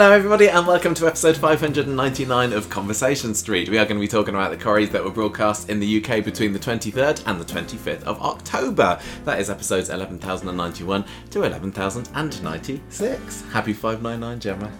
[0.00, 3.68] Hello, everybody, and welcome to episode 599 of Conversation Street.
[3.68, 6.24] We are going to be talking about the Corries that were broadcast in the UK
[6.24, 8.98] between the 23rd and the 25th of October.
[9.26, 13.42] That is episodes 11,091 to 11,096.
[13.52, 14.72] Happy 599, Gemma.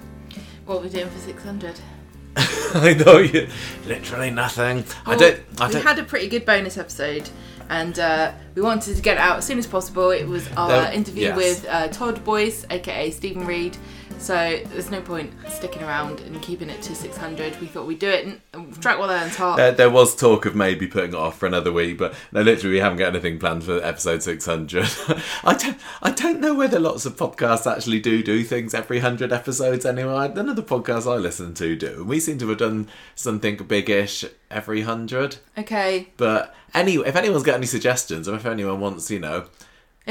[0.64, 1.78] What are we doing for 600?
[2.37, 3.46] I know you.
[3.84, 4.84] Literally nothing.
[5.05, 5.38] I don't.
[5.60, 5.82] I we don't.
[5.82, 7.28] had a pretty good bonus episode,
[7.68, 10.12] and uh, we wanted to get it out as soon as possible.
[10.12, 11.37] It was our There- interview yes.
[11.37, 13.77] with uh, Todd Boyce, aka Stephen Reed.
[14.20, 17.59] So there's no point sticking around and keeping it to 600.
[17.59, 19.56] We thought we'd do it and- and strike while the iron's hot.
[19.56, 22.75] There, there was talk of maybe putting it off for another week, but no, literally,
[22.77, 24.84] we haven't got anything planned for episode 600.
[25.45, 29.33] I don't, I don't know whether lots of podcasts actually do do things every 100
[29.33, 30.30] episodes anyway.
[30.34, 32.05] None of the podcasts I listen to do.
[32.05, 35.39] We seem to have done something biggish every 100.
[35.59, 36.09] okay.
[36.19, 39.47] But anyway, if anyone's got any suggestions, or if anyone wants, you know,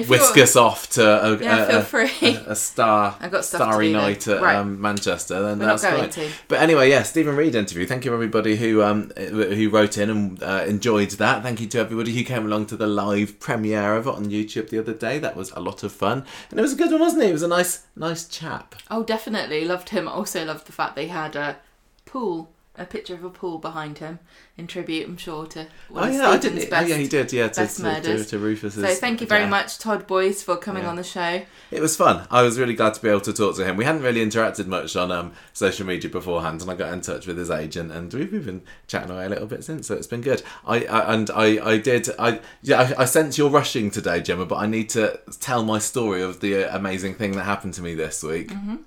[0.07, 4.55] whisk us off to a, Yeah, a, a- a, star, starry night at Right.
[4.55, 6.27] um, Manchester, then We're that's not going fine.
[6.27, 6.31] to.
[6.47, 7.85] But anyway, yeah, Stephen Reed interview.
[7.85, 11.43] Thank you everybody who um who wrote in and uh, enjoyed that.
[11.43, 14.69] Thank you to everybody who came along to the live premiere of it on YouTube
[14.69, 15.19] the other day.
[15.19, 17.29] That was a lot of fun, and it was a good one, wasn't it?
[17.29, 18.75] It was a nice nice chap.
[18.91, 20.07] Oh, definitely loved him.
[20.07, 21.57] Also loved the fact they had a
[22.05, 24.19] pool, a picture of a pool behind him
[24.57, 25.05] in tribute.
[25.07, 26.85] I'm sure to one oh of yeah, I Stephen's best.
[26.85, 27.31] Oh yeah, he did.
[27.33, 28.83] Yeah, to, to, to, to Rufus's.
[28.83, 29.49] So thank you very death.
[29.49, 30.89] much, Todd Boyce, for coming Yeah.
[30.89, 31.41] on the show.
[31.71, 32.25] It was fun.
[32.31, 33.75] I was really glad to be able to talk to him.
[33.77, 37.27] We hadn't really interacted much on um, social media beforehand, and I got in touch
[37.27, 39.87] with his agent, and we've we've been chatting away a little bit since.
[39.87, 40.41] So it's been good.
[40.65, 42.09] I, I and I, I did.
[42.17, 42.93] I yeah.
[42.97, 46.39] I, I sense you're rushing today, Gemma, but I need to tell my story of
[46.39, 48.49] the uh, amazing thing that happened to me this week.
[48.49, 48.77] Mm-hmm.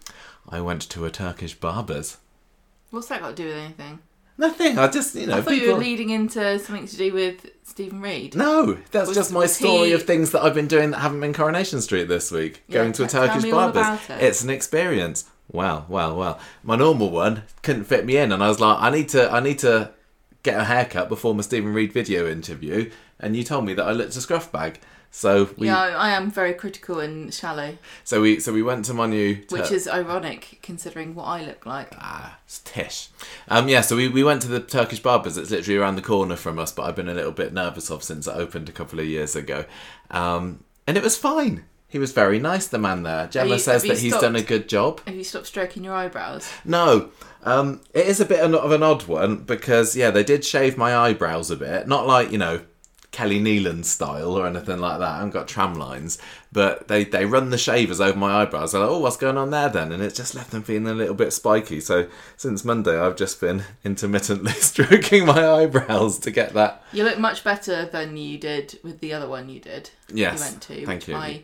[0.48, 2.16] I went to a Turkish barber's.
[2.92, 3.98] What's that got to do with anything?
[4.38, 4.78] Nothing.
[4.78, 5.66] I just you know I thought people.
[5.68, 8.34] you were leading into something to do with Stephen Reed.
[8.36, 11.20] no, that's Was- just my story he- of things that I've been doing that haven't
[11.20, 12.62] been Coronation Street this week.
[12.68, 13.98] Yeah, going to a Turkish barber's.
[14.08, 14.22] it.
[14.22, 15.24] It's an experience.
[15.50, 16.38] Well, well, well.
[16.62, 19.40] My normal one couldn't fit me in, and I was like, I need to, I
[19.40, 19.90] need to
[20.42, 22.90] get a haircut before my Stephen Reed video interview.
[23.20, 24.80] And you told me that I looked a scruff bag.
[25.14, 28.94] So we, yeah, I am very critical and shallow, so we, so we went to
[28.94, 29.42] my new.
[29.50, 31.88] which is ironic considering what I look like.
[31.98, 33.10] Ah, it's tish.
[33.46, 35.36] Um, yeah, so we, we went to the Turkish barbers.
[35.36, 38.02] It's literally around the corner from us, but I've been a little bit nervous of
[38.02, 39.66] since it opened a couple of years ago.
[40.10, 41.64] Um, and it was fine.
[41.88, 43.26] He was very nice, the man there.
[43.26, 44.22] Gemma you- says that he's stopped?
[44.22, 45.02] done a good job.
[45.04, 46.48] Have you stopped stroking your eyebrows?
[46.64, 47.10] No,
[47.44, 50.96] um, it is a bit of an odd one because yeah, they did shave my
[50.96, 51.86] eyebrows a bit.
[51.86, 52.62] Not like you know
[53.12, 55.08] Kelly Neelan style or anything like that.
[55.08, 56.18] I haven't got tram lines,
[56.50, 58.72] but they they run the shavers over my eyebrows.
[58.72, 59.92] They're like, oh, what's going on there then?
[59.92, 61.78] And it just left them feeling a little bit spiky.
[61.80, 62.08] So
[62.38, 66.82] since Monday, I've just been intermittently stroking my eyebrows to get that.
[66.92, 69.90] You look much better than you did with the other one you did.
[70.12, 70.86] Yes, you went to.
[70.86, 71.14] thank you.
[71.16, 71.42] I,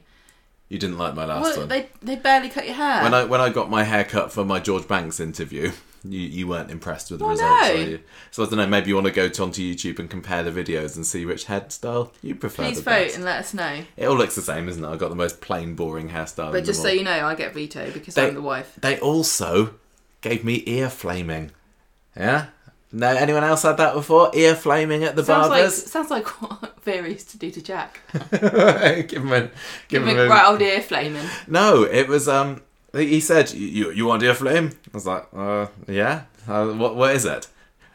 [0.71, 1.69] You didn't like my last well, one.
[1.69, 3.03] they they barely cut your hair.
[3.03, 5.73] When I when I got my hair cut for my George Banks interview,
[6.11, 7.75] you, you weren't impressed with the Oh, results, no.
[7.75, 8.01] were you?
[8.31, 8.67] So I don't know.
[8.67, 11.47] Maybe you want to go to onto YouTube and compare the videos and see which
[11.47, 12.65] hairstyle you prefer.
[12.65, 13.17] Please vote best.
[13.17, 13.85] and let us know.
[13.97, 14.89] It all looks the same, isn't it?
[14.89, 16.53] I got the most plain, boring hairstyle.
[16.53, 18.77] But just so you know, I get veto because They- I'm the wife.
[18.81, 19.75] they also
[20.21, 21.51] gave me ear flaming.
[22.17, 22.47] Yeah.
[22.91, 24.31] No, anyone else had that before?
[24.35, 25.85] Ear flaming at the Sounds like barbers.
[25.93, 28.01] sounds like what Vera used to do to Jack.
[28.31, 29.51] give him a, give
[29.89, 31.27] Give him him a, right old ear flaming.
[31.47, 32.63] No, it was um.
[32.93, 36.23] He said, "You you, want ear flame?" I was like, "Uh, yeah.
[36.47, 37.49] Uh, what what is it?"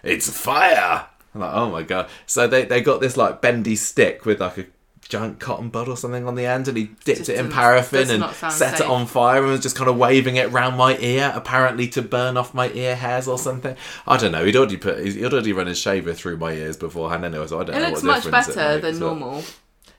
[0.04, 1.08] It's fire.
[1.34, 2.10] I'm like, oh my god!
[2.26, 4.66] So they they got this like bendy stick with like a
[5.10, 8.10] giant cotton bud or something on the end, and he dipped Just it in paraffin
[8.10, 11.32] and set it on fire and was just kind of waving it round my ear,
[11.36, 13.76] apparently to burn off my ear hairs or something.
[14.08, 14.46] I don't know.
[14.46, 17.64] He'd already put he'd already run his shaver through my ears beforehand anyway, so I
[17.64, 19.44] don't It know looks what much it better than normal.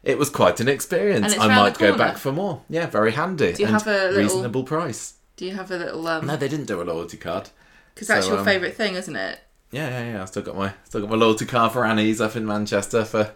[0.05, 1.37] It was quite an experience.
[1.39, 2.63] I might go back for more.
[2.69, 3.53] Yeah, very handy.
[3.55, 5.15] Do you and have a little- reasonable price?
[5.37, 6.27] Do you have a little um?
[6.27, 7.49] No, they didn't do a loyalty card.
[7.95, 9.41] Because that's so, your um, favourite thing, isn't it?
[9.71, 10.23] Yeah, yeah, yeah.
[10.23, 13.33] I still got my still got my loyalty card for Annie's up in Manchester for,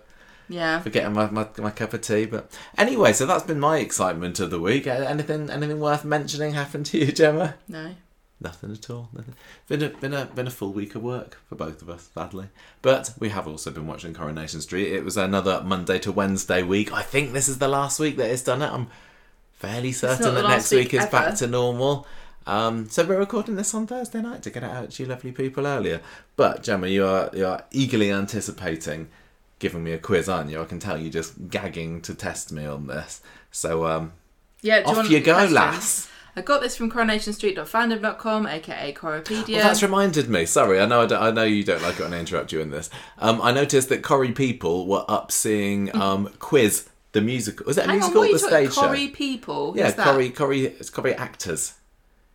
[0.49, 0.81] Yeah.
[0.81, 2.27] for getting my, my, my cup of tea.
[2.27, 4.87] But anyway, so that's been my excitement of the week.
[4.87, 7.55] Anything anything worth mentioning happened to you, Gemma?
[7.67, 7.95] No.
[8.41, 9.09] Nothing at all.
[9.13, 9.35] Nothing.
[9.67, 12.47] Been a been a been a full week of work for both of us, sadly.
[12.83, 14.93] But we have also been watching Coronation Street.
[14.93, 16.93] It was another Monday to Wednesday week.
[16.93, 18.71] I think this is the last week that it's done it.
[18.71, 18.87] I'm
[19.55, 22.07] fairly certain that next week, week is back to normal.
[22.47, 25.33] Um, so we're recording this on Thursday night to get it out to you lovely
[25.33, 26.01] people earlier.
[26.37, 29.09] But Gemma, you are you are eagerly anticipating
[29.59, 30.63] giving me a quiz, aren't you?
[30.63, 33.21] I can tell you just gagging to test me on this.
[33.51, 34.13] So um,
[34.63, 34.83] Yeah.
[34.83, 35.53] Do you off you go, questions?
[35.55, 36.11] lass.
[36.39, 39.57] I got this from coronationstreet.fandom.com, aka Coropedia.
[39.57, 40.47] Well, that's reminded me.
[40.47, 42.61] Sorry, I know I, don't- I know you don't like it when I interrupt you
[42.61, 42.91] in this.
[43.19, 47.67] Um, I noticed that Corrie people were up seeing um, Quiz the musical.
[47.67, 48.83] Was that a Hang on, musical what or the stage show?
[48.83, 49.75] Corrie people.
[49.77, 50.05] Yeah, that?
[50.05, 51.75] Corrie, Corrie, it's Corrie actors.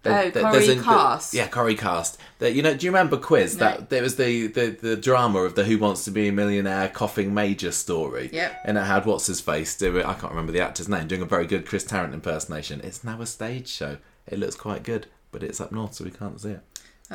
[0.06, 1.34] Oh, There- Corrie there's a- Cast.
[1.34, 2.18] yeah, Corrie Cast.
[2.40, 3.56] That you know, do you remember Quiz?
[3.58, 3.66] No.
[3.66, 6.90] That there was the, the the drama of the Who Wants to Be a Millionaire
[6.90, 8.30] coughing major story.
[8.34, 8.62] Yep.
[8.66, 10.06] And it had what's his face do it.
[10.06, 12.82] I can't remember the actor's name doing a very good Chris Tarrant impersonation.
[12.82, 13.98] It's now a stage show.
[14.28, 16.62] It looks quite good, but it's up north, so we can't see it.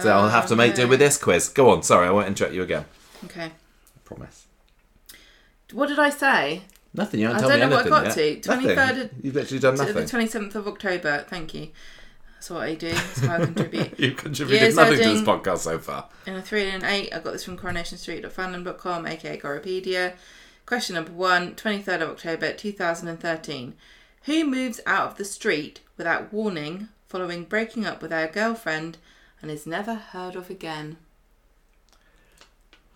[0.01, 1.49] So I'll oh, have to make do Oh, with this quiz.
[1.49, 1.83] Go on.
[1.83, 2.85] Sorry, I won't interrupt you again.
[3.25, 3.47] Okay.
[3.47, 4.47] I promise.
[5.73, 6.63] What did I say?
[6.95, 7.21] Nothing.
[7.21, 8.43] You haven't I told don't know what I anything got yet.
[8.43, 8.49] to.
[8.51, 8.77] Nothing.
[8.77, 9.95] 23rd You've literally done nothing.
[9.95, 11.25] the 27th of October.
[11.29, 11.69] Thank you.
[12.39, 12.91] That's what I do.
[12.91, 13.99] That's how I contribute.
[13.99, 16.09] You've contributed Years nothing to this podcast so far.
[16.25, 20.15] In a 3 and an 8, I got this from coronationstreet.fandom.com, aka Coropedia.
[20.65, 23.75] Question number 1, 23rd of October 2013.
[24.27, 28.99] Who moves out of the street without warning following breaking up with their girlfriend
[29.43, 30.97] and is never heard of again?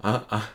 [0.05, 0.47] Uh, uh,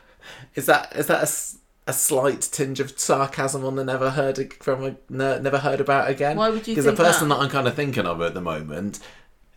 [0.56, 1.58] is that is that a,
[1.88, 6.10] a slight tinge of sarcasm on the never heard from a ne- never heard about
[6.10, 6.38] again?
[6.38, 7.36] Why would you think Because the person that?
[7.36, 9.00] that I'm kind of thinking of at the moment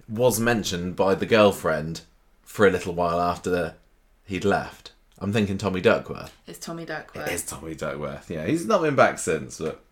[0.09, 2.03] was mentioned by the girlfriend
[2.43, 3.75] for a little while after
[4.25, 4.93] he'd left.
[5.19, 6.35] I'm thinking Tommy Duckworth.
[6.47, 7.29] It's Tommy Duckworth.
[7.29, 8.31] It is Tommy Duckworth.
[8.31, 9.83] Yeah, he's not been back since, but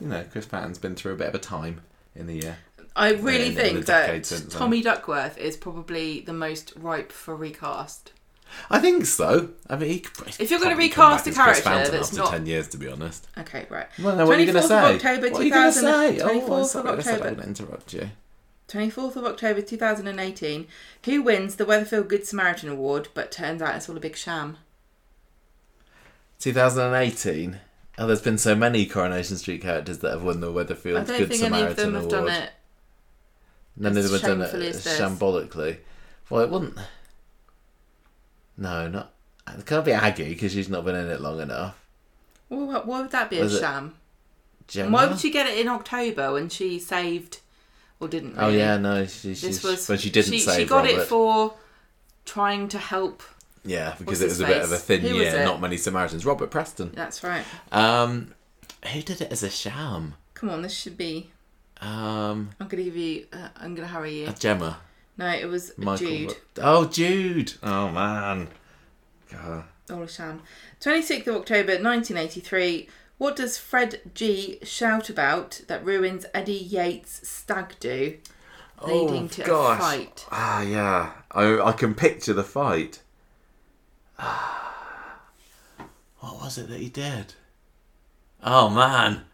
[0.00, 1.82] you know, Chris Patton's been through a bit of a time
[2.14, 2.58] in the year.
[2.96, 8.12] I really in think that Tommy Duckworth is probably the most ripe for recast.
[8.70, 9.50] I think so.
[9.68, 12.68] I mean, he could, If you're gonna recast back a character that's not- ten years,
[12.68, 13.26] to be honest.
[13.38, 13.86] Okay, right.
[13.98, 14.94] Well, then what are you going to say?
[14.94, 16.18] October what are you going to say?
[16.20, 17.34] 24th oh, of sorry, I said I October.
[17.36, 18.10] would interrupt you.
[18.68, 20.66] 24th of October 2018.
[21.04, 24.58] Who wins the Weatherfield Good Samaritan Award but turns out it's all a big sham?
[26.38, 27.58] 2018.
[27.98, 31.18] Oh, there's been so many Coronation Street characters that have won the I Weatherfield don't
[31.18, 32.10] Good think any Samaritan of them have Award.
[32.10, 32.50] done it.
[33.76, 35.78] None of them have done it shambolically.
[36.28, 36.78] Well, it wouldn't.
[38.60, 39.10] No, not.
[39.58, 41.76] It can't be Aggie because she's not been in it long enough.
[42.48, 43.94] Well, what- why would that be a Was it sham?
[44.68, 44.84] Gemma?
[44.84, 47.38] And why would she get it in October when she saved
[47.98, 48.34] or didn't?
[48.38, 51.00] Oh yeah, no, she, she, This was when she didn't she, save She got Robert.
[51.00, 51.54] it for
[52.24, 53.22] trying to help.
[53.64, 55.40] yeah, because What's it his was a bit of a thin Who was year.
[55.40, 55.44] it?
[55.44, 56.24] Not many Samaritans.
[56.24, 56.92] Robert Preston.
[56.94, 57.44] That's right.
[57.72, 58.34] Um,
[58.92, 60.14] who did it as a sham?
[60.34, 61.30] Come on, this should be.
[61.80, 63.26] Um, I'm gonna give you.
[63.32, 64.28] Uh, I'm gonna hurry you.
[64.28, 64.78] a Gemma.
[65.16, 66.06] No, it was Michael.
[66.06, 66.36] Jude.
[66.58, 67.54] Oh, Jude.
[67.62, 68.48] Oh man.
[69.30, 69.64] God.
[69.90, 70.42] All a sham.
[70.80, 72.88] 26th of October 1983.
[73.18, 78.16] What does Fred Gee shout about that ruins Eddie Yates' stag do,
[78.86, 79.78] leading oh, to gosh.
[79.78, 80.26] a fight?
[80.30, 81.12] Ah, yeah.
[81.30, 83.02] I I can picture the fight.
[84.16, 84.28] what
[86.20, 87.34] was it that he did?
[88.42, 89.24] Oh man.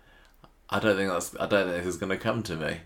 [0.69, 1.37] I don't think that's.
[1.39, 2.79] I don't think this is going to come to me.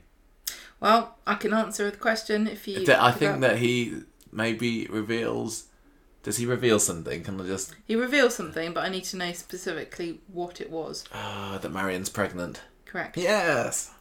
[0.81, 2.79] Well, I can answer the question if you.
[2.79, 3.19] I forgot.
[3.19, 5.67] think that he maybe reveals.
[6.23, 7.23] Does he reveal something?
[7.23, 7.75] Can I just?
[7.87, 11.05] he reveals something, but I need to know specifically what it was.
[11.15, 12.61] Ah, that Marion's pregnant.
[12.85, 13.17] Correct.
[13.17, 13.93] Yes.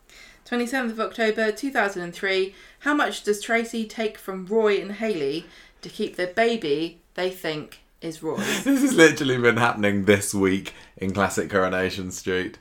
[0.49, 2.55] 27th of October 2003.
[2.79, 5.45] How much does Tracy take from Roy and Hayley
[5.81, 8.37] to keep their baby they think is Roy?
[8.63, 12.57] This has literally been happening this week in classic Coronation Street,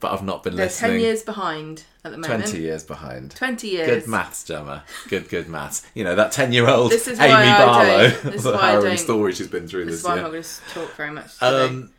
[0.00, 0.92] but I've not been They're listening.
[0.92, 2.44] 10 years behind at the moment.
[2.46, 3.30] 20 years behind.
[3.34, 3.88] 20 years.
[3.88, 4.84] Good maths, Gemma.
[5.08, 5.84] Good, good maths.
[5.94, 8.08] You know, that 10 year old This is Amy I Barlow.
[8.08, 10.16] this is why I harrowing don't- story she's been through This this, is why I'm
[10.18, 10.24] year.
[10.24, 11.64] not going to talk very much today.
[11.64, 11.90] Um,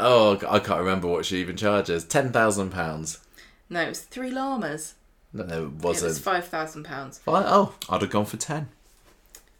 [0.00, 2.04] oh, I can't remember what she even charges.
[2.04, 3.18] £10,000.
[3.70, 4.94] no, it was three llamas.
[5.32, 6.08] No, it It wasn't.
[6.10, 7.20] was £5,000.
[7.26, 8.68] Oh, I'd have gone for 10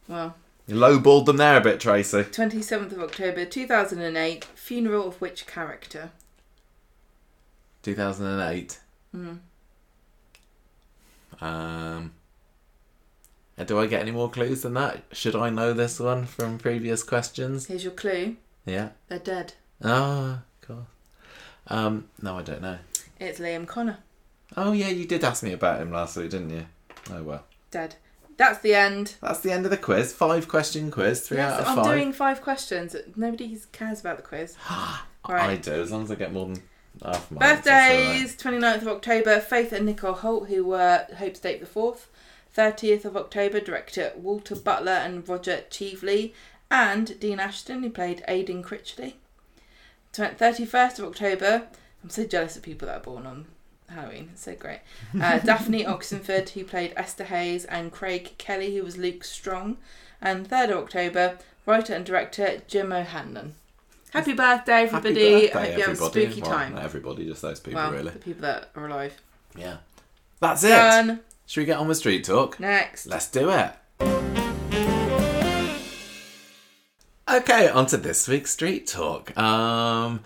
[0.08, 0.36] Well,
[0.66, 2.22] You lowballed them there a bit, Tracy.
[2.22, 4.44] 27th of October 2008.
[4.54, 6.10] Funeral of which character?
[7.86, 8.80] 2008.
[9.14, 9.38] Mm.
[11.40, 12.12] Um,
[13.64, 15.04] do I get any more clues than that?
[15.12, 17.66] Should I know this one from previous questions?
[17.66, 18.36] Here's your clue.
[18.64, 18.88] Yeah.
[19.06, 19.52] They're dead.
[19.84, 20.88] Oh, cool.
[21.68, 22.78] Um, no, I don't know.
[23.20, 23.98] It's Liam Connor.
[24.56, 26.66] Oh, yeah, you did ask me about him last week, didn't you?
[27.12, 27.44] Oh, well.
[27.70, 27.94] Dead.
[28.36, 29.14] That's the end.
[29.22, 30.12] That's the end of the quiz.
[30.12, 31.84] Five question quiz, three Yes, out of I'm five.
[31.84, 32.96] doing five questions.
[33.14, 34.56] Nobody cares about the quiz.
[35.24, 36.62] I do, as long as I get more than
[37.04, 41.66] half my Birthdays, 29th of October, Faith and Nicole Holt, who were Hope's date the
[41.66, 42.06] 4th.
[42.56, 46.32] 30th of October, director Walter Butler and Roger Cheveley.
[46.70, 49.14] And Dean Ashton, who played Aidan Critchley.
[50.12, 51.68] Tw- 31st of October,
[52.02, 53.46] I'm so jealous of people that are born on
[53.88, 54.30] Halloween.
[54.32, 54.80] It's so great.
[55.20, 59.76] Uh, Daphne Oxenford, who played Esther Hayes, and Craig Kelly, who was Luke Strong.
[60.20, 63.54] And 3rd of October, writer and director Jim O'Hanlon.
[64.16, 65.14] Happy birthday, everybody!
[65.14, 66.24] Happy birthday, I hope you have a everybody.
[66.26, 66.74] spooky Well, time.
[66.74, 68.10] not everybody, just those people, well, really.
[68.12, 69.12] the people that are alive.
[69.54, 69.76] Yeah.
[70.40, 70.68] That's it.
[70.70, 71.20] Done.
[71.44, 72.58] Should we get on with street talk?
[72.58, 73.06] Next.
[73.06, 73.72] Let's do it.
[77.28, 79.36] Okay, on to this week's street talk.
[79.36, 80.20] Um,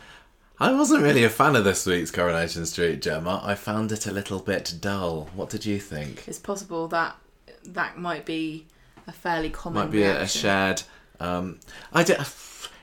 [0.60, 3.40] I wasn't really a fan of this week's Coronation Street, Gemma.
[3.42, 5.28] I found it a little bit dull.
[5.34, 6.28] What did you think?
[6.28, 7.16] It's possible that
[7.64, 8.66] that might be
[9.08, 9.82] a fairly common.
[9.86, 10.40] Might be a, a reaction.
[10.42, 10.82] shared.
[11.18, 11.58] Um,
[11.92, 12.20] I don't.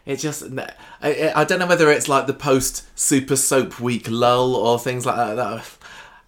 [0.08, 0.44] It just.
[1.02, 5.06] I, I don't know whether it's like the post Super Soap Week lull or things
[5.06, 5.66] like that.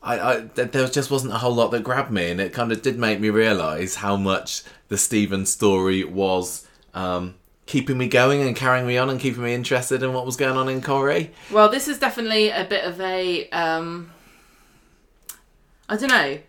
[0.03, 2.81] I, I, there just wasn't a whole lot that grabbed me, and it kind of
[2.81, 8.53] did make me realise how much the Stephen story was um, keeping me going and
[8.53, 11.31] carrying me on and keeping me interested in what was going on in Corrie.
[11.50, 13.50] Well, this is definitely a bit of a.
[13.50, 14.12] Um,
[15.88, 16.39] I don't know.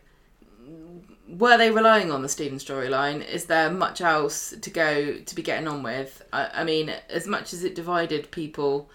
[1.38, 3.26] Were they relying on the Stephen storyline?
[3.26, 6.22] Is there much else to go to be getting on with?
[6.32, 8.90] I, I mean, as much as it divided people,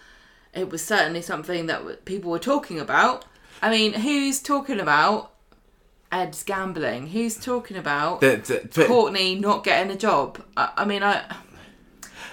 [0.54, 3.26] it was certainly something that w- people were talking about.
[3.62, 5.32] I mean, who's talking about
[6.12, 7.08] Ed's gambling?
[7.08, 10.42] Who's talking about The- the- but- Courtney not getting a job?
[10.58, 11.24] I, I mean, I.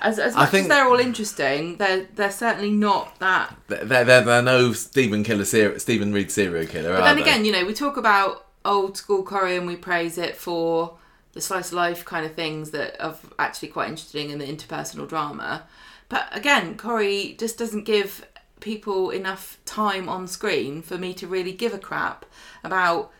[0.00, 4.20] As, as much think- as they're all interesting, they're they're certainly not that They're, they're,
[4.24, 6.96] they're no Stephen Killer, Stephen Reed serial killer.
[6.96, 10.36] But then again, you know, we talk about old school Corrie and we praise it
[10.36, 10.96] for
[11.32, 15.08] the slice of life kind of things that are actually quite interesting in the interpersonal
[15.08, 15.64] drama.
[16.08, 18.26] But again, Corrie just doesn't give
[18.60, 22.24] people enough time on screen for me to really give a crap
[22.62, 23.10] about,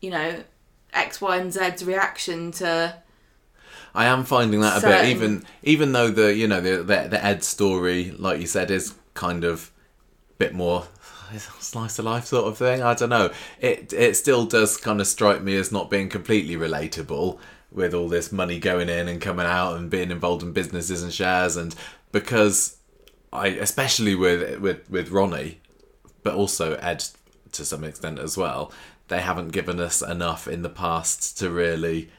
[0.00, 0.44] you know,
[0.92, 2.96] X, Y, and Z's reaction to.
[3.94, 7.24] I am finding that a bit, even even though the you know the, the the
[7.24, 9.70] Ed story, like you said, is kind of
[10.30, 10.86] a bit more
[11.38, 12.82] slice of life sort of thing.
[12.82, 13.30] I don't know.
[13.60, 17.38] It it still does kind of strike me as not being completely relatable
[17.70, 21.12] with all this money going in and coming out and being involved in businesses and
[21.12, 21.74] shares and
[22.12, 22.76] because
[23.32, 25.60] I especially with with with Ronnie,
[26.22, 27.04] but also Ed
[27.52, 28.72] to some extent as well.
[29.08, 32.10] They haven't given us enough in the past to really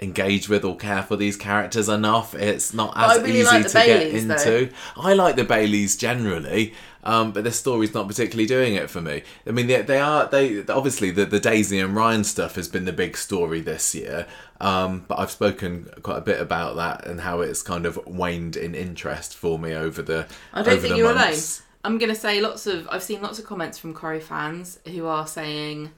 [0.00, 2.34] engage with or care for these characters enough.
[2.34, 4.56] It's not as really easy like to Baileys, get though.
[4.56, 4.74] into.
[4.96, 6.74] I like the Baileys generally,
[7.04, 9.22] um, but this story's not particularly doing it for me.
[9.46, 12.84] I mean, they, they are they obviously the the Daisy and Ryan stuff has been
[12.84, 14.26] the big story this year.
[14.60, 18.56] Um, but I've spoken quite a bit about that and how it's kind of waned
[18.56, 20.26] in interest for me over the.
[20.52, 21.60] I don't think you're months.
[21.60, 21.64] alone.
[21.84, 22.88] I'm going to say lots of.
[22.90, 25.90] I've seen lots of comments from Corrie fans who are saying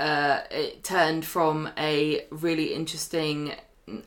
[0.00, 3.52] uh, it turned from a really interesting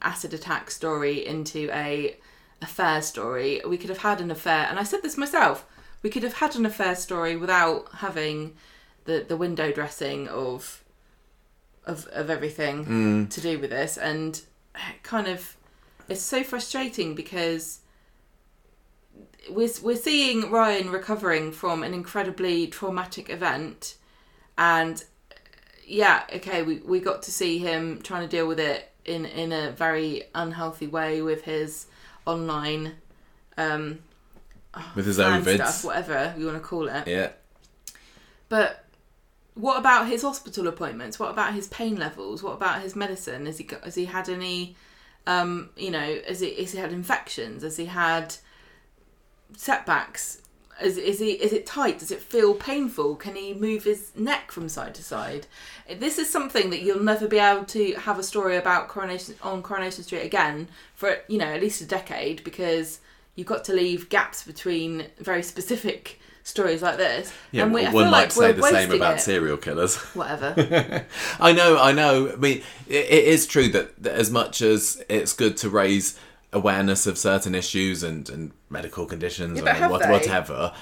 [0.01, 2.17] acid attack story into a
[2.63, 3.61] affair story.
[3.67, 5.65] We could have had an affair, and I said this myself.
[6.01, 8.55] We could have had an affair story without having
[9.05, 10.83] the the window dressing of
[11.85, 14.41] of of everything to do with this, and
[15.03, 15.55] kind of
[16.09, 17.81] it's so frustrating because
[19.47, 23.95] we're we're seeing Ryan recovering from an incredibly traumatic event,
[24.57, 25.03] and
[25.85, 29.51] yeah, okay, we we got to see him trying to deal with it in in
[29.51, 31.87] a very unhealthy way with his
[32.25, 32.93] online
[33.57, 33.99] um
[34.95, 35.55] with his own ovids.
[35.55, 37.07] stuff, whatever you want to call it.
[37.07, 37.31] Yeah.
[38.49, 38.85] But
[39.55, 41.19] what about his hospital appointments?
[41.19, 42.41] What about his pain levels?
[42.41, 43.45] What about his medicine?
[43.45, 44.75] Has he got, has he had any
[45.25, 47.63] um, you know, has he has he had infections?
[47.63, 48.35] Has he had
[49.55, 50.41] setbacks?
[50.81, 51.99] Is, is he is it tight?
[51.99, 53.15] Does it feel painful?
[53.15, 55.47] Can he move his neck from side to side?
[55.99, 59.61] This is something that you'll never be able to have a story about coronation on
[59.61, 62.99] Coronation Street again for you know at least a decade because
[63.35, 67.33] you've got to leave gaps between very specific stories like this.
[67.51, 69.21] Yeah, and we, one might like say the same about it.
[69.21, 69.95] serial killers.
[70.13, 71.05] Whatever.
[71.39, 72.31] I know, I know.
[72.33, 76.19] I mean, it, it is true that, that as much as it's good to raise
[76.53, 80.73] awareness of certain issues and, and medical conditions Yeah, or what, whatever,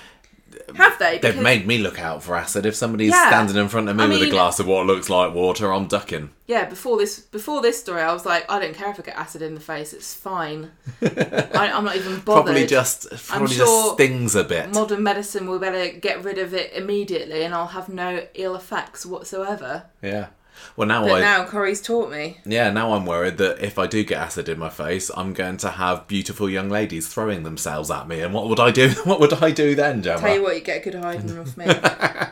[0.75, 1.17] Have they?
[1.19, 2.65] they've made me look out for acid.
[2.65, 3.27] If somebody's Yeah.
[3.29, 5.87] standing in front of me I with a glass of what looks like water, I'm
[5.87, 6.29] ducking.
[6.47, 9.15] Yeah, before this before this story, I was like, I don't care if I get
[9.15, 9.93] acid in the face.
[9.93, 10.71] It's fine.
[11.01, 12.45] I, I'm not even bothered.
[12.45, 14.73] Probably just probably just sure stings a bit.
[14.73, 19.05] modern medicine will better get rid of it immediately, and I'll have no ill effects
[19.05, 19.83] whatsoever.
[20.01, 20.27] yeah.
[20.75, 22.39] Well, now But I now Corrie's taught me.
[22.45, 25.57] yeah now I'm worried that if I do get acid in my face, I'm going
[25.57, 28.89] to have beautiful young ladies throwing themselves at me, and what would I do?
[29.05, 30.19] What would I do then, Gemma?
[30.21, 31.65] Tell you what, you get a good hiding off me.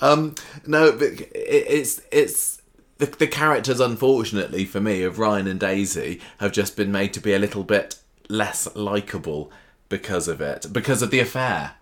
[0.00, 0.34] Um,
[0.66, 2.62] no, but it, it's it's
[2.98, 7.20] the the characters, unfortunately for me, of Ryan and Daisy have just been made to
[7.20, 7.96] be a little bit
[8.28, 9.50] less likable
[9.90, 11.72] because of it, because of the affair.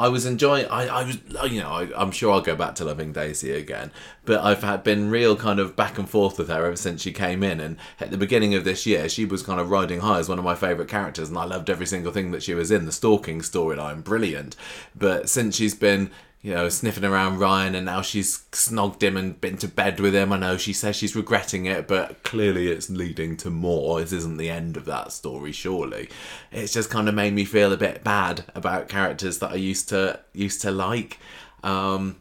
[0.00, 0.64] I was enjoying.
[0.66, 3.52] I, I was, oh, you know, I, I'm sure I'll go back to loving Daisy
[3.52, 3.92] again.
[4.24, 7.12] But I've had been real kind of back and forth with her ever since she
[7.12, 7.60] came in.
[7.60, 10.38] And at the beginning of this year, she was kind of riding high as one
[10.38, 12.86] of my favourite characters, and I loved every single thing that she was in.
[12.86, 14.56] The stalking storyline, brilliant.
[14.96, 16.10] But since she's been
[16.42, 20.14] you know, sniffing around Ryan, and now she's snogged him and been to bed with
[20.14, 20.32] him.
[20.32, 24.00] I know she says she's regretting it, but clearly it's leading to more.
[24.00, 26.08] This isn't the end of that story, surely.
[26.50, 29.90] It's just kind of made me feel a bit bad about characters that I used
[29.90, 31.18] to used to like.
[31.62, 32.16] Um,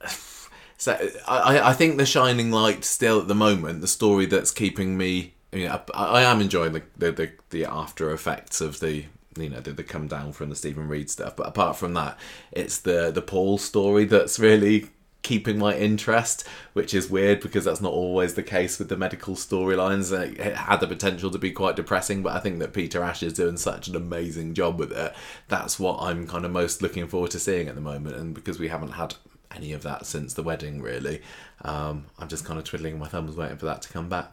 [0.76, 0.92] so
[1.26, 5.34] I, I think the shining light still at the moment, the story that's keeping me.
[5.50, 9.48] You know, I, I am enjoying the, the, the, the after effects of the you
[9.48, 12.18] know the, the come down from the Stephen Reed stuff, but apart from that,
[12.52, 14.88] it's the the Paul story that's really
[15.24, 19.34] keeping my interest, which is weird because that's not always the case with the medical
[19.34, 20.12] storylines.
[20.12, 23.32] It had the potential to be quite depressing, but I think that Peter Ash is
[23.32, 25.14] doing such an amazing job with it.
[25.48, 28.60] That's what I'm kind of most looking forward to seeing at the moment, and because
[28.60, 29.14] we haven't had
[29.50, 31.22] any of that since the wedding, really,
[31.62, 34.32] um, I'm just kind of twiddling my thumbs waiting for that to come back.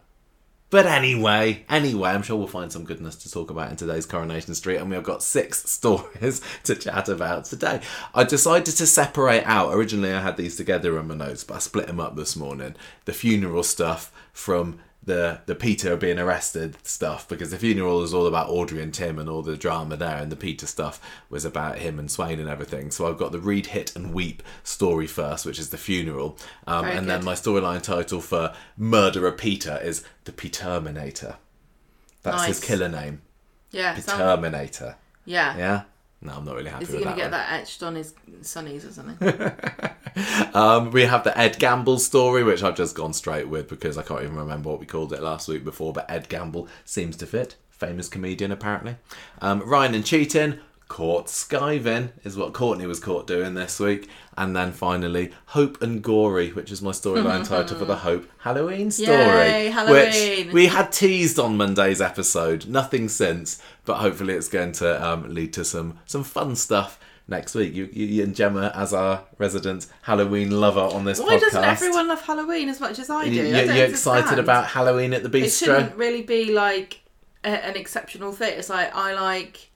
[0.72, 4.56] But anyway, anyway, I'm sure we'll find some goodness to talk about in today's Coronation
[4.56, 7.82] Street, and we've got six stories to chat about today.
[8.16, 9.74] I decided to separate out.
[9.74, 12.75] Originally, I had these together in my notes, but I split them up this morning.
[13.04, 18.27] The funeral stuff from the the Peter being arrested stuff because the funeral is all
[18.27, 21.79] about Audrey and Tim and all the drama there, and the Peter stuff was about
[21.79, 22.91] him and Swain and everything.
[22.91, 26.86] So I've got the read, hit, and weep story first, which is the funeral, um,
[26.86, 31.38] and then my storyline title for Murderer Peter is the Peterminator.
[32.24, 33.22] That's his killer name,
[33.72, 33.96] Yeah.
[33.98, 34.96] sounds- Peterminator.
[35.25, 35.58] yeah.
[35.58, 35.81] Yeah.
[36.22, 37.32] No, I'm not really happy Is he going to get one.
[37.32, 39.51] that etched on his sunnies or something?
[40.54, 44.04] Um, we have the Ed Gamble story, which I've just gone straight with because I
[44.04, 47.25] can't even remember what we called it last week before, but Ed Gamble seems to
[47.25, 47.56] fit.
[47.70, 48.98] Famous comedian, apparently.
[49.42, 50.60] Um, Ryan and cheating.
[50.92, 54.10] Caught skiving is what Courtney was caught doing this week.
[54.38, 58.92] And then finally, Hope and Gory, which is my storyline title for the Hope Halloween
[58.92, 59.16] story.
[59.16, 60.48] Yay, Halloween.
[60.48, 62.68] Which we had teased on Monday's episode.
[62.68, 67.56] Nothing since, but hopefully it's going to um, lead to some, some fun stuff next
[67.56, 67.74] week.
[67.74, 71.40] You, you and Gemma, as our resident Halloween lover on this Why podcast.
[71.40, 73.32] doesn't everyone love Halloween as much as I do?
[73.32, 75.66] You, I don't are excited about Halloween at the It bistro?
[75.68, 77.00] shouldn't really be like
[77.46, 78.60] a, an exceptional thing.
[78.60, 79.71] It's like I like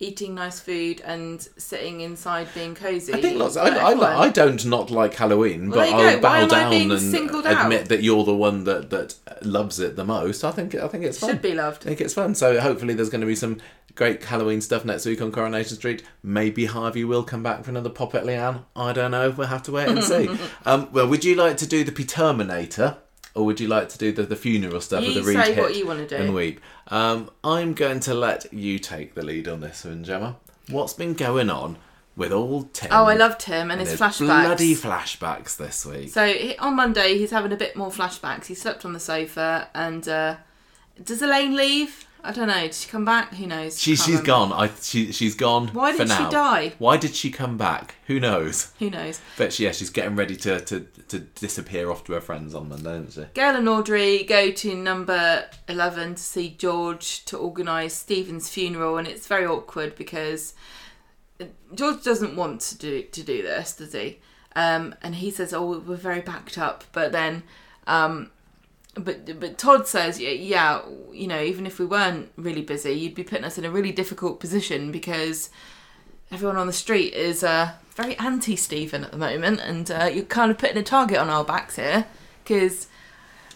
[0.00, 3.12] eating nice food and sitting inside being cozy.
[3.12, 3.56] I think lots.
[3.56, 6.20] I, But I, I don't not like Halloween, Well, but I'll.
[6.20, 7.88] Bow down and admit out?
[7.88, 10.44] that you're the one that that loves it the most.
[10.44, 11.30] I think I think it's fun.
[11.30, 11.82] should be loved.
[11.82, 12.34] I think it's fun.
[12.34, 13.58] So hopefully there's going to be some
[13.94, 16.04] great Halloween stuff next week on Coronation Street.
[16.22, 18.64] Maybe Harvey will come back for another pop at Leanne.
[18.76, 19.30] I don't know.
[19.30, 20.30] We'll have to wait and see.
[20.64, 22.98] um, well, would you like to do the Peterminator?
[23.38, 25.54] Or would you like to do the, the funeral stuff You with the read say
[25.54, 26.16] hit what you wanna do.
[26.16, 26.60] and weep?
[26.88, 30.34] Um, I'm going to let you take the lead on this one, Gemma.
[30.68, 31.76] What's been going on
[32.16, 32.88] with old Tim?
[32.90, 34.44] Oh, I loved him and, his his flashbacks.
[34.44, 36.08] bloody flashbacks this week.
[36.08, 38.46] So he, on Monday, he's having a bit more flashbacks.
[38.46, 40.34] He slept on the sofa, and uh,
[41.04, 42.07] does Elaine leave?
[42.24, 42.60] I don't know.
[42.60, 43.34] Did she come back?
[43.34, 43.80] Who knows?
[43.80, 44.26] She, Can't she's remember.
[44.26, 44.52] gone.
[44.52, 45.68] I she, she's gone.
[45.68, 46.30] Why for did she now.
[46.30, 46.72] die?
[46.78, 47.94] Why did she come back?
[48.06, 48.72] Who knows?
[48.80, 49.20] Who knows?
[49.36, 52.68] But she, yeah, she's getting ready to, to, to disappear off to her friends on
[52.68, 53.28] Monday, isn't she?
[53.34, 59.06] Gail and Audrey go to number 11 to see George to organise Stephen's funeral, and
[59.06, 60.54] it's very awkward because
[61.74, 64.18] George doesn't want to do to do this, does he?
[64.56, 67.44] Um, and he says, "Oh, we're very backed up," but then,
[67.86, 68.30] um,
[69.04, 70.80] but but Todd says, "Yeah, yeah,
[71.12, 73.92] you know, even if we weren't really busy, you'd be putting us in a really
[73.92, 75.50] difficult position because
[76.30, 80.24] everyone on the street is uh, very anti Stephen at the moment, and uh, you're
[80.24, 82.06] kind of putting a target on our backs here
[82.44, 82.88] because."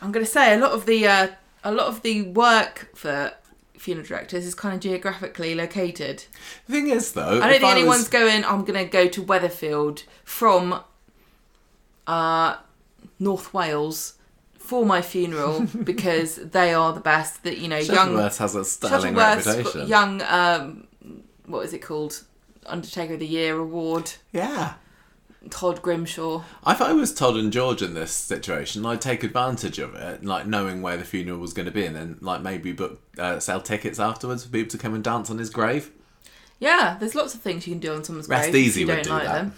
[0.02, 1.28] I'm going to say a lot of the uh,
[1.62, 3.32] a lot of the work for
[3.78, 6.24] funeral directors is kind of geographically located.
[6.66, 8.44] The thing is, though, I don't think anyone's was- going.
[8.44, 10.82] I'm going to go to Weatherfield from
[12.08, 12.56] uh,
[13.20, 14.14] North Wales
[14.62, 17.42] for my funeral because they are the best.
[17.44, 19.86] That you know, young has a sterling reputation.
[19.86, 20.22] young.
[20.22, 20.86] Um,
[21.46, 22.24] what is it called?
[22.66, 24.12] Undertaker of the Year award.
[24.32, 24.74] Yeah.
[25.50, 26.44] Todd Grimshaw.
[26.66, 30.46] If I was Todd and George in this situation, I'd take advantage of it, like
[30.46, 33.60] knowing where the funeral was going to be, and then like maybe book uh, sell
[33.60, 35.90] tickets afterwards for people to come and dance on his grave.
[36.60, 38.86] Yeah, there's lots of things you can do on someone's Rest grave if Easy you
[38.86, 39.34] would don't do like that.
[39.34, 39.54] them.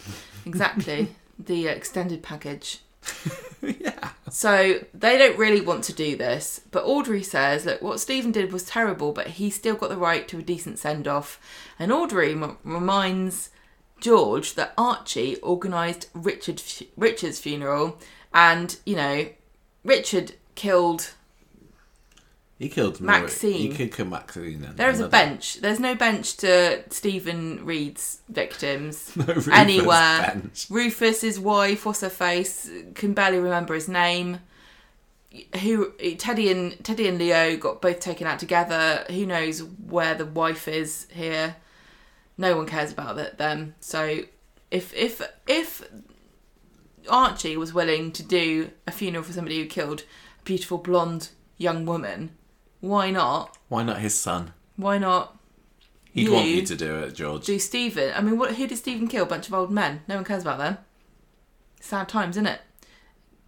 [0.47, 1.09] Exactly.
[1.38, 2.79] the extended package.
[3.62, 4.11] yeah.
[4.31, 8.53] So they don't really want to do this, but Audrey says, "Look, what Stephen did
[8.53, 11.40] was terrible, but he still got the right to a decent send off."
[11.79, 13.51] And Audrey m- reminds
[14.01, 16.62] George that Archie organised Richard
[16.97, 17.99] Richard's funeral,
[18.33, 19.27] and you know,
[19.85, 21.14] Richard killed.
[22.59, 23.55] He killed Maxine.
[23.55, 24.67] He could kill Maxine.
[24.77, 25.61] There is a bench.
[25.61, 29.12] There's no bench to Stephen Reed's victims.
[29.17, 30.21] No Rufus anywhere.
[30.35, 30.67] bench.
[30.71, 32.71] Rufus, his wife, what's her face?
[32.95, 34.38] Can barely remember his name.
[35.62, 39.05] Who Teddy and Teddy and Leo got both taken out together.
[39.11, 41.57] Who knows where the wife is here?
[42.38, 43.75] No one cares about it, them.
[43.81, 44.21] So
[44.71, 45.88] if if if
[47.09, 50.03] Archie was willing to do a funeral for somebody who killed
[50.40, 52.31] a beautiful blonde young woman,
[52.88, 53.57] why not?
[53.68, 54.53] Why not his son?
[54.77, 55.37] Why not
[56.12, 57.44] He'd want you to do it, George.
[57.47, 58.12] do Stephen?
[58.14, 58.55] I mean, what?
[58.55, 59.25] Who did Stephen kill?
[59.25, 60.03] A bunch of old men.
[60.07, 60.79] No one cares about them.
[61.81, 62.61] Sad times, isn't it?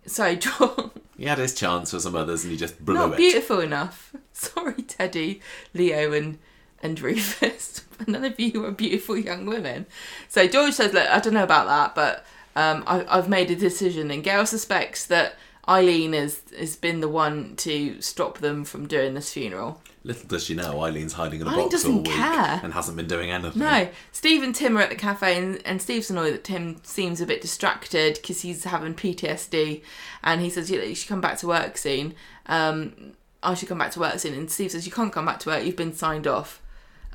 [0.07, 3.17] So, John, He had his chance for some others and he just blew not it.
[3.17, 4.13] beautiful enough.
[4.33, 5.41] Sorry, Teddy,
[5.75, 6.39] Leo, and
[6.83, 7.83] and Rufus.
[8.07, 9.87] None of you are beautiful young women.
[10.29, 12.27] So George says, "Look, I don't know about that, but
[12.61, 15.37] um, I, I've made a decision." And Gail suspects that
[15.69, 19.81] Eileen has has been the one to stop them from doing this funeral.
[20.05, 22.61] Little does she know, Eileen's hiding in a Eileen box all week care.
[22.63, 23.59] and hasn't been doing anything.
[23.61, 27.21] No, Steve and Tim are at the cafe, and, and Steve's annoyed that Tim seems
[27.21, 29.83] a bit distracted because he's having PTSD,
[30.23, 32.15] and he says, "You, you should come back to work soon."
[32.47, 35.41] Um, I should come back to work soon, and Steve says, "You can't come back
[35.41, 35.65] to work.
[35.65, 36.63] You've been signed off."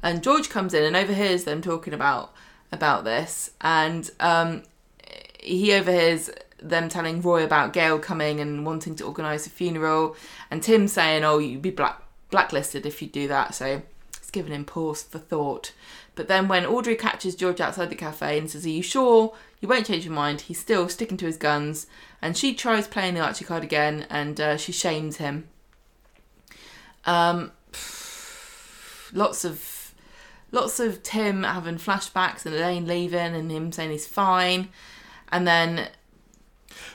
[0.04, 2.34] And George comes in and overhears them talking about
[2.74, 4.64] about this, and um,
[5.40, 6.30] he overhears
[6.62, 10.16] them telling Roy about Gail coming and wanting to organise a funeral,
[10.50, 13.82] and Tim saying, "Oh, you'd be black blacklisted if you do that." So
[14.16, 15.74] it's given him pause for thought.
[16.16, 19.68] But then when Audrey catches George outside the cafe and says, "Are you sure you
[19.68, 21.88] won't change your mind?" He's still sticking to his guns,
[22.22, 25.48] and she tries playing the Archie card again, and uh, she shames him.
[27.06, 27.52] Um,
[29.14, 29.94] lots of
[30.52, 34.70] lots of Tim having flashbacks and Elaine leaving and him saying he's fine,
[35.32, 35.90] and then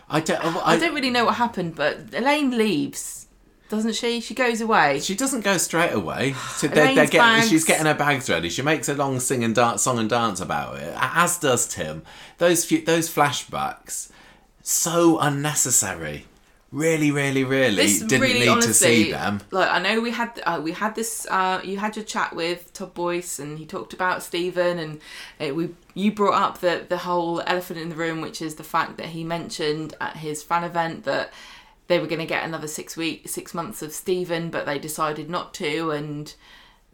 [0.08, 0.44] I don't.
[0.44, 3.26] I, I, don't really know what happened, but Elaine leaves,
[3.68, 4.20] doesn't she?
[4.20, 5.00] She goes away.
[5.00, 6.34] She doesn't go straight away.
[6.56, 7.48] So they're, they're getting, bags.
[7.48, 8.48] she's getting her bags ready.
[8.48, 12.02] She makes a long sing and dance, song and dance about it, as does Tim.
[12.38, 14.10] Those few, those flashbacks,
[14.62, 16.26] so unnecessary.
[16.76, 19.40] Really, really, really This didn't really, need honestly, to see them.
[19.50, 21.26] Like I know we had uh, we had this.
[21.30, 25.00] Uh, you had your chat with Todd Boyce, and he talked about Stephen, and
[25.40, 28.62] uh, we you brought up the the whole elephant in the room, which is the
[28.62, 31.32] fact that he mentioned at his fan event that
[31.86, 35.30] they were going to get another six week six months of Stephen, but they decided
[35.30, 36.34] not to, and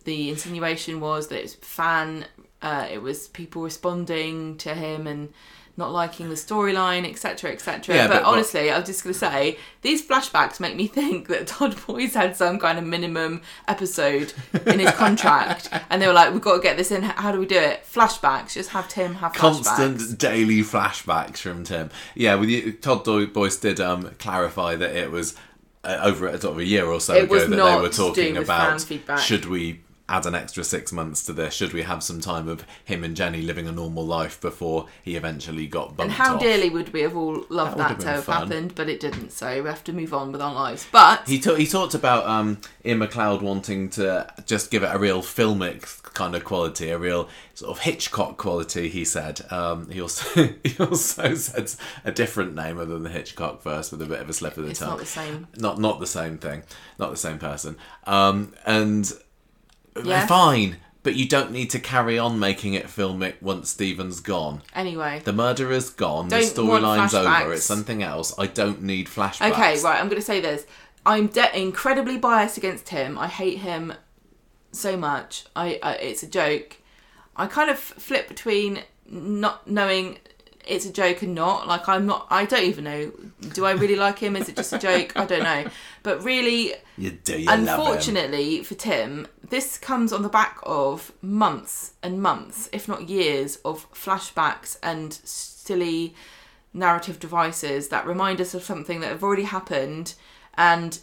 [0.04, 2.26] the insinuation was that it's fan.
[2.60, 5.30] Uh, it was people responding to him and
[5.76, 7.94] not liking the storyline, etc., etc.
[7.94, 10.86] Yeah, but, but what- honestly, I was just going to say these flashbacks make me
[10.98, 14.32] think that Todd Boyce had some kind of minimum episode
[14.66, 17.02] in his contract, and they were like, "We've got to get this in.
[17.02, 17.84] How do we do it?
[17.90, 18.52] Flashbacks.
[18.52, 21.90] Just have Tim have flashbacks." Constant daily flashbacks from Tim.
[22.14, 25.34] Yeah, with you, Todd Boyce did um, clarify that it was
[25.84, 28.36] uh, over a, sort of a year or so It ago that they were talking
[28.36, 28.80] about
[29.20, 29.80] should we
[30.12, 31.54] add an extra six months to this?
[31.54, 35.16] Should we have some time of him and Jenny living a normal life before he
[35.16, 36.40] eventually got bumped And how off?
[36.40, 38.36] dearly would we have all loved That that, to been have fun.
[38.48, 39.30] happened, but it didn't.
[39.32, 40.86] So we have to move on with our lives.
[40.92, 44.98] But He, ta- he talked about um, Iain MacLeod wanting to just give it a
[44.98, 48.90] real filmic kind of quality, a real sort of Hitchcock quality.
[48.90, 49.40] He said.
[49.50, 50.24] Um, he also
[50.64, 51.72] he also said
[52.04, 54.64] a different name other than the Hitchcock first, with a bit of a slip of
[54.64, 54.90] the it's tongue.
[54.90, 55.46] not the same.
[55.56, 56.64] not not the same thing,
[56.98, 57.76] not the same person.
[58.06, 59.10] Um, and
[60.02, 60.26] Yeah.
[60.26, 64.62] fine, but you don't need to carry on making it filmic once Stephen's gone.
[64.74, 65.20] Anyway.
[65.24, 66.28] The murderer's gone.
[66.28, 67.52] Don't the storyline's over.
[67.52, 68.34] It's something else.
[68.38, 69.52] I don't need flashbacks.
[69.52, 70.00] Okay, right.
[70.00, 70.66] I'm going to say this.
[71.04, 73.18] I'm de- incredibly biased against him.
[73.18, 73.92] I hate him
[74.70, 75.44] so much.
[75.56, 76.76] I, I it's a joke.
[77.36, 80.18] I kind of flip between not knowing
[80.66, 81.66] it's a joke and not.
[81.66, 82.26] Like I'm not.
[82.30, 83.12] I don't even know.
[83.52, 84.36] Do I really like him?
[84.36, 85.12] Is it just a joke?
[85.16, 85.66] I don't know.
[86.02, 87.38] But really, You do.
[87.38, 87.68] You love him.
[87.68, 93.56] Unfortunately for Tim, this comes on the back of months and months, if not years,
[93.64, 96.14] of flashbacks and silly
[96.74, 100.14] narrative devices that remind us of something that have already happened.
[100.54, 100.98] And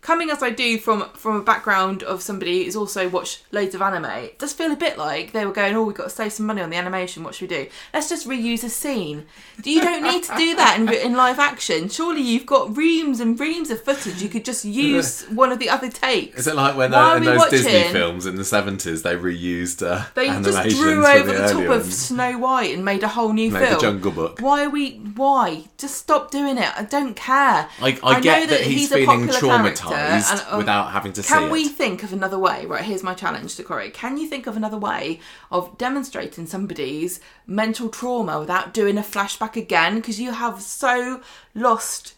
[0.00, 3.82] coming as I do from from a background of somebody who's also watched loads of
[3.82, 6.32] anime, it does feel a bit like they were going, "Oh, we've got to save
[6.32, 7.24] some money on the animation.
[7.24, 7.70] What should we do?
[7.92, 9.26] Let's just reuse a scene."
[9.64, 11.88] You don't need to do that in, in live action.
[11.88, 14.22] Surely you've got reams and reams of footage.
[14.22, 16.40] You could just use one of the other takes.
[16.40, 20.04] Is it like when uh, in those Disney films in the seventies they reused uh,
[20.14, 21.92] They just drew over the, earlier top of?
[21.92, 23.80] Snow White and made a whole new Made the film.
[23.80, 24.40] Jungle Book.
[24.40, 24.92] Why are we?
[24.92, 25.64] Why?
[25.76, 26.78] Just stop doing it.
[26.78, 27.68] I don't care.
[27.80, 29.40] I, I, know get that, he's, a feeling traumatized.
[29.40, 31.72] character and, um, without having to see Can we it.
[31.72, 32.66] think of another way?
[32.66, 33.90] Right, here's my challenge to Corrie.
[33.90, 35.20] Can you think of another way
[35.50, 39.96] of demonstrating somebody's mental trauma without doing a flashback again?
[39.96, 41.20] Because you have so
[41.54, 42.14] lost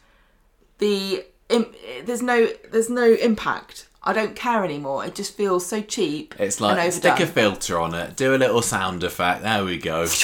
[0.79, 1.25] the.
[1.49, 1.73] im-
[2.05, 2.49] There's no.
[2.71, 3.87] There's no impact.
[4.03, 5.05] I don't care anymore.
[5.05, 6.35] It just feels so cheap.
[6.39, 9.43] It's like stick a filter on it, do a little sound effect.
[9.43, 10.07] There we go.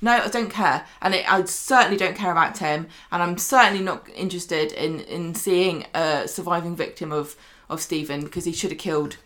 [0.00, 3.82] No, I don't care, and it, I certainly don't care about Tim, and I'm certainly
[3.82, 7.36] not interested in in seeing a surviving victim of
[7.68, 9.16] of Stephen because he should have killed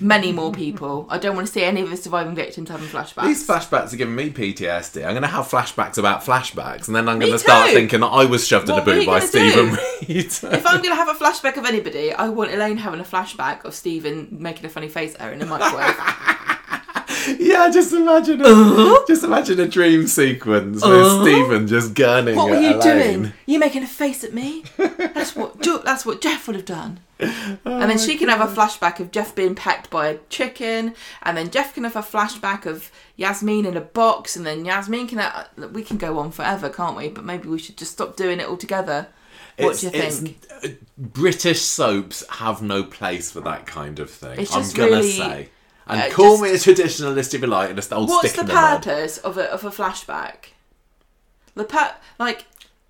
[0.00, 1.06] Many more people.
[1.08, 3.24] I don't want to see any of the surviving victims having flashbacks.
[3.26, 5.02] These flashbacks are giving me PTSD.
[5.02, 7.74] I'm going to have flashbacks about flashbacks, and then I'm Me going to start too.
[7.74, 9.70] thinking that I was shoved What in a boot by Stephen?
[9.70, 9.78] Reed.
[10.26, 13.64] if I'm going to have a flashback of anybody, I want Elaine having a flashback
[13.64, 15.96] of Stephen making a funny face at her in a microwave.
[17.66, 21.22] yeah, just imagine, a, just imagine a dream sequence with Uh-huh.
[21.24, 22.80] Stephen just gunning what were you Elaine.
[23.22, 23.32] doing?
[23.46, 24.64] You making a face at me?
[24.76, 27.00] That's what that's what Jeff would have done.
[27.18, 30.94] and Oh then she can have a flashback of Jeff being pecked by a chicken,
[31.22, 35.08] and then Jeff can have a flashback of Yasmin in a box, and then Yasmin
[35.08, 35.18] can.
[35.18, 37.08] Ha- we can go on forever, can't we?
[37.08, 39.08] But maybe we should just stop doing it altogether.
[39.58, 40.38] What do you think?
[40.62, 44.38] it's- uh, British soaps have no place for that kind of thing.
[44.38, 45.48] It's I'm gonna really, say.
[45.88, 48.36] And uh, call just- me a traditionalist if you like, and just old What's stick
[48.36, 48.82] the in the mud.
[48.82, 50.50] purpose of a of a flashback?
[51.54, 52.44] The per like,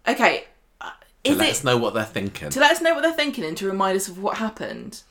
[0.06, 0.44] okay,
[0.80, 0.90] uh,
[1.24, 2.50] To let it us know what they're thinking.
[2.50, 5.02] to let us know what they're thinking and to remind us of what happened.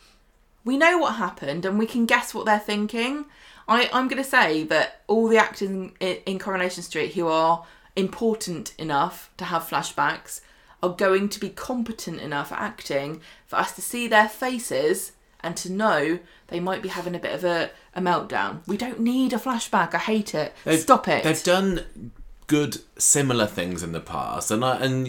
[0.63, 3.25] We know what happened and we can guess what they're thinking.
[3.69, 7.65] I, I'm going to say that all the actors in, in Coronation Street who are
[7.95, 10.41] important enough to have flashbacks
[10.83, 15.13] are going to be competent enough at acting for us to see their faces
[15.47, 18.59] and to know they might be having a bit of a, a meltdown.
[18.67, 19.95] We don't need a flashback.
[19.95, 20.53] I hate it.
[20.65, 21.23] They've- Stop it.
[21.23, 22.11] They've done
[22.47, 25.07] good similar things in the past, and I, and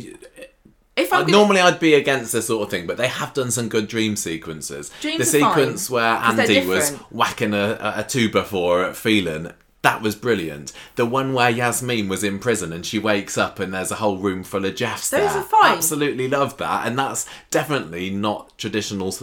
[0.97, 3.51] if I'm gonna, normally I'd be against this sort of thing, but they have done
[3.51, 4.91] some good dream sequences.
[5.01, 9.53] Dreams the are fine, sequence where Andy was whacking a, a, tuba for at Phelan,
[9.83, 10.73] that was brilliant.
[10.97, 14.19] The one where Yasmin was in prison and she wakes up and there's a whole
[14.19, 15.31] room full of Jeffs Those there.
[15.41, 15.77] are fine.
[15.77, 19.15] Absolutely love that, and that's definitely not traditional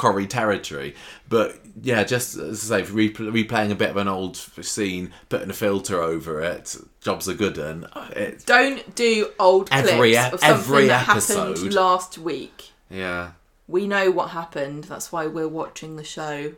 [0.00, 0.94] Corrie territory.
[1.28, 5.50] But yeah, just as I say, repl- replaying a bit of an old scene, putting
[5.50, 10.12] a filter over it, jobs are good and uh, it, don't do old clips Every
[10.14, 11.56] e- of something every that episode.
[11.56, 12.70] happened last week.
[12.88, 13.32] yeah.
[13.68, 14.82] We know what happened.
[14.84, 16.54] That's why we're watching the show.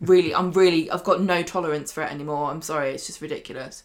[0.00, 2.50] really, I'm really, I've got no tolerance for it anymore.
[2.50, 3.82] I'm sorry, it's just ridiculous.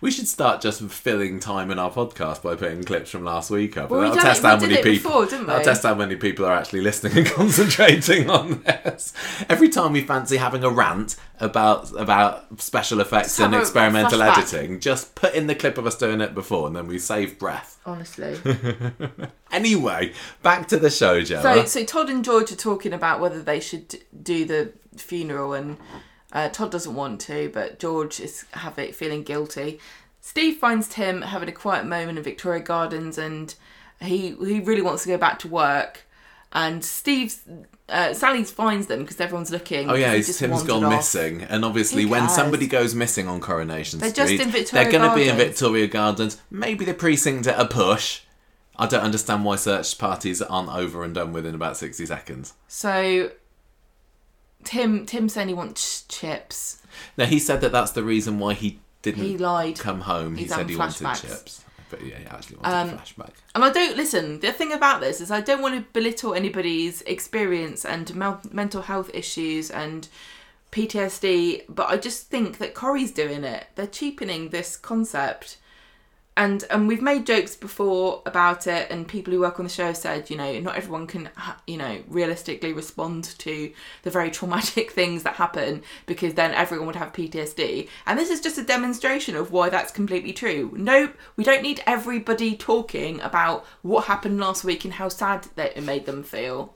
[0.00, 3.76] We should start just filling time in our podcast by putting clips from last week
[3.76, 3.90] up.
[3.90, 5.22] Well, we that'll test it- how many people.
[5.26, 5.26] before?
[5.46, 9.12] That'll test how many people are actually listening and concentrating on this.
[9.48, 15.14] Every time we fancy having a rant about about special effects and experimental editing, just
[15.14, 17.78] put in the clip of us doing it before, and then we save breath.
[17.86, 18.38] Honestly.
[19.52, 21.42] Anyway, back to the show, Joe.
[21.42, 25.76] so, so Todd and George are talking about whether they should do the funeral, and
[26.32, 29.80] uh, Todd doesn't want to, but George is have it feeling guilty.
[30.20, 33.54] Steve finds Tim having a quiet moment in Victoria Gardens, and
[34.00, 36.06] he he really wants to go back to work.
[36.52, 37.42] And Steve's
[37.88, 39.88] uh, Sally finds them because everyone's looking.
[39.88, 40.92] Oh yeah, He his just Tim's gone off.
[40.92, 44.92] missing, and obviously when somebody goes missing on Coronation They're just Street, in Victoria they're
[44.92, 46.40] going to be in Victoria Gardens.
[46.50, 48.22] Maybe the precinct at a push.
[48.76, 52.54] I don't understand why search parties aren't over and done within about sixty seconds.
[52.66, 53.30] So
[54.64, 56.82] Tim Tim saying he wants chips.
[57.16, 59.78] Now he said that that's the reason why he didn't He lied.
[59.78, 60.36] come home.
[60.36, 63.30] He said he wanted chips, but yeah, he actually wanted Um, a flashback.
[63.54, 64.40] And I don't listen.
[64.40, 68.14] The thing about this is I don't want to belittle anybody's experience and
[68.52, 70.08] mental health issues and
[70.72, 73.66] PTSD, but I just think that Corrie's doing it.
[73.74, 75.56] They're cheapening this concept.
[76.36, 79.86] And and we've made jokes before about it, and people who work on the show
[79.86, 81.28] have said, you know, not everyone can,
[81.66, 86.96] you know, realistically respond to the very traumatic things that happen because then everyone would
[86.96, 87.88] have PTSD.
[88.06, 90.72] And this is just a demonstration of why that's completely true.
[90.76, 95.76] nope we don't need everybody talking about what happened last week and how sad that
[95.76, 96.74] it made them feel.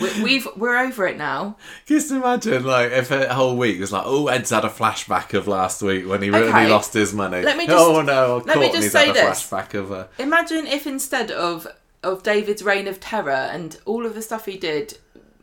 [0.00, 1.56] We, we've we're over it now.
[1.86, 5.46] Just imagine, like, if a whole week was like, oh, Ed's had a flashback of
[5.46, 6.40] last week when he Okay.
[6.40, 7.42] really lost his money.
[7.42, 9.42] Let me just- oh no, let me just say this.
[9.42, 11.66] flashback of uh, Imagine if instead of
[12.02, 14.98] of David's reign of terror and all of the stuff he did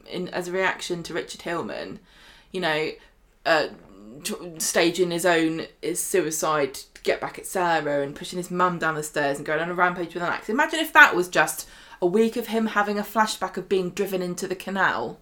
[0.09, 1.99] in as a reaction to Richard Hillman,
[2.51, 2.89] you know,
[3.45, 3.67] uh,
[4.23, 8.95] t- staging his own his suicide get back at Sarah and pushing his mum down
[8.95, 10.49] the stairs and going on a rampage with an axe.
[10.49, 11.65] Imagine if that was just
[12.01, 15.19] a week of him having a flashback of being driven into the canal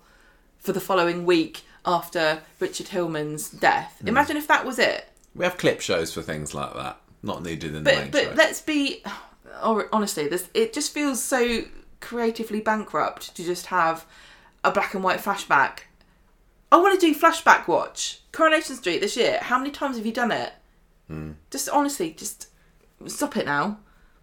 [0.59, 4.01] for the following week after Richard Hillman's death.
[4.05, 5.07] Imagine if that was it.
[5.35, 6.99] We have clip shows for things like that.
[7.23, 8.33] Not needed in the But main but show.
[8.35, 9.03] let's be
[9.61, 11.61] honestly, this it just feels so
[11.99, 14.05] creatively bankrupt to just have
[14.63, 15.79] a black and white flashback.
[16.71, 19.39] I want to do flashback watch Coronation Street this year.
[19.41, 20.53] How many times have you done it?
[21.07, 21.31] Hmm.
[21.49, 22.49] Just honestly, just
[23.07, 23.79] stop it now.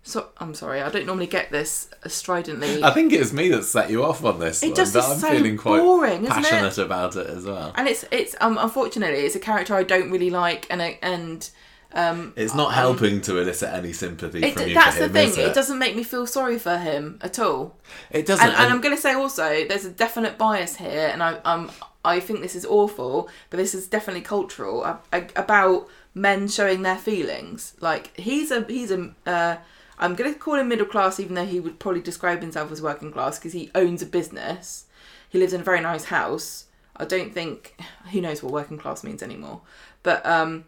[0.07, 2.85] So I'm sorry, I don't normally get this stridently.
[2.85, 5.11] I think it's me that set you off on this It one, just but is
[5.13, 6.45] I'm so feeling quite boring, isn't it?
[6.45, 7.73] passionate about it as well.
[7.75, 11.49] and it's it's um unfortunately it's a character I don't really like and I- and
[11.97, 15.13] Um, It's not um, helping to elicit any sympathy It, from you that's for the
[15.13, 15.31] thing.
[15.31, 15.39] It?
[15.51, 15.55] it?
[15.55, 17.77] doesn't make me feel sorry for him at all.
[18.11, 18.45] It doesn't.
[18.45, 21.35] And, and and- I'm going to say also, there's a definite bias here, and I
[21.45, 21.71] um
[22.05, 26.83] I think this is awful, but this is definitely cultural a- a- about men showing
[26.83, 27.75] their feelings.
[27.81, 29.57] Like he's a he's a uh,
[29.99, 32.83] I'm going to call him middle class, even though he would probably describe himself as
[32.83, 34.87] working class because he owns a business.
[35.29, 36.67] He lives in a very nice house.
[36.97, 37.77] I don't think
[38.13, 39.63] who knows what working class means anymore,
[40.03, 40.65] but um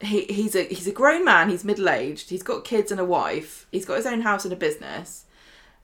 [0.00, 1.50] he he's a he's a grown man.
[1.50, 2.30] He's middle aged.
[2.30, 3.66] He's got kids and a wife.
[3.70, 5.24] He's got his own house and a business.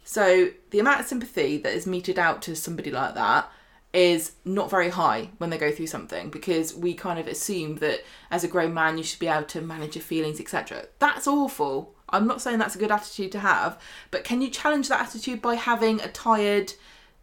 [0.04, 3.50] So the amount of sympathy that is meted out to somebody like that
[3.92, 8.00] is not very high when they go through something because we kind of assume that
[8.30, 10.86] as a grown man you should be able to manage your feelings, etc.
[10.98, 11.93] That's awful.
[12.08, 15.40] I'm not saying that's a good attitude to have, but can you challenge that attitude
[15.42, 16.74] by having a tired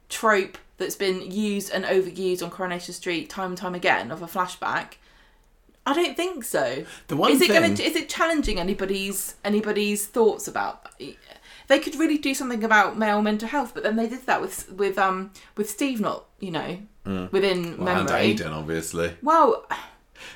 [0.10, 4.28] trope that's been used and overused on Coronation Street time and time again of a
[4.28, 4.94] flashback?
[5.86, 6.86] I don't think so.
[7.08, 10.88] The one is it thing- going to is it challenging anybody's anybody's thoughts about?
[11.68, 14.72] They could really do something about male mental health, but then they did that with
[14.72, 16.80] with um with Steve not you know
[17.32, 18.36] within well, and memory.
[18.36, 19.14] Aiden, obviously.
[19.24, 19.66] Well,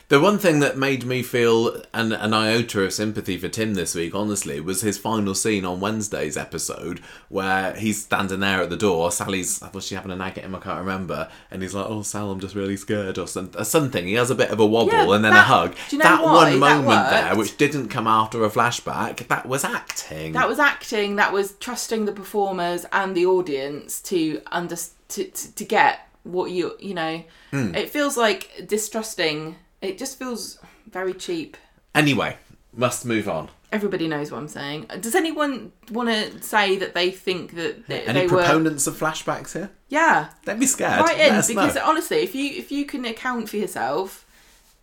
[0.08, 3.96] The one thing that made me feel an, an iota of sympathy for Tim this
[3.96, 8.78] week, honestly, was his final scene on Wednesday's episode where he's standing there at the
[8.78, 9.12] door.
[9.12, 10.54] Sally's, was she having a nag at him?
[10.56, 11.30] I can't remember.
[11.50, 14.06] And he's like, "Oh, Sal, I'm just really scared," or some, something.
[14.08, 15.76] He has a bit of a wobble Yeah, and then that- a hug.
[15.90, 19.28] do you know that why one that moment there, which didn't come after a flashback,
[19.28, 20.34] that was acting.
[20.34, 21.16] that was acting.
[21.16, 26.52] That was trusting the performers and the audience to under to to, to get what
[26.52, 27.24] you you know.
[27.52, 27.74] Hmm.
[27.76, 29.56] It feels like distrusting.
[29.86, 31.58] It just feels very cheap.
[31.94, 32.38] anyway,
[32.74, 33.50] must move on.
[33.72, 34.86] Everybody knows what I'm saying.
[35.02, 38.38] Does anyone want to say that they think that they, Any they were?
[38.44, 39.70] proponents of flashbacks here?
[39.90, 41.02] Yeah, Don't be scared.
[41.02, 41.82] right Let in us because know.
[41.84, 44.26] honestly if you if you can account for yourself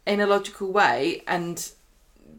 [0.07, 1.71] in a logical way and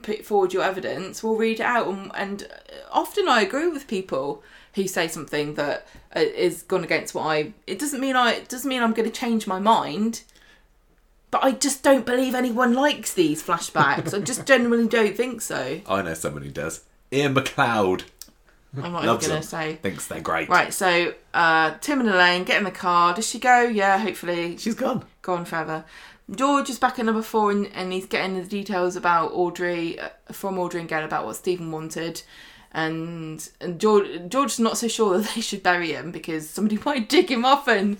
[0.03, 2.47] put forward your evidence we'll read it out and, and
[2.91, 4.43] often i agree with people
[4.75, 6.23] who say something that uh,
[6.67, 9.47] gone against what i it doesn't mean i it doesn't mean i'm going to change
[9.47, 10.23] my mind
[11.33, 15.81] but i just don't believe anyone likes these flashbacks i just genuinely don't think so
[15.87, 16.81] I know someone who does.
[17.11, 18.03] Iain MacLeod
[18.77, 20.47] i'm not even Loves going to say thinks they're great.
[20.49, 24.57] right so uh tim and elaine get in the car does she go yeah hopefully
[24.57, 25.03] She's gone.
[25.21, 25.83] gone forever.
[26.33, 30.07] George is back at number four and, and he's getting the details about Audrey uh,
[30.31, 32.21] from Audrey and Gail about what Stephen wanted.
[32.71, 37.09] And, and George George's not so sure that they should bury him because somebody might
[37.09, 37.97] dig him up and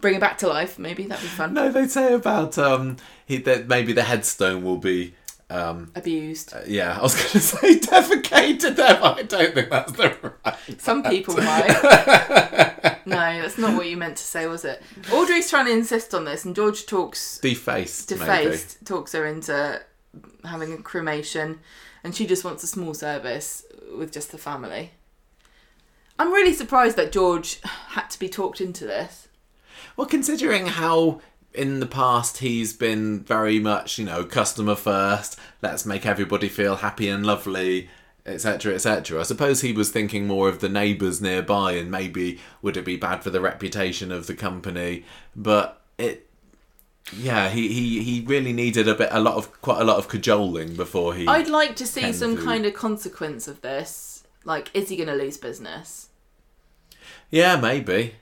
[0.00, 0.78] bring it back to life.
[0.78, 1.54] Maybe that'd be fun.
[1.54, 5.14] No, they say about um he that maybe the headstone will be
[5.48, 6.54] um Abused.
[6.66, 10.54] yeah, I was going to say defecated there, but I don't think that's the right.
[10.78, 11.68] Some people might.
[13.06, 14.80] no, that's not what you meant to say, was it?
[15.12, 18.24] Audrey's trying to insist on this, and George talks Defaced, maybe.
[18.24, 19.80] defaced talks her into
[20.44, 21.60] having a cremation
[22.02, 23.64] and she just wants a small service
[23.96, 24.92] with just the family.
[26.18, 29.28] I'm really surprised that George had to be talked into this.
[30.00, 31.20] Well, considering how
[31.52, 36.76] in the past he's been very much, you know, customer first, let's make everybody feel
[36.76, 37.90] happy and lovely,
[38.24, 39.20] etc., etc.
[39.20, 42.96] I suppose he was thinking more of the neighbours nearby and maybe would it be
[42.96, 45.04] bad for the reputation of the company,
[45.36, 46.26] but it.
[47.14, 50.08] Yeah, he, he, he really needed a bit, a lot of quite a lot of
[50.08, 51.26] cajoling before he.
[51.26, 54.24] I'd like to see some kind of consequence of this.
[54.46, 56.08] Like, is he going to lose business?
[57.30, 58.14] Yeah, maybe.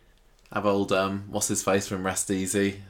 [0.52, 2.82] Have old um, what's his face from Rest Easy,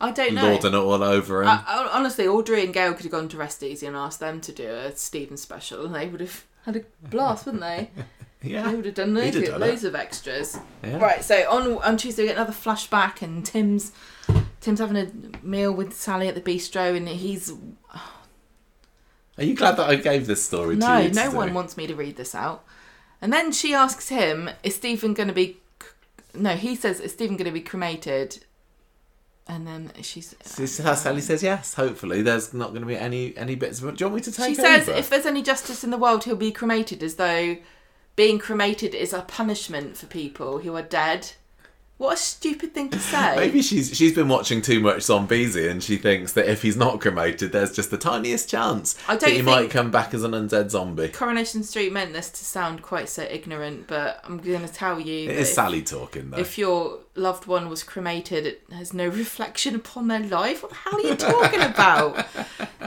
[0.00, 0.48] I don't know.
[0.48, 1.48] lording it all over him.
[1.48, 4.52] I, honestly, Audrey and Gail could have gone to Rest Easy and asked them to
[4.52, 7.90] do a Stephen special, and they would have had a blast, wouldn't they?
[8.42, 10.58] yeah, They would have done loads, of, done loads of extras.
[10.82, 10.96] yeah.
[10.98, 13.92] Right, so on on Tuesday we get another flashback, and Tim's
[14.60, 17.52] Tim's having a meal with Sally at the bistro, and he's
[19.36, 21.12] Are you glad that I gave this story no, to you?
[21.12, 22.64] no to one wants me to read this out.
[23.20, 25.58] And then she asks him, "Is Stephen going to be?"
[26.34, 28.44] No, he says, "Is Stephen going to be cremated?"
[29.46, 30.34] And then she's.
[30.56, 31.74] She says- Sally um, says yes.
[31.74, 33.82] Hopefully, there's not going to be any any bits.
[33.82, 34.98] Of, do you want me to take She says, over?
[34.98, 37.58] "If there's any justice in the world, he'll be cremated." As though
[38.16, 41.32] being cremated is a punishment for people who are dead.
[42.04, 43.34] What a stupid thing to say.
[43.34, 47.00] Maybe she's she's been watching too much Zombiesi and she thinks that if he's not
[47.00, 51.08] cremated, there's just the tiniest chance that he might come back as an undead zombie.
[51.08, 55.30] Coronation Street meant this to sound quite so ignorant, but I'm going to tell you
[55.30, 56.36] It is if, Sally talking though.
[56.36, 60.62] if your loved one was cremated, it has no reflection upon their life.
[60.62, 62.26] What the hell are you talking about?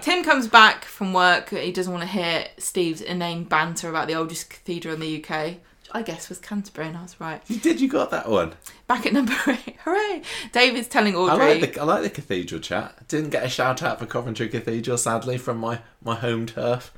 [0.03, 1.49] Tim comes back from work.
[1.49, 5.55] He doesn't want to hear Steve's inane banter about the oldest cathedral in the UK.
[5.91, 7.41] I guess was Canterbury, and I was right.
[7.47, 7.79] You did.
[7.79, 8.53] You got that one.
[8.87, 10.21] Back at number eight, hooray!
[10.53, 11.59] David's telling I Audrey.
[11.59, 13.07] like the I like the cathedral chat.
[13.07, 16.93] Didn't get a shout out for Coventry Cathedral, sadly, from my my home turf.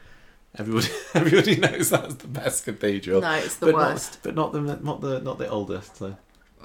[0.57, 3.21] Everybody, everybody knows that's the best cathedral.
[3.21, 4.13] No, it's the but worst.
[4.13, 5.97] Not, but not the not the not the oldest.
[5.97, 6.15] So.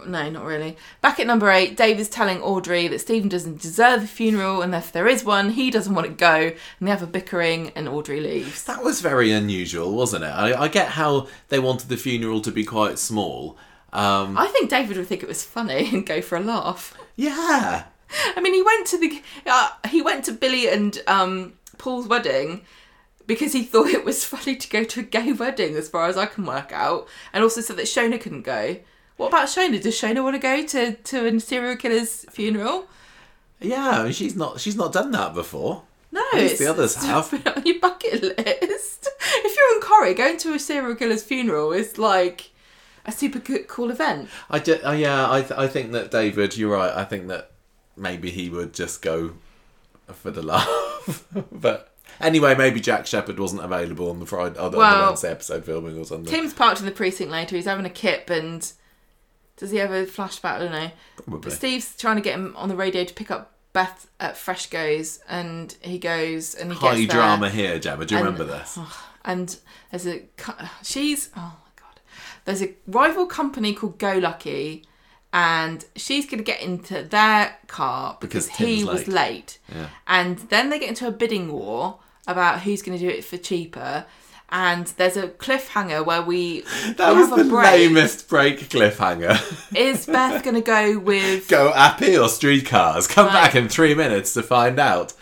[0.07, 0.77] No, not really.
[1.01, 4.91] Back at number eight, David's telling Audrey that Stephen doesn't deserve a funeral, and if
[4.91, 6.35] there is one, he doesn't want to go.
[6.35, 8.65] And they have a bickering, and Audrey leaves.
[8.65, 10.29] That was very unusual, wasn't it?
[10.29, 13.57] I, I get how they wanted the funeral to be quite small.
[13.95, 16.95] Um, I think David would think it was funny and go for a laugh.
[17.17, 17.85] yeah,
[18.37, 22.63] I mean, he went to the uh, he went to Billy and um, Paul's wedding
[23.27, 26.17] because he thought it was funny to go to a gay wedding, as far as
[26.17, 28.77] I can work out, and also said that Shona couldn't go.
[29.17, 29.81] What about Shona?
[29.81, 32.87] Does Shona want to go to to a serial killer's funeral?
[33.61, 34.01] yeah.
[34.01, 35.85] I mean, she's not she's not done that before.
[36.11, 37.31] No, At least the others have.
[37.31, 39.09] Been on your bucket list.
[39.21, 42.51] if you're in Corrie, going to a serial killer's funeral is like
[43.07, 44.29] a super good, cool event.
[44.51, 46.93] I ju- uh, yeah, I th- I think that David, you're right.
[46.95, 47.51] I think that
[47.97, 49.35] maybe he would just go
[50.13, 51.25] for the laugh.
[51.53, 55.65] but anyway, maybe Jack Shepherd wasn't available on the Friday, on the Well, Wednesday episode
[55.65, 56.27] filming or something.
[56.33, 57.57] Tim's parked in the precinct later.
[57.57, 58.71] He's having a kip, and
[59.57, 60.55] does he have a flashback?
[60.57, 60.91] I don't know.
[61.17, 61.51] But Probably.
[61.53, 65.75] Steve's trying to get him on the radio to pick up Beth at Freshco's, and
[65.81, 68.05] he goes and he High gets there, drama here, Gemma.
[68.07, 68.79] Do you and- remember this?
[69.27, 69.57] And
[69.91, 70.25] there's a
[70.83, 71.57] she's oh.
[72.45, 74.85] There's a rival company called Go Lucky,
[75.33, 79.15] and she's gonna get into their car because, Because he Tim's was late.
[79.15, 79.59] late.
[79.75, 79.87] Yeah.
[80.07, 83.37] And then they get into a bidding war about who's going to do it for
[83.37, 84.07] cheaper.
[84.51, 86.61] And there's a cliffhanger where we,
[86.97, 87.65] That we was have a the break.
[87.67, 89.37] lamest break cliffhanger.
[89.77, 93.07] Is Beth going to go with Go Appy or streetcars.
[93.07, 95.13] Come back in three minutes to find out.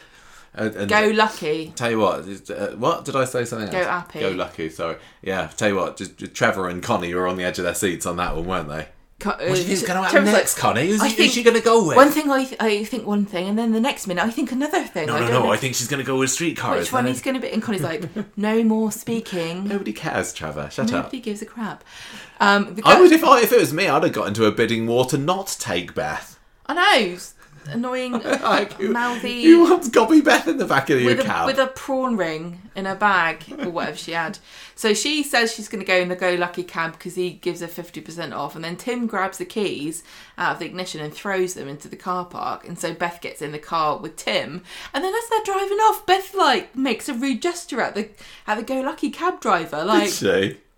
[0.55, 1.73] And, Go Lucky?
[1.75, 3.87] Tell you what, uh, what did I say something Go else?
[3.87, 4.21] Appy.
[4.21, 4.69] Go lucky.
[4.69, 4.97] Sorry.
[5.23, 5.47] Yeah.
[5.57, 8.05] Tell you what, just, just Trevor and Connie were on the edge of their seats
[8.05, 8.89] on that one, weren't they?
[9.19, 10.87] Co- What do you think's uh, going to happen Trevor's like, next, Connie?
[10.89, 11.97] Who's, I who's she going to go with?
[11.97, 14.51] One thing I, th- I think one thing, and then the next minute I think
[14.51, 15.07] another thing.
[15.07, 15.43] no, I no, don't no.
[15.45, 16.81] know I think she's going to go with streetcars.
[16.81, 17.51] which one he's going to be.
[17.51, 18.05] And Connie's like,
[18.37, 19.69] no more speaking.
[19.69, 20.69] Nobody cares, Trevor.
[20.73, 21.05] Shut up.
[21.05, 21.85] Nobody gives a crap.
[22.41, 24.89] Um, I would if I if it was me, I'd have got into a bidding
[24.89, 26.39] war to not take Beth.
[26.67, 27.17] I know.
[27.67, 29.45] Annoying, Like, mouthy.
[29.45, 31.47] who wants Gobby Beth in the back of your with a, cab?
[31.47, 34.39] with a prawn ring in her bag or whatever she had.
[34.75, 37.61] So she says she's going to go in the Go Lucky cab because he gives
[37.61, 38.57] her 50% off.
[38.57, 40.03] And then Tim grabs the keys
[40.39, 42.67] out of the ignition and throws them into the car park.
[42.67, 44.63] And so Beth gets in the car with Tim.
[44.93, 48.09] And then as they're driving off, Beth like makes a rude gesture at the
[48.47, 49.85] at the Go Lucky cab driver.
[49.85, 50.09] Like?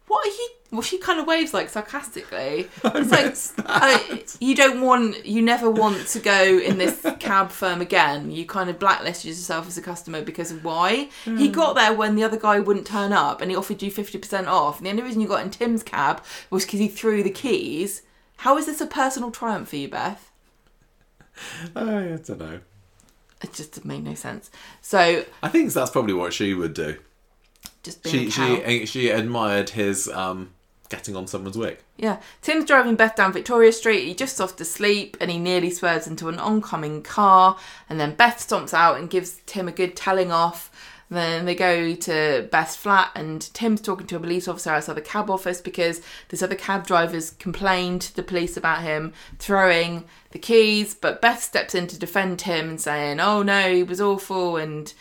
[0.06, 0.48] What are you?
[0.70, 2.68] Well, she kind of waves like sarcastically.
[2.84, 7.50] I It's like uh, you don't want, you never want to go in this cab
[7.50, 8.32] firm again.
[8.32, 12.16] You kind of blacklisted yourself as a customer because of why he got there when
[12.16, 14.78] the other guy wouldn't turn up, and he offered you fifty percent off.
[14.78, 18.02] And the only reason you got in Tim's cab was because he threw the keys.
[18.38, 20.30] How is this a personal triumph for you, Beth?
[21.74, 22.60] Oh, I don't know.
[23.42, 24.50] It just made no sense.
[24.80, 26.98] So I think that's probably what she would do.
[27.84, 28.62] Just being She a cow.
[28.66, 30.50] she she admired his um
[30.88, 31.82] getting on someone's wick.
[31.96, 34.04] Yeah, Tim's driving Beth down Victoria Street.
[34.04, 37.56] He just off to sleep and he nearly swerves into an oncoming car.
[37.88, 40.70] And then Beth stomps out and gives Tim a good telling off.
[41.10, 45.00] Then they go to Beth's flat and Tim's talking to a police officer outside the
[45.02, 50.38] cab office because this other cab driver's complained to the police about him throwing the
[50.38, 50.94] keys.
[50.94, 54.92] But Beth steps in to defend him and saying, "Oh no, he was awful," and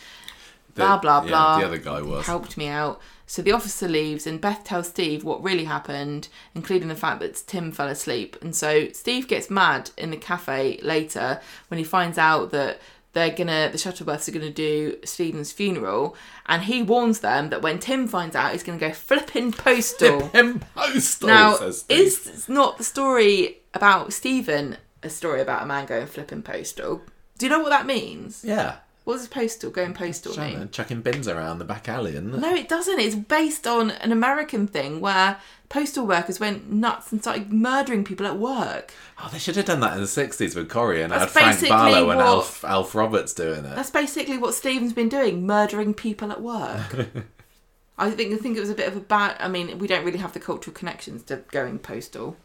[0.75, 1.59] blah blah yeah, blah.
[1.59, 2.25] the other guy was.
[2.25, 3.01] helped me out.
[3.25, 7.41] So the officer leaves, and Beth tells Steve what really happened, including the fact that
[7.47, 8.37] Tim fell asleep.
[8.41, 12.79] And so Steve gets mad in the cafe later when he finds out that
[13.13, 16.15] they're gonna the Shuttleworths are gonna do Stephen's funeral,
[16.47, 20.27] and he warns them that when Tim finds out, he's gonna go flipping postal.
[20.29, 21.57] Him postal now,
[21.89, 27.01] is not the story about Stephen a story about a man going flipping postal?
[27.37, 28.43] Do you know what that means?
[28.43, 28.77] yeah.
[29.03, 30.33] What does postal going postal?
[30.33, 32.39] Shannon chucking bins around the back alley, isn't it?
[32.39, 32.99] No, it doesn't.
[32.99, 35.37] It's based on an American thing where
[35.67, 38.93] postal workers went nuts and started murdering people at work.
[39.21, 42.11] Oh, they should have done that in the sixties with Corrie and had Frank Barlow
[42.11, 43.75] and Alf Alf Roberts doing it.
[43.75, 47.07] That's basically what Stephen's been doing, murdering people at work.
[47.97, 49.35] I think I think it was a bit of a bad.
[49.39, 52.37] I mean, we don't really have the cultural connections to going postal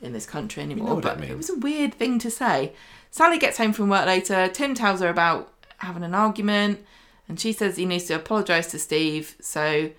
[0.00, 0.96] in this country anymore.
[0.96, 1.36] what it but it means.
[1.36, 2.72] was a weird thing to say.
[3.10, 4.48] Sally gets home from work later.
[4.48, 5.51] Tim tells her about
[5.82, 6.80] having an argument,
[7.28, 9.36] and she says he needs to apologise to Steve.
[9.40, 9.90] So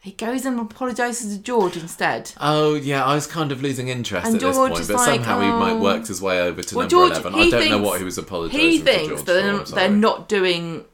[0.00, 2.32] he goes and apologises to George instead.
[2.40, 5.40] Oh yeah, I was kind of losing interest And at this point, but like, somehow
[5.40, 5.58] he oh.
[5.58, 5.80] might oh.
[5.80, 7.34] worked his way over to Well, number George, eleven.
[7.34, 9.64] I don't know what he was apologising He to thinks George that they're.
[9.64, 10.84] They're not doing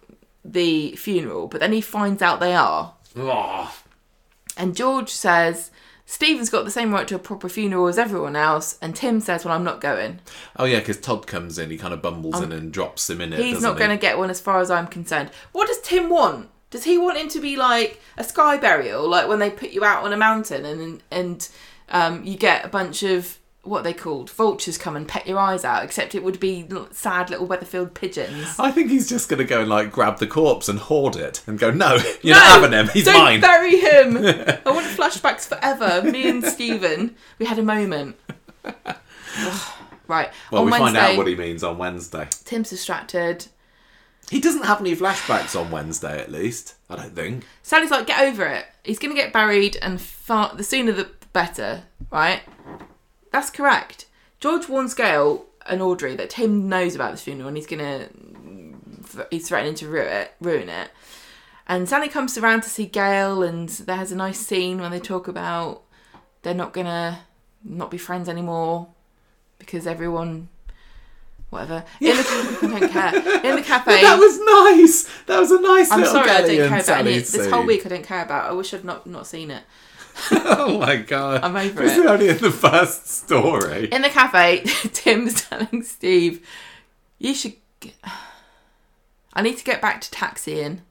[0.44, 2.94] the funeral, but then he finds out they are.
[3.16, 3.76] Oh,
[4.56, 5.70] And George says
[6.10, 9.44] Stephen's got the same right to a proper funeral as everyone else, and Tim says,
[9.44, 10.18] "Well, I'm not going.
[10.56, 13.32] Oh yeah, because Todd comes in, he kind of bumbles in and drops him in
[13.32, 13.36] it.
[13.36, 13.78] Um, He's not he?
[13.78, 16.50] going to get one, as far as I'm concerned." What does Tim want?
[16.70, 19.84] Does he want him to be like a sky burial, like when they put you
[19.84, 21.48] out on a mountain and and
[21.90, 25.38] um, you get a bunch of what are they called vultures come and peck your
[25.38, 25.84] eyes out?
[25.84, 28.54] Except it would be sad little Weatherfield pigeons.
[28.58, 31.42] I think he's just going to go and like grab the corpse and hoard it
[31.46, 32.88] and go, no, you're No, not having him.
[32.88, 33.40] He's don't mine.
[33.40, 34.16] bury him.
[34.66, 36.02] I want flashbacks forever.
[36.10, 38.16] Me and Stephen, we had a moment.
[40.08, 40.30] Right.
[40.50, 42.28] well, on we Wednesday, find out what he means on Wednesday.
[42.44, 43.46] Tim's distracted.
[44.28, 46.74] He doesn't have any flashbacks on Wednesday, at least.
[46.88, 47.44] I don't think.
[47.62, 48.64] Sally's like, get over it.
[48.84, 52.42] He's going to get buried, and far, the sooner the better, right?
[53.30, 54.06] That's correct.
[54.40, 59.26] George warns Gail and Audrey that Tim knows about this funeral and he's going to.
[59.30, 60.90] He's threatening to ruin it, ruin it.
[61.66, 65.28] And Sally comes around to see Gail, and there's a nice scene when they talk
[65.28, 65.82] about
[66.42, 67.18] they're not going to
[67.64, 68.88] not be friends anymore
[69.58, 70.48] because everyone.
[71.50, 71.84] Whatever.
[71.98, 72.12] Yeah.
[72.12, 73.14] In the, I don't care.
[73.44, 74.02] In the cafe.
[74.02, 75.22] That was nice.
[75.26, 77.18] That was a nice I'm little sorry, I don't care about any.
[77.18, 78.48] This whole week, I don't care about.
[78.48, 79.64] I wish I'd not not seen it.
[80.32, 81.42] oh my god.
[81.42, 82.00] I'm over This it.
[82.00, 83.86] is only in the first story.
[83.86, 84.60] In the cafe,
[84.92, 86.46] Tim's telling Steve,
[87.18, 87.54] "You should.
[89.34, 90.82] I need to get back to taxiing."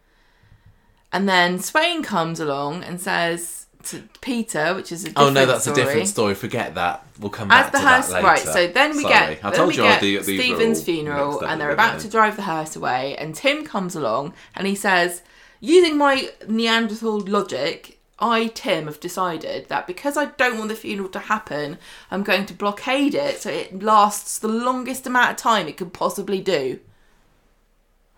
[1.11, 5.45] And then Swain comes along and says to Peter, which is a different Oh no,
[5.45, 6.35] that's story, a different story.
[6.35, 7.05] Forget that.
[7.19, 8.27] We'll come As back the to hearse, that later.
[8.27, 8.39] right?
[8.39, 9.13] So then we Sorry.
[9.35, 12.35] get I then told we you get the, Stephen's funeral, and they're about to drive
[12.35, 15.21] the hearse away, and Tim comes along and he says,
[15.59, 21.09] using my Neanderthal logic, I Tim have decided that because I don't want the funeral
[21.09, 21.77] to happen,
[22.11, 25.93] I'm going to blockade it so it lasts the longest amount of time it could
[25.93, 26.79] possibly do.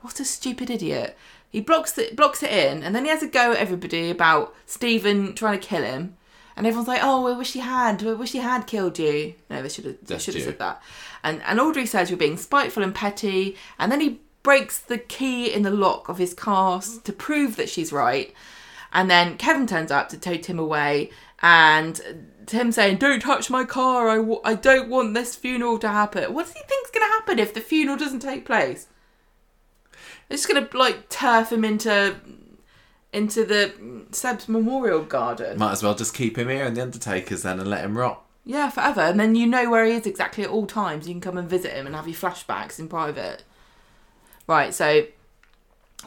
[0.02, 1.18] What a stupid idiot!
[1.52, 4.56] He blocks it, blocks it in, and then he has a go at everybody about
[4.66, 6.18] Stephen trying to kill him.
[6.56, 8.04] And everyone's like, "Oh, I wish he had.
[8.04, 9.98] I wish he had killed you." No, they should have.
[10.04, 10.82] They should have said that.
[11.24, 13.58] And and Audrey says you're being spiteful and petty.
[13.78, 17.70] And then he breaks the key in the lock of his car to prove that
[17.70, 18.34] she's right.
[18.94, 21.12] And then Kevin turns up to tow Tim away,
[21.42, 24.10] and Tim saying, "Don't touch my car.
[24.10, 27.14] I, w- I don't want this funeral to happen." What does he think's going to
[27.14, 28.88] happen if the funeral doesn't take place?
[30.30, 32.16] Just going to like turf him into
[33.14, 33.74] into the
[34.12, 35.58] Seb's memorial garden.
[35.58, 38.24] Might as well just keep him here in the Undertaker's then and let him rot.
[38.46, 39.02] Yeah, forever.
[39.02, 41.08] And then you know where he is exactly at all times.
[41.08, 43.44] You can come and visit him and have your flashbacks in private.
[44.48, 45.04] Right, so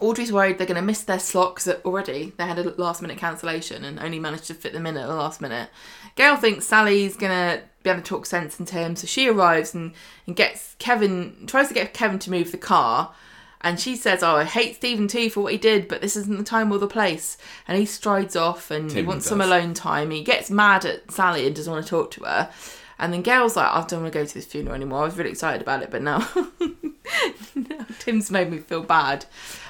[0.01, 3.19] Audrey's worried they're going to miss their slot because already they had a last minute
[3.19, 5.71] cancellation and only managed to fit them in at the last minute.
[6.17, 9.75] Gail thinks Sally's going to be able to talk sense into him, so she arrives
[9.75, 9.93] and,
[10.27, 13.15] and gets Kevin, tries to get Kevin to move the car.
[13.61, 16.37] And she says, Oh, I hate Stephen too for what he did, but this isn't
[16.37, 17.39] the time or the place.
[17.67, 20.11] And he strides off and he Tim wants some alone time.
[20.11, 22.51] He gets mad at Sally and doesn't want to talk to her.
[22.99, 25.03] And then Gail's like, I don't want to go to this funeral anymore.
[25.03, 26.19] I was really excited about it, but now,
[27.55, 29.27] now Tim's made me feel bad.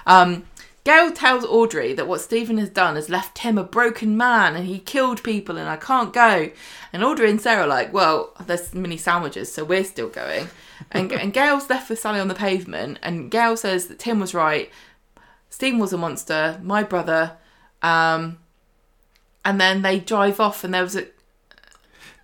[0.07, 0.45] Um,
[0.85, 4.67] Gail tells Audrey that what Stephen has done has left Tim a broken man and
[4.67, 6.51] he killed people and I can't go.
[6.93, 10.49] And Audrey and Sarah are like, well, there's mini sandwiches, so we're still going.
[10.91, 14.35] And, and Gail's left with Sally on the pavement and Gail says that Tim was
[14.35, 14.71] right.
[15.49, 17.39] Stephen was a monster, my brother.
[17.81, 18.39] Um,
[19.43, 21.07] and then they drive off and there was a,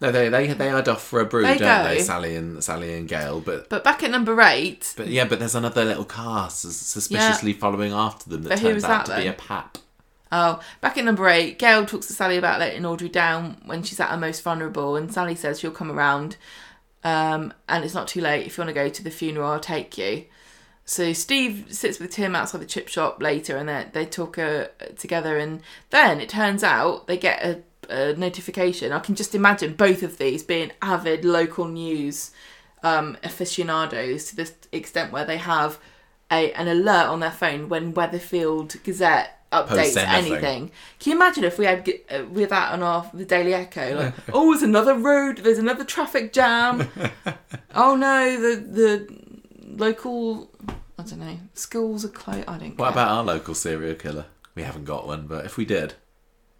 [0.01, 1.88] No, they they they head off for a brew, They don't go.
[1.90, 2.01] they?
[2.01, 5.55] Sally and Sally and Gail, but but back at number eight, but yeah, but there's
[5.55, 9.20] another little car sus- suspiciously following after them that But who turns out that to
[9.20, 9.34] be then?
[9.34, 9.78] a pap.
[10.32, 13.98] Oh, back at number eight, Gail talks to Sally about letting Audrey down when she's
[14.01, 16.36] at her most vulnerable, and Sally says she'll come around,
[17.05, 18.46] um, and it's not too late.
[18.46, 20.24] If you want to go to the funeral, I'll take you.
[20.84, 24.66] So Steve sits with Tim outside the chip shop later, and they they talk uh,
[24.98, 28.92] together, and then it turns out they get a, a notification.
[28.92, 32.32] I can just imagine both of these being avid local news
[32.82, 35.78] um, aficionados to the extent where they have
[36.30, 40.32] a an alert on their phone when Weatherfield Gazette updates anything.
[40.32, 40.70] anything.
[40.98, 43.96] Can you imagine if we had uh, with that on our the Daily Echo?
[43.96, 45.38] Like, oh, there's another road.
[45.38, 46.88] There's another traffic jam.
[47.74, 49.20] oh no, the the
[49.76, 50.50] local
[50.98, 52.48] I don't know schools are closed.
[52.48, 52.78] I don't.
[52.78, 52.92] What care.
[52.92, 54.26] about our local serial killer?
[54.54, 55.94] We haven't got one, but if we did,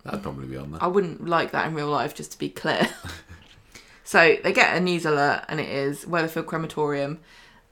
[0.05, 0.83] that'd probably be on there.
[0.83, 2.89] I wouldn't like that in real life, just to be clear.
[4.05, 7.21] so they get a news alert, and it is Weatherfield Crematorium.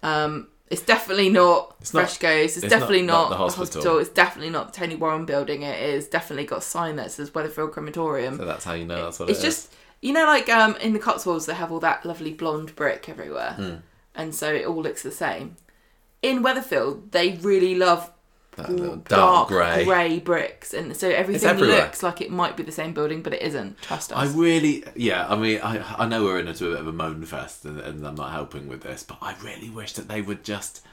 [0.03, 2.57] Um, it's definitely not It's not- Freshco's.
[2.57, 3.65] It's, it's definitely not not, the the hospital.
[3.83, 3.99] hospital.
[3.99, 5.63] It's definitely not the Tony Warren building.
[5.63, 8.37] It is definitely got a sign that says Weatherfield Crematorium.
[8.37, 9.55] So that's how you know that's what it's it is.
[9.57, 13.09] just you know, like um, in the Cotswolds, they have all that lovely blonde brick
[13.09, 13.75] everywhere, Hmm.
[14.15, 15.57] and so it all looks the same.
[16.23, 18.13] In Weatherfield, they really love
[18.59, 19.85] That little dark, dark grey.
[19.85, 23.43] grey bricks, and so everything looks like it might be the same building, but it
[23.43, 23.81] isn't.
[23.83, 24.19] Trust us.
[24.19, 25.29] I really, yeah.
[25.29, 28.05] I mean, I I know we're in a bit of a moan fest, and, and
[28.05, 30.85] I'm not helping with this, but I really wish that they would just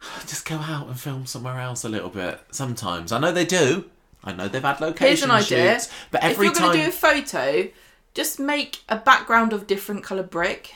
[0.26, 2.40] just go out and film somewhere else a little bit.
[2.50, 3.84] Sometimes I know they do.
[4.24, 6.78] I know they've had location Here's an idea: shoots, but if every you're time going
[6.78, 7.68] to do a photo,
[8.14, 10.74] just make a background of different colour brick.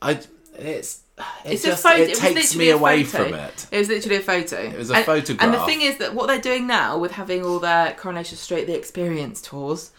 [0.00, 0.20] I
[0.58, 2.02] it's it It's just a photo.
[2.02, 3.24] it was takes me away photo.
[3.24, 3.66] from it.
[3.70, 4.58] It was literally a photo.
[4.58, 5.42] It was a and, photograph.
[5.44, 8.66] And the thing is that what they're doing now with having all their Coronation Street
[8.66, 9.92] the Experience tours,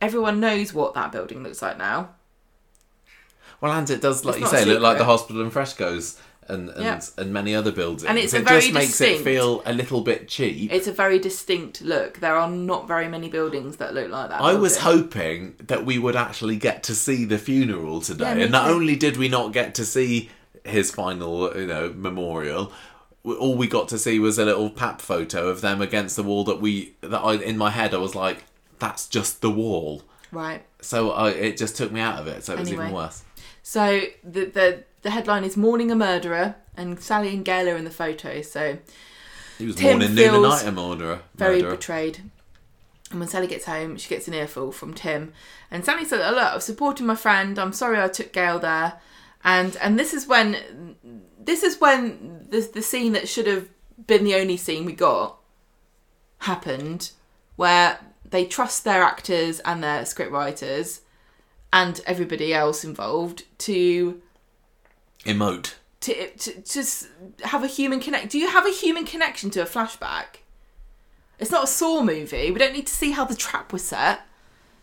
[0.00, 2.10] everyone knows what that building looks like now.
[3.60, 6.68] Well, and it does, like It's you say, look like the hospital and Freshco's and
[6.70, 7.00] and, Yeah.
[7.18, 8.04] and many other buildings.
[8.04, 10.72] And it's it a very just makes distinct- it feel a little bit cheap.
[10.72, 12.20] It's a very distinct look.
[12.20, 14.40] There are not very many buildings that look like that.
[14.40, 18.52] I was hoping that we would actually get to see the funeral today, Yeah, and
[18.52, 18.74] not too.
[18.74, 20.30] only did we not get to see
[20.64, 22.72] his final, you know, memorial,
[23.24, 26.44] all we got to see was a little pap photo of them against the wall
[26.44, 28.44] that we that I in my head I was like,
[28.78, 30.02] that's just the wall.
[30.30, 30.62] right.
[30.80, 33.24] So I, it just took me out of it, so it was even worse.
[33.64, 37.84] So the the the headline is "Mourning a Murderer," and Sally and Gail are in
[37.84, 38.42] the photo.
[38.42, 38.78] So
[39.58, 41.20] He was Tim morning, noon, and night a murderer.
[41.34, 41.76] very murderer.
[41.76, 42.18] betrayed.
[43.10, 45.32] And when Sally gets home, she gets an earful from Tim.
[45.70, 47.58] And Sally said, oh, "Look, I've supported my friend.
[47.58, 49.00] I'm sorry I took Gail there."
[49.44, 50.96] And and this is when
[51.38, 53.68] this is when the the scene that should have
[54.06, 55.38] been the only scene we got
[56.40, 57.12] happened,
[57.54, 61.00] where they trust their actors and their script writers
[61.72, 64.20] and everybody else involved to
[65.26, 65.74] Emote.
[66.00, 67.08] to, to just
[67.44, 68.30] have a human connect.
[68.30, 70.40] Do you have a human connection to a flashback?
[71.38, 72.50] It's not a Saw movie.
[72.50, 74.20] We don't need to see how the trap was set.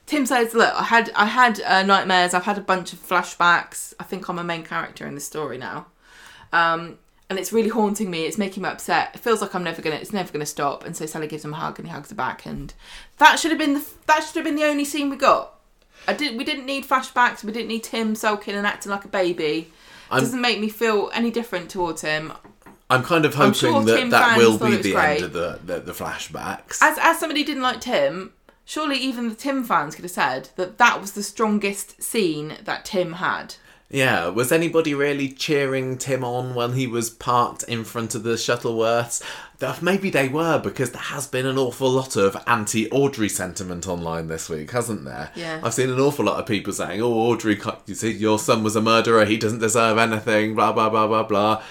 [0.06, 2.34] Tim says, "Look, I had I had uh, nightmares.
[2.34, 3.94] I've had a bunch of flashbacks.
[4.00, 5.88] I think I'm a main character in the story now,
[6.52, 8.26] um, and it's really haunting me.
[8.26, 9.12] It's making me upset.
[9.16, 9.96] It feels like I'm never gonna.
[9.96, 12.16] It's never gonna stop." And so Sally gives him a hug, and he hugs her
[12.16, 12.46] back.
[12.46, 12.74] And
[13.18, 15.58] that should have been the that should have been the only scene we got.
[16.06, 16.38] I did.
[16.38, 17.44] We didn't need flashbacks.
[17.44, 19.72] We didn't need Tim sulking and acting like a baby.
[20.14, 22.34] I'm- doesn't make me feel any different towards him.
[22.90, 25.16] I'm kind of hoping sure that Tim that will be the great.
[25.16, 26.78] end of the, the, the flashbacks.
[26.82, 28.34] As as somebody who didn't like Tim,
[28.66, 32.86] surely even the Tim fans could have said that that was the strongest scene that
[32.86, 33.56] Tim had.
[33.94, 38.32] Yeah, was anybody really cheering Tim on when he was parked in front of the
[38.34, 39.22] Shuttleworths?
[39.84, 44.30] Maybe they were because there has been an awful lot of anti Audrey sentiment online
[44.30, 45.30] this week, hasn't there?
[45.36, 45.62] Yeah.
[45.64, 48.76] I've seen an awful lot of people saying, "Oh, Audrey, you see, your son was
[48.76, 49.26] a murderer.
[49.26, 51.62] He doesn't deserve anything." Blah blah blah blah blah.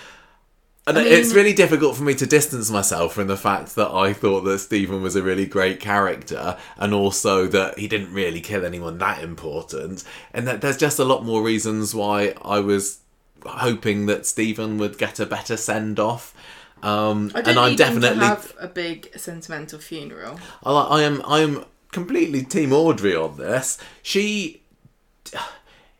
[0.87, 3.91] And I mean- it's really difficult for me to distance myself from the fact that
[3.93, 8.41] I thought that Stephen was a really great character and also that he didn't really
[8.41, 10.03] kill anyone that important.
[10.35, 12.99] And that there's just a lot more reasons why I was
[13.47, 16.35] hoping that Stephen would get a better send off.
[16.83, 20.41] Um, I don't and I'm definitely to have a big sentimental funeral.
[20.64, 23.78] I, I am I am completely team Audrey on this.
[24.03, 24.62] She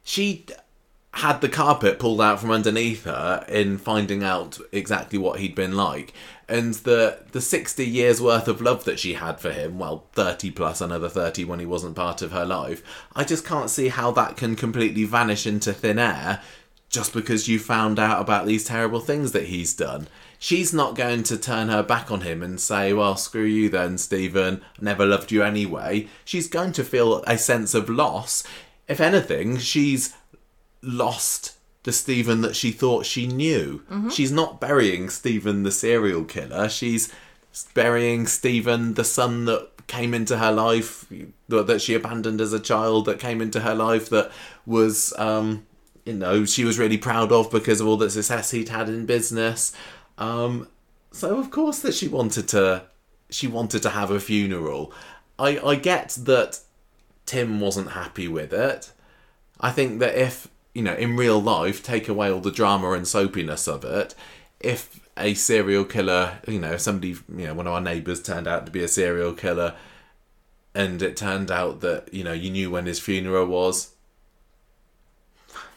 [0.03, 0.45] she
[1.15, 5.77] had the carpet pulled out from underneath her in finding out exactly what he'd been
[5.77, 6.15] like.
[6.49, 10.51] And the the 60 years worth of love that she had for him well 30
[10.51, 12.83] plus another 30 when he wasn't part of her life
[13.17, 16.43] i just can't see how that can completely vanish into thin air
[16.93, 20.07] just because you found out about these terrible things that he's done.
[20.39, 23.97] She's not going to turn her back on him and say well screw you then
[23.97, 24.63] stephen.
[24.79, 26.09] Never loved you anyway.
[26.25, 28.45] She's going to feel a sense of loss.
[28.87, 30.15] If anything she's
[30.83, 33.83] lost the Stephen that she thought she knew.
[34.11, 36.69] She's not burying Stephen the serial killer.
[36.69, 37.13] She's
[37.75, 41.07] burying Stephen the son that came into her life
[41.49, 44.31] that that she abandoned as a child that came into her life that
[44.65, 45.67] was um
[46.07, 49.05] you know she was really proud of because of all the success he'd had in
[49.05, 49.75] business
[50.17, 50.67] um
[51.11, 52.83] so of course that she wanted to
[53.29, 54.93] she wanted to have a funeral
[55.39, 56.61] i i get that
[57.27, 58.93] tim wasn't happy with it
[59.63, 63.07] I think that if, you know, in real life, take away all the drama and
[63.07, 64.15] soapiness of it,
[64.61, 68.65] if a serial killer, you know, somebody, you know, one of our neighbours turned out
[68.65, 69.75] to be a serial killer
[70.75, 73.91] and it turned out that, you know, you knew when his funeral was,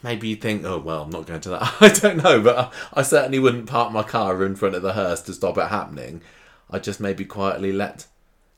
[0.02, 1.74] maybe you'd think, oh, well, I'm not going to that.
[1.80, 4.94] I don't know, but I, I certainly wouldn't park my car in front of the
[4.94, 6.22] hearse to stop it happening.
[6.70, 8.06] I'd just maybe quietly let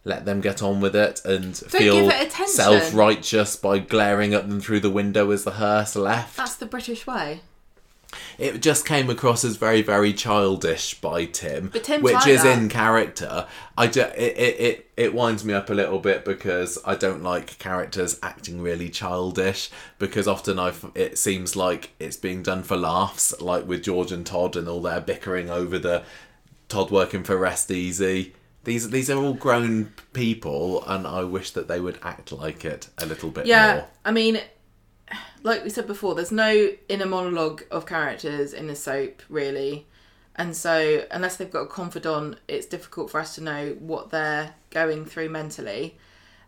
[0.04, 4.80] let them get on with it and feel it self-righteous by glaring at them through
[4.80, 6.36] the window as the hearse left.
[6.36, 7.40] That's the British way.
[8.38, 12.58] It just came across as very, very childish by Tim, But Tim's which is that.
[12.58, 13.46] in character.
[13.76, 17.22] I ju- it, it, it, it winds me up a little bit because I don't
[17.22, 19.68] like characters acting really childish
[19.98, 24.24] because often I it seems like it's being done for laughs, like with George and
[24.24, 26.02] Todd and all their bickering over the
[26.70, 28.32] Todd working for Rest Easy.
[28.64, 32.88] These these are all grown people, and I wish that they would act like it
[32.98, 33.86] a little bit Yeah, more.
[34.04, 34.40] I mean,
[35.42, 39.86] like we said before, there's no inner monologue of characters in the soap, really.
[40.36, 44.54] And so, unless they've got a confidant, it's difficult for us to know what they're
[44.70, 45.98] going through mentally.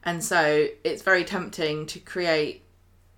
[0.05, 2.63] And so, it's very tempting to create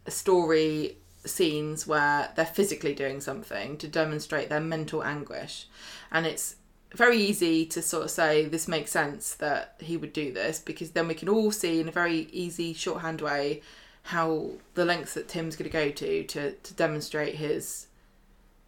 [0.07, 5.66] a story scenes where they're physically doing something to demonstrate their mental anguish.
[6.11, 6.57] And it's
[6.95, 10.90] very easy to sort of say this makes sense that he would do this because
[10.90, 13.62] then we can all see in a very easy shorthand way
[14.05, 17.86] how the lengths that Tim's going to go to to to demonstrate his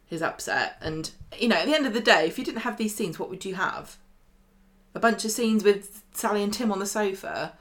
[0.07, 0.77] his upset.
[0.81, 3.19] And you know at the end of the day if you didn't have these scenes
[3.19, 3.97] what would you have?
[4.95, 7.55] A bunch of scenes with Sally and Tim on the sofa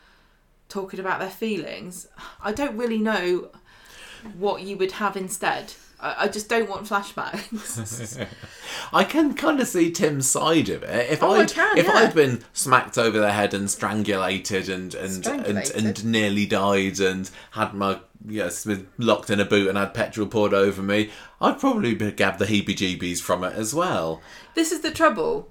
[0.70, 2.08] talking about their feelings.
[2.42, 3.50] I don't really know
[4.38, 5.74] what you would have instead
[6.04, 8.26] I, I just don't want flashbacks
[8.94, 11.12] I can kind of see Tim's side of it.
[11.12, 11.94] If Oh, I I'd can, if yeah.
[11.94, 15.76] I'd been smacked over the head and strangulated and and and, Strangulated?
[15.76, 20.28] and nearly died and had my yes with locked in a boot and had petrol
[20.28, 21.10] poured over me,
[21.42, 24.22] I'd probably be- have the heebie-jeebies from it as well.
[24.56, 25.50] this is the trouble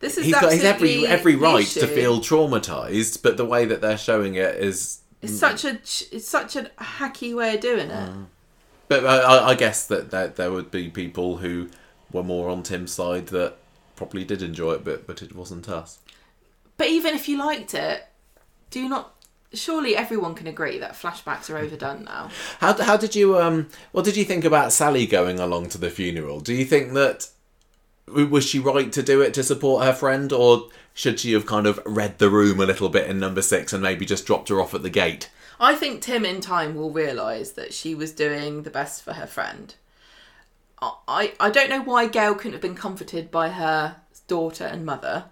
[0.00, 1.94] this is He's got his every absolutely every the right to issue.
[1.94, 5.00] feel traumatized, but the way that they're showing it is.
[5.22, 8.10] It's such a it's such a hacky way of doing it.
[8.10, 8.26] Mm.
[9.02, 11.68] But I, I- guess that, that there would be people who
[12.12, 13.56] were more on Tim's side that
[13.96, 15.98] probably did enjoy it, but but it wasn't us.
[16.76, 18.06] But even if you liked it,
[18.70, 19.12] do you not?
[19.52, 22.28] Surely everyone can agree that flashbacks are overdone now.
[22.58, 23.68] How how did you um?
[23.92, 26.40] What did you think about Sally going along to the funeral?
[26.40, 27.28] Do you think that
[28.06, 31.66] was she right to do it to support her friend, or should she have kind
[31.66, 34.60] of read the room a little bit in number six and maybe just dropped her
[34.60, 35.30] off at the gate?
[35.60, 39.26] I think Tim in time will realise that she was doing the best for her
[39.26, 39.74] friend.
[41.08, 43.96] I, I don't know why Gail couldn't have been comforted by her
[44.26, 45.26] daughter and mother.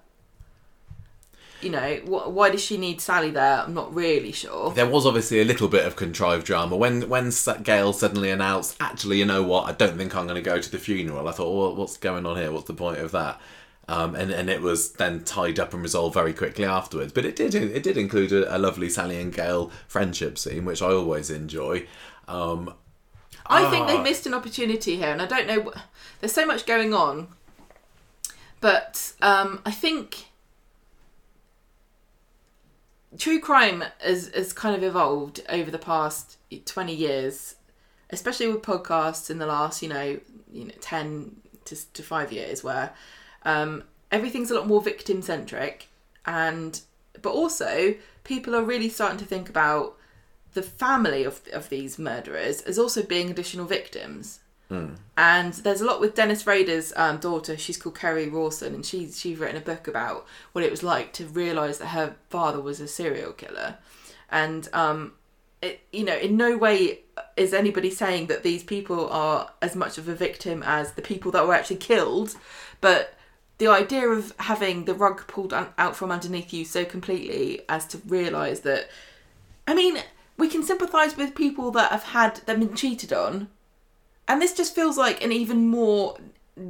[1.61, 3.61] You know, wh- why does she need Sally there?
[3.61, 4.73] I'm not really sure.
[4.73, 7.31] There was obviously a little bit of contrived drama when when
[7.63, 9.69] Gail suddenly announced, "Actually, you know what?
[9.69, 12.27] I don't think I'm going to go to the funeral." I thought, well, what's going
[12.27, 12.51] on here?
[12.51, 13.41] What's the point of that?
[13.95, 17.13] Um, and and it was then tied up and resolved very quickly afterwards.
[17.13, 20.81] But it did it did include a, a lovely Sally and Gail friendship scene, which
[20.81, 21.87] I always enjoy.
[22.27, 22.73] Um,
[23.47, 24.03] I think they Ah.
[24.03, 25.73] missed an opportunity here, and I don't know.
[26.21, 27.29] There's so much going on,
[28.61, 30.27] but um, I think
[33.19, 37.57] true crime has has kind of evolved over the past twenty years,
[38.11, 40.19] especially with podcasts in the last you know
[40.51, 41.37] you know ten
[41.67, 42.95] to to five years, where
[43.45, 45.89] um, everything's a lot more victim centric,
[46.27, 46.81] and
[47.21, 49.97] but also people are really starting to think about
[50.55, 54.41] the family of, of these murderers as also being additional victims.
[55.17, 57.59] And there's a lot with Dennis Rader's um, daughter.
[57.59, 61.13] She's called Kerry Rawson, and she's she's written a book about what it was like
[61.15, 63.77] to realise that her father was a serial killer.
[64.31, 65.13] And um,
[65.61, 67.01] it, you know, in no way
[67.37, 71.31] is anybody saying that these people are as much of a victim as the people
[71.33, 72.35] that were actually killed,
[72.81, 73.15] but
[73.63, 77.87] the idea of having the rug pulled un- out from underneath you so completely as
[77.87, 78.89] to realise that
[79.69, 79.99] I mean,
[80.37, 83.47] we can sympathise with people that have had them been cheated on,
[84.27, 86.17] and this just feels like an even more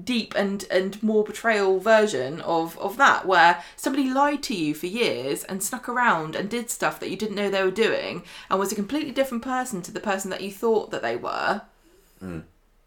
[0.04, 4.86] deep and and more betrayal version of of that, where somebody lied to you for
[4.86, 8.60] years and snuck around and did stuff that you didn't know they were doing, and
[8.60, 11.62] was a completely different person to the person that you thought that they were.
[12.18, 12.40] Hmm.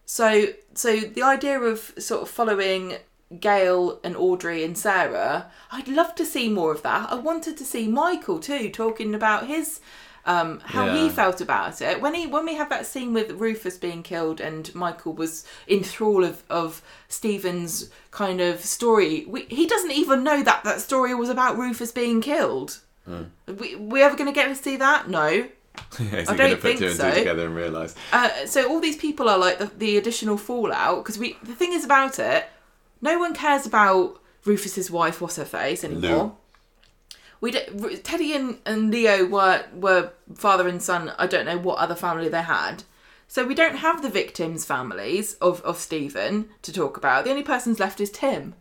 [0.05, 2.97] So so the idea of sort of following
[3.39, 7.11] Gail and Audrey and Sarah, I'd love to see more of that.
[7.11, 9.80] I wanted to see Michael too talking about his
[10.28, 13.78] um, how he felt about it when he when we had that scene with Rufus
[13.78, 19.26] being killed and Michael was in thrall of of Stephen's kind of story.
[19.28, 22.80] We, he doesn't even know that that story was about Rufus being killed.
[23.47, 25.09] We we ever going to get to see that?
[25.09, 25.28] No.
[25.30, 25.47] yeah,
[25.99, 27.09] I he's going to don't put think two and so.
[27.11, 27.93] two together and realise.
[28.11, 31.73] Uh, so all these people are like the, the additional fallout because we the thing
[31.73, 32.49] is about it
[33.01, 36.11] no one cares about rufus's wife what's her face anymore.
[36.11, 37.17] Lou.
[37.41, 41.79] we d- teddy and, and leo were were father and son i don't know what
[41.79, 42.83] other family they had.
[43.27, 47.23] So we don't have the victims families of, of stephen to talk about.
[47.23, 48.53] The only person's left is tim.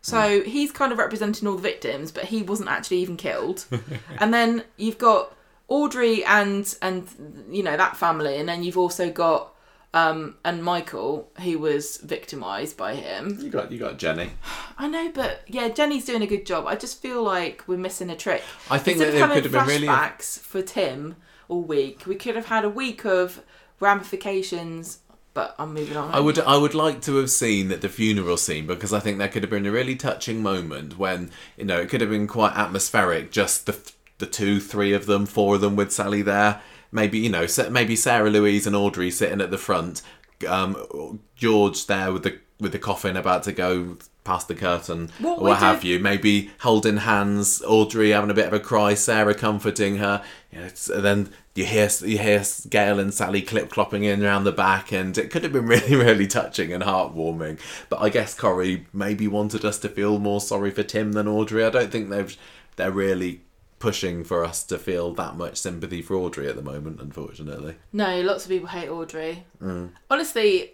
[0.00, 0.48] So hmm.
[0.48, 3.66] he's kind of representing all the victims but he wasn't actually even killed.
[4.18, 5.34] And then you've got
[5.68, 9.54] Audrey and and you know that family, and then you've also got
[9.94, 13.38] um and Michael who was victimized by him.
[13.40, 14.30] You got you got Jenny.
[14.76, 16.66] I know, but yeah, Jenny's doing a good job.
[16.66, 18.42] I just feel like we're missing a trick.
[18.70, 19.86] I think Instead that of it could have been really.
[19.86, 21.16] flashbacks for Tim
[21.48, 23.42] all week, we could have had a week of
[23.80, 24.98] ramifications
[25.34, 26.12] but I'm moving on.
[26.12, 29.30] I would I would like to have seen the funeral scene because I think that
[29.30, 32.56] could have been a really touching moment when you know it could have been quite
[32.56, 33.30] atmospheric.
[33.30, 33.78] Just the
[34.18, 36.60] the two, three of them, four of them with Sally there.
[36.90, 40.02] Maybe you know maybe Sarah Louise and Audrey sitting at the front.
[40.48, 45.40] Um, George there with the with the coffin about to go past the curtain What
[45.40, 45.98] what have did- you.
[46.00, 47.62] Maybe holding hands.
[47.66, 48.94] Audrey having a bit of a cry.
[48.94, 50.22] Sarah comforting her.
[50.52, 54.44] You know, and then you hear you hear Gail and Sally clip clopping in around
[54.44, 57.58] the back, and it could have been really really touching and heartwarming.
[57.88, 61.64] But I guess Corrie maybe wanted us to feel more sorry for Tim than Audrey.
[61.64, 62.36] I don't think they've
[62.76, 63.40] they're really
[63.78, 67.00] pushing for us to feel that much sympathy for Audrey at the moment.
[67.00, 69.44] Unfortunately, No, lots of people hate Audrey.
[69.62, 69.90] Mm.
[70.10, 70.72] Honestly,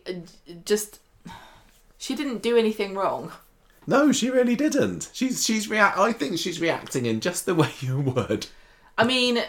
[0.65, 1.01] just
[1.99, 3.33] she didn't do anything wrong.
[3.87, 5.11] no, she really didn't.
[5.13, 5.99] She's she's react.
[5.99, 8.47] I think she's reacting in just the way you would.
[8.97, 9.43] I mean,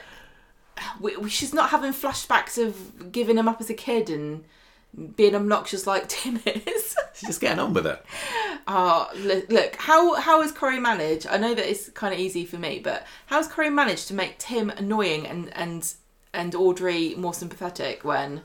[1.00, 4.44] we, we- she's not having flashbacks of giving him up as a kid and
[5.16, 6.96] being obnoxious like Tim is.
[7.14, 8.04] She's just getting on with it.
[8.68, 11.28] Oh, look, look, how how has Corrie managed?
[11.28, 14.14] I know that it's kind of easy for me, but how has Corrie managed to
[14.14, 15.94] make Tim annoying and and
[16.34, 18.42] and Audrey more sympathetic when?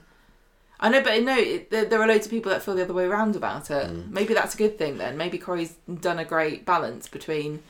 [0.83, 2.95] I know, but no, it, there, there are loads of people that feel the other
[2.95, 3.87] way around about it.
[3.89, 4.11] Mm.
[4.11, 5.19] Maybe that's a good thing then.
[5.19, 7.63] Maybe Corrie's done a great balance between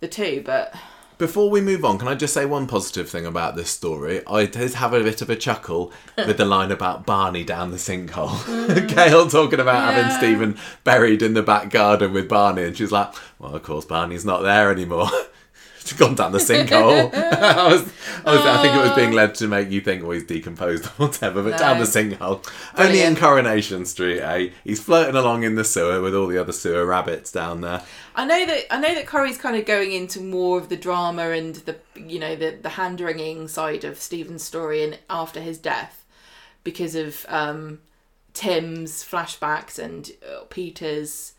[0.00, 0.74] the two, but
[1.18, 4.20] Before we move on, can I just say one positive thing about this story?
[4.26, 7.78] I did have a bit of a chuckle with the line about Barney down the
[7.78, 8.28] sinkhole.
[8.28, 8.86] Mm.
[8.94, 13.14] Gail talking about having Stephen buried in the back garden with Barney, and she's like,
[13.38, 15.08] "Well, of course, Barney's not there anymore."
[15.98, 17.12] Gone down the sinkhole.
[17.14, 17.82] I, was,
[18.24, 20.86] I, was, I think it was being led to make you think, "Oh, he's decomposed
[20.86, 21.58] or whatever." But No.
[21.58, 24.20] down the sinkhole, only in Coronation Street.
[24.20, 24.50] Eh?
[24.64, 27.82] He's floating along in the sewer with all the other sewer rabbits down there.
[28.14, 31.30] I know that I know that Corrie's kind of going into more of the drama
[31.30, 35.58] and the you know the the hand wringing side of Stephen's story and after his
[35.58, 36.04] death
[36.64, 37.78] because of um,
[38.34, 41.34] Tim's flashbacks and uh, Peter's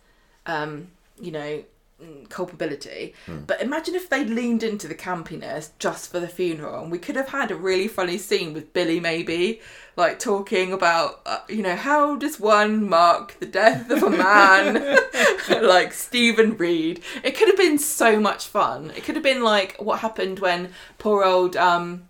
[0.46, 0.90] um,
[1.20, 1.64] you know
[2.04, 3.14] mm, culpability.
[3.28, 7.16] But imagine if they leaned into the campiness just for the funeral, and we could
[7.16, 9.62] have had a really funny scene with Billy maybe
[9.96, 14.76] like talking about uh, you know how does one mark the death of a man
[15.64, 17.02] like Stephen Reid.
[17.24, 18.92] It could have been so much fun.
[18.96, 22.08] It could have been like what happened when poor old um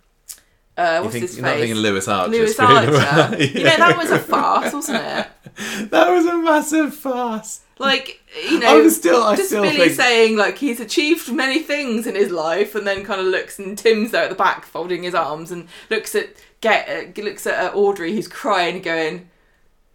[0.77, 1.59] uh what's think, his face?
[1.59, 2.31] thinking Lewis Archer?
[2.31, 2.89] Lewis Archer.
[2.89, 5.89] about- You know that was a farce, wasn't it?
[5.91, 7.61] That was a massive farce.
[7.79, 9.93] Like you know, I was still, I just still Billy think.
[9.93, 13.77] saying like he's achieved many things in his life, and then kind of looks and
[13.77, 16.29] Tim's there at the back folding his arms and looks at
[16.61, 19.29] get uh, looks at uh, Audrey who's crying going.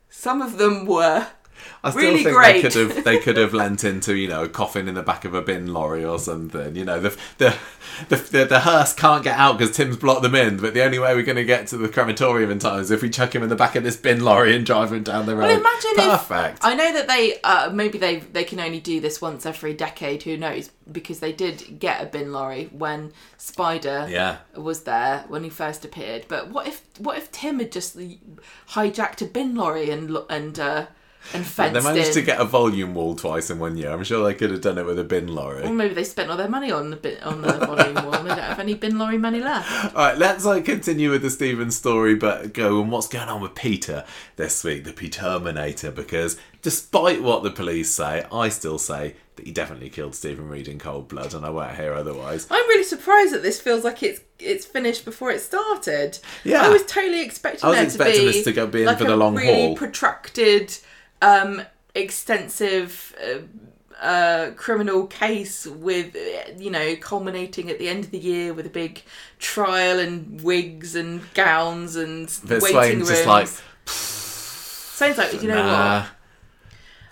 [0.09, 1.28] Some of them were.
[1.85, 2.53] I still really think great.
[2.53, 5.24] they could have they could have lent into you know a coffin in the back
[5.24, 6.76] of a bin lorry or something.
[6.76, 7.57] You know the the
[8.09, 10.59] the, the, the hearse can't get out because Tim's blocked them in.
[10.59, 13.03] But the only way we're going to get to the crematorium in time is if
[13.03, 15.35] we chuck him in the back of this bin lorry and drive him down the
[15.35, 15.49] road.
[15.49, 16.59] Well, imagine if Perfect.
[16.62, 20.22] I know that they uh, maybe they they can only do this once every decade.
[20.22, 20.70] Who knows?
[20.91, 24.39] Because they did get a bin lorry when Spider yeah.
[24.55, 26.26] was there when he first appeared.
[26.28, 27.99] But what if what if Tim had just
[28.68, 30.87] hijacked a bin lorry and and uh,
[31.35, 32.14] and fenced They managed in?
[32.14, 33.91] to get a volume wall twice in one year.
[33.91, 35.62] I'm sure they could have done it with a bin lorry.
[35.64, 38.14] Or maybe they spent all their money on the bin, on the volume wall.
[38.14, 39.95] and They don't have any bin lorry money left.
[39.95, 43.41] All right, let's like continue with the Stephen story, but go on what's going on
[43.41, 44.05] with Peter
[44.37, 49.53] this week, the Peterminator, because despite what the police say, I still say that he
[49.53, 52.47] definitely killed Stephen Reid in cold blood, and I won't hear otherwise.
[52.51, 56.18] I'm really surprised that this feels like it's it's finished before it started.
[56.45, 56.62] Yeah.
[56.62, 58.99] I was totally expecting I was expecting to be this to go- be in like
[58.99, 59.77] for a the long really haul.
[59.77, 60.77] protracted,
[61.23, 61.62] um,
[61.95, 63.14] extensive.
[63.23, 63.39] Uh,
[64.01, 66.16] uh, criminal case with
[66.59, 69.01] you know culminating at the end of the year with a big
[69.39, 73.11] trial and wigs and gowns and But waiting rooms.
[73.11, 73.47] just like,
[73.87, 76.01] Sounds like you know nah.
[76.01, 76.09] what?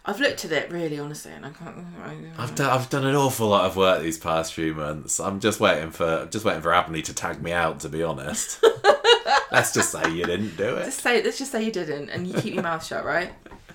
[0.05, 1.77] I've looked at it really honestly, and I can't.
[2.03, 5.21] I, I've done, I've done an awful lot of work these past few months.
[5.21, 7.81] I'm just waiting for just waiting for Abney to tag me out.
[7.81, 8.65] To be honest,
[9.53, 10.87] let's just say you didn't do it.
[10.87, 13.33] Just say, let's just say you didn't, and you keep your mouth shut, right?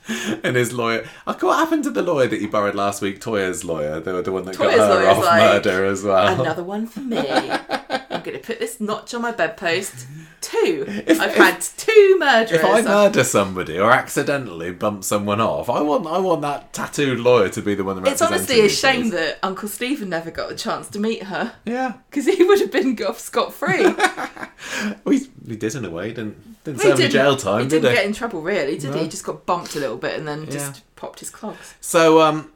[0.44, 3.20] And his lawyer, oh, like, what happened to the lawyer that he borrowed last week?
[3.20, 6.40] Toya's lawyer, the, the one that Toya's got her off like, murder as well.
[6.40, 7.18] Another one for me.
[7.18, 10.08] I'm going to put this notch on my bedpost.
[10.42, 10.86] Two.
[11.08, 12.52] I've had two murderers.
[12.62, 17.20] If I murder somebody or accidentally bump someone off, I want I want that tattooed
[17.20, 19.12] lawyer to be the one that it's honestly a shame please.
[19.12, 22.72] that Uncle Stephen never got the chance to meet her Yeah, because he would have
[22.72, 23.84] been off scot free.
[23.84, 26.10] well, he, he did in a way.
[26.10, 27.96] Didn't didn't he serve any didn't, jail time, he did didn't he?
[27.96, 28.90] get in trouble, really, did he?
[28.98, 29.04] No.
[29.04, 30.50] He just got bumped a little bit and then Yeah.
[30.52, 31.74] just popped his clogs.
[31.80, 32.52] So, um,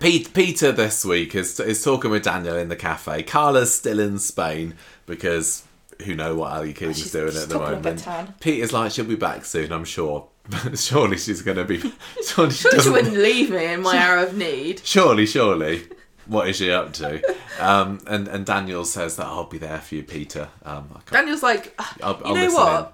[0.00, 3.22] Pete, Peter this week is is talking with Daniel in the cafe.
[3.22, 4.74] Carla's still in Spain
[5.06, 5.62] because
[6.04, 8.02] who know what Ali Keaton's She's- doing she's at the topping up her moment.
[8.02, 8.34] tan.
[8.40, 10.28] Peter's like, she'll be back soon, I'm sure.
[10.74, 11.78] surely she's going to be.
[12.24, 12.92] Surely she Sure, she doesn't.
[12.92, 14.80] wouldn't leave me in my hour of need.
[14.84, 15.88] Surely, surely.
[16.26, 17.22] What is she up to?
[17.60, 20.48] Um, and and Daniel says that I'll be there for you, Peter.
[20.64, 22.92] Um, I Daniel's like, I'll, you I'll know what?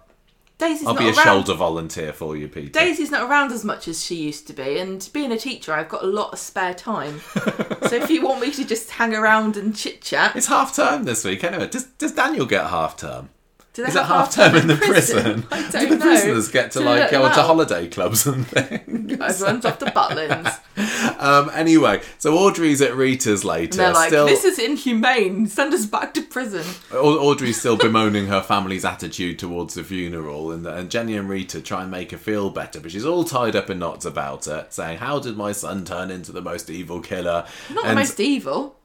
[0.59, 0.87] Daisy's.
[0.87, 1.25] I'll not be a around.
[1.25, 2.71] shoulder volunteer for you, Peter.
[2.71, 5.89] Daisy's not around as much as she used to be, and being a teacher, I've
[5.89, 7.21] got a lot of spare time.
[7.35, 11.03] so if you want me to just hang around and chit chat, It's half term
[11.05, 11.67] this week, anyway.
[11.69, 13.31] Does Does Daniel get half term?
[13.75, 15.47] Do they Is it half term in the prison?
[15.51, 16.05] I Do don't the know.
[16.05, 19.13] prisoners get to Do like go into holiday clubs and things?
[19.13, 20.59] Everyone's off to Butlins.
[21.23, 23.73] Um, anyway, so Audrey's at Rita's later.
[23.73, 25.47] And they're like, still, this is inhumane.
[25.47, 26.65] Send us back to prison.
[26.93, 31.83] Audrey's still bemoaning her family's attitude towards the funeral, and, and Jenny and Rita try
[31.83, 34.99] and make her feel better, but she's all tied up in knots about it, saying,
[34.99, 38.77] "How did my son turn into the most evil killer?" Not and the most evil.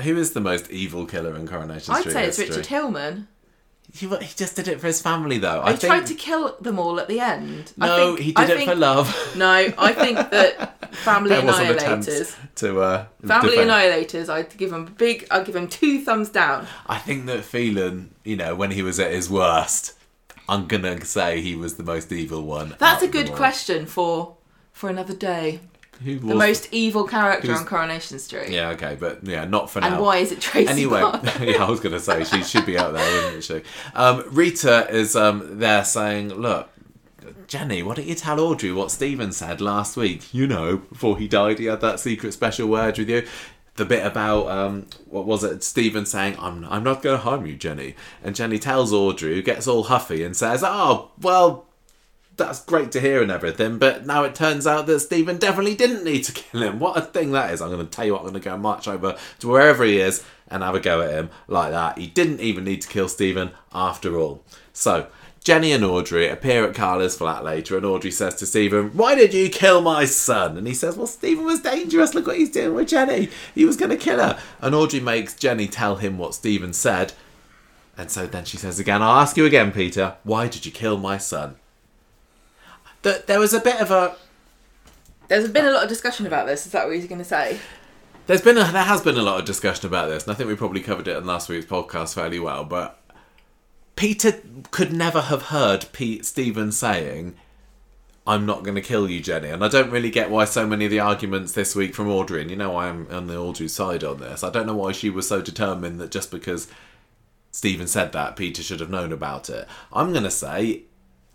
[0.00, 2.06] who is the most evil killer in Coronation Street?
[2.06, 2.56] I'd say it's history?
[2.56, 3.28] Richard Hillman.
[3.94, 5.60] He, he just did it for his family, though.
[5.62, 7.72] I He think tried to kill them all at the end.
[7.78, 9.14] I no, think- he I did it think- for love.
[9.36, 12.36] No, I think that family There was an attempt annihilators.
[12.56, 14.28] to uh, Family defend- annihilators.
[14.30, 15.26] I'd give him a big.
[15.30, 16.66] I'd give him two thumbs down.
[16.86, 19.92] I think that Phelan, you know, when he was at his worst,
[20.48, 22.74] I'm gonna say he was the most evil one.
[22.78, 24.36] That's a good question for
[24.72, 25.60] for another day.
[26.04, 28.50] Who The was most evil character who's- on Coronation Street.
[28.50, 29.94] Yeah, okay, but yeah, not for now.
[29.94, 31.30] And why is it Tracy Anyway, Barker?
[31.44, 33.62] yeah, I was going to say she should be out there, wouldn't she?
[33.94, 36.68] Um, Rita is um, there saying, "Look,
[37.46, 40.32] Jenny, why don't you tell Audrey what Stephen said last week?
[40.34, 43.26] You know, before he died, he had that secret special word with you."
[43.76, 45.62] The bit about um, what was it?
[45.64, 49.42] Stephen saying, "I'm I'm not going to harm you, Jenny," and Jenny tells Audrey, who
[49.42, 51.66] gets all huffy and says, "Oh, well."
[52.36, 56.04] That's great to hear and everything, but now it turns out that Stephen definitely didn't
[56.04, 56.78] need to kill him.
[56.78, 57.60] What a thing that is.
[57.60, 59.98] I'm going to tell you what, I'm going to go march over to wherever he
[59.98, 61.98] is and have a go at him like that.
[61.98, 64.44] He didn't even need to kill Stephen after all.
[64.72, 65.08] So,
[65.44, 69.34] Jenny and Audrey appear at Carla's flat later, and Audrey says to Stephen, Why did
[69.34, 70.56] you kill my son?
[70.56, 72.14] And he says, Well, Stephen was dangerous.
[72.14, 73.28] Look what he's doing with Jenny.
[73.54, 74.40] He was going to kill her.
[74.60, 77.12] And Audrey makes Jenny tell him what Stephen said.
[77.96, 80.96] And so then she says again, I'll ask you again, Peter, why did you kill
[80.96, 81.56] my son?
[83.02, 84.16] Th- There was a bit of a
[85.28, 86.66] There's been a lot of discussion about this.
[86.66, 87.58] Is that what you're going to say?
[88.26, 90.48] There's been a, there has been a lot of discussion about this, and I think
[90.48, 92.64] we probably covered it in last week's podcast fairly well.
[92.64, 92.98] But
[93.96, 94.40] Peter
[94.70, 97.34] could never have heard Pete Stephen saying,
[98.26, 100.84] "I'm not going to kill you, Jenny," and I don't really get why so many
[100.84, 102.42] of the arguments this week from Audrey.
[102.42, 104.44] And you know, I'm on the Audrey side on this.
[104.44, 106.68] I don't know why she was so determined that just because
[107.50, 109.66] Stephen said that, Peter should have known about it.
[109.92, 110.84] I'm going to say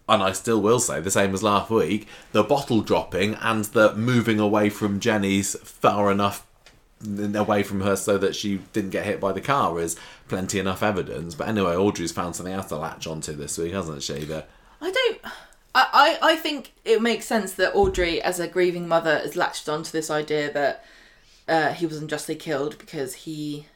[0.09, 3.93] and I still will say the same as last week, the bottle dropping and the
[3.93, 6.45] moving away from Jenny's far enough
[7.35, 9.95] away from her so that she didn't get hit by the car is
[10.27, 11.35] plenty enough evidence.
[11.35, 14.25] But anyway, Audrey's found something else to latch onto this week, hasn't she?
[14.25, 14.49] That
[14.81, 15.19] I don't.
[15.75, 19.69] I, I, I think it makes sense that Audrey, as a grieving mother, has latched
[19.69, 20.83] onto this idea that
[21.47, 23.67] uh, he was unjustly killed because he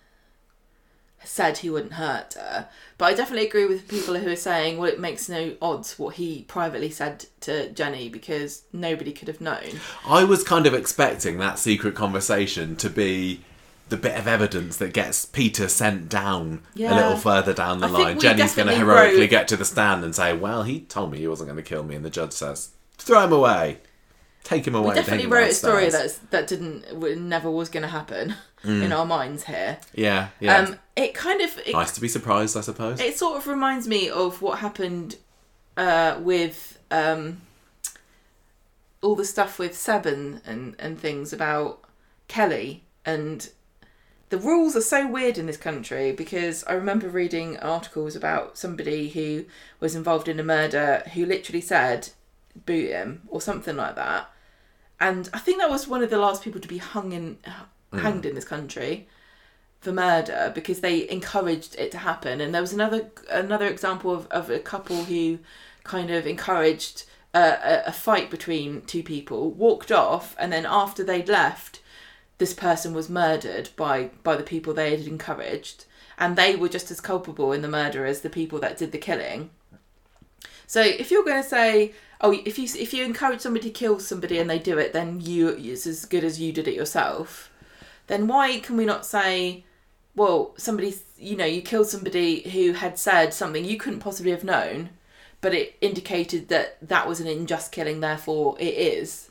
[1.24, 2.68] said he wouldn't hurt her.
[2.98, 6.16] But I definitely agree with people who are saying, well, it makes no odds what
[6.16, 9.80] he privately said to Jenny because nobody could have known.
[10.06, 13.42] I was kind of expecting that secret conversation to be
[13.90, 17.92] the bit of evidence that gets Peter sent down a little further down the I
[17.92, 18.20] line.
[18.20, 21.18] Jenny's going to heroically wrote- get to the stand and say, "Well, he told me
[21.18, 23.80] he wasn't going to kill me," and the judge says, "Throw him away,
[24.44, 27.84] take him away." We definitely wrote a story downstairs." that's, that didn't, never was going
[27.84, 29.80] to happen in our minds here.
[29.94, 30.58] yeah, yeah.
[30.58, 33.00] Um, it kind of it, nice to be surprised, I suppose.
[33.00, 35.18] it sort of reminds me of what happened
[35.78, 37.42] uh, with um,
[39.02, 41.84] all the stuff with Seven and, and things about
[42.28, 43.50] Kelly and
[44.30, 49.10] the rules are so weird in this country because I remember reading articles about somebody
[49.10, 49.46] who
[49.82, 52.10] was involved in a murder who literally said
[52.66, 54.31] boot him or something like that
[55.02, 57.38] and I think that was one of the last people to be hung in
[57.92, 58.00] mm.
[58.00, 59.08] hanged in this country
[59.82, 62.40] for murder because they encouraged it to happen.
[62.40, 65.40] And there was another another example of, of a couple who
[65.84, 71.04] kind of encouraged a, a, a fight between two people, walked off, and then after
[71.04, 71.82] they'd left,
[72.38, 75.86] this person was murdered by by the people they had encouraged,
[76.20, 79.00] and they were just as culpable in the murder as the people that did the
[79.00, 79.50] killing.
[80.68, 84.00] So if you're going to say, oh, if you if you encourage somebody to kill
[84.00, 87.52] somebody and they do it, then you it's as good as you did it yourself.
[88.08, 89.66] Then why can we not say,
[90.16, 94.44] well, somebody you know you killed somebody who had said something you couldn't possibly have
[94.44, 94.92] known,
[95.42, 99.31] but it indicated that that was an unjust killing, therefore it is.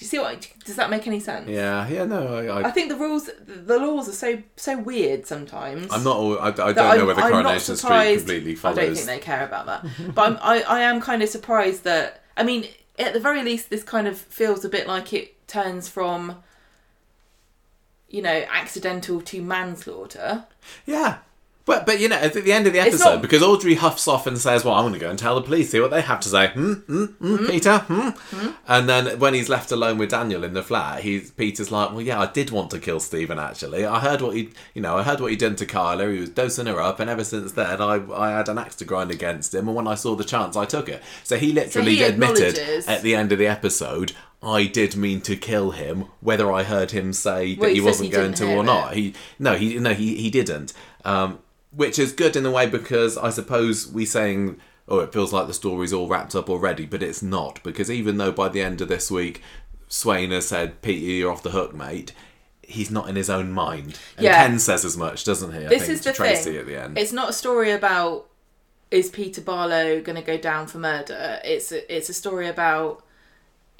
[0.00, 0.48] Do you see what?
[0.64, 1.46] Does that make any sense?
[1.46, 5.26] Yeah, yeah, no, I, I I, think the rules, the laws are so so weird
[5.26, 5.88] sometimes.
[5.92, 6.16] I'm not.
[6.16, 9.44] all- I, I don't know I'm- whether Coronation Street completely I don't think they care
[9.44, 9.84] about that.
[10.14, 12.22] but I'm, I, I am kind of surprised that.
[12.34, 12.66] I mean,
[12.98, 16.42] at the very least, this kind of feels a bit like it turns from,
[18.08, 20.44] you know, accidental to manslaughter.
[20.86, 21.18] Yeah.
[21.66, 24.26] But, but you know, at the end of the episode, not- because Audrey huffs off
[24.26, 26.18] and says, "Well, I'm going to go and tell the police, see what they have
[26.20, 28.48] to say." Hmm, hmm, hmm, Peter, hmm.
[28.66, 32.00] And then when he's left alone with Daniel in the flat, he's Peter's like, "Well,
[32.00, 33.38] yeah, I did want to kill Stephen.
[33.38, 36.10] Actually, I heard what he, you know, I heard what he done to Carla.
[36.10, 38.84] He was dosing her up, and ever since then, I, I had an axe to
[38.84, 39.68] grind against him.
[39.68, 41.02] And when I saw the chance, I took it.
[41.24, 42.54] So he literally he admitted
[42.88, 44.12] at the end of the episode."
[44.42, 47.80] I did mean to kill him, whether I heard him say that Well, he he
[47.80, 48.66] wasn't he going to or it.
[48.66, 48.94] not.
[48.94, 50.72] He no, he no, he he didn't.
[51.04, 51.40] Um,
[51.72, 55.46] which is good in a way because I suppose we saying oh it feels like
[55.46, 58.80] the story's all wrapped up already, but it's not because even though by the end
[58.80, 59.42] of this week
[59.88, 62.12] Swain has said Peter you're off the hook, mate.
[62.62, 63.98] He's not in his own mind.
[64.16, 64.46] And Yeah.
[64.46, 65.66] Ken says as much, doesn't he?
[65.66, 66.56] I This think, is to the Tracy thing.
[66.60, 66.96] at the end.
[66.98, 68.26] It's not a story about
[68.92, 71.40] is Peter Barlow going to go down for murder.
[71.44, 73.02] It's a, it's a story about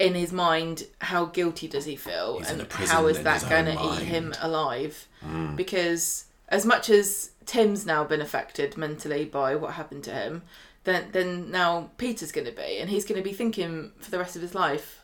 [0.01, 3.93] in his mind how guilty does he feel He's and how is that going to
[3.93, 4.05] eat.
[4.05, 5.07] Him alive?
[5.55, 10.43] Because as much as Tim's now been affected mentally by what happened to him,
[10.83, 14.17] then then now Peter's going to be, and he's going to be thinking for the
[14.19, 15.03] rest of his life,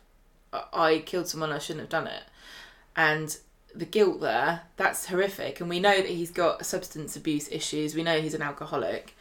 [0.52, 2.24] I, killed someone I shouldn't have done it,
[2.96, 3.36] and
[3.74, 8.02] the guilt there that's horrific and we know that he's got substance abuse issues we
[8.02, 9.14] know he's an alcoholic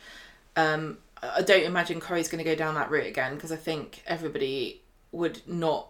[0.56, 3.58] um i I don't imagine Corrie's going to go down that route again because i
[3.58, 4.82] think everybody
[5.18, 5.88] would not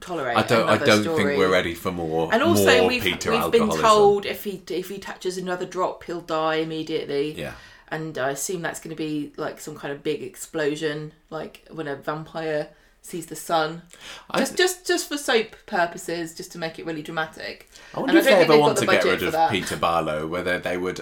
[0.00, 0.68] tolerate I don't.
[0.68, 1.24] I don't story.
[1.24, 2.32] think we're ready for more.
[2.32, 6.04] and also more we've, Peter we've been told if he if he touches another drop
[6.04, 7.52] he'll die immediately Yeah.
[7.88, 11.86] and i assume that's going to be like some kind of big explosion like when
[11.86, 12.68] a vampire
[13.02, 13.82] sees the sun
[14.30, 18.12] I- just just just for soap purposes just to make it really dramatic I wonder
[18.12, 19.50] And if don't they ever want to get rid of.
[19.50, 21.00] Peter Barlow, whether they would.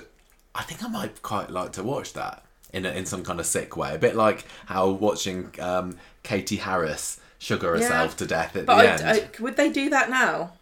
[0.57, 3.47] I think I might quite like to watch that in a, in some kind of
[3.47, 7.89] sick way, a bit like how watching um, Katy Harris sugar Yeah.
[7.89, 9.03] herself to death at But the I, end.
[9.39, 10.53] I, would they do that now?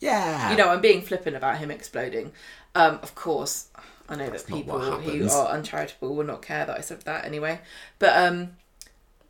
[0.00, 2.32] yeah, You know, I'm being flippant about him exploding.
[2.74, 3.68] Um, of course,
[4.08, 7.02] I know that That's not people who are uncharitable will not care that I said
[7.02, 7.60] that anyway.
[7.98, 8.56] But um,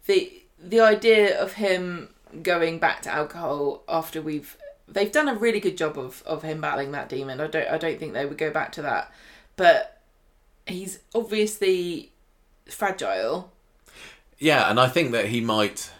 [0.06, 2.10] the the idea of him
[2.42, 4.56] going back to alcohol after we've
[4.88, 7.40] they've done a really good job of, of him battling that demon.
[7.40, 9.12] I don't I don't think they would go back to that.
[9.56, 9.98] But
[10.66, 12.12] he's obviously
[12.68, 13.52] fragile.
[14.38, 15.90] yeah, and I think that he might.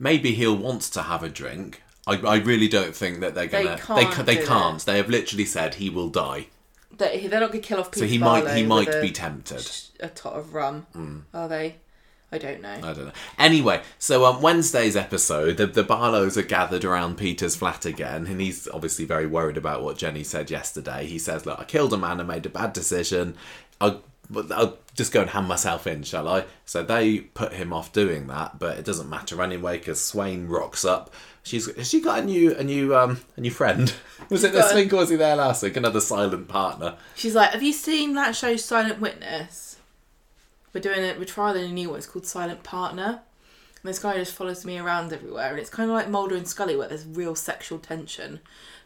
[0.00, 1.82] Maybe he'll want to have a drink.
[2.06, 3.76] I, I really don't think that they're gonna.
[3.78, 4.84] can't ca- they do can't.
[4.84, 6.46] They have literally said he will die.
[6.96, 8.40] That he- they're not going to kill off Peter so he might.
[8.44, 9.70] Barlow He with might a- be tempted.
[10.00, 10.86] a tot of rum.
[10.94, 11.18] Hmm.
[11.34, 11.76] Are they?
[12.32, 12.70] I don't know.
[12.74, 13.12] I don't know.
[13.38, 18.40] Anyway, so on Wednesday's episode, the, the Barlows are gathered around Peter's flat again, and
[18.40, 21.06] he's obviously very worried about what Jenny said yesterday.
[21.06, 23.34] He says, "Look, I killed a man and made a bad decision.
[23.80, 27.72] I'll, but I'll just go and hand myself in, shall I?" So they put him
[27.72, 31.12] off doing that, but it doesn't matter anyway because Swain rocks up.
[31.42, 33.92] She's has she got a new a new um a new friend?
[34.28, 35.76] Was it this week or was he there last week?
[35.76, 36.96] Another silent partner.
[37.16, 39.78] She's like, "Have you seen that show Silent Witness?
[40.72, 41.18] We're doing it.
[41.18, 41.98] We're trialing a new one.
[41.98, 43.22] It's called Silent Partner."
[43.82, 46.46] And this guy just follows me around everywhere, and it's kind of like Mulder and
[46.46, 48.40] Scully, where there's real sexual tension,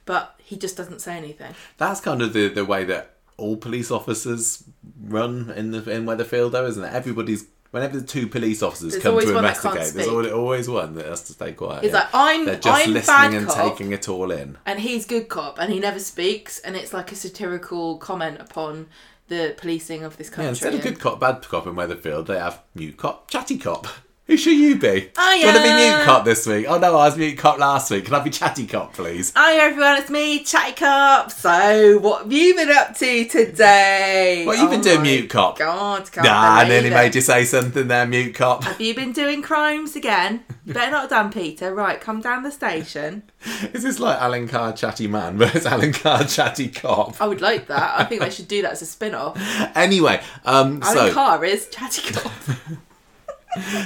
[0.05, 1.55] but he just doesn't say anything.
[1.79, 4.65] That's kind of the, the way that all police officers
[5.01, 6.93] run in the in Weatherfield, though, isn't it?
[6.93, 10.31] Everybody's whenever the two police officers There's come to one that can't investigate, there's always,
[10.31, 11.83] always one that has to stay quiet.
[11.83, 11.99] He's yeah.
[11.99, 14.59] like, "I'm, They're just I'm listening and cop," taking it all in.
[14.65, 18.87] and he's good cop, and he never speaks, and it's like a satirical comment upon
[19.27, 20.45] the policing of this country.
[20.45, 23.89] Yeah, instead of good cop, bad cop in Weatherfield, they have mute cop, chatty cop.
[24.27, 25.11] Who should you be?
[25.19, 26.65] I Do you want to be am- mute cop this week?
[26.67, 28.07] Oh no, I was mute cop last week.
[28.07, 29.35] Can I be chatty cop, please?
[29.37, 31.31] Hi everyone, it's me, Chatty Cop.
[31.31, 34.45] So, what have you been up to today?
[34.47, 35.59] What have you been Oh doing, my mute cop?
[35.59, 36.99] God, can't Nah, I believe nearly it.
[36.99, 38.65] made you say something there, mute cop.
[38.65, 40.43] Have you been doing crimes again?
[40.65, 41.75] Better not have done, Peter.
[41.75, 43.25] Right, come down the station.
[43.75, 47.21] Is this like Alan Carr chatty man, versus Alan Carr chatty cop?
[47.21, 48.01] I would like that.
[48.01, 49.37] I think they should do that as a spin off.
[49.77, 52.33] Anyway, um, Alan so Carr is Chatty Cop.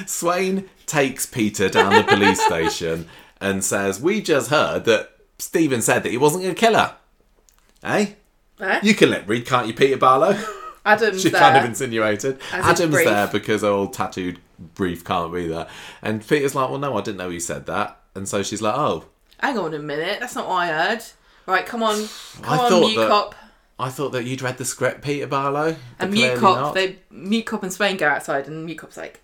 [0.06, 3.08] Swain takes Peter down the police station
[3.40, 6.96] and says, "We just heard that Stephen said that he wasn't going to kill her."
[7.82, 8.06] Eh?
[8.60, 8.80] Eh?
[8.82, 10.36] You can let read, can't you, Peter Barlow?
[10.84, 11.40] Adam's she there.
[11.40, 12.38] kind of insinuated.
[12.52, 13.06] As Adam's Brief.
[13.06, 14.38] there because her old tattooed
[14.74, 15.68] brief can't be there.
[16.02, 18.00] And Peter's like, well, no, I didn't know you said that.
[18.14, 19.04] And so she's like, oh,
[19.38, 20.18] Hang on a minute.
[20.18, 21.02] That's not what I heard.
[21.46, 21.94] Right, come on.
[22.42, 23.34] Come I on, thought Mute that- Cop.
[23.78, 25.76] I thought that you'd read the script, Peter Barlow.
[26.00, 26.74] And Mute Cop, not.
[26.74, 29.20] they Mute Cop and Swain go outside, and Mute Cop's like,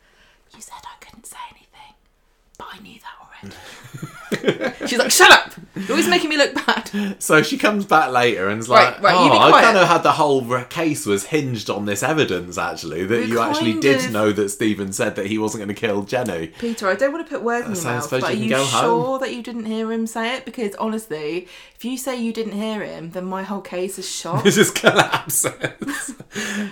[0.55, 1.95] "You said I couldn't say anything,
[2.59, 3.57] but I knew that already."
[4.87, 5.53] She's like, shut up!
[5.77, 6.91] You're always making me look bad.
[7.19, 9.79] So she comes back later and is like, Right, right, you "Oh, I quiet." kind
[9.79, 13.41] of had the whole re- case was hinged on this evidence, actually, that We're you
[13.41, 16.49] actually kind did of- know that Stephen said that he wasn't going to kill Jenny."
[16.59, 18.31] Peter, I don't want to put words uh, in So your I mouth, suppose but
[18.31, 19.21] are you you can go sure home.
[19.21, 20.45] that you didn't hear him say it?
[20.45, 24.47] Because honestly, if you say you didn't hear him, then my whole case is shot.
[24.47, 26.15] It just collapses,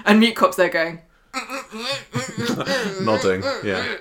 [0.05, 1.01] and mute cops there going,
[3.03, 3.43] nodding.
[3.65, 3.97] Yeah.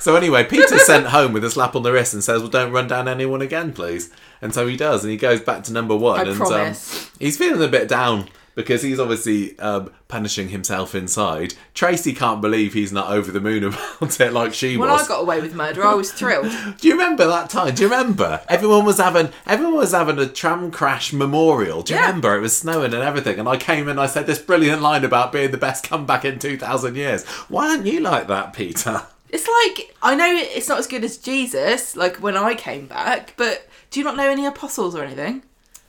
[0.00, 2.72] So anyway, Peter's sent home with a slap on the wrist and says, "Well, don't
[2.72, 4.10] run down anyone again, please."
[4.40, 6.20] And so he does, and he goes back to number one.
[6.20, 6.40] I and.
[6.40, 6.74] Um,
[7.18, 11.54] he's feeling a bit down because he's obviously um, punishing himself inside.
[11.74, 15.04] Tracy can't believe he's not over the moon about it like she when was.
[15.04, 16.52] I got away with murder, I was thrilled.
[16.78, 17.74] Do you remember that time?
[17.74, 18.42] Do you remember?
[18.48, 21.82] Everyone was having everyone was having a tram crash memorial.
[21.82, 22.06] Do you Yeah.
[22.06, 22.36] remember?
[22.36, 23.98] It was snowing and everything, and I came in.
[23.98, 27.24] I said this brilliant line about being the best comeback in two thousand years.
[27.48, 29.02] Why aren't you like that, Peter?
[29.30, 33.32] It's like I know it's not as good as Jesus, like when I came back,
[33.38, 35.42] but do you not know any apostles or anything?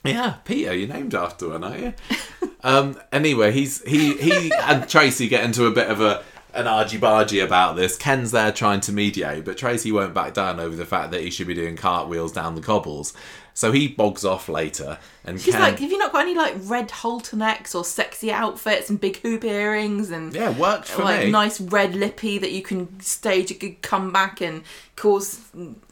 [0.04, 1.94] Yeah, Peter, you're named after one, aren't you?
[2.62, 6.22] um, anyway, he's he he and Tracy get into a bit of a
[6.52, 7.96] an argy bargy about this.
[7.96, 11.30] Ken's there trying to mediate, but Tracy won't back down over the fact that he
[11.30, 13.12] should be doing cartwheels down the cobbles.
[13.56, 16.54] So he bogs off later, and She's Ken, like, have you not got any like
[16.62, 21.30] red halternecks or sexy outfits and big hoop earrings and yeah, worked for like me.
[21.30, 24.64] nice red lippy that you can stage a good comeback and
[24.96, 25.40] cause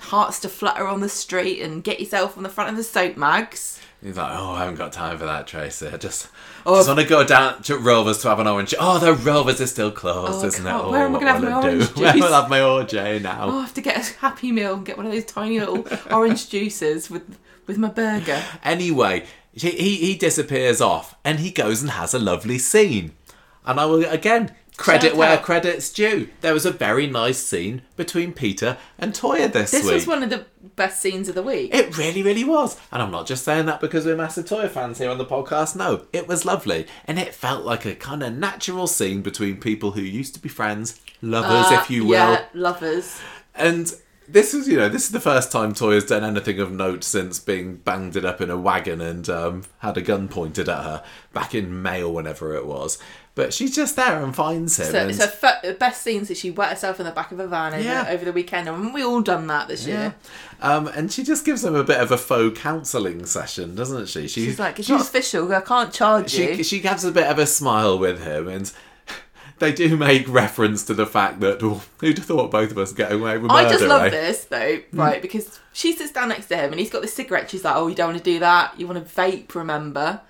[0.00, 3.16] hearts to flutter on the street and get yourself on the front of the soap
[3.16, 3.80] mags?
[4.02, 5.86] He's like, oh, I haven't got time for that, Tracy.
[5.86, 6.28] I just,
[6.66, 8.74] Oh, just want to go down to Rovers to have an orange.
[8.80, 10.84] Oh, the Rovers is still closed, Oh, isn't God, it?
[10.86, 11.68] Oh, where am I oh, what gonna have my I do?
[11.68, 12.22] orange Where juice?
[12.22, 13.44] will I have my OJ now?
[13.44, 15.86] Oh, I have to get a happy meal and get one of those tiny little
[16.10, 17.38] orange juices with
[17.68, 18.42] with my burger.
[18.64, 23.12] Anyway, he, he he disappears off, and he goes and has a lovely scene.
[23.64, 26.28] And I will again credit where credit's due.
[26.40, 29.92] There was a very nice scene between Peter and Toyah this, This week.
[29.92, 30.46] This was one of the
[30.76, 31.74] best scenes of the week.
[31.74, 32.78] It really, really was.
[32.90, 35.76] And I'm not just saying that because we're massive Toyah fans here on the podcast.
[35.76, 36.86] No, it was lovely.
[37.04, 40.48] And it felt like a kind of natural scene between people who used to be
[40.48, 42.32] friends, lovers, Uh, if you will.
[42.32, 43.20] Yeah, lovers.
[43.54, 43.92] And
[44.28, 47.38] this is, you know, this is the first time Toyah's done anything of note since
[47.38, 51.04] being banged it up in a wagon and um, had a gun pointed at her
[51.32, 52.98] back in May or whenever it was.
[53.34, 54.86] But she's just there and finds him.
[54.92, 57.46] So and, fir- the best scene since she wet herself in the back of a
[57.46, 58.06] van over, Yeah.
[58.10, 59.98] over the weekend, and we all done that this yeah.
[60.00, 60.14] year.
[60.60, 64.28] Um, and she just gives him a bit of a faux counselling session, doesn't she?
[64.28, 65.50] She- She's like, it's not official.
[65.54, 66.56] I can't charge you.
[66.56, 68.70] she she has a bit of a smile with him and
[69.60, 72.92] they do make reference to the fact that well, who'd have thought both of us
[72.92, 74.10] getting away with murder I just love eh?
[74.10, 75.22] this though, right?
[75.22, 77.48] Because she sits down next to him and he's got the cigarette.
[77.48, 78.78] She's like, "Oh, you don't want to do that.
[78.78, 79.54] You want to vape.
[79.54, 80.20] Remember,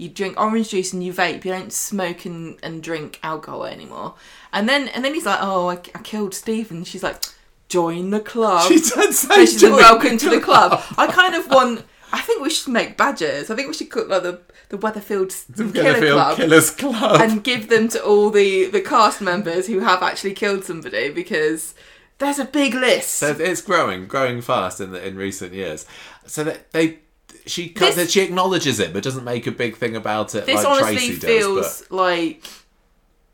[0.00, 1.44] you drink orange juice and you vape.
[1.44, 4.14] You don't smoke and, and drink alcohol anymore."
[4.52, 7.22] And then and then he's like, "Oh, I, I killed Stephen." She's like,
[7.68, 10.82] "Join the club." she did say So she's join welcome to the club.
[10.96, 11.84] I kind of want.
[12.12, 13.50] I think we should make badges.
[13.50, 14.40] I think we should cook like the
[14.70, 17.20] the Weatherfield Gonna Killer feel Club Killers Club.
[17.20, 21.74] and give them to all the the cast members who have actually killed somebody because
[22.20, 23.14] there's a big list.
[23.14, 25.86] So it's growing, growing fast in the, in recent years.
[26.26, 26.98] So that they,
[27.46, 30.46] she This- she acknowledges it, but doesn't make a big thing about it.
[30.46, 31.90] this like honestly Tracy feels does.
[31.90, 32.44] like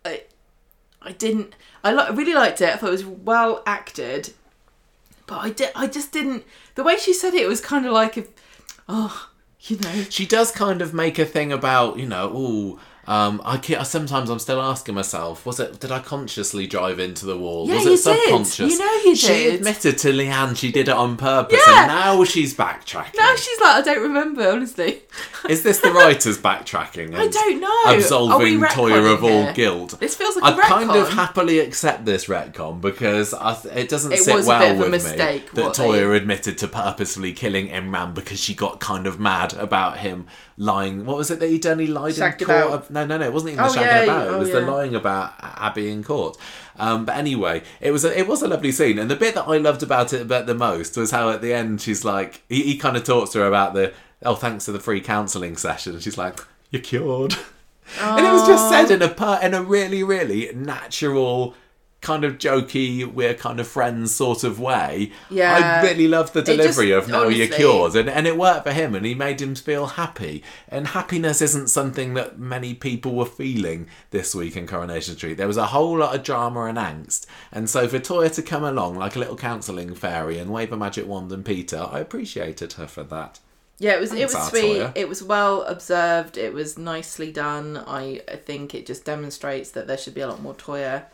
[0.04, 0.22] I,
[1.02, 1.54] I didn't.
[1.84, 2.68] I li- I really liked it.
[2.72, 4.32] I thought it was well acted,
[5.26, 5.70] but I did.
[5.74, 6.44] I just didn't.
[6.74, 8.28] The way she said it, it was kind of like if,
[8.88, 9.28] oh,
[9.60, 10.04] you know.
[10.10, 12.80] She does kind of make a thing about you know, ooh.
[13.08, 15.78] Um, I sometimes I'm still asking myself, was it?
[15.78, 17.68] Did I consciously drive into the wall?
[17.68, 18.22] Yeah, was you it did.
[18.24, 18.72] subconscious?
[18.72, 19.54] You know you She did.
[19.56, 21.82] admitted to Leanne she did it on purpose, Yeah.
[21.82, 23.16] and now she's backtracking.
[23.16, 25.02] Now she's like, I don't remember, honestly.
[25.48, 27.14] Is this the writers backtracking?
[27.14, 27.82] I don't know.
[27.86, 29.52] Absolving Toyah of all here?
[29.52, 30.00] guilt.
[30.00, 33.88] This feels like I'd a kind of happily accept this retcon because I th- it
[33.88, 36.66] doesn't It sit well bit of a with mistake, me that Toyah they- admitted to
[36.68, 40.26] purposefully killing Imran because she got kind of mad about him
[40.56, 41.04] lying.
[41.04, 41.78] What was it that he done?
[41.78, 42.42] He lied in court.
[42.42, 42.90] about.
[42.90, 43.26] No, no, no.
[43.26, 44.26] It wasn't even the Oh, shagging yeah, about.
[44.26, 46.36] It oh, was the lying about Abi in court.
[46.78, 49.48] Um, but anyway, it was a, it was a lovely scene, and the bit that
[49.48, 52.62] I loved about it about the most was how at the end she's like he,
[52.62, 53.92] he kind of talks to her about the
[54.22, 56.38] oh thanks to the free counselling session, and she's like
[56.70, 57.34] you're cured.
[58.00, 61.54] And it was just said in a in a really, really natural,
[62.02, 65.10] kind of jokey, we're kind of friends sort of way.
[65.30, 65.80] Yeah.
[65.82, 68.64] I really loved the It just- delivery of "No, you're cured," and and it worked
[68.64, 70.42] for him, and he made him feel happy.
[70.68, 75.36] And happiness isn't something that many people were feeling this week in Coronation Street.
[75.36, 78.62] There was a whole lot of drama and angst, and so for Toyah to come
[78.62, 82.74] along like a little counselling fairy and wave a magic wand and Peter, I appreciated
[82.74, 83.40] her for that.
[83.78, 84.86] Yeah, it was it was sweet.
[84.94, 86.38] It was well observed.
[86.38, 87.76] It was nicely done.
[87.86, 91.04] I, I think it just demonstrates that there should be a lot more Toyah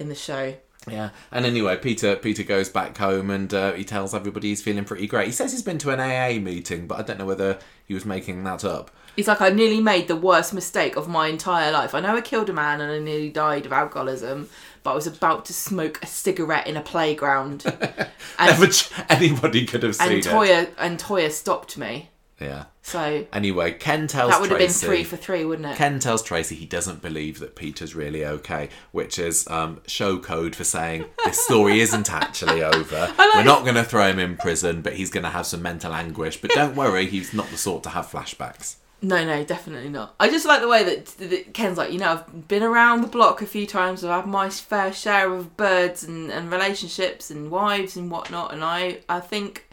[0.00, 0.54] in the show.
[0.88, 4.84] Yeah, and anyway, Peter Peter goes back home and uh, he tells everybody he's feeling
[4.84, 5.26] pretty great.
[5.26, 8.06] He says he's been to an AA meeting, but I don't know whether he was
[8.06, 8.90] making that up.
[9.14, 11.94] He's like, I nearly made the worst mistake of my entire life.
[11.94, 14.48] I know I killed a man and I nearly died of alcoholism,
[14.82, 17.66] but I was about to smoke a cigarette in a playground.
[17.66, 20.24] and, Never ch- anybody could have seen and it.
[20.24, 22.08] Toyah and Toyah stopped me.
[22.40, 22.64] Yeah.
[22.82, 25.76] So Anyway, Ken tells that would have been three for three, wouldn't it?
[25.76, 30.56] Ken tells Tracy he doesn't believe that Peter's really okay, which is um, show code
[30.56, 33.12] for saying this story isn't actually over.
[33.18, 35.92] We're not going to throw him in prison, but he's going to have some mental
[35.92, 36.40] anguish.
[36.40, 38.76] But don't worry, he's not the sort to have flashbacks.
[39.02, 40.14] No, no, definitely not.
[40.20, 43.06] I just like the way that, that Ken's like, you know, I've been around the
[43.06, 44.04] block a few times.
[44.04, 48.52] I've had my fair share of birds and, and relationships and wives and whatnot.
[48.52, 49.69] And I, I think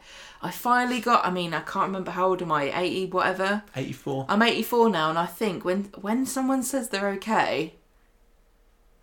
[0.47, 1.25] I finally got.
[1.25, 2.71] I mean, I can't remember how old am I?
[2.73, 3.63] Eighty, whatever.
[3.75, 4.27] 84.
[4.29, 7.73] I'm 84 now, and I think when when someone says they're okay,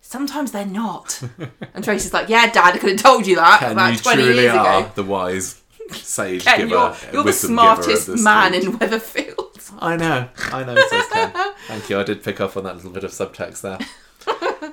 [0.01, 1.21] sometimes they're not.
[1.75, 4.23] and Tracy's like, "Yeah, Dad, I could have told you that Ken, about you 20
[4.23, 5.61] truly years are ago." the wise
[5.91, 6.69] sage Ken, giver.
[6.71, 8.63] you're, you're the wisdom giver of smartest man street.
[8.65, 9.73] in Weatherfield.
[9.77, 11.31] I know, I know, says Ken.
[11.67, 11.99] Thank you.
[11.99, 13.77] I did pick up on that little bit of subtext there.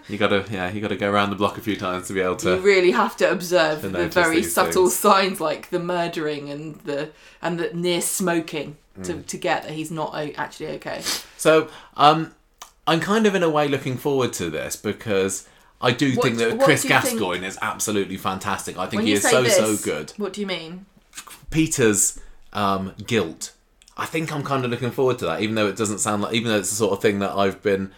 [0.09, 2.37] You gotta, yeah, you gotta go around the block a few times to be able
[2.37, 2.57] to.
[2.57, 4.97] You really have to observe to the very subtle things.
[4.97, 7.11] signs, like the murdering and the
[7.41, 9.05] and the near smoking, Mm.
[9.07, 11.01] to, to get that he's not actually okay.
[11.39, 12.35] So, um,
[12.87, 15.49] I'm kind of in a way looking forward to this because
[15.81, 18.77] I do What- think that Chris you think- Gascoigne is absolutely fantastic.
[18.77, 20.13] I think he is so this, so good.
[20.19, 20.85] what do you mean?
[21.51, 22.19] Peter's
[22.53, 23.53] um, guilt.
[23.97, 26.35] I think I'm kind of looking forward to that, even though it doesn't sound like,
[26.35, 27.93] even though it's the sort of thing that I've been,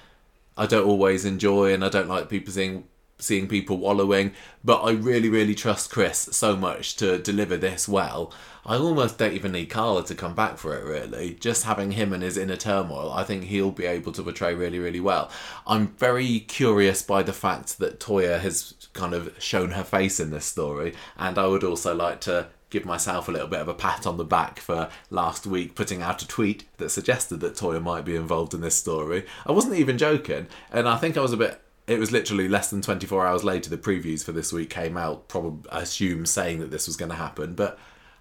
[0.57, 2.85] I don't always enjoy, and I don't like people seeing
[3.19, 4.33] seeing people wallowing.
[4.65, 8.33] But I really, really trust Chris so much to deliver this well.
[8.67, 10.85] I almost don't even need Carla to come back for it.
[10.85, 14.55] Really, just having him and his inner turmoil, I think he'll be able to portray
[14.55, 15.31] really, really well.
[15.67, 20.31] I'm very curious by the fact that Toyah has kind of shown her face in
[20.31, 23.75] this story, and I would also like to give myself a little bit of a
[23.75, 27.81] pat on the back for last week putting out a tweet that suggested that Toyah
[27.81, 29.25] might be involved in this story.
[29.47, 31.61] I wasn't even joking, and I think I was a bit.
[31.87, 35.29] It was literally less than 24 hours later the previews for this week came out,
[35.29, 37.79] probably I assume saying that this was going to happen, but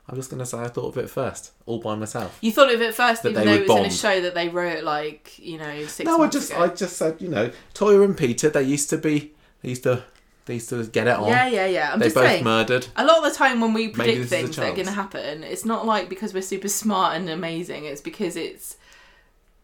[0.07, 2.37] I'm just going to say I thought of it first, all by myself.
[2.41, 4.49] You thought of it first, That even though it was in a show that they
[4.49, 6.61] wrote like you know six No, I just ago.
[6.61, 10.03] I just said, you know, Toyah and Peter, they used to be they used to
[10.45, 11.27] they to get it on.
[11.29, 11.93] Yeah, yeah, yeah.
[11.93, 12.43] I'm they just both saying.
[12.43, 12.87] murdered.
[12.95, 15.65] A lot of the time when we predict things that are going to happen, it's
[15.65, 17.85] not like because we're super smart and amazing.
[17.85, 18.75] It's because it's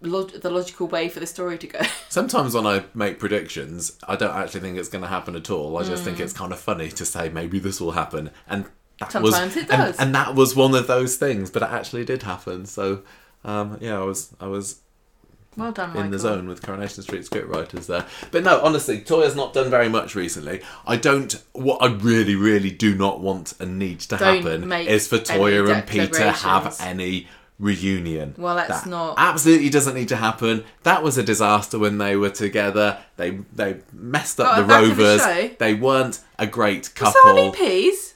[0.02, 1.80] log- the logical way for the story to go.
[2.10, 5.78] Sometimes when I make predictions, I don't actually think it's going to happen at all.
[5.78, 8.66] I just think it's kind of funny to say maybe this will happen, and
[9.00, 10.00] that was Sometimes it and- does.
[10.00, 12.66] And, that was one of those things, but it actually did happen.
[12.66, 13.02] So,
[13.44, 14.80] um, yeah, I was I was
[15.60, 16.04] well done, Michael.
[16.04, 18.06] in the zone with Coronation Street scriptwriters there.
[18.32, 20.62] But no, honestly, Toyah's not done very much recently.
[20.88, 21.34] I don't.
[21.54, 25.18] What I really, really do not want and need to Don't happen make is for
[25.18, 26.82] Toyah any and Peter have declarations.
[26.82, 27.28] any
[27.60, 28.34] reunion.
[28.38, 30.64] Well, that's That not- absolutely doesn't need to happen.
[30.84, 33.00] That was a disaster when they were together.
[33.18, 35.22] They they messed up Got the it back in the Rovers.
[35.22, 35.50] show.
[35.60, 37.52] They weren't a great So couple.
[37.52, 38.14] RVPs?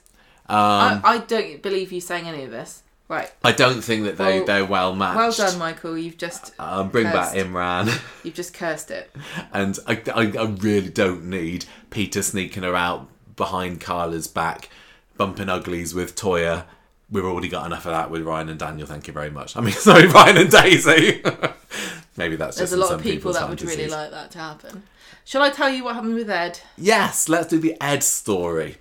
[0.49, 2.83] Um, I, I don't believe you saying any of this.
[3.13, 3.31] Right.
[3.43, 5.17] I don't think that they Well- they're well matched.
[5.17, 5.97] Well done, Michael.
[5.97, 7.45] You've just Um, bring back Cursed.
[7.47, 8.01] Imran.
[8.23, 9.15] you've just cursed it.
[9.53, 14.69] and I, I, I really don't need Peter sneaking her out behind Carla's back,
[15.15, 16.63] bumping uglies with Toyah.
[17.11, 18.87] We've already got enough of that with Ryan and Daniel.
[18.87, 19.55] Thank you very much.
[19.55, 21.21] I mean, sorry, Ryan and Daisy.
[22.17, 24.37] Maybe that's There's just a lot some of people that would really like that to
[24.39, 24.83] happen.
[25.25, 26.59] Shall I tell you what happened with Ed?
[26.77, 28.77] Yes, let's do the Ed story.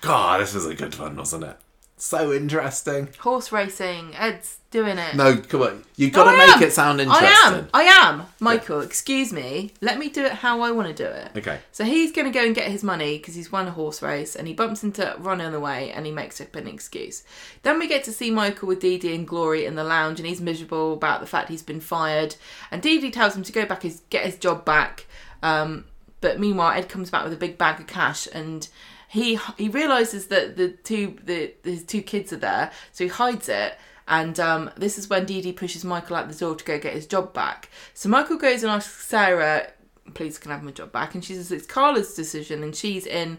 [0.00, 1.56] God, this was a good one, wasn't it?
[1.98, 3.08] So interesting.
[3.18, 4.14] Horse racing.
[4.16, 5.14] Ed's doing it.
[5.16, 5.84] No, come on.
[5.96, 6.62] You've got No, to I make am.
[6.62, 7.26] it sound interesting.
[7.28, 7.68] I am.
[7.74, 8.22] I am.
[8.38, 9.72] Michael, excuse me.
[9.80, 11.30] Let me do it how I want to do it.
[11.36, 11.58] Okay.
[11.72, 14.36] So he's going to go and get his money because he's won a horse race
[14.36, 17.24] and he bumps into Ron on the way and he makes up an excuse.
[17.62, 20.28] Then we get to see Michael with Dee Dee and Glory in the lounge and
[20.28, 22.36] he's miserable about the fact he's been fired.
[22.70, 25.06] And Dee Dee tells him to go back his get his job back.
[25.42, 25.86] Um,
[26.20, 28.68] but meanwhile, Ed comes back with a big bag of cash and
[29.08, 33.48] he he realizes that the two the his two kids are there, so he hides
[33.48, 33.76] it.
[34.06, 36.94] And um, this is when Dee Dee pushes Michael out the door to go get
[36.94, 37.68] his job back.
[37.92, 39.70] So Michael goes and asks Sarah,
[40.14, 41.14] please can I have my job back?
[41.14, 43.38] And she says it's Carla's decision and she's in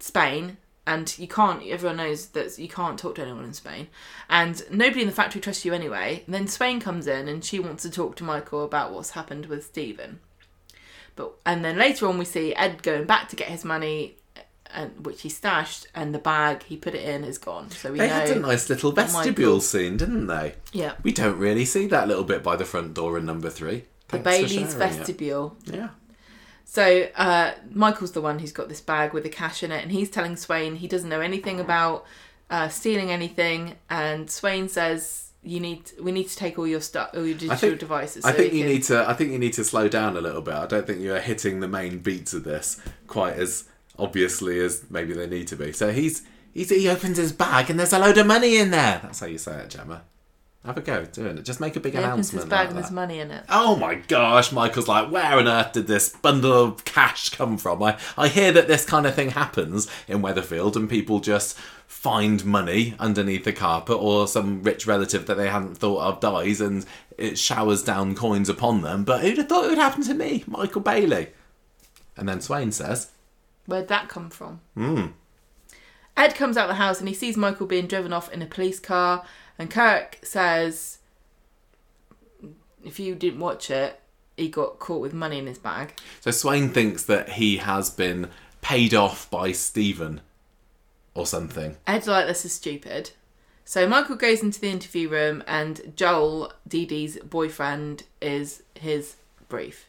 [0.00, 0.56] Spain
[0.86, 3.86] and you can't everyone knows that you can't talk to anyone in Spain.
[4.28, 6.22] And nobody in the factory trusts you anyway.
[6.26, 9.46] And then Swain comes in and she wants to talk to Michael about what's happened
[9.46, 10.18] with Stephen.
[11.14, 14.16] But and then later on we see Ed going back to get his money
[14.74, 17.70] and which he stashed and the bag he put it in is gone.
[17.70, 20.54] So we They know had a nice little Michael- vestibule scene, didn't they?
[20.72, 20.94] Yeah.
[21.02, 23.84] We don't really see that little bit by the front door in number three.
[24.08, 24.74] The Thanks for Bailey's sharing it.
[24.96, 25.56] vestibule.
[25.66, 25.88] Yeah.
[26.64, 29.90] So uh, Michael's the one who's got this bag with the cash in it, and
[29.90, 32.04] he's telling Swain he doesn't know anything about
[32.48, 33.74] uh, stealing anything.
[33.88, 37.56] And Swain says, "You need, we need to take all your stuff, all your digital
[37.56, 39.08] think- devices." I think you can- need to.
[39.08, 40.54] I think you need to slow down a little bit.
[40.54, 43.64] I don't think you're hitting the main beats of this quite as
[44.00, 45.72] obviously as maybe they need to be.
[45.72, 46.22] So he's,
[46.52, 49.00] he's he opens his bag and there's a load of money in there.
[49.02, 50.02] That's how you say it, Gemma.
[50.64, 51.42] Have a go doing it.
[51.42, 53.44] Just make a big He opens his bag like and there's money in it.
[53.48, 57.82] Oh my gosh, Michael's like, where on earth did this bundle of cash come from?
[57.82, 61.56] I, I hear that this kind of thing happens in Weatherfield and people just
[61.86, 66.60] find money underneath the carpet or some rich relative that they hadn't thought of dies
[66.60, 66.84] and
[67.16, 69.02] it showers down coins upon them.
[69.02, 71.30] But who'd have thought it would happen to me, Michael Bailey?
[72.18, 73.10] And then Swain says,
[73.70, 74.60] Where'd that come from?
[74.74, 75.06] hmm,
[76.16, 78.46] Ed comes out of the house and he sees Michael being driven off in a
[78.46, 79.24] police car,
[79.58, 80.98] and Kirk says,
[82.84, 84.00] "If you didn't watch it,
[84.36, 88.30] he got caught with money in his bag." So Swain thinks that he has been
[88.60, 90.20] paid off by Stephen
[91.14, 91.76] or something.
[91.86, 93.12] Ed's like, "This is stupid."
[93.64, 99.14] So Michael goes into the interview room, and Joel, Dee Dee's boyfriend, is his
[99.48, 99.86] brief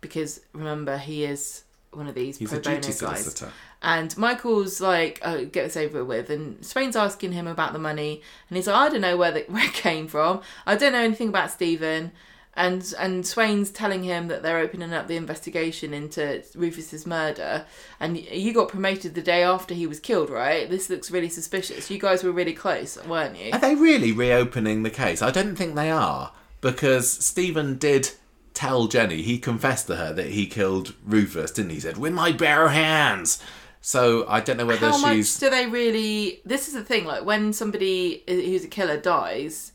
[0.00, 2.98] because remember he is one of these He's pro a bono duty guys.
[2.98, 3.52] solicitor.
[3.82, 6.30] And Michael's like, oh, get this over with.
[6.30, 8.22] And Swain's asking him about the money.
[8.48, 10.42] And he's like, I don't know where, the, where it came from.
[10.66, 12.12] I don't know anything about Stephen.
[12.54, 17.64] And and Swain's telling him that they're opening up the investigation into Rufus's murder.
[18.00, 20.68] And you got promoted the day after he was killed, right?
[20.68, 21.88] This looks really suspicious.
[21.88, 23.52] You guys were really close, weren't you?
[23.52, 25.22] Are they really reopening the case?
[25.22, 28.10] I don't think they are because Stephen did
[28.58, 31.76] tell Jenny he confessed to her that he killed Rufus, didn't he?
[31.76, 33.40] He said, "With my bare hands."
[33.80, 35.40] So I don't know whether How she's.
[35.40, 36.40] much do they really?
[36.44, 37.04] This is the thing.
[37.04, 39.72] Like when somebody who's a killer dies,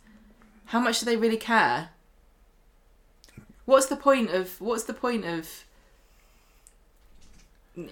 [0.65, 1.89] how much do they really care?
[3.63, 4.59] What's the point of?
[4.59, 5.47] What's the point of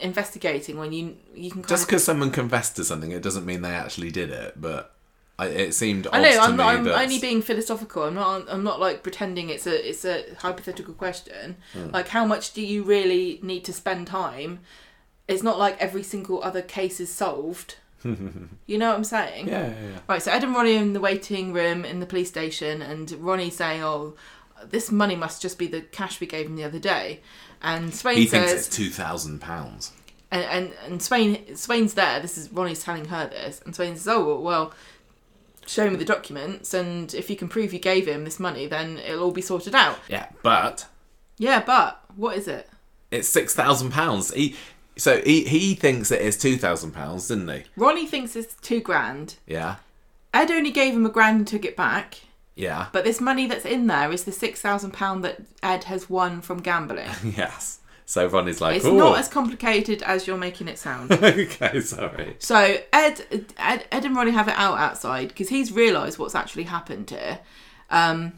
[0.01, 3.61] investigating when you you can Just of because someone confessed to something, it doesn't mean
[3.61, 4.59] they actually did it.
[4.59, 4.93] But
[5.41, 8.03] I, it seemed I know I'm, not, I'm that only being philosophical.
[8.03, 8.45] I'm not.
[8.47, 11.57] I'm not like pretending it's a it's a hypothetical question.
[11.73, 11.89] Hmm.
[11.91, 14.59] Like, how much do you really need to spend time?
[15.27, 17.75] It's not like every single other case is solved.
[18.03, 19.47] you know what I'm saying?
[19.47, 19.99] yeah, yeah, yeah.
[20.07, 20.21] Right.
[20.21, 23.55] So Ed and Ronnie are in the waiting room in the police station, and Ronnie's
[23.55, 24.13] saying, "Oh,
[24.69, 27.21] this money must just be the cash we gave him the other day."
[27.63, 29.91] And Swain He says, thinks it's two thousand pounds.
[30.31, 32.19] and, and and Swain Swain's there.
[32.19, 34.73] This is Ronnie's telling her this, and Swain says, "Oh well,
[35.67, 38.97] show me the documents, and if you can prove you gave him this money, then
[38.97, 40.87] it'll all be sorted out." Yeah, but
[41.37, 42.69] Yeah, but what is it?
[43.11, 44.33] it's six thousand pounds.
[44.33, 44.55] He
[44.97, 47.63] so he he thinks that it's two thousand pounds, didn't he?
[47.75, 49.35] Ronnie thinks it's two grand.
[49.47, 49.77] Yeah,
[50.33, 52.19] Ed only gave him a grand and took it back.
[52.55, 56.09] yeah, But this money that's in there is the six thousand pound that Ed has
[56.09, 57.09] won from gambling.
[57.23, 57.79] yes.
[58.11, 61.11] So Ronnie's like, It's "Ooh." not as complicated as you're making it sound.
[61.13, 62.35] okay, sorry.
[62.39, 63.25] So Ed,
[63.57, 67.39] Ed, Ed and Ronnie have it out outside because he's realised what's actually happened here,
[67.89, 68.33] um,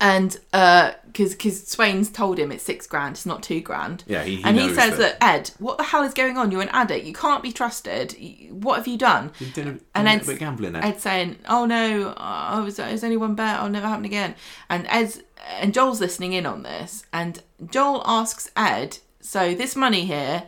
[0.00, 4.02] and because because Swain's told him it's six grand, it's not two grand.
[4.08, 5.18] Yeah, he, he and he says that.
[5.22, 6.50] Ed, what the hell is going on?
[6.50, 7.04] You're an addict.
[7.06, 8.16] You can't be trusted.
[8.50, 9.30] What have you done?
[9.38, 10.74] He did a, And a Ed's- bit gambling.
[10.74, 10.84] Ed.
[10.84, 13.60] Ed saying, "Oh no, I was it was only one bet.
[13.60, 14.34] I'll never happen again."
[14.68, 20.06] And Ed's and Joel's listening in on this, and Joel asks Ed, "So this money
[20.06, 20.44] here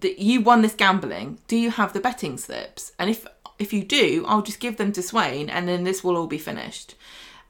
[0.00, 2.92] that you won this gambling, do you have the betting slips?
[2.98, 3.26] And if
[3.58, 6.38] if you do, I'll just give them to Swain, and then this will all be
[6.38, 6.94] finished."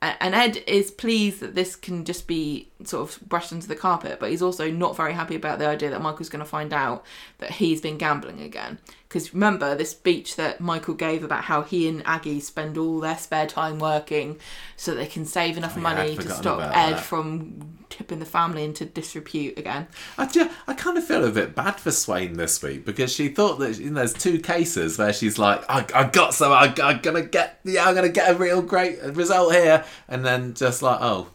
[0.00, 4.20] And Ed is pleased that this can just be sort of brushed under the carpet,
[4.20, 7.04] but he's also not very happy about the idea that Michael's going to find out
[7.38, 8.78] that he's been gambling again.
[9.08, 13.16] Because remember this speech that Michael gave about how he and Aggie spend all their
[13.18, 14.38] spare time working
[14.76, 17.00] so they can save enough Oh, yeah, money to stop Ed that.
[17.00, 19.88] from tipping the family into disrepute again.
[20.18, 23.28] I, ju- I kind of feel a bit bad for Swain this week because she
[23.28, 26.72] thought that you know, there's two cases where she's like, I, I got some, I,
[26.82, 30.82] I'm gonna get, yeah, I'm gonna get a real great result here, and then just
[30.82, 31.28] like, oh,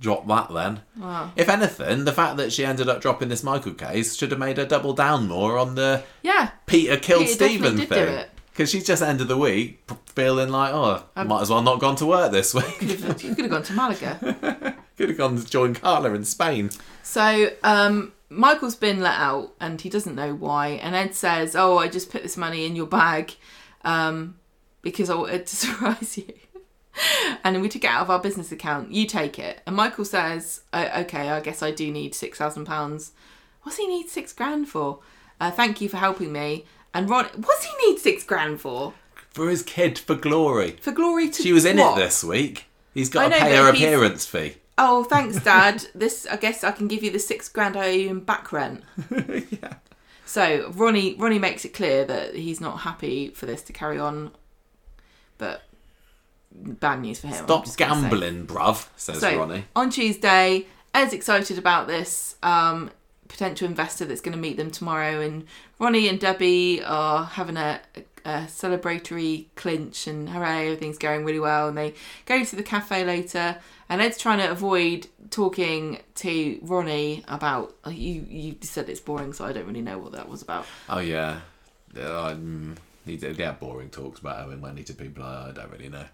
[0.00, 0.82] drop that then.
[0.96, 1.32] Wow.
[1.36, 4.56] If anything, the fact that she ended up dropping this Michael case should have made
[4.58, 8.26] her double down more on the Yeah, Peter killed Peter Stephen thing.
[8.52, 9.86] Because she's just ended the week
[10.16, 12.80] feeling like, oh, i might as well not gone to work this week.
[12.80, 14.74] you could have gone to Malaga.
[14.96, 16.70] Could have gone to join Carla in Spain.
[17.02, 20.68] So um, Michael's been let out, and he doesn't know why.
[20.68, 23.34] And Ed says, "Oh, I just put this money in your bag
[23.84, 24.38] um,
[24.80, 26.32] because I wanted to surprise you."
[27.44, 28.92] and we took it out of our business account.
[28.92, 29.60] You take it.
[29.66, 33.12] And Michael says, "O- "Okay, I guess I do need six thousand pounds.
[33.62, 35.00] What's he need six grand for?
[35.40, 36.64] Uh, thank you for helping me."
[36.94, 38.94] And Ron, what's he need six grand for?
[39.30, 40.78] For his kid, for glory.
[40.80, 41.98] For glory to She was in what?
[41.98, 42.64] it this week.
[42.94, 44.56] He's got to know, pay her he's- appearance fee.
[44.78, 45.84] Oh, thanks, Dad.
[45.94, 48.50] this, I guess, I can give you the six grand I owe you in back
[48.52, 48.82] rent.
[49.10, 49.74] yeah.
[50.24, 54.30] So Ronnie, Ronnie makes it clear that he's not happy for this to carry on,
[55.38, 55.62] but
[56.62, 57.44] bad news for him.
[57.44, 59.64] Stop gambling, bruv, says So Ronnie.
[59.74, 62.90] on Tuesday, Ed's excited about this um,
[63.28, 65.44] potential investor that's going to meet them tomorrow, and
[65.78, 67.80] Ronnie and Debbie are having a,
[68.24, 71.68] a celebratory clinch, and hooray, everything's going really well.
[71.68, 73.58] And they go to the cafe later,
[73.88, 78.24] and Ed's trying to avoid talking to Ronnie about you.
[78.28, 80.66] You said it's boring, so I don't really know what that was about.
[80.88, 81.40] Oh yeah.
[82.00, 85.22] Um, he did yeah, boring talks about having money to people.
[85.24, 86.04] I, I don't really know.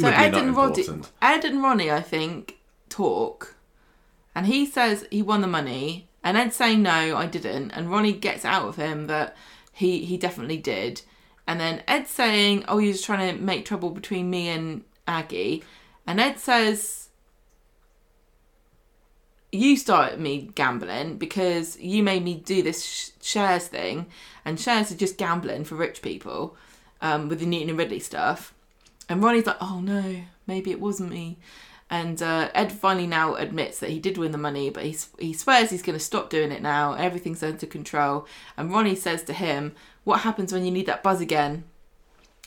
[0.00, 0.86] So Ed not and Roddy.
[1.22, 2.58] Ed and Ronnie, I think,
[2.88, 3.54] talk,
[4.34, 8.12] and he says he won the money, and Ed's saying no, I didn't, and Ronnie
[8.12, 9.36] gets out of him that
[9.72, 11.02] he he definitely did,
[11.46, 15.64] and then Ed's saying, oh, you're just trying to make trouble between me and Aggie,
[16.06, 16.98] and Ed says.
[19.54, 24.06] You started me gambling because you made me do this sh- shares thing,
[24.46, 26.56] and shares are just gambling for rich people
[27.02, 28.54] um, with the Newton and Ridley stuff.
[29.08, 31.38] And Ronnie's like, oh no, maybe it wasn't me.
[31.90, 35.34] And uh, Ed finally now admits that he did win the money, but he, he
[35.34, 36.94] swears he's going to stop doing it now.
[36.94, 38.26] Everything's under control.
[38.56, 39.74] And Ronnie says to him,
[40.04, 41.64] What happens when you need that buzz again?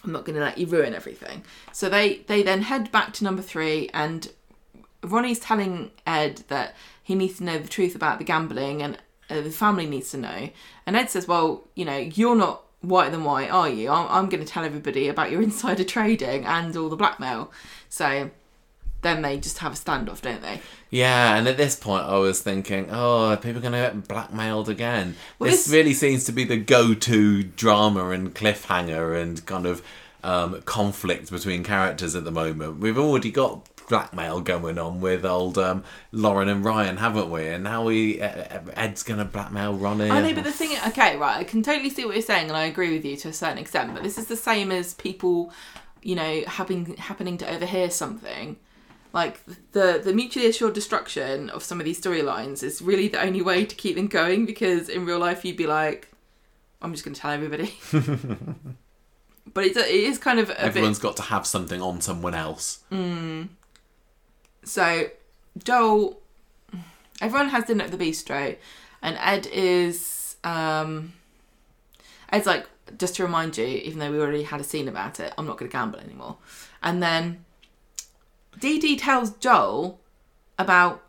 [0.03, 1.43] I'm not going to let you ruin everything.
[1.71, 4.31] So they, they then head back to number three, and
[5.03, 8.97] Ronnie's telling Ed that he needs to know the truth about the gambling and
[9.29, 10.49] uh, the family needs to know.
[10.87, 13.89] And Ed says, Well, you know, you're not whiter than white, are you?
[13.89, 17.51] I'm, I'm going to tell everybody about your insider trading and all the blackmail.
[17.89, 18.31] So
[19.01, 20.61] then they just have a standoff, don't they?
[20.89, 24.67] Yeah, and at this point, I was thinking, oh, are people going to get blackmailed
[24.69, 25.15] again?
[25.37, 29.83] Well, this, this- really seems to be the go-to drama and cliffhanger and kind of
[30.23, 32.79] um, conflict between characters at the moment.
[32.79, 37.47] We've already got blackmail going on with old um, Lauren and Ryan, haven't we?
[37.47, 40.09] And now we uh, Ed's going to blackmail Ronnie.
[40.09, 42.57] I know, but the thing, okay, right, I can totally see what you're saying, and
[42.57, 43.93] I agree with you to a certain extent.
[43.93, 45.51] But this is the same as people,
[46.01, 48.57] you know, having happening to overhear something.
[49.13, 49.39] Like
[49.71, 53.65] the the mutually assured destruction of some of these storylines is really the only way
[53.65, 56.09] to keep them going because in real life you'd be like,
[56.81, 57.73] I'm just going to tell everybody.
[59.53, 61.03] but it's a, it is kind of a Everyone's bit.
[61.03, 62.83] got to have something on someone else.
[64.65, 65.07] So
[65.63, 66.19] Joel,
[67.21, 68.57] everyone has dinner at the bistro,
[69.01, 71.13] and Ed is um,
[72.29, 72.67] Ed's like
[72.97, 75.57] just to remind you, even though we already had a scene about it, I'm not
[75.57, 76.37] going to gamble anymore.
[76.83, 77.45] And then
[78.59, 79.99] Dee Dee tells Joel
[80.59, 81.01] about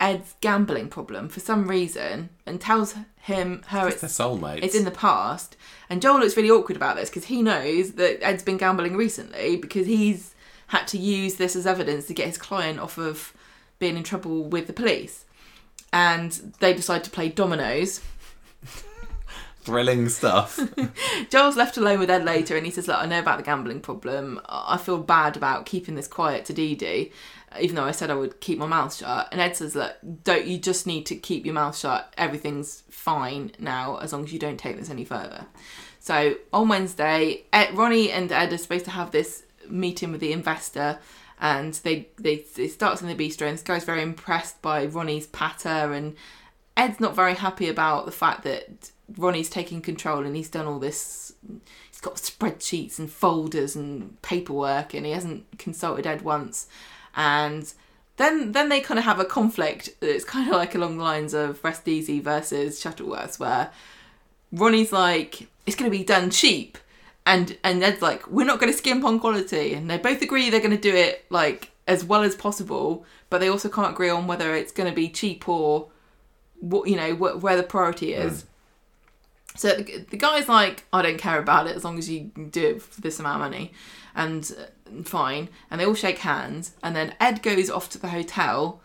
[0.00, 4.64] Ed's gambling problem for some reason, and tells him her It's it's their soulmates.
[4.64, 5.56] it's in the past.
[5.88, 9.56] And Joel looks really awkward about this because he knows that Ed's been gambling recently
[9.56, 10.31] because he's
[10.72, 13.34] had to use this as evidence to get his client off of
[13.78, 15.26] being in trouble with the police.
[15.92, 18.00] And they decide to play dominoes.
[19.60, 20.58] Thrilling stuff.
[21.30, 23.80] Joel's left alone with Ed later and he says, Look, I know about the gambling
[23.80, 24.40] problem.
[24.48, 27.12] I feel bad about keeping this quiet to Dee Dee,
[27.60, 29.28] even though I said I would keep my mouth shut.
[29.30, 29.94] And Ed says, Look,
[30.24, 32.14] don't you just need to keep your mouth shut?
[32.16, 35.44] Everything's fine now as long as you don't take this any further.
[36.00, 40.32] So on Wednesday, Ed, Ronnie and Ed are supposed to have this meeting with the
[40.32, 40.98] investor.
[41.40, 45.26] And they, they it starts in the bistro, and this guy's very impressed by Ronnie's
[45.26, 46.14] patter, and
[46.76, 50.78] Ed's not very happy about the fact that Ronnie's taking control and he's done all
[50.78, 51.32] this.
[51.90, 56.68] He's got spreadsheets and folders and paperwork, and he hasn't consulted Ed once.
[57.16, 57.72] And
[58.16, 59.90] then then they kind of have a conflict.
[60.00, 63.70] It's kind of like along the lines of Rest Easy versus Shuttleworth, where
[64.52, 66.78] Ronnie's like, "It's going to be done cheap,"
[67.26, 70.50] and and Ed's like, "We're not going to skimp on quality." And they both agree
[70.50, 74.10] they're going to do it like as well as possible, but they also can't agree
[74.10, 75.88] on whether it's going to be cheap or
[76.60, 78.44] what you know wh- where the priority is.
[79.54, 82.68] So the, the guy's like, I don't care about it as long as you do
[82.68, 83.72] it for this amount of money,
[84.14, 85.48] and uh, fine.
[85.70, 88.80] And they all shake hands, and then Ed goes off to the hotel.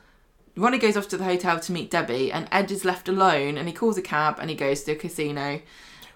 [0.55, 3.57] Ronnie goes off to the hotel to meet Debbie, and Ed is left alone.
[3.57, 5.61] And he calls a cab and he goes to a casino.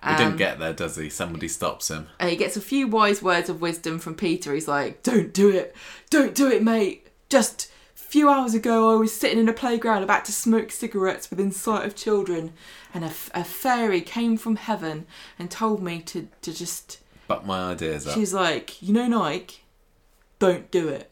[0.03, 1.09] He Um, didn't get there, does he?
[1.09, 2.07] Somebody stops him.
[2.19, 4.53] and he gets a few wise words of wisdom from Peter.
[4.53, 5.75] He's like, "Don't do it,
[6.09, 7.07] don't do it, mate.
[7.29, 11.29] Just a few hours ago, I was sitting in a playground about to smoke cigarettes
[11.29, 12.53] within sight of children,
[12.93, 15.05] and a, f- a fairy came from heaven
[15.37, 18.15] and told me to to just." But my ideas up.
[18.15, 19.59] She's like, "You know, Nike,
[20.39, 21.11] don't do it.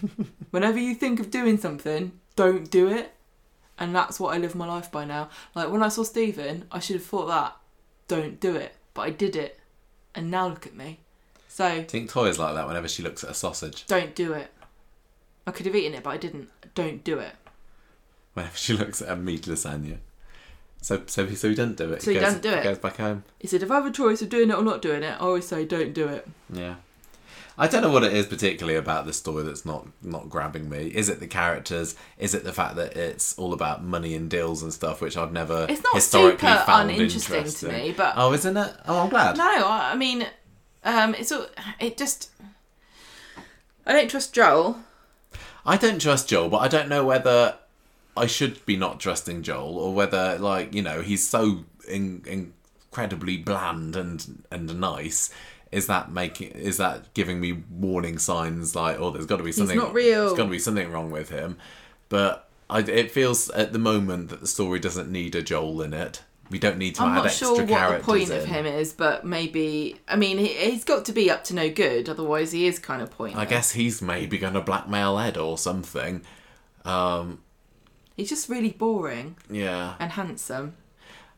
[0.50, 3.12] Whenever you think of doing something, don't do it."
[3.78, 5.30] And that's what I live my life by now.
[5.54, 7.56] Like when I saw Stephen, I should have thought that,
[8.08, 9.58] don't do it, but I did it,
[10.14, 11.00] and now look at me.
[11.48, 13.86] So you think Toyah's like that whenever she looks at a sausage?
[13.86, 14.50] don't do it.
[15.46, 16.48] I could have eaten it, but I didn't.
[16.74, 17.32] Don't do it.
[18.32, 19.98] Whenever she looks at a meat lasagna.
[20.80, 22.02] So, so, so he doesn't do it.
[22.02, 22.62] So he doesn't do it.
[22.62, 23.24] Goes back home.
[23.38, 25.16] He said, if I have a choice of doing it or not doing it, I
[25.16, 26.28] always say, don't do it.
[26.52, 26.74] Yeah.
[27.56, 30.88] I don't know what it is particularly about this story that's not not grabbing me.
[30.88, 31.94] Is it the characters?
[32.18, 35.32] Is it the fact that it's all about money and deals and stuff, which I've
[35.32, 37.70] never It's not historically super found uninteresting interesting.
[37.70, 38.74] to me, but oh, isn't it?
[38.86, 39.36] Oh, I'm glad.
[39.36, 40.26] no, I mean,
[40.82, 41.46] um, it's all,
[41.78, 42.30] it just.
[43.86, 44.78] I don't trust Joel.
[45.66, 47.56] I don't trust Joel, but I don't know whether
[48.16, 53.36] I should be not trusting Joel or whether, like, you know, he's so in, incredibly
[53.36, 55.30] bland and and nice.
[55.74, 56.50] Is that making?
[56.50, 58.76] Is that giving me warning signs?
[58.76, 59.76] Like, oh, there's got to be something.
[59.76, 60.26] not real.
[60.26, 61.58] There's got to be something wrong with him.
[62.08, 65.92] But I, it feels at the moment that the story doesn't need a Joel in
[65.92, 66.22] it.
[66.48, 68.36] We don't need to I'm add not extra sure what the point in.
[68.36, 69.96] of him is, but maybe.
[70.06, 73.02] I mean, he, he's got to be up to no good, otherwise he is kind
[73.02, 73.42] of pointless.
[73.42, 76.22] I guess he's maybe going to blackmail Ed or something.
[76.84, 77.42] Um,
[78.16, 79.94] he's just really boring yeah.
[79.98, 80.76] and handsome.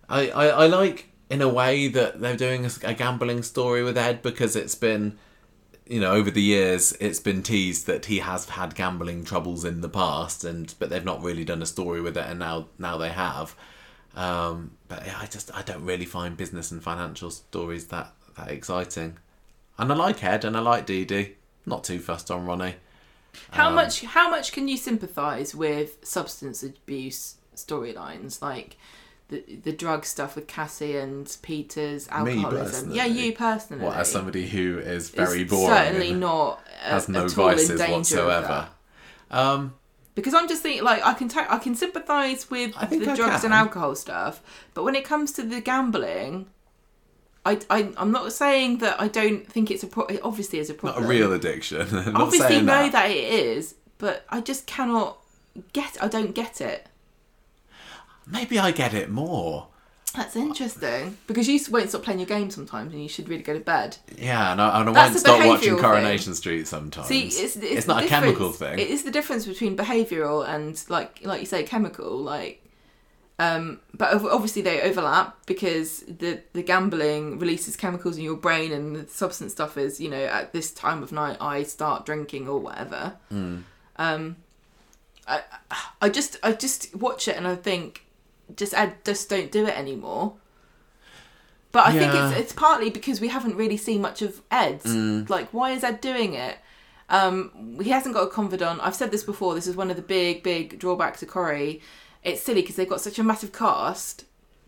[0.09, 3.98] I, I, I like in a way that they're doing a, a gambling story with
[3.98, 5.19] Ed because it's been
[5.89, 9.81] you know over the years it's been teased that he has had gambling troubles in
[9.82, 12.97] the past and but they've not really done a story with it and now now
[12.97, 13.55] they have.
[14.15, 18.48] Um, but yeah, I just I don't really find business and financial stories that that
[18.51, 19.19] exciting.
[19.78, 21.35] And I like Ed and I like Dee Dee.
[21.66, 22.77] Not too fussed on Ronnie.
[23.51, 24.03] How Um, much?
[24.03, 28.77] How much can you sympathise with substance abuse storylines, like
[29.28, 32.93] the the drug stuff with Cassie and Peter's alcoholism?
[32.93, 33.27] Yeah, personally.
[33.27, 33.85] you personally.
[33.85, 36.61] what as somebody who is is very boring Certainly not.
[36.85, 38.69] uh, has no at all in vices whatsoever
[39.31, 39.74] um
[40.15, 43.44] Because I'm just thinking, like, I can ta- I can sympathise with the I drugs
[43.44, 44.40] and alcohol stuff,
[44.74, 46.47] but when it comes to the gambling,
[47.44, 50.70] I, I I'm not saying that I don't think it's a pro- it obviously is
[50.70, 51.05] a not problem.
[51.05, 52.93] a real addiction not obviously know that.
[52.93, 55.19] that it is, but I just cannot
[55.73, 55.97] get.
[56.01, 56.86] I don't get it.
[58.27, 59.69] Maybe I get it more.
[60.16, 63.53] That's interesting because you won't stop playing your game sometimes, and you should really go
[63.53, 63.98] to bed.
[64.16, 67.07] Yeah, and I, and I That's won't a stop watching behavioural Coronation Street sometimes.
[67.07, 68.78] See, it's it's, the not a chemical thing.
[68.78, 72.16] It is the difference between behavioural and like like you say chemical.
[72.16, 72.65] Like,
[73.39, 78.73] um, but ov- obviously they overlap because the the gambling releases chemicals in your brain,
[78.73, 82.48] and the substance stuff is you know at this time of night I start drinking
[82.48, 83.16] or whatever.
[83.28, 83.59] Hmm.
[83.97, 84.36] Um,
[85.28, 85.43] I
[86.01, 88.06] I just I just watch it and I think
[88.55, 90.35] just I just don't do it anymore.
[91.73, 94.82] But I think it's it's partly because we haven't really seen much of Ed.
[94.82, 95.28] Mm.
[95.28, 96.59] Like, why is Ed doing it?
[97.09, 98.81] Um, he hasn't got a confidant.
[98.82, 99.55] I've said this before.
[99.55, 101.81] This is one of the big, big drawbacks to Corrie.
[102.23, 104.24] It's silly because they've got such a massive cast,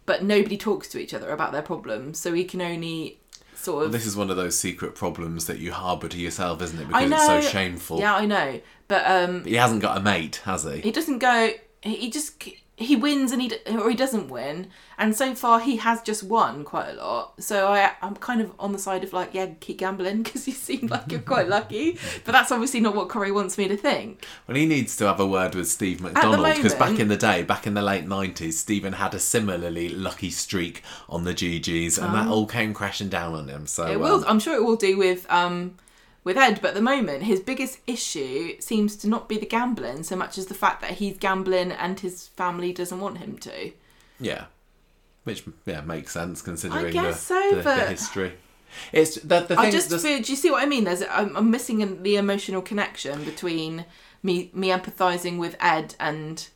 [0.07, 2.19] but nobody talks to each other about their problems.
[2.19, 3.19] So he can only
[3.55, 3.93] sort of.
[3.93, 6.89] This is one of those secret problems that you harbour to yourself, isn't it?
[6.89, 8.01] Because it's so shameful.
[8.01, 10.81] Yeah, I know, but um, But he hasn't got a mate, has he?
[10.81, 11.51] he doesn't go.
[11.83, 12.45] He just
[12.79, 14.69] he wins and he d- or he doesn't win.
[14.97, 17.43] And so far, he has just won quite a lot.
[17.43, 20.53] So I I'm kind of on the side of like, yeah, keep gambling because you
[20.55, 21.99] seem like you're quite lucky.
[22.25, 24.25] But that's obviously not what Corrie wants me to think.
[24.47, 27.43] Well, he needs to have a word with Steve McDonald because back in the day,
[27.43, 32.15] back in the late nineties, Stephen had a similarly lucky streak on the GGs, and
[32.15, 33.67] that all came crashing down on him.
[33.67, 33.87] So.
[33.87, 34.25] It um, will.
[34.29, 35.75] I'm sure it will do with um
[36.29, 36.61] with Ed.
[36.61, 40.37] But at the moment, his biggest issue seems to not be the gambling so much
[40.37, 43.73] as the fact that he's gambling and his family doesn't want him to.
[44.21, 44.45] yeah,
[45.25, 48.35] which yeah makes sense considering the, so, the, the history.
[48.93, 49.59] It's the, the thing.
[49.59, 50.21] I just feel.
[50.21, 50.85] Do you see what I mean?
[50.85, 51.03] There's.
[51.11, 53.87] I'm, I'm missing an- the emotional connection between
[54.23, 56.47] me me empathizing with Ed and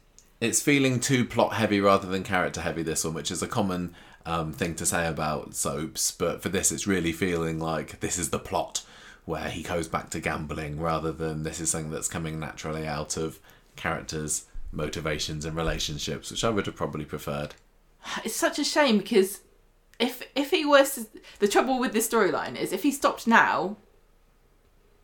[0.40, 3.94] it's feeling too plot heavy rather than character heavy this one which is a common
[4.27, 8.31] um, thing to say about soaps but for this it's really feeling like this is
[8.31, 8.85] the plot
[9.24, 13.16] where he goes back to gambling rather than this is something that's coming naturally out
[13.16, 13.39] of
[13.77, 17.55] characters motivations and relationships which i would have probably preferred
[18.24, 19.40] it's such a shame because
[19.99, 21.09] if if he was
[21.39, 23.77] the trouble with this storyline is if he stopped now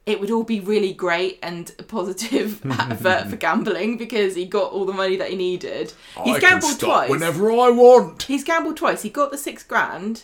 [0.08, 4.72] it would all be really great and a positive advert for gambling because he got
[4.72, 5.92] all the money that he needed.
[6.24, 7.10] He's gambled twice.
[7.10, 9.02] whenever i want He's gambled twice.
[9.02, 10.22] He got the six grand,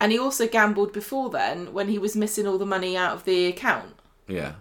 [0.00, 3.24] and he also gambled before then when he was missing all the money out of
[3.24, 3.94] the account.
[4.26, 4.52] yeah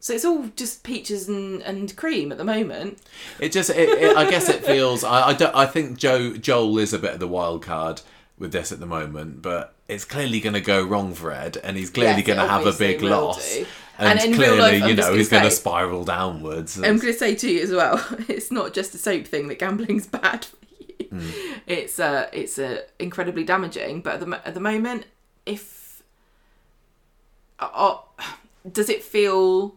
[0.00, 2.98] So it's all just peaches and, and cream at the moment.
[3.40, 5.02] It just, it, it, I guess it feels.
[5.02, 8.02] I, I, don't, I think Joe Joel is a bit of the wild card
[8.38, 11.76] with this at the moment, but it's clearly going to go wrong for Ed, and
[11.76, 13.66] he's clearly Yes, going to have a big loss, do.
[13.98, 16.76] and, And clearly, life, you know, he's going to spiral downwards.
[16.76, 19.58] I'm going to say to you as well, it's not just a soap thing that
[19.58, 20.56] gambling's bad for
[21.10, 21.20] Hmm.
[21.66, 24.00] It's uh, it's uh, incredibly damaging.
[24.00, 25.06] But at the at the moment,
[25.44, 26.02] if
[27.58, 27.98] uh, uh,
[28.70, 29.74] does it feel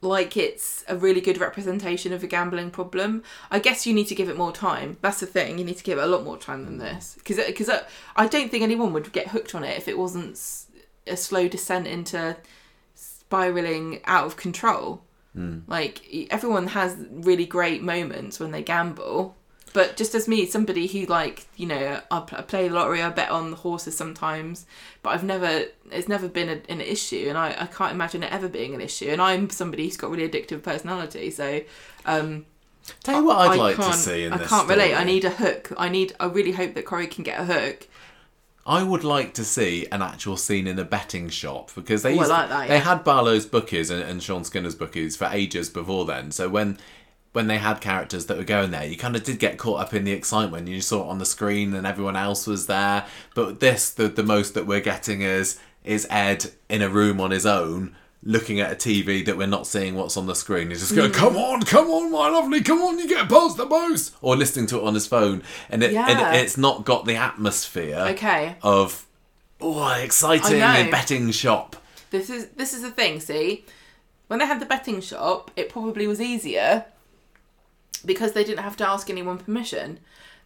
[0.00, 3.22] like it's a really good representation of a gambling problem.
[3.50, 4.96] I guess you need to give it more time.
[5.00, 5.58] That's the thing.
[5.58, 7.70] You need to give it a lot more time than this because because
[8.14, 10.66] I don't think anyone would get hooked on it if it wasn't s-
[11.06, 12.36] a slow descent into
[12.94, 15.02] spiraling out of control.
[15.68, 19.36] Like everyone has really great moments when they gamble,
[19.72, 23.10] but just as me, somebody who like you know I, I play the lottery, I
[23.10, 24.66] bet on the horses sometimes,
[25.02, 28.32] but I've never it's never been a, an issue, and I, I can't imagine it
[28.32, 29.08] ever being an issue.
[29.08, 31.60] And I'm somebody who's got really addictive personality, so
[32.06, 32.46] um,
[33.02, 34.94] Tell you what I'd I like to see in I can't relate.
[34.94, 35.72] I need a hook.
[35.76, 36.14] I need.
[36.18, 37.86] I really hope that Corrie can get a hook.
[38.66, 42.16] I would like to see an actual scene in a betting shop because they Oh,
[42.16, 46.04] used like that, they had Barlow's bookies and, and Sean Skinner's bookies for ages before
[46.04, 46.30] then.
[46.32, 46.76] So when
[47.32, 49.94] when they had characters that were going there, you kind of did get caught up
[49.94, 50.66] in the excitement.
[50.68, 53.04] You saw it on the screen and everyone else was there.
[53.34, 57.30] But this, the the most that we're getting is is Ed in a room on
[57.30, 57.94] his own.
[58.24, 60.96] Looking at a TV that we're not seeing what's on the screen, he's just Mm.
[60.96, 64.36] going, "Come on, come on, my lovely, come on, you get past the post," or
[64.36, 66.32] listening to it on his phone, and it, Yeah.
[66.32, 68.56] it's not got the atmosphere Okay.
[68.62, 69.06] of
[69.60, 70.58] oh exciting
[70.90, 71.76] betting shop.
[72.10, 73.20] This is this is the thing.
[73.20, 73.64] See,
[74.26, 76.86] when they had the betting shop, it probably was easier
[78.04, 80.00] because they didn't have to ask anyone permission.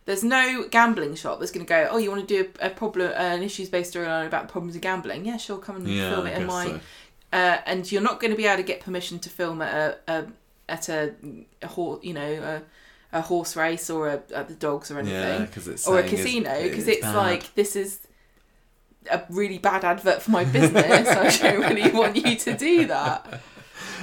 [0.04, 1.88] There's no gambling shop that's going to go.
[1.90, 4.82] Oh, you want to do a, a problem, an issues based storyline about problems of
[4.82, 5.24] gambling?
[5.24, 6.66] Yeah, sure, come and Yeah, film it in my.
[6.66, 6.80] so.
[7.32, 9.72] Uh, and you're not going to be able to get permission to film at
[10.08, 10.26] a, a
[10.68, 11.14] at a,
[11.62, 12.20] a horse, you know,
[13.12, 16.02] a, a horse race or a, at the dogs or anything Yeah, it's or a
[16.02, 18.00] casino because it's it's, like this is
[19.10, 21.08] a really bad advert for my business.
[21.08, 23.40] I don't really want you to do that.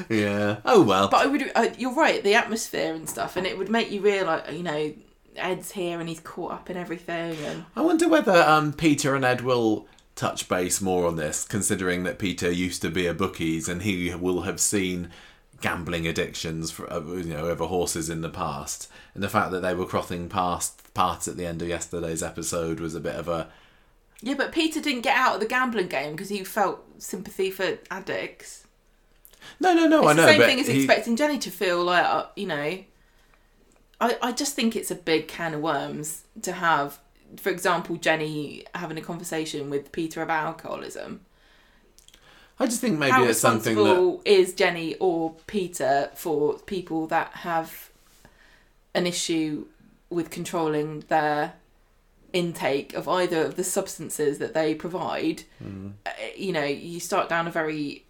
[0.09, 0.57] yeah.
[0.65, 1.07] Oh well.
[1.07, 1.51] But I would.
[1.55, 2.23] Uh, you're right.
[2.23, 4.93] The atmosphere and stuff, and it would make you realise, you know,
[5.35, 9.25] Ed's here and he's caught up in everything, and I wonder whether um, Peter and
[9.25, 13.69] Ed will touch base more on this, considering that Peter used to be a bookies
[13.69, 15.09] and he will have seen
[15.61, 19.61] gambling addictions for uh, you know over horses in the past, and the fact that
[19.61, 23.27] they were crossing past parts at the end of yesterday's episode was a bit of
[23.27, 23.49] a
[24.21, 24.35] yeah.
[24.35, 28.65] But Peter didn't get out of the gambling game because he felt sympathy for addicts.
[29.59, 31.51] No no no it's I the know same but thing as he- expecting Jenny to
[31.51, 32.83] feel like, uh, you know.
[34.01, 36.99] I, I just think it's a big can of worms to have,
[37.35, 41.19] for example, Jenny having a conversation with Peter about alcoholism.
[42.57, 47.31] I just think maybe How it's something that is Jenny or Peter for people that
[47.47, 47.89] have
[48.93, 49.65] an issue
[50.09, 51.53] with controlling their
[52.31, 55.43] intake of either of the substances that they provide?
[55.61, 55.93] Mm.
[56.05, 58.05] Uh, You know, you start down a very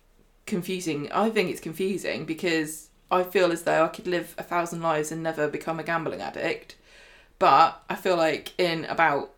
[0.49, 1.09] confusing.
[1.11, 5.11] I think it's confusing because I feel as though I could live a thousand lives
[5.11, 6.75] and never become a gambling addict,
[7.37, 9.31] but I feel like in about.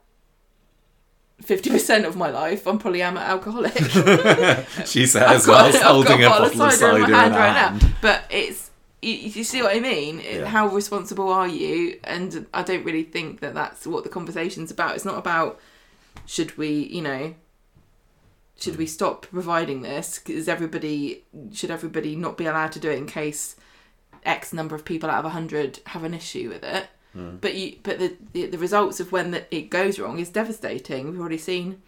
[1.43, 3.73] 50% of my life, I'm probably am an alcoholic.
[4.85, 7.81] she says I've whilst got, I've holding a bottle of cider in her hand hand.
[7.81, 7.89] right now.
[7.99, 8.69] But it's
[9.01, 10.19] you, you see what I mean?
[10.19, 10.45] Yeah.
[10.45, 11.99] How responsible are you?
[12.03, 14.95] And I don't really think that that's what the conversation's about.
[14.95, 15.59] It's not about
[16.25, 17.33] should we, you know,
[18.61, 20.21] should we stop providing this?
[20.27, 23.55] Is everybody should everybody not be allowed to do it in case
[24.23, 26.87] X number of people out of a hundred have an issue with it?
[27.13, 27.37] Hmm.
[27.37, 31.09] But you, but the, the the results of when the, it goes wrong is devastating.
[31.09, 31.81] We've already seen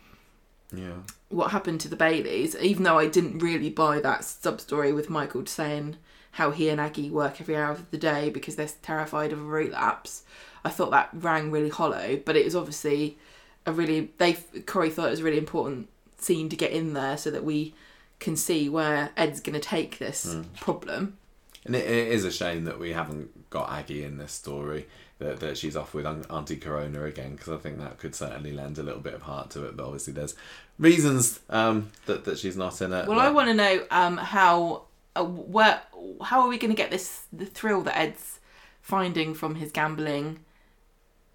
[0.76, 0.98] Yeah.
[1.30, 5.10] what happened to the Baileys, even though I didn't really buy that sub story with
[5.10, 5.98] Michael saying
[6.32, 9.44] how he and Aggie work every hour of the day because they're terrified of a
[9.44, 10.24] relapse.
[10.66, 13.20] I thought that rang really hollow, but it was obviously
[13.68, 14.34] a really they
[14.66, 15.88] Corrie thought it was a really important
[16.24, 17.74] scene to get in there so that we
[18.20, 21.18] can see where Ed's going to take this problem.
[21.66, 24.88] And it, it is a shame that we haven't got Aggie in this story.
[25.20, 28.52] That, that she's off with Aunt- Auntie Corona again because I think that could certainly
[28.52, 29.78] lend a little bit of heart to it.
[29.78, 30.36] But obviously, there's
[30.78, 33.08] reasons um, that that she's not in it.
[33.08, 34.84] Well, I want to know um, how
[35.16, 35.82] uh, where
[36.24, 38.40] how are we going to get this the thrill that Ed's
[38.82, 40.40] finding from his gambling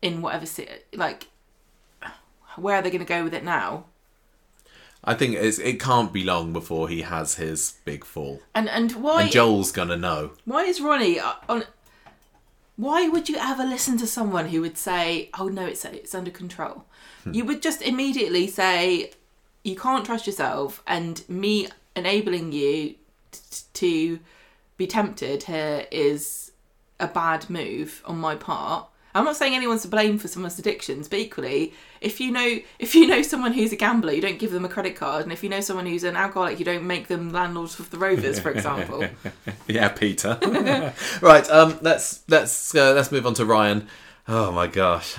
[0.03, 1.29] in whatever city like
[2.57, 3.85] where are they going to go with it now?
[5.09, 8.93] I think it's, it can't be long before he has his big fall, And and
[8.93, 10.33] why and Joel's gonna know.
[10.45, 11.65] why is Ronnie uh, on?
[12.77, 16.31] Why would you ever listen to someone who would say, "Oh no, it's it's under
[16.31, 16.85] control"?
[17.31, 19.13] You would just immediately say,
[19.65, 22.95] "You can't trust yourself," and me enabling you
[23.33, 24.21] t- to
[24.77, 26.53] be tempted here is
[27.01, 28.89] a bad move on my part.
[29.15, 32.95] I'm not saying anyone's to blame for someone's addictions, but equally, if you know if
[32.95, 35.43] you know someone who's a gambler, you don't give them a credit card, and if
[35.43, 38.51] you know someone who's an alcoholic, you don't make them landlords of the Rovers, for
[38.51, 39.05] example.
[39.67, 40.39] yeah, Peter.
[41.23, 41.49] right.
[41.51, 41.79] Um.
[41.83, 43.89] Let's let's uh, let's move on to Ryan.
[44.31, 45.17] Oh my gosh,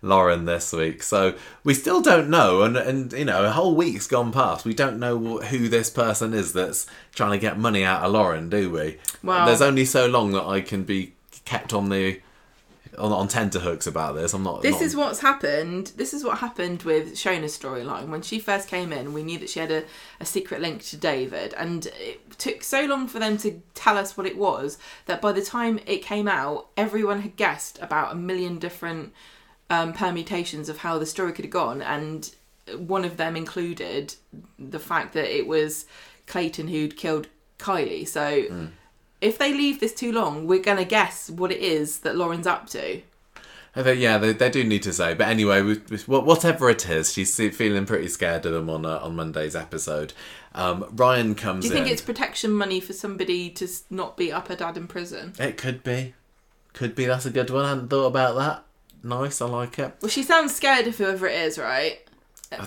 [0.00, 1.02] Lauren this week.
[1.02, 1.34] So
[1.64, 4.64] we still don't know, and and you know a whole week's gone past.
[4.64, 8.48] We don't know who this person is that's trying to get money out of Lauren,
[8.48, 8.98] do we?
[9.22, 11.12] Well- there's only so long that I can be
[11.44, 12.20] kept on the
[12.98, 14.34] on, on tenterhooks about this.
[14.34, 14.62] I'm not.
[14.62, 15.92] This not- is what's happened.
[15.96, 18.08] This is what happened with Shona's storyline.
[18.08, 19.84] When she first came in, we knew that she had a,
[20.20, 24.16] a secret link to David, and it took so long for them to tell us
[24.16, 28.16] what it was that by the time it came out, everyone had guessed about a
[28.16, 29.12] million different
[29.70, 32.34] um, permutations of how the story could have gone, and
[32.76, 34.14] one of them included
[34.58, 35.86] the fact that it was
[36.26, 38.06] Clayton who'd killed Kylie.
[38.06, 38.42] So.
[38.42, 38.66] Hmm.
[39.20, 42.68] If they leave this too long, we're gonna guess what it is that Lauren's up
[42.70, 43.00] to.
[43.76, 45.14] Yeah, they, they do need to say.
[45.14, 48.98] But anyway, we, we- whatever it is, she's feeling pretty scared of them on uh,
[48.98, 50.12] on Monday's episode.
[50.54, 51.92] Um, Ryan comes Do you think in.
[51.92, 55.32] it's protection money for somebody to not be up her dad in prison?
[55.38, 56.14] It could be,
[56.72, 57.04] could be.
[57.04, 57.64] That's a good one.
[57.64, 58.64] I hadn't thought about that.
[59.04, 59.94] Nice, I like it.
[60.00, 62.00] Well, she sounds scared of whoever it is, right?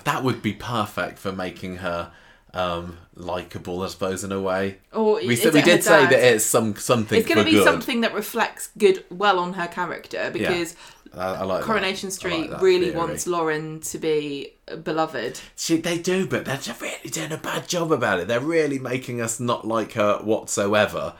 [0.04, 2.12] That would be perfect for making her
[2.54, 4.78] um, likable, I suppose, in a way.
[4.92, 7.18] Or We said, we did say that it's some something.
[7.18, 7.64] It's going to be good.
[7.64, 10.76] something that reflects good well on her character because
[11.14, 11.66] I, I like that.
[11.66, 12.96] Coronation like Street that really theory.
[12.96, 15.40] wants Lauren to be beloved.
[15.56, 18.28] See, they do, but they're really doing a bad job about it.
[18.28, 21.14] They're really making us not like her whatsoever.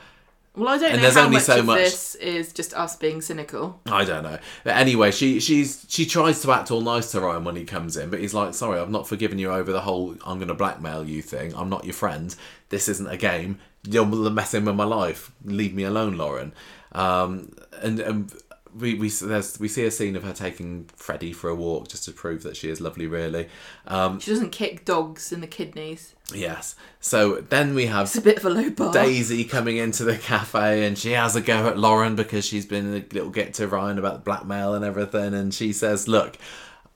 [0.55, 2.75] Well, I don't And know there's how only much so of much- this is just
[2.75, 3.81] us being cynical.
[3.87, 4.37] I don't know.
[4.63, 7.97] But anyway, she she's she tries to act all nice to Ryan when he comes
[7.97, 10.53] in, but he's like, "Sorry, I've not forgiven you over the whole I'm going to
[10.53, 11.55] blackmail you thing.
[11.55, 12.35] I'm not your friend.
[12.69, 13.57] This isn't a game.
[13.89, 15.31] You're messing with my life.
[15.43, 16.53] Leave me alone, Lauren."
[16.91, 17.51] Um,
[17.81, 18.31] and and
[18.77, 22.05] we we there's, we see a scene of her taking Freddie for a walk just
[22.05, 23.07] to prove that she is lovely.
[23.07, 23.47] Really,
[23.87, 26.15] um, She doesn't kick dogs in the kidneys.
[26.33, 26.75] yes.
[26.99, 28.93] So then we have It's a bit of a low bar.
[28.93, 32.87] Daisy coming into the cafe and she has a go at Lauren because she's been
[32.93, 35.33] a little get to Ryan about the blackmail and everything.
[35.33, 36.37] And she says, "Look."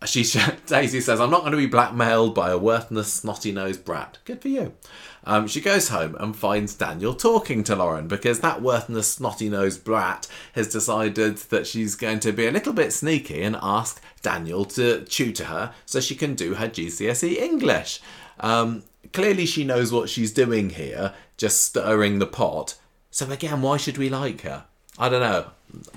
[0.05, 0.23] She
[0.67, 4.19] Daisy says, "I'm not going to be blackmailed by a worthless, snotty-nosed brat.
[4.25, 4.73] Good for you."
[5.27, 10.25] Um, she goes home and finds Daniel talking to Lauren because that worthless, snotty-nosed brat
[10.53, 15.03] has decided that she's going to be a little bit sneaky and ask Daniel to
[15.03, 17.99] tutor her so she can do her GCSE English.
[18.39, 22.77] Um, clearly, she knows what she's doing here, just stirring the pot.
[23.11, 24.63] So again, why should we like her?
[24.97, 25.47] I don't know.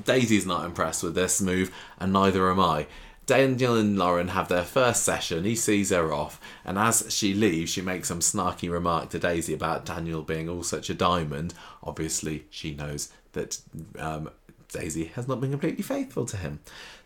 [0.04, 2.88] Daisy's not impressed with this move, and neither am I.
[3.30, 5.44] Daniel and Lauren have their first session.
[5.44, 9.54] He sees her off, and as she leaves, she makes some snarky remark to Daisy
[9.54, 11.54] about Daniel being all such a diamond.
[11.80, 13.60] Obviously, she knows that
[14.00, 14.30] um,
[14.72, 16.58] Daisy has not been completely faithful to him.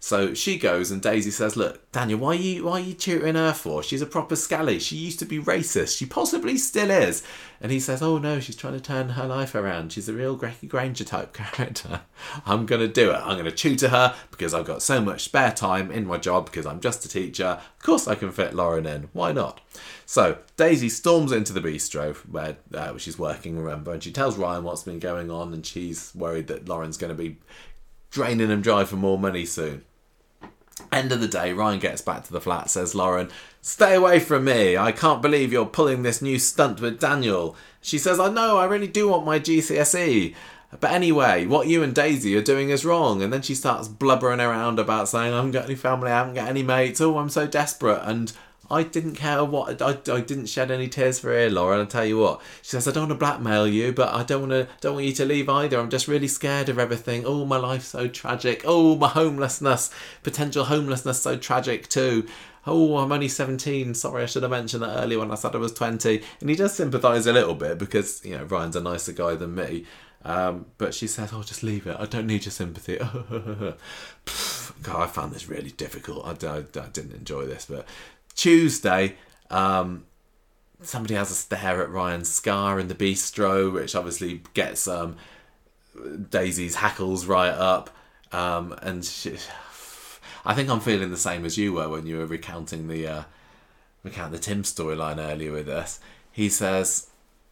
[0.04, 3.36] So she goes, and Daisy says, "Look, Daniel, why are you why are you tutoring
[3.36, 3.82] her for?
[3.82, 4.78] She's a proper scally.
[4.78, 5.96] She used to be racist.
[5.96, 7.22] She possibly still is."
[7.58, 9.94] And he says, "Oh no, she's trying to turn her life around.
[9.94, 12.02] She's a real Greggy Granger type character.
[12.44, 13.22] I'm to do it.
[13.24, 16.66] I'm to tutor her because I've got so much spare time in my job because
[16.66, 17.58] I'm just a teacher.
[17.78, 19.08] Of course, I can fit Lauren in.
[19.14, 19.62] Why not?"
[20.04, 23.58] So Daisy storms into the bistro where uh, she's working.
[23.58, 27.16] Remember, and she tells Ryan what's been going on, and she's worried that Lauren's going
[27.16, 27.38] to be
[28.10, 29.82] draining him dry for more money soon.
[30.90, 33.30] End of the day, Ryan gets back to the flat, says Lauren,
[33.60, 34.76] Stay away from me.
[34.76, 37.56] I can't believe you're pulling this new stunt with Daniel.
[37.80, 40.34] She says, I know, I really do want my GCSE.
[40.80, 43.22] But anyway, what you and Daisy are doing is wrong.
[43.22, 46.34] And then she starts blubbering around about saying, I haven't got any family, I haven't
[46.34, 47.00] got any mates.
[47.00, 48.02] Oh, I'm so desperate.
[48.02, 48.32] And
[48.70, 51.78] I didn't care what, I, I didn't shed any tears for her, Laura.
[51.78, 54.22] And I tell you what, she says, I don't want to blackmail you, but I
[54.22, 55.78] don't want to, don't want you to leave either.
[55.78, 57.24] I'm just really scared of everything.
[57.26, 58.62] Oh, my life's so tragic.
[58.64, 59.90] Oh, my homelessness,
[60.22, 62.26] potential homelessness, so tragic too.
[62.66, 63.94] Oh, I'm only 17.
[63.94, 66.22] Sorry, I should have mentioned that earlier when I said I was 20.
[66.40, 69.54] And he does sympathise a little bit because, you know, Ryan's a nicer guy than
[69.54, 69.84] me.
[70.24, 71.96] Um, but she says, "Oh, just leave it.
[71.98, 72.96] I don't need your sympathy."
[74.82, 76.24] God, I found this really difficult.
[76.24, 77.66] I, I, I didn't enjoy this.
[77.66, 77.86] But
[78.34, 79.16] Tuesday,
[79.50, 80.04] um,
[80.82, 85.16] somebody has a stare at Ryan's scar in the bistro, which obviously gets um,
[86.30, 87.90] Daisy's hackles right up.
[88.32, 89.36] Um, and she,
[90.44, 93.22] I think I'm feeling the same as you were when you were recounting the uh,
[94.02, 96.00] recount the Tim storyline earlier with us.
[96.30, 97.08] He says,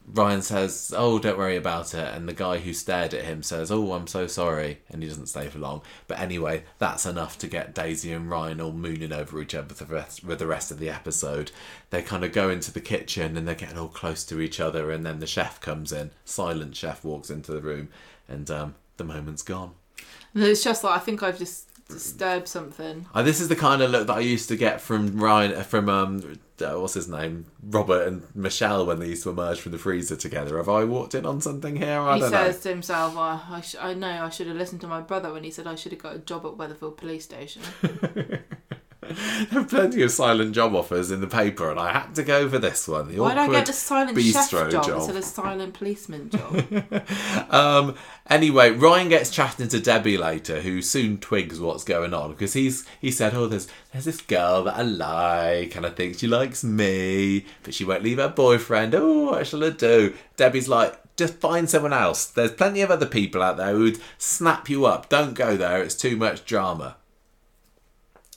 [0.06, 3.70] Ryan says, "Oh, don't worry about it," and the guy who stared at him says,
[3.70, 5.82] "Oh, I'm so sorry," and he doesn't stay for long.
[6.06, 9.84] But anyway, that's enough to get Daisy and Ryan all mooning over each other for
[9.84, 11.52] the rest, with the rest of the episode.
[11.90, 14.90] They kind of go into the kitchen and they're getting all close to each other,
[14.90, 16.10] and then the chef comes in.
[16.24, 17.88] Silent chef walks into the room,
[18.28, 19.72] and um, the moment's gone.
[20.34, 23.06] And it's just like I think I've just disturb something.
[23.14, 25.88] Uh, this is the kind of look that I used to get from Ryan, from
[25.88, 29.78] um, uh, what's his name, Robert and Michelle when they used to emerge from the
[29.78, 30.56] freezer together.
[30.56, 32.00] Have I walked in on something here?
[32.00, 34.80] I he don't says to himself, oh, I, sh- I know I should have listened
[34.82, 37.24] to my brother when he said I should have got a job at Weatherfield Police
[37.24, 37.62] Station.
[39.02, 42.48] There are plenty of silent job offers in the paper, and I had to go
[42.48, 43.08] for this one.
[43.08, 44.88] The Why don't I get a silent chef job, job.
[44.88, 46.64] instead of a silent policeman job?
[47.50, 47.96] Um,
[48.30, 52.86] anyway, Ryan gets chatting to Debbie later, who soon twigs what's going on because he's
[53.00, 56.64] he said, "Oh, there's there's this girl that I like, and I think she likes
[56.64, 58.94] me, but she won't leave her boyfriend.
[58.94, 60.98] Oh, what shall I do?" Debbie's like.
[61.14, 62.24] Just find someone else.
[62.24, 65.10] There's plenty of other people out there who'd snap you up.
[65.10, 65.82] Don't go there.
[65.82, 66.96] It's too much drama.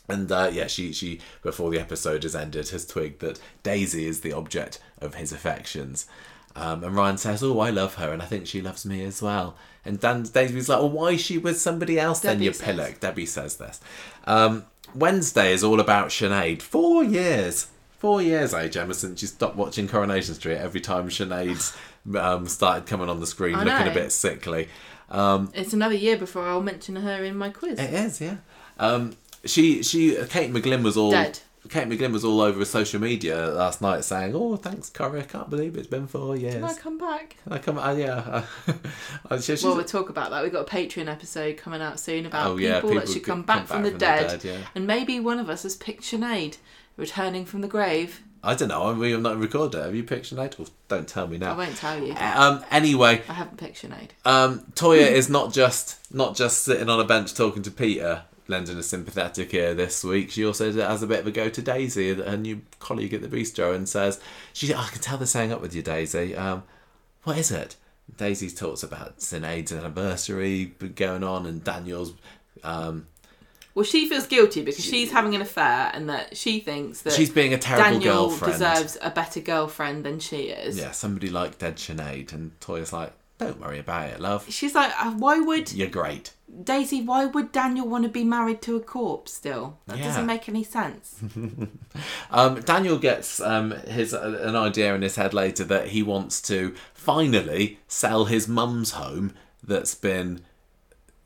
[0.07, 4.21] And uh, yeah, she she before the episode has ended has twigged that Daisy is
[4.21, 6.07] the object of his affections.
[6.55, 9.21] Um, and Ryan says, "Oh, I love her, and I think she loves me as
[9.21, 12.53] well." And Dan Daisy's like, "Well, why is she with somebody else then, Debbie you
[12.53, 12.65] says.
[12.65, 13.81] pillock?" Debbie says this.
[14.25, 16.61] Um, Wednesday is all about Sinead.
[16.61, 17.67] Four years,
[17.97, 20.55] four years, age Emma, since she stopped watching Coronation Street.
[20.57, 21.75] Every time Sinead's
[22.17, 24.69] um, started coming on the screen, I looking a bit sickly.
[25.09, 27.77] Um, it's another year before I'll mention her in my quiz.
[27.79, 28.37] it is, yeah.
[28.79, 29.15] Um,
[29.45, 31.39] she, she, Kate McGlynn was all Dead.
[31.67, 35.21] Kate McGlynn was all over social media last night saying, "Oh, thanks, Corrie.
[35.21, 37.37] I can't believe it's been four years." Can I come back?
[37.43, 37.77] Can I come?
[37.79, 38.43] Uh, yeah.
[39.31, 40.43] Uh, she- Well, we'll talk about that.
[40.43, 43.23] We've got a Patreon episode coming out soon about Oh, yeah, people, people that should
[43.23, 44.43] could come back, from, the, dead.
[44.43, 44.57] yeah.
[44.75, 46.57] And maybe one of us has picked Sinead
[46.97, 48.21] returning from the grave.
[48.43, 48.93] I don't know.
[48.93, 49.79] We have not recorded.
[49.79, 49.85] it.
[49.85, 50.59] Have you picked Sinead?
[50.59, 51.53] Well, don't tell me now.
[51.53, 52.13] I won't tell you.
[52.13, 52.63] Um.
[52.69, 54.09] Anyway, I haven't picked Sinead.
[54.23, 58.77] um, Toyah is not just not just sitting on a bench talking to Peter, lending
[58.77, 60.31] a sympathetic ear this week.
[60.31, 63.27] She also has a bit of a go to Daisy, her new colleague at the
[63.27, 64.19] bistro, and says,
[64.53, 66.35] "She, I can tell they're saying up with you, Daisy.
[66.35, 66.63] Um,
[67.23, 67.75] what is it?"
[68.17, 70.65] Daisy talks about Sinead's anniversary
[70.95, 72.13] going on, and Daniel's.
[72.63, 73.07] Um,
[73.73, 77.29] Well, she feels guilty because she's having an affair and that she thinks that she's
[77.31, 78.53] being a terrible Daniel girlfriend.
[78.53, 80.77] deserves a better girlfriend than she is.
[80.77, 84.45] Yeah, somebody like Dead Sinead, and Toyah's like, "Don't worry about it, love.
[84.49, 86.31] She's like, uh, why would You're great."
[86.63, 87.01] Daisy?
[87.01, 89.33] Why would Daniel want to be married to a corpse?
[89.33, 90.05] Still, that Yeah.
[90.05, 91.15] doesn't make any sense.
[92.31, 96.41] Um, Daniel gets um, his uh, an idea in his head later that he wants
[96.43, 99.33] to finally sell his mum's home
[99.63, 100.41] that's been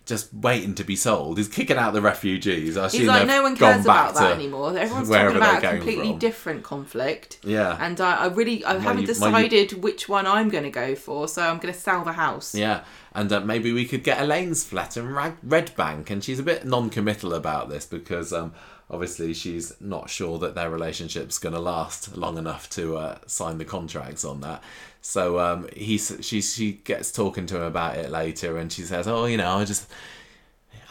[0.09, 1.37] just waiting to be sold.
[1.37, 2.75] He's kicking out the refugees.
[2.75, 4.77] I He's like, no one cares about that anymore.
[4.77, 6.19] Everyone's talking about a completely from.
[6.19, 7.39] different conflict.
[7.43, 7.77] Yeah.
[7.79, 10.95] And I, I really, I haven't you- my decided which one I'm going to go
[10.95, 12.53] for, so I'm going to sell the house.
[12.53, 12.83] Yeah,
[13.13, 15.07] and uh, maybe we could get Elaine's flat in
[15.43, 18.53] Red Bank, and she's a bit non-committal about this because um,
[18.89, 23.57] obviously she's not sure that their relationship's going to last long enough to uh, sign
[23.59, 24.63] the contracts on that.
[25.01, 29.07] So um, he she she gets talking to him about it later, and she says,
[29.07, 29.89] "Oh, you know, I just."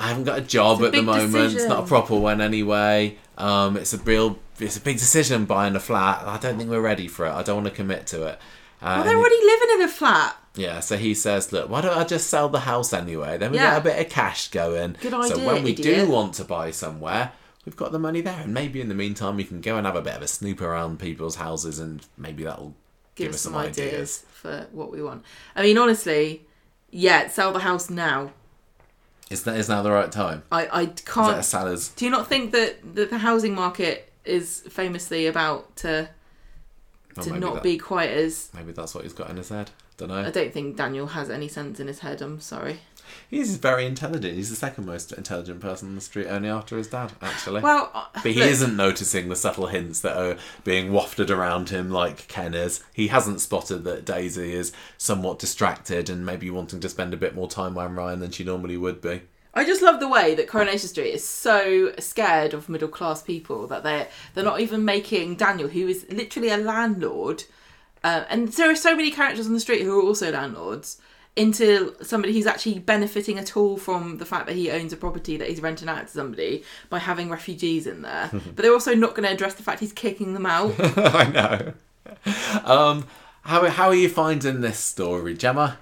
[0.01, 1.55] I haven't got a job a at the moment.
[1.55, 3.19] It's not a proper one anyway.
[3.37, 6.23] Um, it's a real, it's a big decision buying a flat.
[6.25, 7.33] I don't think we're ready for it.
[7.33, 8.39] I don't want to commit to it.
[8.81, 10.37] Uh, Well, they're and he- already living in a flat.
[10.55, 13.39] yeah, so he says, look, why don't I just sell the house anyway?
[13.39, 13.71] Then we Yeah.
[13.73, 14.97] get a bit of cash going.
[15.01, 15.35] Good idea.
[15.37, 16.07] So when we idiot.
[16.07, 17.33] do want to buy somewhere,
[17.67, 18.39] we've got the money there.
[18.45, 20.61] And maybe in the meantime, we can go and have a bit of a snoop
[20.61, 22.77] around people's houses and maybe that'll
[23.19, 24.25] Give, us some ideas.
[24.31, 25.25] for what we want.
[25.57, 26.47] I mean, honestly,
[26.91, 28.33] yeah, sell the house now.
[29.31, 30.43] Is, that, is now the right time?
[30.51, 31.93] I, I Is that can't.
[31.97, 36.09] Do you not think that, that the housing market is famously about to
[37.17, 38.51] Oh, to not that- be quite as?
[38.55, 39.71] Maybe that's what he's got in his head.
[39.97, 40.21] Don't know.
[40.21, 42.23] I don't think Daniel has any sense in his head.
[42.23, 42.79] I'm sorry.
[43.29, 44.35] He's very intelligent.
[44.35, 47.61] He's the second most intelligent person on the street, only after his dad, actually.
[47.61, 51.69] Well, uh, But he look, isn't noticing the subtle hints that are being wafted around
[51.69, 52.83] him like Ken is.
[52.95, 57.35] He hasn't spotted that Daisy is somewhat distracted and maybe wanting to spend a bit
[57.35, 59.23] more time with Ryan than she normally would be.
[59.53, 63.67] I just love the way that Coronation Street is so scared of middle class people
[63.67, 67.45] that they are they're not even making Daniel, who is literally a landlord,
[68.05, 71.01] uh, and there are so many characters on the street who are also landlords,
[71.39, 75.37] into somebody who's actually benefiting at all from the fact that he owns a property
[75.37, 78.29] that he's renting out to somebody by having refugees in there.
[78.33, 80.75] but they're also not going to address the fact he's kicking them out.
[80.99, 81.73] I know.
[82.65, 83.07] Um,
[83.43, 85.79] how, how are you finding this story, Gemma?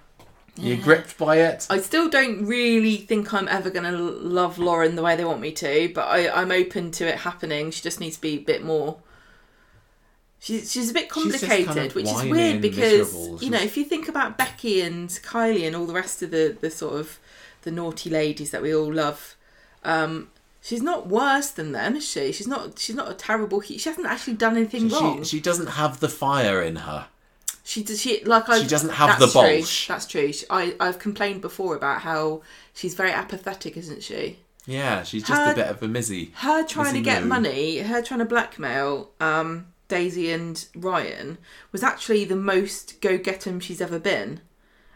[0.59, 1.67] You're gripped by it?
[1.69, 5.41] I still don't really think I'm ever going to love Lauren the way they want
[5.41, 7.71] me to, but I, I'm open to it happening.
[7.71, 8.99] She just needs to be a bit more.
[10.39, 13.43] She's, she's a bit complicated, kind of which is weird because miserable.
[13.43, 16.57] you know if you think about Becky and Kylie and all the rest of the
[16.61, 17.19] the sort of
[17.63, 19.35] the naughty ladies that we all love,
[19.83, 20.31] um,
[20.63, 22.33] she's not worse than them, is she?
[22.33, 22.79] She's not.
[22.79, 23.61] She's not a terrible.
[23.61, 25.23] She hasn't actually done anything wrong.
[25.25, 27.07] She, she doesn't have the fire in her.
[27.65, 28.01] She does.
[28.01, 28.61] She like I.
[28.61, 29.41] She doesn't have the true.
[29.41, 29.89] bolsh.
[29.89, 30.33] That's true.
[30.33, 32.43] She, I I've complained before about how
[32.75, 34.39] she's very apathetic, isn't she?
[34.67, 36.33] Yeah, she's just Her- a bit of a mizzy.
[36.35, 41.39] her trying to get money, her trying to blackmail um, Daisy and Ryan
[41.73, 44.41] was actually the most go get 'em she's ever been.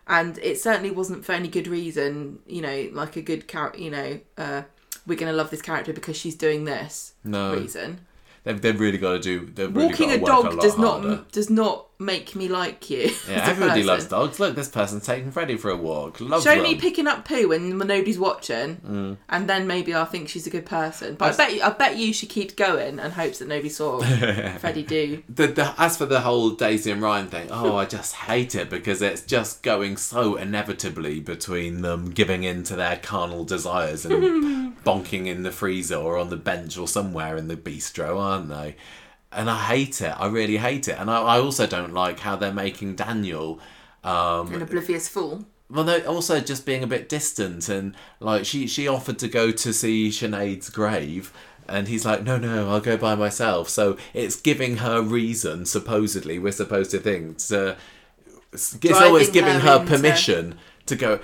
[0.07, 3.91] And it certainly wasn't for any good reason, you know, like a good character, you
[3.91, 4.63] know, uh,
[5.07, 8.01] we're going to love this character because she's doing this No, reason.
[8.45, 9.47] They've, they've really got to do.
[9.47, 11.25] They've really Walking got a to work dog lot does not harder.
[11.33, 13.11] does not make me like you.
[13.29, 13.87] Yeah, everybody person.
[13.87, 14.41] loves dogs.
[14.41, 16.19] Look, this person's taking Freddie for a walk.
[16.19, 16.63] Loves Show them.
[16.63, 19.17] me picking up poo when nobody's watching, Mm.
[19.29, 21.17] and then maybe I'll think she's a good person.
[21.17, 24.01] But I bet you, I bet you she keeps going and hopes that nobody saw
[24.59, 25.23] Freddie do.
[25.29, 28.71] the, the, as for the whole Daisy and Ryan thing, oh, I just hate it
[28.71, 34.70] because it's just going so inevitably between them giving in to their carnal desires and
[34.85, 38.77] bonking in the freezer or on the bench or somewhere in the bistro, aren't they?
[39.33, 40.15] And I hate it.
[40.19, 40.99] I really hate it.
[40.99, 43.61] And I, I also don't like how they're making Daniel.
[44.03, 45.45] Um, An oblivious fool.
[45.69, 49.51] well, no, also just being a bit distant and like she she offered to go
[49.53, 51.33] to see Sinead's grave.
[51.69, 53.69] And he's like, no, no, I'll go by myself.
[53.69, 57.77] So it's giving her reason, supposedly, we're supposed to think, to,
[58.53, 61.21] it's always giving her her permission to go.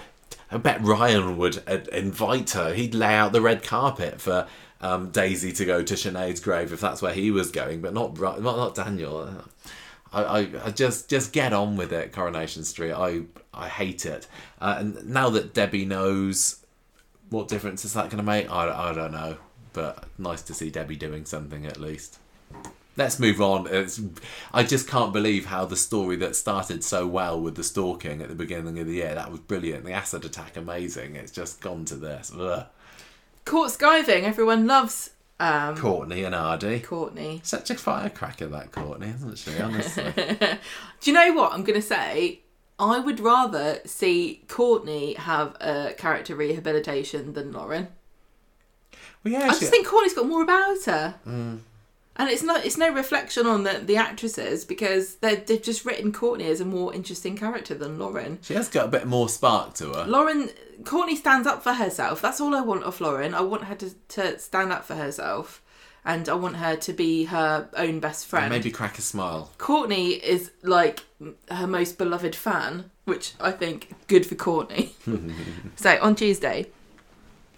[0.51, 1.57] I bet Ryan would
[1.93, 2.73] invite her.
[2.73, 4.47] He'd lay out the red carpet for
[4.81, 8.19] um, Daisy to go to Sinead's grave if that's where he was going, but not
[8.19, 9.45] not, not Daniel.
[10.13, 12.93] I, I, I just just get on with it, Coronation Street.
[12.93, 14.29] I I hate it.
[14.61, 16.65] Uh, and now that Debbie knows,
[17.31, 18.51] what difference is that going to make?
[18.51, 19.39] I, I don't know.
[19.73, 22.19] But nice to see Debbie doing something at least.
[22.97, 23.67] Let's move on.
[23.67, 24.01] It's,
[24.55, 28.29] I just can't believe how the story that started so well with the stalking at
[28.29, 29.85] the beginning of the year that was brilliant.
[29.85, 31.15] The acid attack, amazing.
[31.15, 32.33] It's just gone to this.
[32.39, 32.65] Ugh.
[33.45, 34.23] Court skiving.
[34.23, 36.81] Everyone loves um, Courtney and Aadi.
[36.81, 37.41] Courtney.
[37.45, 39.59] Such a firecracker, that Courtney, isn't she?
[39.61, 40.13] Honestly.
[40.17, 42.41] Do you know what I'm going to say?
[42.79, 47.89] I would rather see Courtney have a character rehabilitation than Lauren.
[49.23, 51.15] well, yeah, I she- just think Courtney's got more about her.
[52.19, 56.13] And it's not it's no reflection on the, the actresses because they they've just written
[56.13, 58.39] Courtney as a more interesting character than Lauren.
[58.43, 60.07] she has got a bit more spark to her.
[60.07, 60.51] Lauren
[60.85, 62.23] Courtney stands up for herself.
[62.23, 63.35] That's all I want of Lauren.
[63.35, 65.63] I want her to, to stand up for herself
[66.07, 68.49] and I want her to be her own best friend.
[68.49, 69.51] Maybe crack a smile.
[69.59, 71.05] Courtney is like
[71.51, 74.95] her most beloved fan, which I think good for Courtney.
[75.77, 76.67] so on Tuesday,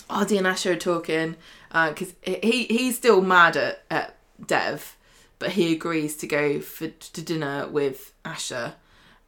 [0.08, 1.36] Aadi and Asha are talking
[1.72, 4.96] uh, because he he's still mad at, at Dev,
[5.38, 8.74] but he agrees to go for to dinner with Asha,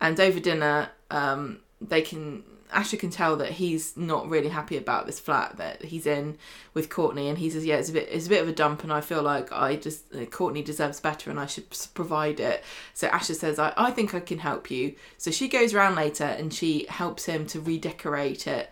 [0.01, 2.45] and over dinner, um, they can.
[2.73, 6.39] Asha can tell that he's not really happy about this flat that he's in
[6.73, 8.85] with Courtney, and he says, "Yeah, it's a bit, it's a bit of a dump,
[8.85, 12.63] and I feel like I just uh, Courtney deserves better, and I should provide it."
[12.95, 16.25] So Asha says, I, "I think I can help you." So she goes around later
[16.25, 18.71] and she helps him to redecorate it,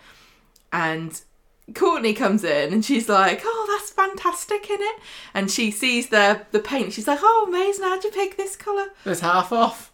[0.72, 1.20] and
[1.74, 4.96] Courtney comes in and she's like, "Oh, that's fantastic in it,"
[5.34, 6.92] and she sees the the paint.
[6.92, 7.84] She's like, "Oh, amazing!
[7.84, 9.92] How'd you pick this color?" It's half off.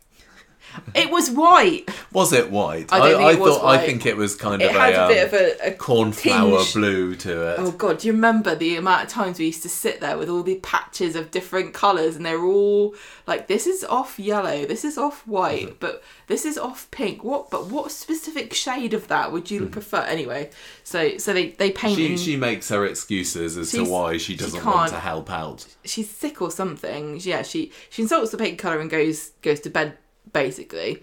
[0.94, 1.88] It was white.
[2.12, 2.92] Was it white?
[2.92, 5.00] I don't think it was thought I think it was kind It of had a,
[5.00, 6.74] a um, bit of a, a cornflower tinge.
[6.74, 7.56] blue to it.
[7.58, 10.28] Oh god, do you remember the amount of times we used to sit there with
[10.28, 12.94] all the patches of different colours and they were all
[13.26, 15.30] like this is off yellow, this is off Mm-hmm.
[15.30, 17.22] white, but this is off pink.
[17.24, 19.98] What but what specific shade of that would you prefer?
[20.00, 20.50] Anyway,
[20.82, 22.16] so so they, they paint Mm-hmm.
[22.16, 25.66] She she makes her excuses as to why she she doesn't want to help out.
[25.84, 27.18] she's sick or something.
[27.20, 29.96] Yeah, she she insults the paint colour and goes goes to bed
[30.34, 31.02] basically.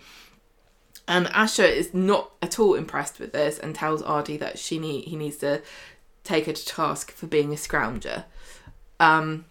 [1.08, 5.06] And Asha is not at all impressed with this and tells Aadi that she need
[5.06, 5.64] he needs to
[6.24, 8.26] take her to task for being a scrounger.
[9.00, 9.46] Um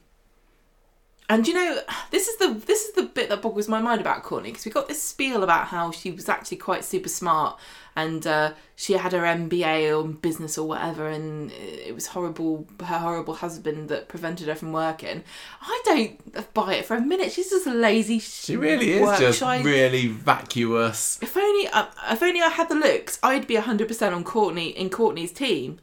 [1.29, 1.81] and you know,
[2.13, 4.71] this is the this is the bit that boggles my mind about Courtney because we
[4.71, 7.59] got this spiel about how she was actually quite super smart
[7.97, 12.67] and uh, she had her MBA or business or whatever, and it was horrible.
[12.81, 15.23] Her horrible husband that prevented her from working.
[15.61, 17.33] I don't buy it for a minute.
[17.33, 18.19] She's just a lazy.
[18.21, 21.19] She really is just shy- really vacuous.
[21.23, 24.69] If only, uh, if only I had the looks, I'd be hundred percent on Courtney
[24.69, 25.81] in Courtney's team.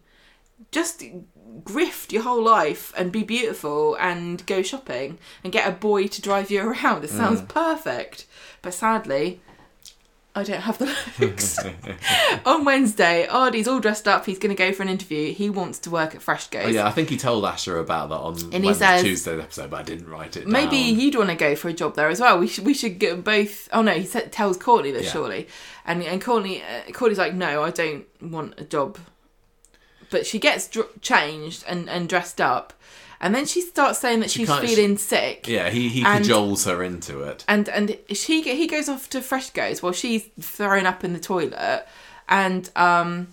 [0.71, 1.03] Just
[1.63, 6.21] grift your whole life and be beautiful and go shopping and get a boy to
[6.21, 7.03] drive you around.
[7.03, 7.47] It sounds Mm.
[7.47, 8.25] perfect,
[8.61, 9.41] but sadly,
[10.37, 11.57] I don't have the looks.
[12.45, 14.25] on Wednesday, Aadi's all dressed up.
[14.25, 15.33] He's going to go for an interview.
[15.33, 16.65] He wants to work at Freshco's.
[16.65, 19.39] Oh, yeah, I think he told Asha about that on And he Wednesday, says- Tuesday's
[19.39, 20.99] episode, but I didn't write it Maybe down.
[20.99, 22.39] you'd want to go for a job there as well.
[22.39, 23.67] We should we should get both.
[23.73, 25.11] Oh no, he said, tells Courtney this Yeah.
[25.11, 25.47] surely,
[25.85, 28.97] and and Courtney uh, Courtney's like, no, I don't want a job.
[30.09, 32.73] But she gets dr- changed and and dressed up,
[33.19, 35.47] and then she starts saying that She she's feeling sick.
[35.47, 37.43] Yeah, he, he And- cajoles her into it.
[37.47, 41.85] And and she he goes off to Freshco's while she's throwing up in the toilet,
[42.29, 43.27] and um,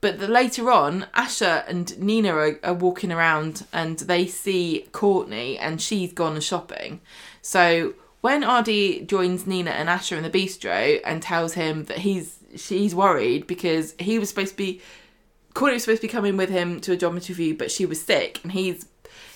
[0.00, 5.58] But the, later on, Asha and Nina are, are walking around and they see Courtney
[5.58, 7.00] and she's gone shopping.
[7.42, 12.38] So when Aadi joins Nina and Asha in the bistro and tells him that he's
[12.56, 14.80] she's worried because he was supposed to be
[15.54, 18.00] Courtney was supposed to be coming with him to a job interview, but she was
[18.00, 18.86] sick and he's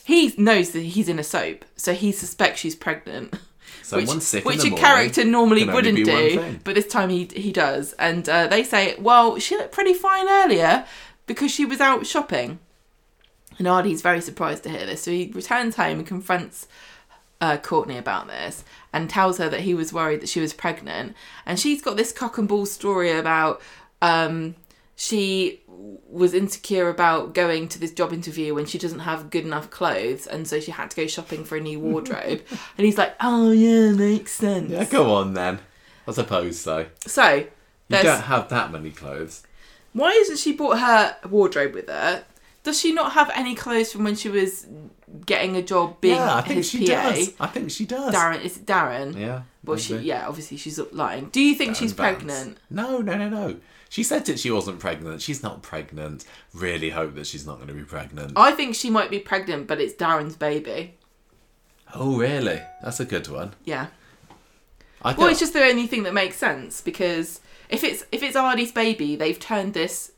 [0.04, 3.34] he knows that he's in a soap, so he suspects she's pregnant.
[3.82, 4.78] Someone's which, sick which a morning.
[4.78, 7.92] character normally wouldn't do, but this time he he does.
[7.94, 10.86] And uh, they say, well, she looked pretty fine earlier
[11.26, 12.60] because she was out shopping.
[13.58, 16.66] And Aadi's very surprised to hear this, so he returns home and confronts
[17.40, 21.14] uh, Courtney about this and tells her that he was worried that she was pregnant.
[21.44, 23.60] And she's got this cock and bull story about
[24.00, 24.54] um,
[24.96, 25.60] she
[26.08, 30.26] was insecure about going to this job interview when she doesn't have good enough clothes,
[30.26, 32.42] and so she had to go shopping for a new wardrobe.
[32.78, 35.58] and he's like, "Oh yeah, makes sense." Yeah, go on then.
[36.06, 36.86] I suppose so.
[37.06, 37.46] So
[37.88, 39.42] You don't have that many clothes.
[39.92, 42.24] why isn't she brought her wardrobe with her?
[42.62, 44.66] Does she not have any clothes from when she was
[45.26, 47.10] getting a job being yeah, I think his she PA?
[47.10, 47.32] does.
[47.38, 48.14] I think she does.
[48.14, 49.18] Darren, is it Darren?
[49.18, 49.42] Yeah.
[49.64, 51.26] Well, she yeah, obviously she's lying.
[51.26, 52.16] Do you think Darren she's Vance.
[52.16, 52.58] pregnant?
[52.70, 53.56] No, no, no, no.
[53.94, 55.22] She said that she wasn't pregnant.
[55.22, 56.24] She's not pregnant.
[56.52, 58.32] Really hope that she's not going to be pregnant.
[58.34, 60.96] I think she might be pregnant, but it's Darren's baby.
[61.94, 62.60] Oh, really?
[62.82, 63.54] That's a good one.
[63.62, 63.86] Yeah.
[65.00, 67.38] I Well, it's just the only thing that makes sense because
[67.68, 70.10] if it's if it's Aadi's baby, they've turned this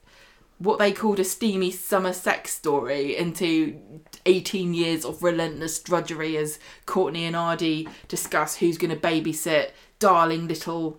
[0.56, 3.78] what they called a steamy summer sex story into
[4.24, 10.48] 18 years of relentless drudgery as Courtney and Aadi discuss who's going to babysit darling
[10.48, 10.98] little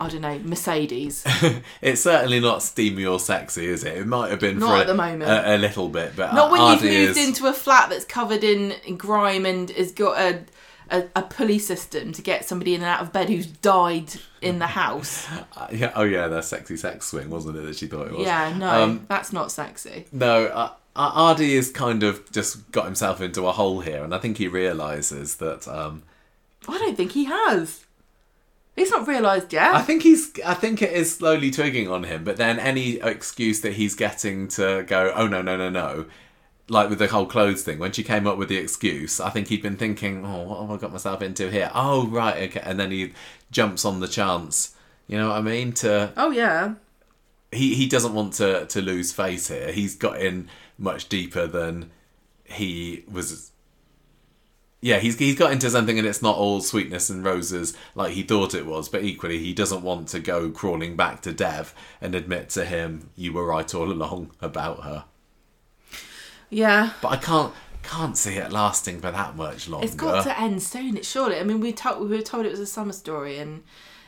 [0.00, 1.24] I don't know Mercedes.
[1.82, 3.96] it's certainly not steamy or sexy, is it?
[3.96, 5.30] It might have been Not for at a, the moment.
[5.30, 8.44] a, a little bit, but Not when you've moved is, into a flat that's covered
[8.44, 10.44] in, grime and has got a,
[10.90, 14.60] a a pulley system to get somebody in and out of bed who's died in
[14.60, 15.26] the house.
[15.56, 17.62] Uh, yeah, oh yeah, that sexy sex swing, wasn't it?
[17.62, 18.24] That she thought it was.
[18.24, 20.06] Yeah, no, Um, that's not sexy.
[20.12, 24.14] No, uh, uh, Aadi has kind of just got himself into a hole here, and
[24.14, 25.66] I think he realizes that.
[25.66, 26.04] Um,
[26.68, 27.84] I don't think he has.
[28.78, 29.74] He's not realised yet.
[29.74, 30.32] I think he's.
[30.44, 34.48] I think it is slowly twigging on him, but then any excuse that he's getting
[34.48, 36.06] to go, oh no, no, no, no,
[36.68, 37.78] like with the whole clothes thing.
[37.78, 40.70] When she came up with the excuse, I think he'd been thinking, oh, what have
[40.70, 41.70] I got myself into here?
[41.74, 43.12] Oh right, okay, and then he
[43.50, 44.74] jumps on the chance.
[45.06, 45.72] You know what I mean?
[45.72, 46.74] To oh yeah.
[47.50, 49.72] he he doesn't want to to lose face here.
[49.72, 51.90] He's got in much deeper than
[52.44, 53.50] he was.
[54.80, 58.22] Yeah, he's he's got into something and it's not all sweetness and roses like he
[58.22, 58.88] thought it was.
[58.88, 63.10] But equally, he doesn't want to go crawling back to Dev and admit to him
[63.16, 65.04] you were right all along about her.
[66.48, 66.92] Yeah.
[67.02, 67.52] But I can't
[67.82, 69.86] can't see it lasting for that much longer.
[69.86, 71.38] It's got to end soon, it surely.
[71.38, 73.64] I mean we told we were told it was a summer story and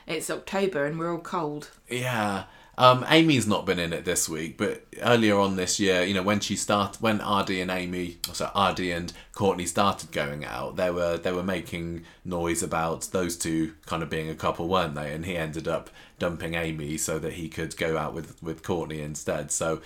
[0.06, 1.70] it's October and we're all cold.
[1.88, 2.44] Yeah.
[2.80, 6.22] Um, Amy's not been in it this week, but earlier on this year, you know,
[6.22, 10.90] when she start, when Aadi and Amy, so Aadi and Courtney started going out, they
[10.90, 15.12] were they were making noise about those two kind of being a couple, weren't they?
[15.12, 19.02] And he ended up dumping Amy so that he could go out with with Courtney
[19.02, 19.50] instead.
[19.52, 19.82] So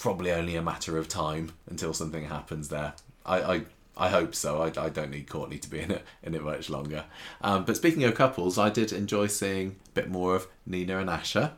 [0.00, 2.94] probably only a matter of time until something happens there.
[3.24, 3.42] I.
[3.42, 3.60] I
[3.94, 4.62] I hope so.
[4.62, 7.04] I, I don't need Courtney to be in it in it much longer.
[7.42, 11.10] Um, but speaking of couples, I did enjoy seeing a bit more of Nina and
[11.10, 11.52] Asha.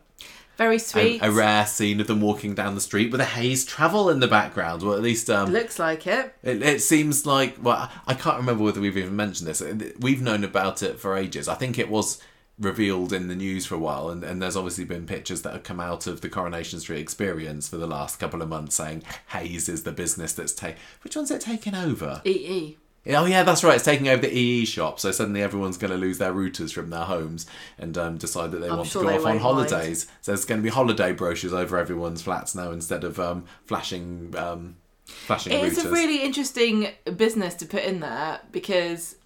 [0.57, 1.21] Very sweet.
[1.23, 4.29] a rare scene of them walking down the street with a Hays travel in the
[4.29, 4.83] background.
[4.83, 6.35] Well, at least um, Looks like it.
[6.43, 7.57] it, it seems like.
[7.63, 9.63] Well, I can't remember whether we've even mentioned this.
[9.99, 11.49] We've known about it for ages.
[11.49, 12.21] I think it was
[12.59, 15.65] revealed in the news for a while, and, and there's obviously been pictures that have
[15.65, 19.69] come out of the Coronation Street experience for the last couple of months saying Hays
[19.69, 20.79] is the business that's taken.
[21.03, 22.23] Which one's it taken over?
[22.25, 22.77] EE.
[23.07, 23.75] Oh yeah, that's right.
[23.75, 26.89] It's taking over the EE shop, so suddenly everyone's going to lose their routers from
[26.91, 27.47] their homes
[27.79, 29.71] and um, decide that they I'm want sure to go off on won't mind.
[29.71, 30.07] holidays.
[30.23, 34.35] So there's going to be holiday brochures over everyone's flats now instead of um, flashing
[34.37, 35.85] um, flashing It is routers.
[35.85, 39.17] a really interesting business to put in there because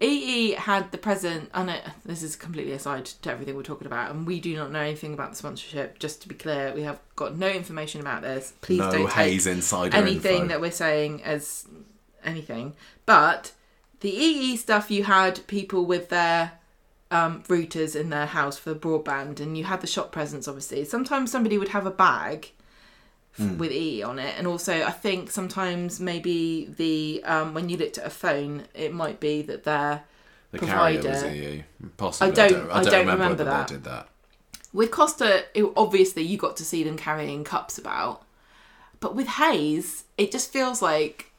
[0.00, 1.48] EE had the present.
[1.54, 4.70] I know this is completely aside to everything we're talking about, and we do not
[4.70, 5.98] know anything about the sponsorship.
[5.98, 8.52] Just to be clear, we have got no information about this.
[8.60, 10.48] Please no don't take Hays insider anything info.
[10.48, 11.66] that we're saying as
[12.26, 12.74] anything.
[13.06, 13.52] But
[14.00, 16.52] the EE stuff, you had people with their
[17.10, 20.46] um, routers in their house for broadband, and you had the shop presence.
[20.48, 22.50] Obviously, sometimes somebody would have a bag
[23.38, 23.58] f- Hmm.
[23.58, 27.98] with EE on it, and also I think sometimes maybe the um, when you looked
[27.98, 30.02] at a phone, it might be that they're
[30.50, 31.28] the carrier was provider.
[31.34, 31.64] EE.
[31.96, 32.32] Possibly.
[32.32, 33.68] I don't- I don't, I don't remember, remember that.
[33.68, 34.08] did that.
[34.72, 38.22] With Costa, it, obviously you got to see them carrying cups about,
[39.00, 41.30] but with Hays, it just feels like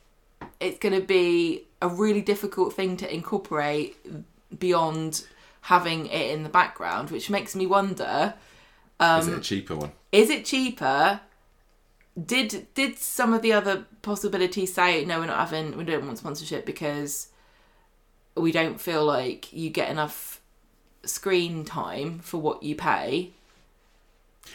[0.60, 3.98] it's going to be a really difficult thing to incorporate
[4.58, 5.26] beyond
[5.62, 8.34] having it in the background, which makes me wonder
[9.00, 9.92] Is it a um, cheaper one?
[10.12, 11.22] Is it cheaper?
[12.26, 15.20] Did did some of the other possibilities say no?
[15.20, 15.78] We're not having.
[15.78, 17.28] We don't want sponsorship because
[18.36, 20.42] we don't feel like you get enough
[21.04, 23.34] screen time for what you pay.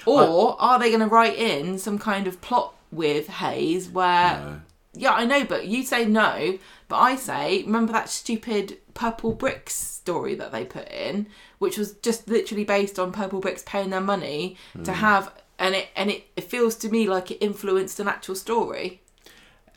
[0.07, 4.61] Or are they going to write in some kind of plot with Hays where No.
[4.94, 6.59] Yeah, I know, but you say no.
[6.89, 11.27] But I say, remember that stupid Purple Bricks story that they put in,
[11.59, 14.82] which was just literally based on Purple Bricks paying their money Hmm.
[14.85, 18.35] to have, and it and it, it feels to me like it influenced an actual
[18.35, 19.01] story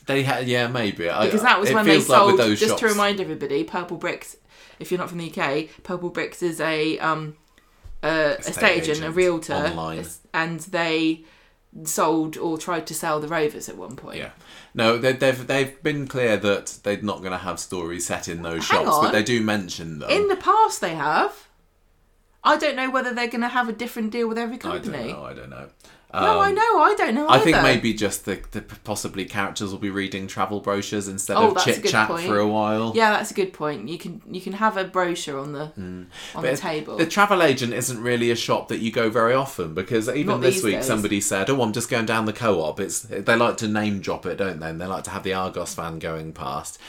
[0.07, 1.05] They had, yeah, maybe.
[1.05, 2.37] Because that was it when they like sold.
[2.39, 4.37] those just to remind everybody, Purple Bricks.
[4.79, 7.37] If you're not from the UK, Purple Bricks is a um,
[8.03, 10.05] a Estate estate agent, a realtor, online.
[10.33, 11.23] and they
[11.84, 14.18] sold or tried to sell the Rovers at one point.
[14.19, 14.31] Yeah.
[14.73, 18.41] No, they, they've they've been clear that they're not going to have stories set in
[18.41, 20.10] those Hang shops, but they do mention them.
[20.10, 21.47] In the past, they have.
[22.43, 24.84] I don't know whether they're going to have a different deal with every I don't
[24.84, 25.11] company.
[25.14, 25.23] know.
[25.23, 25.69] I don't know.
[26.21, 26.79] No, I Um, know.
[26.83, 27.27] I don't know.
[27.29, 31.51] I think maybe just the, the possibly characters will be reading travel brochures instead Oh,
[31.55, 32.93] of chit chat for a while.
[32.95, 33.87] Yeah, that's a good point.
[33.89, 36.97] You can you can have a brochure on the on But the table.
[36.97, 40.41] The travel agent isn't really a shop that you go very often because even Not
[40.41, 40.85] this week days.
[40.85, 44.25] somebody said, "Oh, I'm just going down the co-op." It's they like to name drop
[44.25, 44.69] it, don't they?
[44.69, 46.79] And they like to have the Argos fan going past.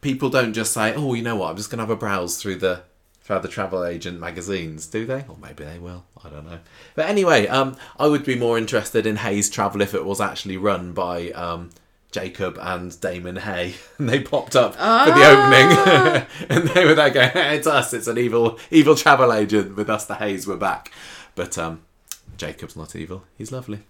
[0.00, 1.50] People don't just say, "Oh, you know what?
[1.50, 2.82] I'm just going to have a browse through the
[3.24, 5.24] through the travel agent magazines," do they?
[5.28, 6.04] Or maybe they will.
[6.24, 6.60] I don't know.
[6.94, 10.56] But anyway, um, I would be more interested in Hays Travel if it was actually
[10.56, 11.30] run by.
[11.30, 11.70] Um,
[12.14, 17.10] Jacob and Damon Hay, and they popped up for the opening, and they were there
[17.10, 17.92] going, hey, "It's us!
[17.92, 20.06] It's an evil, evil travel agent with us.
[20.06, 20.92] The Hays were back."
[21.34, 21.82] But um,
[22.36, 23.80] Jacob's not evil; he's lovely.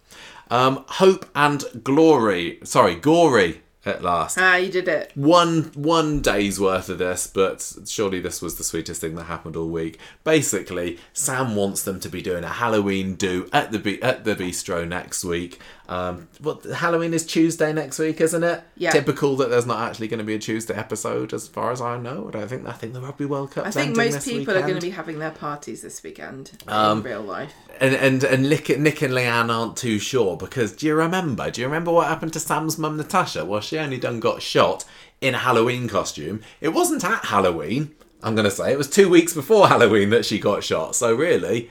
[0.51, 4.39] Um, Hope and glory, sorry, gory at last.
[4.39, 5.12] ah, you did it.
[5.15, 9.56] One one day's worth of this, but surely this was the sweetest thing that happened
[9.56, 9.98] all week.
[10.24, 14.86] Basically, Sam wants them to be doing a Halloween do at the at the bistro
[14.86, 15.61] next week.
[15.86, 18.62] Um, what Halloween is Tuesday next week, isn't it?
[18.77, 18.90] Yeah.
[18.90, 21.98] Typical that there's not actually going to be a Tuesday episode, as far as I
[21.98, 22.27] know.
[22.28, 22.66] I don't think.
[22.66, 23.66] I think the Rugby World Cup.
[23.66, 27.05] I think most people are going to be having their parties this weekend Um, in
[27.05, 27.52] real life.
[27.81, 31.51] and and and Nick, Nick and Leanne aren't too sure because do you remember?
[31.51, 33.44] Do you remember what happened to Sam's mum Natasha?
[33.44, 34.86] Well, she only done got shot
[35.20, 36.40] in a Halloween costume.
[36.62, 37.94] It wasn't at Halloween.
[38.23, 40.97] I'm gonna say it was two weeks before Halloween that she got shot.
[40.97, 41.69] So really,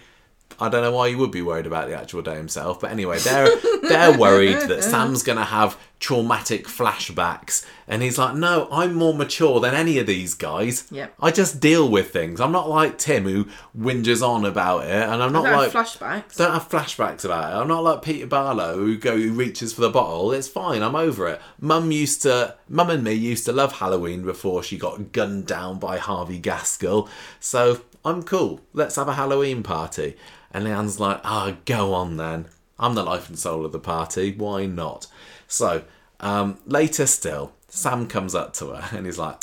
[0.63, 2.79] I don't know why you would be worried about the actual day himself.
[2.79, 3.49] But anyway, they're
[3.81, 9.59] they're worried that Sam's gonna have traumatic flashbacks, and he's like, "No, I'm more mature
[9.59, 10.87] than any of these guys.
[10.91, 11.13] Yep.
[11.21, 12.39] I just deal with things.
[12.39, 13.45] I'm not like Tim who
[13.77, 16.37] whinges on about it, and I'm not Don't like." have flashbacks.
[16.37, 17.57] don't have flashbacks about it.
[17.57, 20.31] I'm not like Peter Barlow who go who reaches for the bottle.
[20.31, 20.81] It's fine.
[20.81, 21.41] I'm over it.
[21.59, 25.79] Mum used to, Mum and me used to love Halloween before she got gunned down
[25.79, 27.09] by Harvey Gaskell.
[27.39, 28.61] So I'm cool.
[28.73, 30.15] Let's have a Halloween party.
[30.53, 32.45] And Leanne's like, ah, go on then.
[32.77, 34.33] I'm the life and soul of the party.
[34.35, 35.07] Why not?
[35.47, 35.83] So
[36.19, 39.41] um, later still, Sam comes up to her and he's like,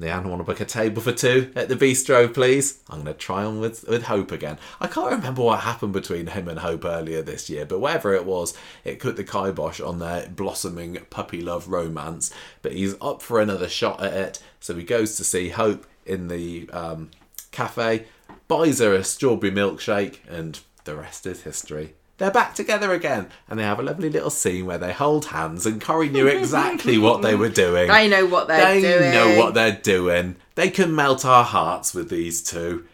[0.00, 2.78] Leanne, want to book a table for two at the bistro, please?
[2.88, 4.56] I'm going to try on with, with Hope again.
[4.80, 8.24] I can't remember what happened between him and Hope earlier this year, but whatever it
[8.24, 12.32] was, it put the kibosh on their blossoming puppy love romance.
[12.62, 16.28] But he's up for another shot at it, so he goes to see Hope in
[16.28, 17.10] the um,
[17.50, 18.06] cafe,
[18.48, 21.94] buys her a strawberry milkshake, and the rest is history.
[22.16, 25.66] They're back together again, and they have a lovely little scene where they hold hands,
[25.66, 27.86] and Corrie knew exactly what they were doing.
[27.88, 29.12] They know what they're They doing.
[29.12, 30.34] know what they're doing.
[30.56, 32.86] They can melt our hearts with these two.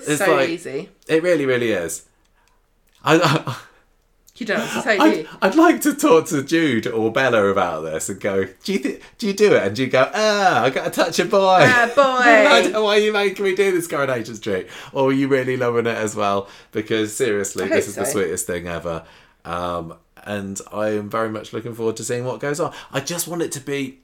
[0.00, 0.88] It's so like easy.
[1.06, 2.06] it really, really is.
[3.04, 3.56] I,
[4.38, 5.50] You don't have to say, I, do I'd?
[5.50, 9.02] I'd like to talk to Jude or Bella about this and go, do you th-
[9.18, 9.62] do you do it?
[9.62, 11.60] And you go, ah, I got to touch a boy.
[11.60, 12.02] Ah, boy.
[12.02, 14.68] I don't know why you making me do this Coronation Street.
[14.92, 16.48] Or are you really loving it as well?
[16.72, 19.04] Because seriously, this is the sweetest thing ever.
[19.44, 19.94] Um,
[20.24, 22.72] and I am very much looking forward to seeing what goes on.
[22.92, 24.00] I just want it to be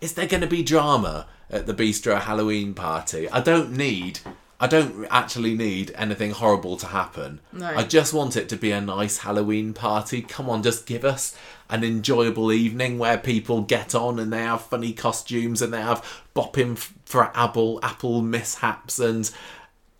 [0.00, 3.28] is there going to be drama at the bistro Halloween party?
[3.30, 4.20] I don't need.
[4.60, 7.40] I don't actually need anything horrible to happen.
[7.52, 7.66] No.
[7.66, 10.20] I just want it to be a nice Halloween party.
[10.20, 11.36] Come on, just give us
[11.70, 16.04] an enjoyable evening where people get on and they have funny costumes and they have
[16.34, 19.30] bopping f- for apple apple mishaps and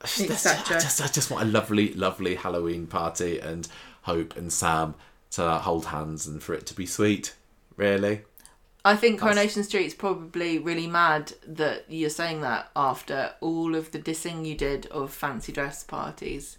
[0.01, 0.81] I Etc.
[0.81, 3.69] just I just want a lovely lovely Halloween party and
[4.03, 4.95] Hope and Sam
[5.33, 7.35] to hold hands and for it to be sweet.
[7.77, 8.23] Really.
[8.89, 13.99] I think Coronation Street's probably really mad that you're saying that after all of the
[13.99, 16.59] dissing you did of fancy dress parties.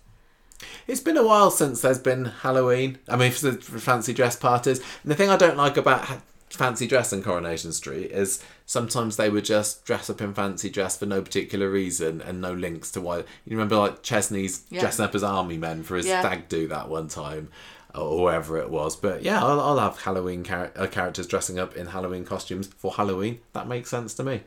[0.87, 2.99] It's been a while since there's been Halloween.
[3.07, 4.79] I mean, for for fancy dress parties.
[5.03, 9.15] And the thing I don't like about ha- fancy dress in Coronation Street is sometimes
[9.15, 12.91] they would just dress up in fancy dress for no particular reason and no links
[12.91, 13.17] to why.
[13.19, 14.81] You remember like Chesney's Yeah.
[14.81, 16.19] dressing up as army men for his Yeah.
[16.21, 17.49] stag do that one time.
[17.95, 21.75] Or whoever it was, but yeah, I'll, I'll have Halloween char- uh, characters dressing up
[21.75, 23.39] in Halloween costumes for Halloween.
[23.53, 24.43] That makes sense to me.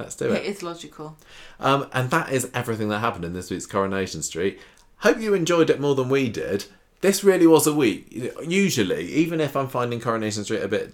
[0.00, 0.42] Let's do it.
[0.42, 1.16] It is logical.
[1.60, 4.58] Um, and that is everything that happened in this week's Coronation Street.
[4.98, 6.64] Hope you enjoyed it more than we did.
[7.02, 8.32] This really was a week.
[8.44, 10.92] Usually, even if I'm finding Coronation Street a bit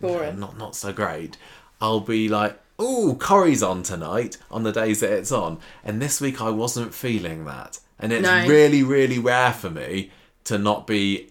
[0.00, 0.40] Boring.
[0.40, 1.36] not not so great,
[1.82, 5.58] I'll be like, "Ooh, Corrie's on tonight" on the days that it's on.
[5.84, 8.46] And this week I wasn't feeling that, and it's No.
[8.46, 10.10] really really rare for me
[10.44, 11.30] to not be.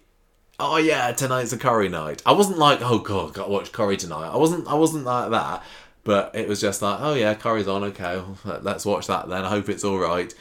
[0.59, 2.21] Oh yeah, tonight's a Corrie night.
[2.25, 4.29] I wasn't like, oh god, got to watch Corrie tonight.
[4.29, 4.67] I wasn't.
[4.67, 5.63] I wasn't like that.
[6.03, 7.83] But it was just like, oh yeah, Corrie's on.
[7.83, 8.21] Okay,
[8.61, 9.43] let's watch that then.
[9.45, 10.33] I hope it's all right.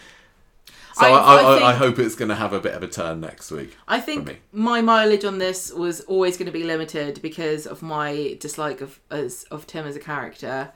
[0.94, 2.88] So I, I- I, I I, hope it's going to have a bit of a
[2.88, 3.76] turn next week.
[3.86, 8.36] I think my mileage on this was always going to be limited because of my
[8.40, 10.72] dislike of as of Tim as a character.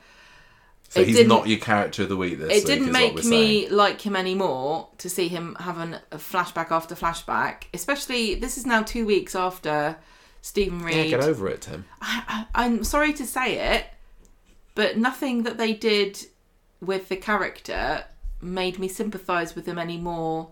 [0.93, 2.57] So It he's didn't- your character of the week this week.
[2.57, 7.63] it didn't make me like him anymore to see him having a flashback after flashback.
[7.73, 9.97] Especially this is now two weeks after
[10.43, 11.85] Stephen Yeah, get over it, Tim.
[11.99, 13.85] I, I, I'm sorry to say it,
[14.75, 16.27] but nothing that they did
[16.79, 18.05] with the character
[18.39, 20.49] made me sympathise with him anymore.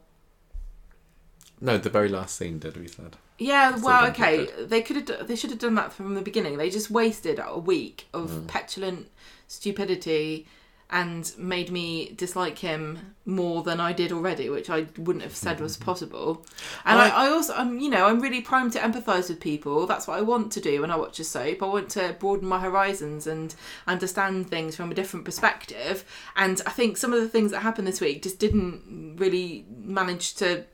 [1.59, 2.77] No, the very last scene did.
[2.77, 3.15] We said.
[3.37, 4.47] Yeah, well, okay.
[4.59, 5.27] They could have.
[5.27, 6.57] They should have done that from the beginning.
[6.57, 8.47] They just wasted a week of Mm.
[8.47, 9.07] petulant
[9.51, 10.47] stupidity
[10.93, 15.61] and made me dislike him more than I did already, which I wouldn't have said
[15.61, 16.45] was possible.
[16.83, 17.17] And I, Mm-hmm.
[17.17, 19.87] I- I also, I'm, you know, I'm really primed to empathise with people.
[19.87, 21.63] That's what I want to do when I watch a soap.
[21.63, 23.55] I want to broaden my horizons and
[23.87, 26.03] understand things from a different perspective.
[26.35, 30.33] And I think some of the things that happened this week just didn't really manage
[30.35, 30.65] to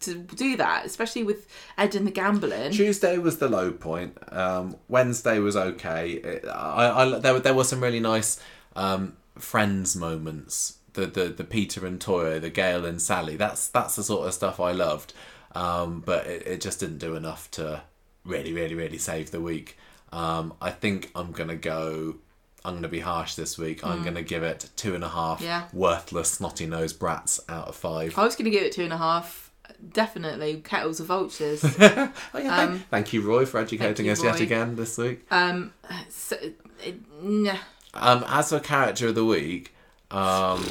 [0.00, 1.46] to do that, especially with
[1.76, 2.72] Ed and the gambling.
[2.72, 4.16] Tuesday was the low point.
[4.32, 6.10] Um, Wednesday was okay.
[6.12, 8.40] It, I, I, there, were- there were some really nice
[8.76, 10.74] um, friends moments.
[10.94, 13.36] The, the the Peter and Toyah, the Gail and Sally.
[13.36, 15.12] That's that's the sort of stuff I loved.
[15.54, 17.82] Um, but it, it just didn't do enough to
[18.24, 19.76] really, really, really save the week.
[20.12, 22.16] Um, I think I'm gonna go.
[22.64, 23.86] I'm gonna be harsh this week.
[23.86, 25.40] I'm gonna give it two and a half.
[25.40, 25.68] Yeah.
[25.72, 28.18] worthless snotty nosed brats out of five.
[28.18, 29.47] I was going to give it two and a half.
[29.92, 31.62] Definitely, kettles of vultures.
[31.78, 35.24] Oh, yeah, thank, Um, thank you, Roy, for educating you, us yet again this week.
[35.30, 35.72] um,
[36.08, 36.36] so,
[36.84, 37.56] it, nah.
[37.94, 39.74] Um, as for character of the week,
[40.10, 40.64] um,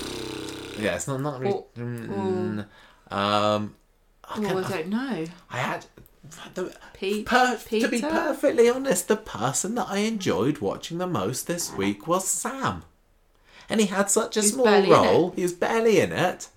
[0.79, 1.53] yeah, it's not not really.
[1.53, 2.65] Oh, mm,
[3.11, 3.75] um,
[4.29, 5.25] I, can, I don't know.
[5.49, 5.85] I had
[6.53, 11.47] the, Pete, per, to be perfectly honest, the person that I enjoyed watching the most
[11.47, 12.84] this week was Sam,
[13.69, 15.31] and he had such a Who's small role.
[15.31, 16.49] He was barely in it.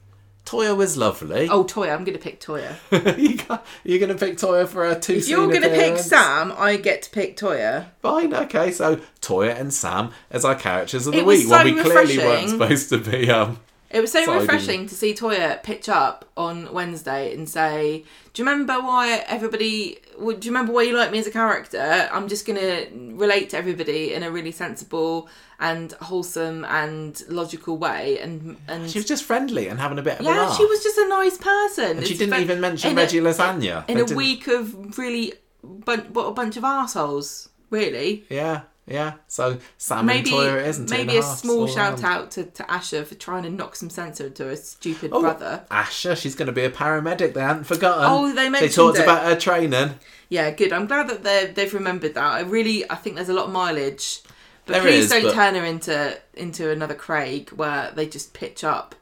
[0.46, 1.48] Toyah was lovely.
[1.48, 1.94] Oh, Toyah.
[1.94, 2.74] I'm going to pick Toyah.
[3.18, 3.38] you
[3.84, 5.14] you're going to pick Toyah for a two.
[5.14, 7.86] If you're going to pick Sam, I get to pick Toyah.
[8.02, 11.64] Fine, okay, so Toyah and Sam as our characters of the It week when so
[11.64, 13.60] we clearly weren't supposed to be um
[13.90, 14.40] It was so Siding.
[14.40, 19.98] refreshing to see Toyah pitch up on Wednesday and say, "Do you remember why everybody?
[20.18, 22.08] Do you remember why you like me as a character?
[22.12, 25.28] I'm just gonna relate to everybody in a really sensible
[25.60, 30.14] and wholesome and logical way." And and she was just friendly and having a bit
[30.14, 30.56] of a yeah, laugh.
[30.56, 31.98] she was just a nice person.
[31.98, 33.84] and she didn't ve- even mention in a- Reggie Lasagna.
[33.88, 37.48] in a didn't- week of really bun- what a bunch of assholes.
[37.70, 38.24] Really.
[38.28, 39.12] Yeah, yeah.
[39.28, 42.04] So Sam Maybe and Toyah it isn't maybe a half, small shout around.
[42.04, 45.64] out to, to Asha for trying to knock some sense into her stupid Oh, brother.
[45.70, 47.32] Asha, she's going to be a paramedic.
[47.34, 48.04] They hadn't forgotten.
[48.08, 49.02] Oh, they mentioned They talked it.
[49.04, 49.94] about her training.
[50.30, 50.72] Yeah, good.
[50.72, 52.24] I'm glad that they've remembered that.
[52.24, 54.22] I really, I think there's a lot of mileage.
[54.66, 58.32] But There please is, don't but- turn her into into another Craig where they just
[58.34, 58.94] pitch up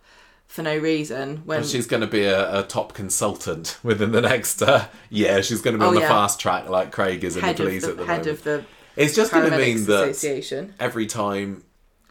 [0.46, 1.42] for no reason.
[1.44, 5.42] When And she's going to be a, a top consultant within the next uh, year.
[5.42, 6.08] She's going to be Oh, on the yeah.
[6.08, 8.38] fast track like Craig is in the police of at the, the head moment.
[8.38, 8.64] of the
[8.96, 11.62] it's just going to mean that Association, every time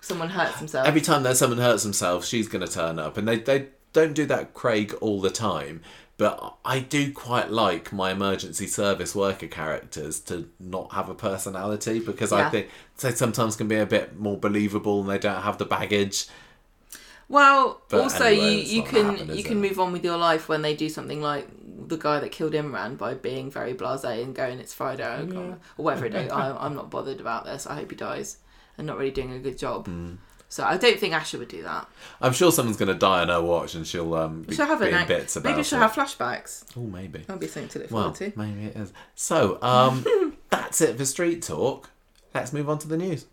[0.01, 0.87] someone hurts himself.
[0.87, 4.13] every time that someone hurts themselves, she's going to turn up, and they they don't
[4.13, 5.81] do that Craig all the time.
[6.17, 11.99] But I do quite like my emergency service worker characters to not have a personality
[11.99, 12.69] because I think
[12.99, 16.25] they sometimes can be a bit more believable and they don't have the baggage.
[17.29, 19.69] Well, But also anyway, you you can happening, you can it?
[19.69, 21.47] move on with your life when they do something like
[21.87, 26.05] the guy that killed Imran by being very blasé and going it's Friday or whatever
[26.05, 26.31] it is.
[26.41, 27.67] I, I'm not bothered about this.
[27.67, 28.37] I hope he dies
[28.77, 29.87] and not really doing a good job.
[29.87, 30.17] Mm.
[30.49, 31.87] So I don't think Asha would do that.
[32.21, 34.79] I'm sure someone's going to die on her watch, and she'll um be She'll have
[34.79, 35.81] being an bits about maybe she'll it.
[35.81, 36.63] have flashbacks.
[36.77, 37.19] Oh, maybe.
[37.19, 38.39] That'll be something to look Well, forward to.
[38.39, 38.93] maybe it is.
[39.15, 40.05] So, um,
[40.49, 41.89] that's it for Street Talk.
[42.33, 43.25] Let's move on to the news.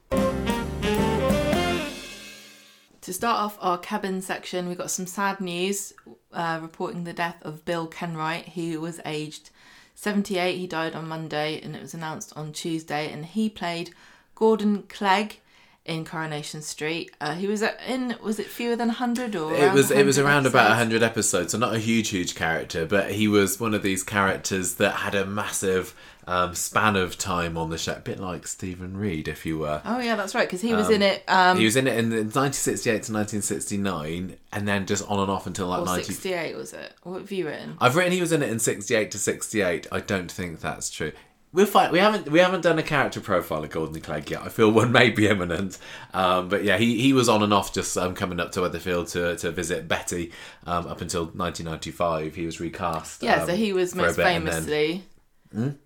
[3.03, 5.93] To start off our Kabin section, we've got some sad news
[6.33, 9.51] uh, reporting the death of Bill Kenwright, who was aged
[9.95, 13.13] 78, he died on Monday, and it was announced on Tuesday.
[13.13, 13.91] And he played
[14.35, 15.41] Gordon Clegg
[15.85, 17.11] in Coronation Street.
[17.21, 20.19] Uh, he was in was it fewer than 100 or It was it was 100
[20.27, 20.79] around about episodes?
[20.79, 24.77] hundred episodes, so not a huge huge character, but he was one of these characters
[24.77, 25.95] that had a massive
[26.27, 29.83] um, span of time on the show, a bit like Stephen Reid, if you were.
[29.85, 31.23] Oh yeah, that's right because he was in it.
[31.29, 35.47] Um, He was in it in 1968 to 1969, and then just on and off
[35.47, 36.05] until like or 90.
[36.05, 36.95] 68 was it?
[37.03, 37.77] What have you written?
[37.81, 39.87] I've written he was in it in 68 to 68.
[39.93, 41.13] I don't think that's true.
[41.55, 44.43] We'll find, we haven't we haven't done a character profile of Gordon Clegg yet.
[44.43, 45.79] I feel one may be imminent,
[46.13, 49.13] um, but yeah, he, he was on and off just um, coming up to Weatherfield
[49.13, 50.33] to, to visit Betty
[50.67, 52.35] um, up until 1995.
[52.35, 53.23] He was recast.
[53.23, 54.49] Yeah, um, so he was most then- Hmm?
[54.49, 55.05] famously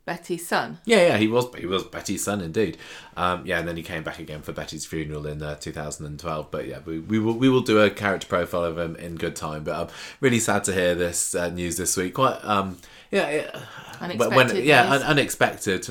[0.07, 0.79] Betty's son.
[0.87, 1.55] Yeah, yeah, he was.
[1.55, 2.79] He was Betty's son, indeed.
[3.19, 6.51] Um, yeah, and then he came back again for Betty's funeral in uh, 2012.
[6.51, 9.37] But yeah, we, we will we will do a character profile of him in good
[9.37, 9.65] time.
[9.65, 9.89] But I'm
[10.23, 12.15] really sad to hear this uh, news this week.
[12.15, 12.79] Quite, um,
[13.11, 13.61] yeah, yeah,
[14.01, 15.89] Unexpected yeah, un- unexpected.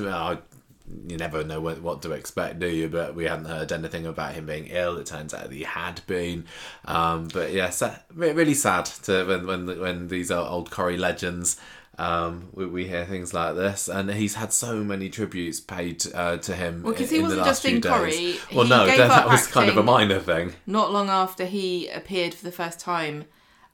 [1.06, 2.88] You never know what, what to expect, do you?
[2.88, 4.96] But we hadn't heard anything about him being ill.
[4.96, 6.46] It turns out that he had been.
[6.86, 11.60] Um, but yeah, sa- really sad to when when when these are old Corrie legends.
[11.98, 16.36] Um, we, we hear things like this, and he's had so many tributes paid uh,
[16.38, 16.82] to him.
[16.84, 17.82] Well, 'cause in he wasn't just in.
[17.82, 20.54] Corrie, Well, no, that, that was kind of a minor thing.
[20.64, 23.24] Not long after he appeared for the first time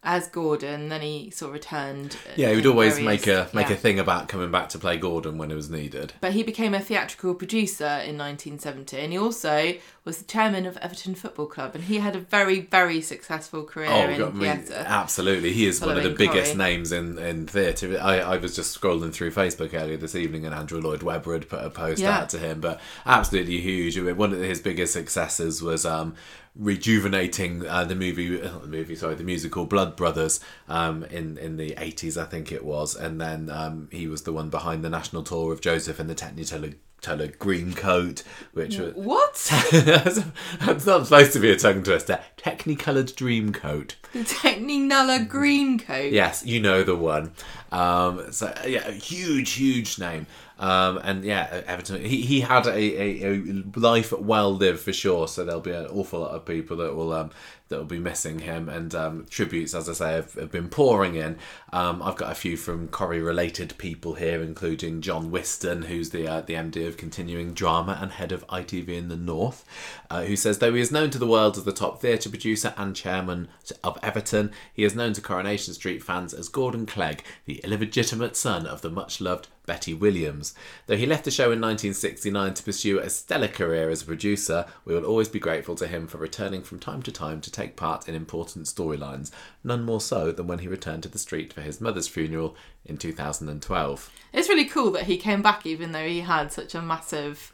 [0.07, 2.17] as Gordon, then he sort of returned.
[2.37, 3.75] Yeah, he would always various- make a make yeah.
[3.75, 6.13] a thing about coming back to play Gordon when it was needed.
[6.21, 9.75] But he became a theatrical producer in 1970, and he also
[10.05, 13.87] was the chairman of Everton Football Club, and he had a very, very successful career
[14.11, 14.85] in God, I mean, theatre.
[14.87, 15.53] absolutely.
[15.55, 16.59] He is one of the biggest Corrie.
[16.59, 17.99] names in, in theatre.
[17.99, 21.49] I, I was just scrolling through Facebook earlier this evening and Andrew Lloyd Webber had
[21.49, 22.19] put a post Yeah.
[22.19, 23.99] out to him, but absolutely huge.
[23.99, 26.15] One of his biggest successes was um,
[26.57, 31.57] rejuvenating uh, the movie, uh, the movie, sorry, the musical Blood Brothers um, in, in
[31.57, 32.95] the 80s, I think it was.
[32.95, 36.15] And then um, he was the one behind the national tour of Joseph and the
[36.15, 38.23] Technicolor Technicolor Green Coat,
[38.53, 38.95] which was.
[38.95, 39.35] What?
[39.73, 42.21] That's not supposed to be a tongue twister.
[42.37, 43.97] Technicolored Dream Coat.
[44.13, 46.13] the Technicolor Green Coat.
[46.13, 47.33] Yes, you know the one.
[47.73, 50.27] Um, so yeah, a huge, huge name.
[50.59, 52.05] Um, and yeah, Everton.
[52.05, 55.29] He, he had a, a, a life well lived for sure.
[55.29, 57.31] So there'll be an awful lot of people that will um,
[57.69, 58.69] that will be missing him.
[58.69, 61.39] And um, tributes, as I say, have, have been pouring in.
[61.73, 66.29] Um, I've got a few from Corrie related people here, including John Whiston, who's the
[66.29, 69.65] uh, the MD of Continuing Drama and head of ITV in the North,
[70.11, 72.75] uh, who says though he is known to the world as the top theatre producer
[72.77, 73.49] and chairman
[73.83, 78.67] of Everton, he is known to Coronation Street fans as Gordon Clegg, the illegitimate son
[78.67, 80.55] of the much loved Betty Williams.
[80.87, 84.67] Though he left the show in 1969 to pursue a stellar career as a producer,
[84.85, 87.77] we will always be grateful to him for returning from time to time to take
[87.77, 89.31] part in important storylines,
[89.63, 92.97] none more so than when he returned to the street for his mother's funeral in
[92.99, 94.11] 2012.
[94.33, 97.53] It's really cool that he came back, even though he had such a massive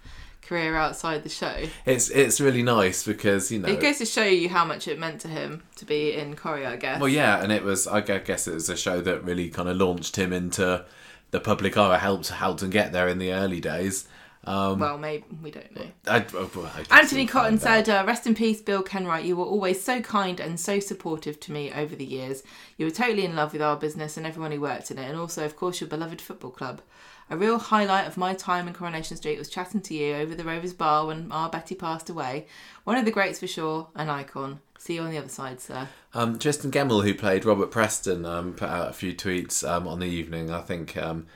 [0.50, 1.64] career outside the show.
[1.86, 4.98] It's it's really nice because you know It goes to show you how much it
[4.98, 7.00] meant to him to be in Corrie, I guess.
[7.00, 7.86] Well, yeah, and it was.
[7.86, 10.84] I guess it was a show that really kind of launched him into
[11.30, 11.98] the public eye.
[11.98, 14.08] Helped helped him get there in the early days.
[14.44, 15.86] Um, Well, maybe we don't know.
[16.06, 19.24] I, oh, I Anthony Cotton said, uh, "Rest in peace, Bill Kenwright.
[19.24, 22.42] You were always so kind and so supportive to me over the years.
[22.78, 25.18] You were totally in love with our business and everyone who worked in it, and
[25.18, 26.80] also, of course, your beloved football club.
[27.28, 30.42] A real highlight of my time in Coronation Street was chatting to you over the
[30.42, 32.46] Rovers Bar when our Betty passed away.
[32.84, 34.60] One of the greats for sure, an icon.
[34.78, 38.54] See you on the other side, sir." Um, Tristan Gemmell, who played Robert Preston, um,
[38.54, 40.50] put out a few tweets um, on the evening.
[40.50, 41.26] I think um,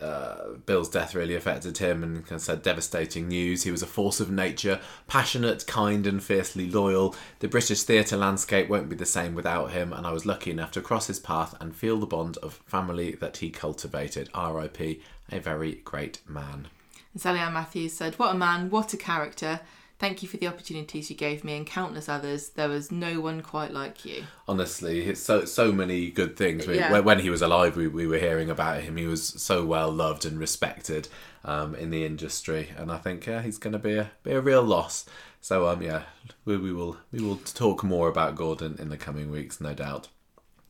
[0.00, 3.62] uh, Bill's death really affected him and kind of said devastating news.
[3.62, 7.14] He was a force of nature, passionate, kind, and fiercely loyal.
[7.40, 10.72] The British theatre landscape won't be the same without him, and I was lucky enough
[10.72, 14.30] to cross his path and feel the bond of family that he cultivated.
[14.34, 15.00] R.I.P.
[15.32, 16.68] A very great man.
[17.12, 19.60] And Sally Ann Matthews said, What a man, what a character.
[20.00, 22.48] Thank you for the opportunities you gave me and countless others.
[22.48, 24.24] There was no one quite like you.
[24.48, 26.98] honestly it's so so many good things We- Yeah.
[27.00, 30.24] when, he was alive we, we were hearing about him he was so well loved
[30.24, 31.06] and respected
[31.44, 34.40] um, in the industry and i think yeah, he's going to be a be a
[34.40, 35.04] real loss
[35.40, 36.02] so um yeah
[36.44, 40.08] we, we will we will talk more about gordon in the coming weeks no doubt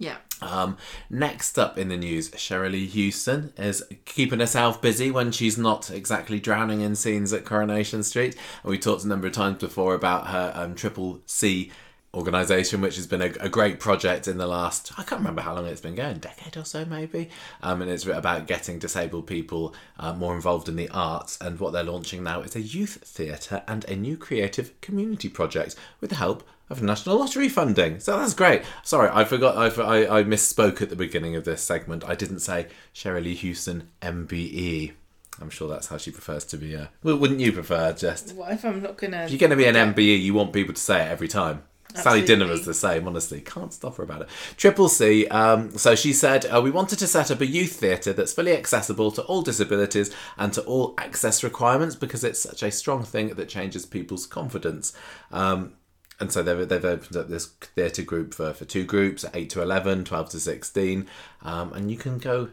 [0.00, 0.16] Yeah.
[0.40, 0.78] um,
[1.10, 6.40] next up in the news, Cherylee Houston is keeping herself busy when she's not exactly
[6.40, 8.34] drowning in scenes at Coronation Street.
[8.62, 11.70] And we talked a number of times before about her um, Triple C
[12.12, 15.54] organisation, which has been a, a, great project in the last, I can't remember how
[15.54, 17.30] long it's been going, decade or so maybe.
[17.62, 21.38] Um, and it's about getting disabled people uh, more involved in the arts.
[21.40, 25.76] And what they're launching now is a youth theatre and a new creative community project
[26.00, 28.00] with the help of national lottery funding.
[28.00, 28.62] So that's great.
[28.82, 32.04] Sorry, I forgot, I, I, I misspoke at the beginning of this segment.
[32.04, 34.92] I didn't say Cherylee Houston MBE.
[35.40, 36.76] I'm sure that's how she prefers to be.
[36.76, 38.34] Uh, well, wouldn't you prefer just?
[38.34, 39.24] What if I'm not gonna?
[39.24, 41.62] If you're going to be an MBE, you want people to say it every time.
[41.94, 42.26] Absolutely.
[42.26, 43.40] Sally Dynevor was the same, honestly.
[43.40, 44.28] Can't stop her about it.
[44.56, 48.12] Triple C, um, so she said, uh, We wanted to set up a youth theatre
[48.12, 52.70] that's fully accessible to all disabilities and to all access requirements because it's such a
[52.70, 54.92] strong thing that changes people's confidence.
[55.32, 55.74] Um,
[56.20, 59.62] and so they've, they've opened up this theatre group for, for two groups 8 to
[59.62, 61.06] 11, 12 to 16.
[61.42, 62.50] Um, and you can go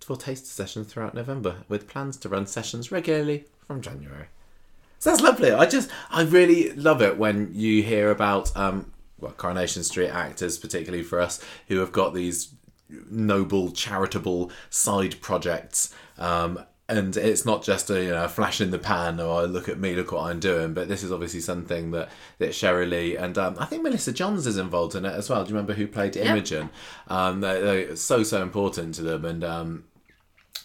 [0.00, 4.26] for taster sessions throughout November with plans to run sessions regularly from January.
[4.98, 5.52] So that's lovely.
[5.52, 10.58] I just, I really love it when you hear about, um, well, Coronation Street actors,
[10.58, 12.52] particularly for us, who have got these
[13.10, 15.94] noble charitable side projects.
[16.18, 19.78] Um, and it's not just a you know flash in the pan or look at
[19.78, 20.72] me, look what I'm doing.
[20.72, 22.08] But this is obviously something that
[22.38, 25.42] that Cherylee and um, I think Melissa Johns is involved in it as well.
[25.42, 26.70] Do you remember who played Imogen?
[27.08, 29.84] Um, they, they're so so important to them, and um,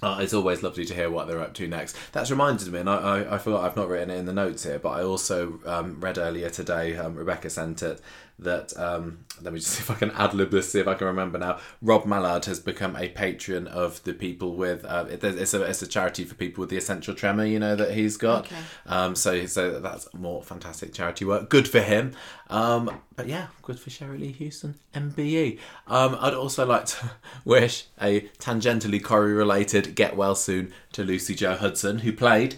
[0.01, 1.95] uh, it's always lovely to hear what they're up to next.
[2.11, 4.63] That's reminded me, and I, I, I forgot I've not written it in the notes
[4.63, 8.01] here, but I also um, read earlier today, um, Rebecca sent it,
[8.41, 10.95] that um, let me just see if I can ad lib this, see if I
[10.95, 11.59] can remember now.
[11.81, 15.81] Rob Mallard has become a patron of the people with uh, it, it's a it's
[15.81, 18.45] a charity for people with the essential tremor, you know that he's got.
[18.45, 18.55] Okay.
[18.87, 21.49] Um, so so that's more fantastic charity work.
[21.49, 22.13] Good for him.
[22.49, 25.59] Um, but yeah, good for Cherylee Houston, MBE.
[25.87, 27.11] Um, I'd also like to
[27.45, 32.57] wish a tangentially Corrie related get well soon to Lucy-Jo Hudson, who played.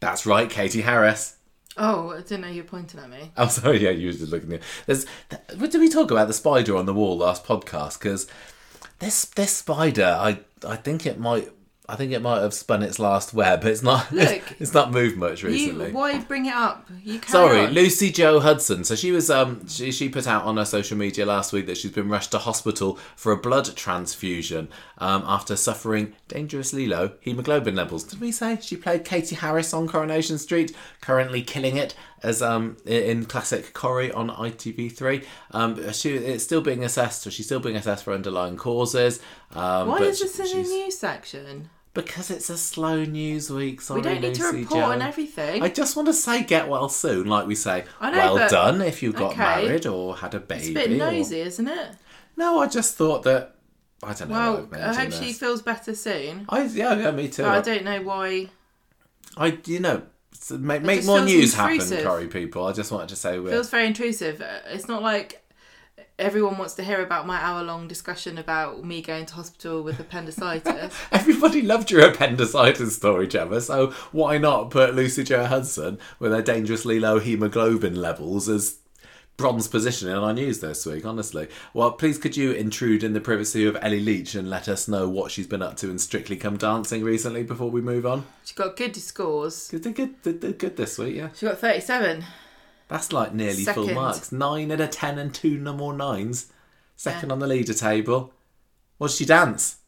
[0.00, 1.36] That's right, Katy Harris
[1.76, 3.30] Oh, I didn't know you were pointing at me.
[3.36, 3.82] I'm sorry.
[3.82, 4.62] Yeah, you were just looking at.
[4.86, 5.06] There's.
[5.56, 7.98] What did we talk about the spider on the wall last podcast?
[7.98, 8.26] Because
[8.98, 11.50] this this spider, I I think it might
[11.92, 13.66] I think it might have spun its last web.
[13.66, 14.10] It's not.
[14.12, 15.88] Look, it's, not moved much recently.
[15.88, 16.88] You, why bring it up?
[17.04, 17.72] You Sorry, on.
[17.74, 18.84] Lucy-Jo Hudson.
[18.84, 21.76] So she was um she, she put out on her social media last week that
[21.76, 27.76] she's been rushed to hospital for a blood transfusion um, after suffering dangerously low hemoglobin
[27.76, 28.04] levels.
[28.04, 30.74] Did we say she played Katy Harris on Coronation Street?
[31.02, 35.26] Currently killing it as um in classic Corrie on ITV3.
[35.50, 37.20] Um, she it's still being assessed.
[37.20, 39.20] So she's still being assessed for underlying causes.
[39.50, 41.68] Um, Why is this in the news section?
[41.94, 43.82] Because it's a slow news week.
[43.82, 45.62] Sorry, we don't need Lucy to report on everything.
[45.62, 47.84] I just want to say get well soon, like we say.
[48.00, 49.66] I know, well done if you got okay.
[49.66, 50.60] married or had a baby.
[50.60, 51.46] It's a bit nosy, or...
[51.46, 51.88] isn't it?
[52.36, 53.56] No, I just thought that.
[54.02, 54.68] I don't know.
[54.70, 56.46] Well, I hope she feels better soon.
[56.48, 57.42] I yeah, yeah, me too.
[57.42, 58.48] But I don't know why.
[59.36, 60.02] I you know
[60.50, 61.98] make, make more news intrusive.
[61.98, 62.66] happen, Corrie people.
[62.66, 64.42] I just wanted to say we it feels very intrusive.
[64.66, 65.41] It's not like
[66.22, 69.98] everyone wants to hear about my hour long discussion about me going to hospital with
[69.98, 70.94] appendicitis.
[71.12, 77.00] Everybody loved your appendicitis story, Gemma, so why not put Lucy-Jo Hudson with her dangerously
[77.00, 78.78] low hemoglobin levels as
[79.36, 81.48] bronze position in our news this week, honestly.
[81.74, 85.08] Well, please could you intrude in the privacy of Ellie Leach and let us know
[85.08, 88.26] what she's been up to in Strictly Come Dancing recently before we move on?
[88.44, 89.68] She got good scores.
[89.68, 91.30] Good, good, good, good this week, yeah.
[91.34, 92.24] She got 37.
[92.92, 93.86] That's like nearly Second.
[93.86, 94.32] full marks.
[94.32, 96.52] Nine out of ten and two no more nines.
[96.94, 97.32] Second yeah.
[97.32, 98.34] on the leader table.
[98.98, 99.78] What did she dance?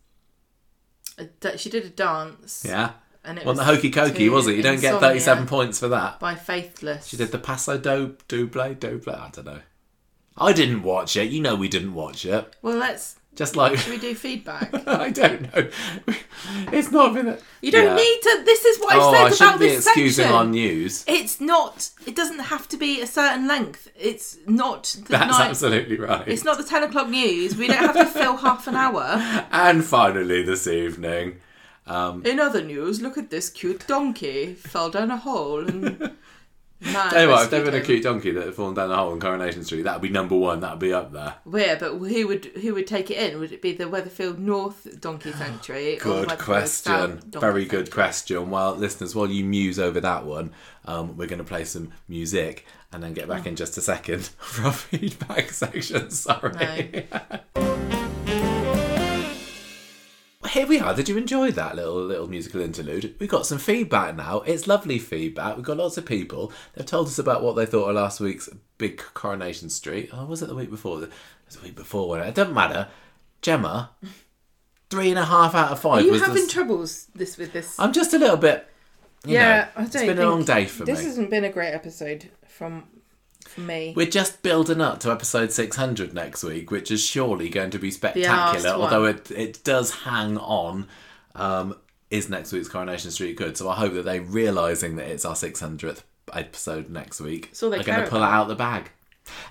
[1.57, 2.65] She did a dance.
[2.67, 2.93] Yeah.
[3.23, 4.57] And it wasn't the hokey cokey, was it?
[4.57, 6.19] You don't get 37 points for that.
[6.19, 7.07] By Faithless.
[7.07, 9.13] She did the Paso do, Double, Double.
[9.13, 9.61] I don't know.
[10.39, 11.31] I didn't watch it.
[11.31, 12.57] You know we didn't watch it.
[12.63, 14.73] Well, let's just like should we do feedback?
[14.89, 15.69] I don't know.
[16.73, 17.29] It's not been.
[17.29, 17.97] A, you don't yeah.
[17.97, 18.43] need to.
[18.45, 20.39] This is what oh, I said I about this excusing section.
[20.39, 21.05] on news.
[21.07, 21.91] It's not.
[22.07, 23.91] It doesn't have to be a certain length.
[23.99, 24.85] It's not.
[24.85, 26.27] The That's absolutely right.
[26.29, 27.57] It's not the ten o'clock news.
[27.57, 29.05] We don't have to fill half an hour.
[29.51, 31.41] And finally, this evening.
[31.87, 36.13] Um, In other news, look at this cute donkey fell down a hole and
[36.85, 38.91] Man, Tell you what, if there had been a cute donkey that had fallen down
[38.91, 40.61] the hole on Coronation Street, that would be number one.
[40.61, 41.37] That would be up there.
[41.45, 43.41] Where, but who would who would take it in?
[43.41, 45.97] Would it be the Weatherfield North Donkey Sanctuary?
[45.97, 47.21] good question.
[47.31, 48.51] Very good question.
[48.51, 50.53] Well, listeners, while you muse over that one,
[50.85, 53.49] um, we're going to play some music and then get back oh.
[53.49, 56.11] in just a second for our feedback section.
[56.11, 57.07] Sorry.
[57.55, 57.71] No.
[60.55, 60.95] here we are.
[60.95, 63.17] Did you enjoy that little little musical interlude?
[63.19, 64.41] We got some feedback now.
[64.43, 65.57] It's lovely feedback.
[65.57, 66.53] We've got lots of people.
[66.75, 70.11] They've told us about what they thought of last week's big Coronation Street.
[70.13, 71.03] Oh, was it the week before?
[71.03, 71.11] It
[71.47, 72.09] was the week before.
[72.09, 72.89] When it doesn't matter.
[73.43, 73.91] Gemma,
[74.91, 76.03] three and a half out of five.
[76.03, 77.79] Are you having troubles this with this?
[77.79, 78.67] I'm just a little bit.
[79.25, 79.87] yeah, know, I don't.
[79.87, 81.05] It's been a long day for this me.
[81.05, 82.85] This hasn't been a great episode from
[83.55, 83.93] for me.
[83.97, 87.91] We're just building up to episode 600 next week, which is surely going to be
[87.91, 88.71] spectacular.
[88.71, 90.87] Although it it does hang on.
[91.35, 91.77] Um,
[92.11, 93.57] is next week's Coronation Street good?
[93.57, 96.03] So I hope that they realizing that it's our 600th
[96.33, 98.33] episode next week So are going to pull about.
[98.33, 98.91] out the bag.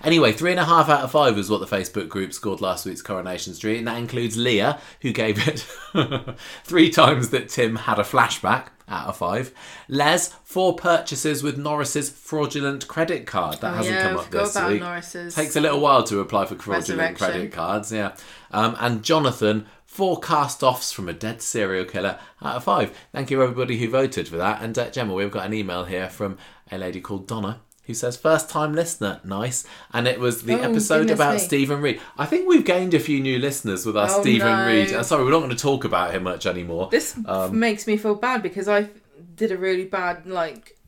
[0.02, 2.84] Anyway, three and a half out of five was what the Facebook group scored last
[2.86, 5.60] week's Coronation Street, and that includes Leah, who gave it
[6.64, 9.52] three times that Tim had a flashback out of five.
[9.88, 13.60] Les, four purchases with Norris's fraudulent credit card.
[13.60, 14.80] That Oh, hasn't yeah, come up this week.
[14.82, 18.14] Norris's Takes a little while to apply for fraudulent credit cards, yeah.
[18.50, 22.96] Um, and Jonathan, four cast offs from a dead serial killer out of five.
[23.12, 24.62] Thank you, everybody who voted for that.
[24.62, 26.36] And uh, Gemma, we've got an email here from
[26.70, 27.60] a lady called Donna.
[27.86, 29.20] Who says first time listener?
[29.24, 31.38] Nice, and it was the Oh, episode about me.
[31.40, 32.00] Stephen Reid.
[32.16, 34.66] I think we've gained a few new listeners with our Oh, Stephen no.
[34.66, 34.92] Reed.
[34.92, 36.88] Uh, sorry, we're not going to talk about him much anymore.
[36.90, 38.88] This Um, makes me feel bad because I
[39.36, 40.78] did a really bad like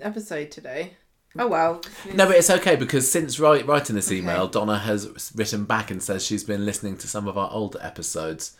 [0.00, 0.92] episode today.
[1.38, 1.82] Oh well.
[2.14, 4.18] No, but it's okay because since write, writing this Okay.
[4.18, 7.78] email, Donna has written back and says she's been listening to some of our older
[7.82, 8.56] episodes.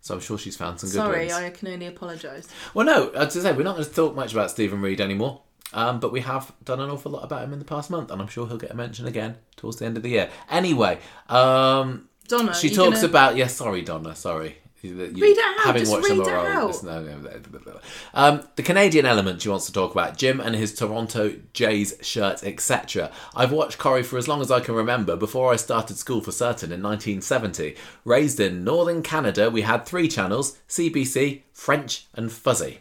[0.00, 1.32] So I'm sure she's found some good Sorry, ones.
[1.32, 2.48] I can only apologise.
[2.72, 5.42] Well, no, as I say, we're not going to talk much about Stephen Reid anymore.
[5.72, 8.20] Um, but we have done an awful lot about him in the past month, and
[8.20, 10.28] I'm sure he'll get a mention again towards the end of the year.
[10.50, 14.56] Anyway, um, Donna, she talks gonna- about yes, sorry, Donna, sorry.
[14.82, 17.82] You- Read it out, Having just watched read of our it out.
[18.14, 22.42] Um, the Canadian element she wants to talk about Jim and his Toronto Jays shirt,
[22.42, 23.10] etc.
[23.36, 25.16] I've watched Corrie for as long as I can remember.
[25.16, 27.76] Before I started school for certain in 1970,
[28.06, 32.80] raised in northern Canada, we had three channels: CBC, French, and Fuzzy.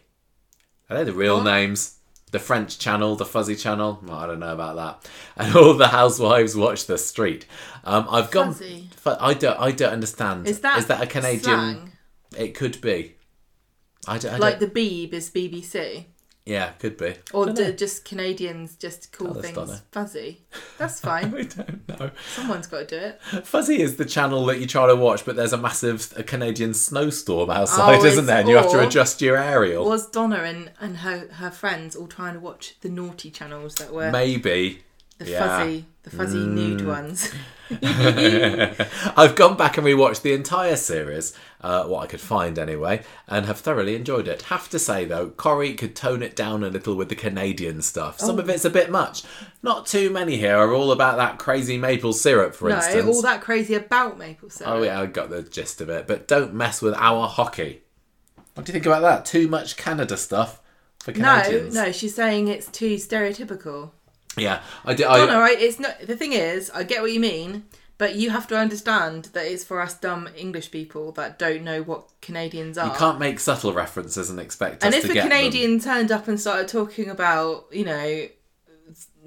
[0.89, 1.43] Are they the real What?
[1.43, 1.95] names?
[2.31, 3.99] The French channel, the Fuzzy channel.
[4.05, 5.09] Well, I don't know about that.
[5.35, 7.45] And all the housewives watch the street.
[7.83, 8.53] Um, I've gone.
[8.53, 8.89] Fuzzy?
[9.05, 9.59] I don't.
[9.59, 10.47] I don't understand.
[10.47, 11.41] Is that is that a Canadian?
[11.41, 11.91] slang?
[12.37, 13.15] It could be.
[14.07, 14.33] I don't.
[14.35, 16.05] I Like don't the Beeb is BBC,
[16.49, 17.13] yeah, could be.
[17.31, 17.71] or Dunno.
[17.73, 19.81] just Canadians just call oh, Tell things Donna.
[19.91, 20.41] fuzzy?
[20.79, 21.31] That's fine.
[21.31, 22.09] we don't know.
[22.33, 23.45] Someone's got to do it.
[23.45, 26.73] Fuzzy is the channel that you try to watch, but there's a massive a Canadian
[26.73, 28.39] snowstorm outside, Oh, isn't there?
[28.39, 29.85] And you have to adjust your aerial.
[29.85, 33.93] Was Donna and, and her, her friends all trying to watch the naughty channels that
[33.93, 34.83] were Maybe.
[35.19, 35.39] The yeah.
[35.39, 35.47] Mm.
[35.47, 37.31] fuzzy the fuzzy nude ones?
[39.15, 43.45] I've gone back and rewatched the entire series, uh, what I could find anyway, and
[43.45, 44.43] have thoroughly enjoyed it.
[44.43, 48.19] Have to say though, Corrie could tone it down a little with the Canadian stuff.
[48.19, 48.39] Some Oh.
[48.39, 49.21] of it's a bit much.
[49.61, 53.05] Not too many here are all about that crazy maple syrup, for no, instance.
[53.05, 54.73] all that crazy about maple syrup.
[54.73, 56.07] Oh yeah, I got the gist of it.
[56.07, 57.83] But don't mess with our hockey.
[58.55, 59.25] What do you think about that?
[59.25, 60.59] Too much Canada stuff
[60.99, 61.75] for Canadians.
[61.75, 63.91] No, no, she's saying it's too stereotypical.
[64.39, 65.05] Yeah, I did.
[65.05, 65.59] I, Donna, right?
[65.59, 65.99] It's not.
[66.01, 67.65] The thing is, I get what you mean,
[67.97, 71.81] but you have to understand that it's for us dumb English people that don't know
[71.83, 72.87] what Canadians are.
[72.87, 75.29] you can't make subtle references and expect and if a get them.
[75.29, 78.27] Canadian turned up and started talking about, you know,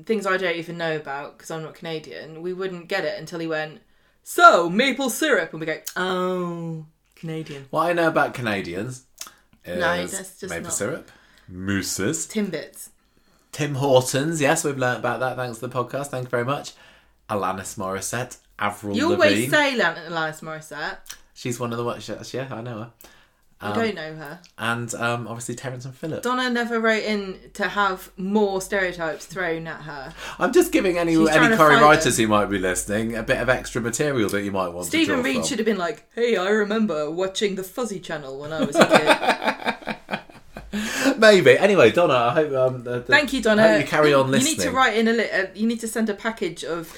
[0.05, 3.39] things I don't even know about because I'm not Canadian, we wouldn't get it until
[3.41, 3.81] he went,
[4.25, 7.67] so maple syrup, and we go, oh, Canadian.
[7.71, 9.05] What I know about Canadians
[9.65, 11.11] is No, maple not- syrup,
[11.49, 12.89] mooses, Timbits.
[13.53, 14.41] Tim Hortons.
[14.41, 16.07] Yes, we've learnt about that thanks to the podcast.
[16.09, 16.73] Thank you very much.
[17.31, 19.25] Alanis Morissette, Avril You Lavigne.
[19.35, 20.97] always say Lan- Alanis Morissette.
[21.35, 22.09] She's one of the ones.
[22.35, 22.91] Yeah, I know her.
[23.61, 24.41] I Um, don't know her.
[24.59, 26.23] And um, obviously Terence and Phillip.
[26.23, 30.13] Donna never wrote in to have more stereotypes thrown at her.
[30.41, 33.23] I'm just giving any She's trying any to fight writers who might be listening a
[33.23, 35.45] bit of extra material that you might want to Stephen draw Reed from.
[35.47, 38.87] should have been like, "Hey, I remember watching the Fuzzy Channel when I was a
[38.87, 39.72] kid."
[41.19, 41.59] Maybe.
[41.59, 43.79] Anyway, Donna, I hope um, the, the, Thank you, Donna.
[43.79, 44.53] you carry on listening.
[44.53, 46.93] You need to write in a li- uh, You need to send a package of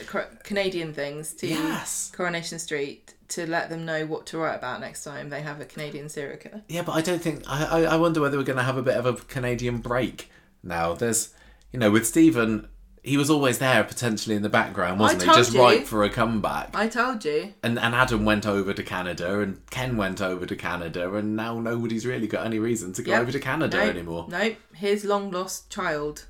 [0.44, 2.12] Canadian things to Yes.
[2.14, 5.64] Coronation Street to let them know what to write about next time they have a
[5.64, 6.62] Canadian serial killer.
[6.68, 7.42] Yeah, but I don't think.
[7.48, 10.30] I, I, I wonder whether we're going to have a bit of a Canadian break
[10.62, 10.94] now.
[10.94, 11.34] There's,
[11.72, 12.68] you know, with Stephen,
[13.04, 15.28] he was always there potentially in the background, wasn't he?
[15.28, 15.60] Just you.
[15.60, 16.70] ripe for a comeback.
[16.74, 17.52] I told you.
[17.62, 21.60] And, and Adam went over to Canada, and Ken went over to Canada, and now
[21.60, 23.20] nobody's really got any reason to go Yep.
[23.22, 23.88] over to Canada Nope.
[23.94, 24.26] anymore.
[24.30, 24.56] Nope.
[24.74, 26.24] His long lost child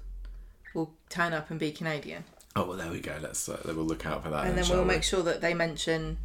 [0.74, 2.24] will turn up and be Canadian,
[2.56, 3.16] Oh well, there we go.
[3.22, 4.46] Let's uh, we'll look out for that.
[4.46, 4.94] and then shall we'll we?
[4.94, 6.18] make sure that they mention.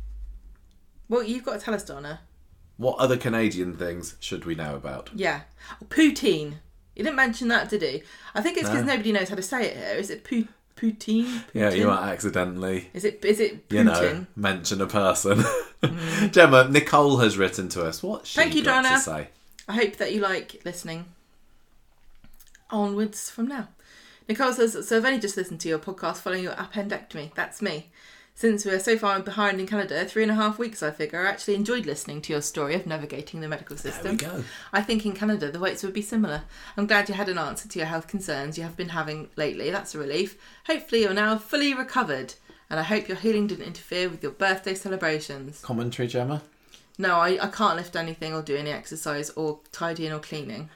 [1.08, 2.22] Well, you've got to tell us, Donna.
[2.78, 5.10] What other Canadian things should we know about?
[5.14, 5.42] Yeah,
[5.90, 6.56] poutine.
[7.00, 8.04] You didn't mention that, did he?
[8.36, 8.92] I think it's because No.
[8.92, 9.96] nobody knows how to say it here.
[9.96, 11.44] Is it pu- poutine?
[11.54, 11.88] Yeah, you Putin?
[11.88, 13.24] might accidentally, Is it?
[13.24, 13.74] Is it Putin?
[13.78, 15.44] you know, mention a person.
[15.82, 16.34] Mm.
[16.34, 18.04] Gemma, Nicole has written to us.
[18.04, 18.98] What she Thank you, got Donna.
[18.98, 19.30] to say?
[19.66, 21.06] I hope that you like listening.
[22.70, 23.70] Onwards from now.
[24.28, 27.34] Nicole says, So I've only just listened to your podcast following your appendectomy.
[27.34, 27.92] That's me.
[28.40, 31.30] Since we're so far behind in Canada, three and a half weeks, I figure, I
[31.30, 34.16] actually enjoyed listening to your story of navigating the medical system.
[34.16, 34.44] There we go.
[34.72, 36.44] I think in Canada the waits would be similar.
[36.78, 39.72] I'm glad you had an answer to your health concerns you have been having lately.
[39.72, 40.38] That's a relief.
[40.68, 42.36] Hopefully you're now fully recovered,
[42.70, 45.60] and I hope your healing didn't interfere with your birthday celebrations.
[45.60, 46.42] Commentary, Gemma.
[46.98, 50.70] No, I, I can't lift anything or do any exercise or tidying or cleaning.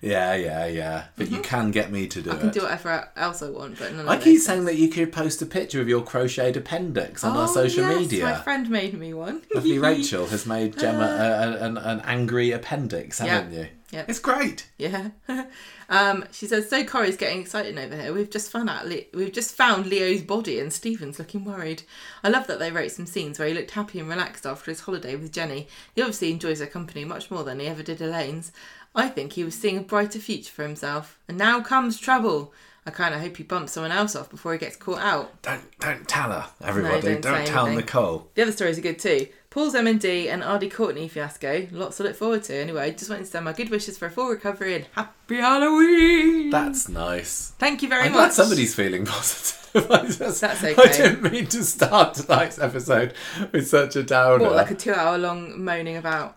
[0.00, 1.04] Yeah, yeah, yeah.
[1.16, 2.38] But you can get me to do Mm-hmm.
[2.38, 2.54] I can it.
[2.54, 5.46] do whatever else I want, but none I keep saying that you could post a
[5.46, 8.24] picture of your crocheted appendix on oh, our social yes, media.
[8.24, 9.42] My friend made me one.
[9.54, 13.68] Lovely Rachel has made Gemma a, a, an, an angry appendix, haven't you?
[13.92, 14.08] Yep.
[14.08, 14.70] It's great.
[14.78, 15.08] Yeah.
[15.88, 18.12] um, she says, so Corrie's getting excited over here.
[18.12, 21.82] We've just found out Le- we've just found Leo's body and Stephen's looking worried.
[22.22, 24.80] I love that they wrote some scenes where he looked happy and relaxed after his
[24.80, 25.66] holiday with Jenny.
[25.96, 28.52] He obviously enjoys her company much more than he ever did Elaine's.
[28.94, 31.18] I think he was seeing a brighter future for himself.
[31.28, 32.52] And now comes trouble.
[32.86, 35.42] I kind of hope he bumps someone else off before he gets caught out.
[35.42, 37.00] Don't don't tell her, everybody.
[37.02, 37.84] don't don't tell anything.
[37.84, 38.28] Nicole.
[38.34, 39.26] The other stories are good too.
[39.50, 41.68] Paul's MND and Aadi Courtney fiasco.
[41.72, 42.56] Lots to look forward to.
[42.56, 46.50] Anyway, just wanted to send my good wishes for a full recovery and happy Halloween.
[46.50, 47.52] That's nice.
[47.58, 48.18] Thank you very I'm much.
[48.18, 49.90] glad somebody's feeling positive.
[49.90, 50.92] I just, That's I okay.
[50.96, 53.12] didn't mean to start tonight's episode
[53.52, 54.44] with such a downer.
[54.44, 56.36] What, like a two-hour-long moaning about?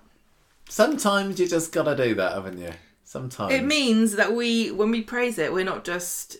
[0.69, 2.71] Sometimes you just gotta do that, haven't you?
[3.03, 3.53] Sometimes.
[3.53, 6.37] It means that we, when we praise it, we're not just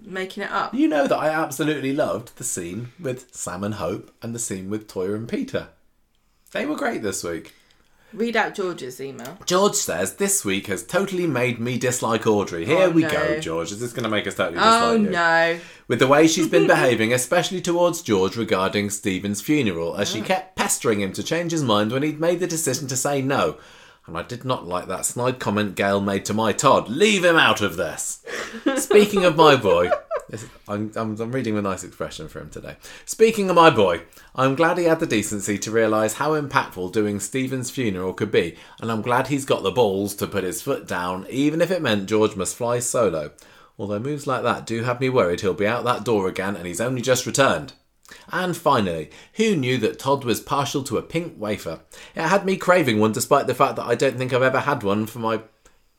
[0.00, 0.74] making it up.
[0.74, 4.70] You know that I absolutely loved the scene with Sam and Hope and the scene
[4.70, 5.68] with Toyah and Peter.
[6.52, 7.54] They were great this week.
[8.12, 9.38] Read out George's email.
[9.46, 12.64] George says this week has totally made me dislike Audrey.
[12.66, 13.10] Here Oh, we no.
[13.10, 13.72] go, George.
[13.72, 15.10] Is this going to make us totally oh, dislike Oh you?
[15.10, 15.60] no!
[15.88, 20.24] With the way she's been behaving, especially towards George regarding Stephen's funeral, as she Oh.
[20.24, 23.56] kept pestering him to change his mind when he'd made the decision to say no.
[24.06, 26.88] And I did not like that snide comment Gail made to my Todd.
[26.88, 28.24] Leave him out of this.
[28.76, 29.90] Speaking of my boy,
[30.68, 32.76] I'm, I'm, I'm reading a nice expression for him today.
[33.04, 34.02] Speaking of my boy,
[34.34, 38.56] I'm glad he had the decency to realise how impactful doing Stephen's funeral could be,
[38.80, 41.82] and I'm glad he's got the balls to put his foot down, even if it
[41.82, 43.32] meant George must fly solo.
[43.78, 46.66] Although moves like that do have me worried he'll be out that door again and
[46.66, 47.72] he's only just returned.
[48.30, 51.80] And finally, who knew that Todd was partial to a pink wafer?
[52.14, 54.82] It had me craving one despite the fact that I don't think I've ever had
[54.82, 55.42] one for my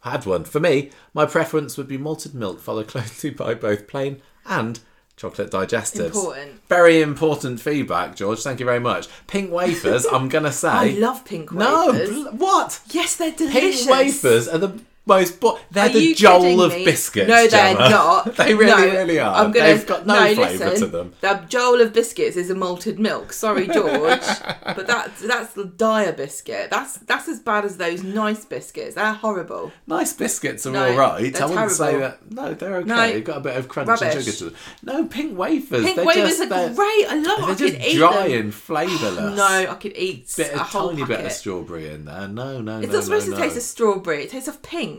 [0.03, 0.43] had one.
[0.43, 4.80] For me, my preference would be malted milk followed closely by both plain and
[5.15, 6.07] chocolate digestives.
[6.07, 6.61] Important.
[6.69, 8.41] Very important feedback, George.
[8.41, 9.07] Thank you very much.
[9.27, 10.69] Pink wafers, I'm gonna say.
[10.69, 12.09] I love pink no, wafers.
[12.09, 12.82] bl- what?
[12.91, 13.85] yes, they're delicious.
[13.85, 15.40] Pink wafers are the most.
[15.40, 16.85] Bo- they're Are the Joel of me?
[16.85, 17.27] biscuits.
[17.27, 17.90] No, they're Gemma.
[17.90, 18.35] not.
[18.38, 19.35] they really, No, really are.
[19.35, 21.14] I'm gonna, They've got no, flavour listen, to them.
[21.22, 23.33] The Joel of biscuits is a malted milk.
[23.33, 24.22] Sorry, George,
[24.65, 26.69] but that's that's the dire biscuit.
[26.69, 28.95] That's that's as bad as those nice biscuits.
[28.95, 29.72] They're horrible.
[29.88, 31.41] Nice biscuits are No, all right.
[31.41, 32.32] I wouldn't say that.
[32.32, 32.88] No, they're okay.
[32.88, 33.07] No.
[33.11, 34.56] They've got a bit of crunch and sugar to them.
[34.83, 35.83] No, pink wafers.
[35.83, 37.06] Pink they're wafers just, are great.
[37.09, 37.40] I love.
[37.57, 38.40] They're I just dry them.
[38.41, 39.33] and flavourless.
[39.43, 41.07] No, I could eat bit a a tiny packet.
[41.07, 42.27] bit of strawberry in there.
[42.27, 44.23] No, no, It's no, It's not supposed no, to taste of strawberry.
[44.23, 44.92] It tastes of pink.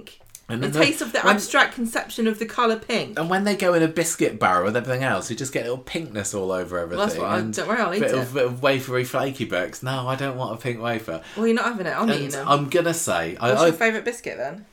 [0.47, 3.18] And It then they- tastes of the when- abstract conception of the colour pink.
[3.18, 5.70] And when they go in a biscuit barrel with everything else, you just get a
[5.70, 6.98] little pinkness all over everything.
[6.98, 8.18] Well, that's what I- and don't worry, I'll eat bit it.
[8.18, 9.82] Of, bit of wafery flaky bits.
[9.82, 11.23] No, I don't want a pink wafer.
[11.36, 11.97] Well, you're not having it.
[11.98, 12.47] I'm eating them.
[12.47, 14.66] I'm gonna say, I, What's I, your favourite biscuit then?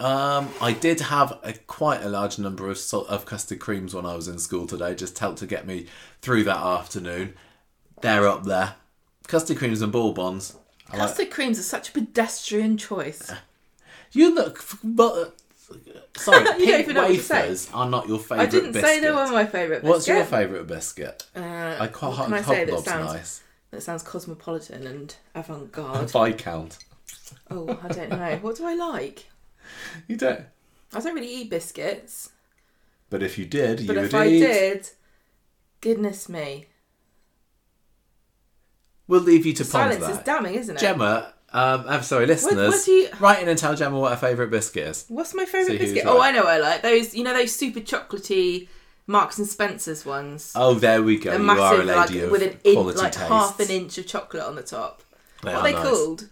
[0.00, 4.06] Um, I did have a quite a large number of salt of custard creams when
[4.06, 4.94] I was in school today.
[4.94, 5.84] Just helped to get me
[6.22, 7.34] through that afternoon.
[8.00, 8.76] They're up there.
[9.28, 10.54] Custard creams and bourbons.
[10.90, 13.30] I like- Custard creams are such a pedestrian choice.
[14.12, 15.36] You look, f- but
[16.16, 17.42] sorry, You don't pink even know what to say.
[17.42, 18.42] wafers are not your favourite.
[18.48, 18.90] I didn't biscuit.
[18.90, 19.84] say they were my favourite biscuit.
[19.90, 21.26] What's your favourite biscuit?
[21.36, 23.42] Uh, I quite what can I hot say that hobnob's sounds nice.
[23.70, 26.10] that sounds cosmopolitan and avant-garde?
[26.10, 26.78] Viscount.
[27.50, 28.38] oh, I don't know.
[28.42, 29.26] What do I like?
[30.08, 30.44] You don't.
[30.92, 32.30] I don't really eat biscuits,
[33.10, 34.40] But if you did, you but you if would I eat.
[34.40, 34.88] did,
[35.80, 36.66] goodness me,
[39.06, 40.24] We'll leave you to ponder silence is that.
[40.24, 40.80] damning, isn't it?
[40.80, 42.68] Gemma, um, I'm sorry, listeners.
[42.70, 45.04] what do you- Write in and tell Gemma what her favourite biscuit is.
[45.08, 46.04] What's my favourite biscuit?
[46.04, 46.10] right.
[46.12, 46.82] Oh, I know what I like.
[46.82, 48.68] Those, you know, those super chocolatey
[49.06, 50.52] Marks and Spencer's ones.
[50.54, 51.30] Oh, there we go.
[51.30, 53.26] They're you are a massive, lady like of with an in, quality like taste.
[53.28, 55.02] half an inch of chocolate on the top.
[55.42, 55.82] They what are they nice.
[55.82, 56.28] called?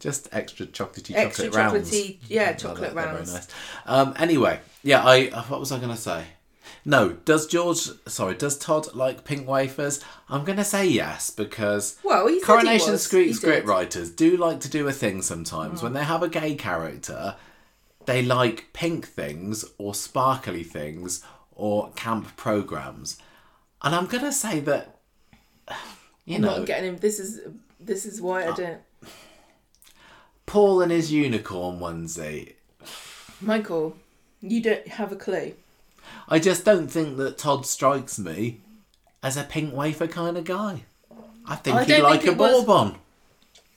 [0.00, 1.90] Just extra chocolatey Extra chocolate rounds.
[1.92, 3.30] chocolatey, yeah, chocolate that, they're rounds.
[3.30, 3.48] Very nice.
[3.86, 5.04] Um, anyway, yeah.
[5.04, 6.24] I what was I going to say?
[6.84, 7.90] No, does George?
[8.08, 10.00] Sorry, does Todd like pink wafers?
[10.28, 13.04] I'm going to say yes because Well, he Coronation was.
[13.06, 13.68] Street He script did.
[13.68, 15.86] writers do like to do a thing sometimes Hmm.
[15.86, 17.36] when they have a gay character.
[18.06, 21.22] They like pink things or sparkly things
[21.54, 23.16] or camp programs,
[23.82, 24.98] and I'm going to say that.
[26.24, 26.96] You I'm know, not getting him.
[26.98, 27.40] This is
[27.80, 28.52] this is why Oh.
[28.52, 28.80] I don't.
[30.46, 32.54] Paul and his unicorn onesie.
[33.40, 33.96] Michael,
[34.40, 35.54] you don't have a clue.
[36.28, 38.60] I just don't think that Todd strikes me
[39.22, 40.84] as a pink wafer kind of guy.
[41.46, 42.96] I think I he'd like think a bourbon.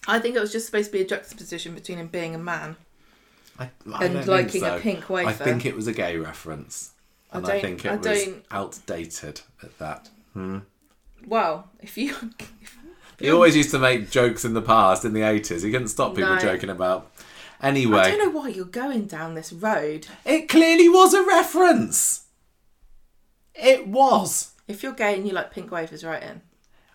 [0.08, 2.76] I think it was just supposed to be a juxtaposition between him being a man.
[3.58, 5.30] I, I And liking a pink wafer.
[5.30, 6.92] I think it was a gay reference.
[7.32, 10.10] I And I, don't- think it I was don't- outdated at that.
[10.34, 10.60] Hmm?
[11.26, 12.16] Well, if you
[13.20, 15.64] He always used to make jokes in the past, in the 80s.
[15.64, 16.40] He couldn't stop people No.
[16.42, 17.10] joking about.
[17.64, 17.98] Anyway.
[18.00, 20.08] I don't know why you're going down this road.
[20.26, 22.25] it clearly was a reference.
[23.56, 24.52] It was.
[24.68, 26.42] If you're gay and you like pink wafers, right in.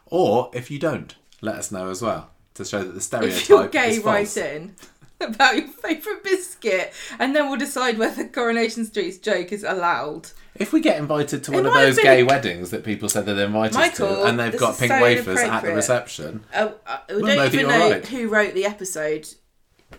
[0.07, 3.49] Or if you don't, let us know as well to show that the stereotype If
[3.49, 4.37] you're gay, is write false.
[4.37, 4.75] in
[5.21, 10.31] about your favourite biscuit, and then we'll decide whether Coronation Street's joke is allowed.
[10.57, 13.25] If we get invited to It one of might those gay weddings that people said
[13.27, 15.43] that they're invited Michael, to, and they've this got is pink so wafers at the
[15.45, 15.77] inappropriate.
[15.77, 18.07] reception, Oh, uh, we Well, don't even you're know right.
[18.09, 19.29] who wrote the episode.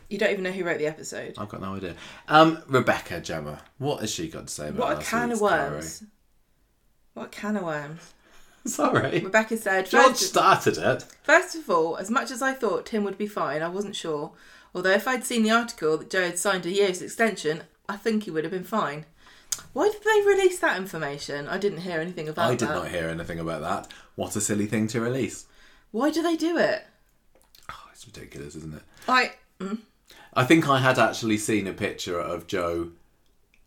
[0.09, 1.35] You don't even know who wrote the episode.
[1.37, 1.95] I've got no idea.
[2.27, 5.29] Um, Rebecca Gemma, what has she got to say about What a last can of
[5.29, 6.03] week's worms.
[7.13, 8.13] What can of worms.
[8.65, 11.05] Sorry, Rebecca said, George first, started it.
[11.23, 14.31] first of all, as much as I thought Tim would be fine, I wasn't sure.
[14.75, 18.23] Although if I'd seen the article that Joe had signed a year's extension, I think
[18.23, 19.05] he would have been fine.
[19.73, 21.47] Why did they release that information?
[21.47, 22.53] I didn't hear anything about that.
[22.53, 22.75] I did that.
[22.75, 23.87] not hear anything about that.
[24.15, 25.45] What a silly thing to release.
[25.91, 26.85] Why do they do it?
[27.69, 28.83] Oh, it's ridiculous, isn't it?
[29.07, 29.79] I mm.
[30.33, 32.91] I think I had actually seen a picture of Joe.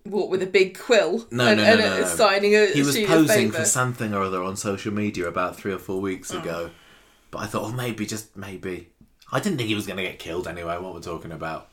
[0.06, 2.06] Walk with a big quill No, and, no, no, and no, no.
[2.06, 5.78] signing a He was posing for something or other on social media about three or
[5.78, 6.38] four weeks Oh.
[6.40, 6.70] ago.
[7.30, 8.90] But I thought, oh, maybe, just maybe.
[9.32, 11.68] I didn't think he was going to get killed anyway, what we're talking about.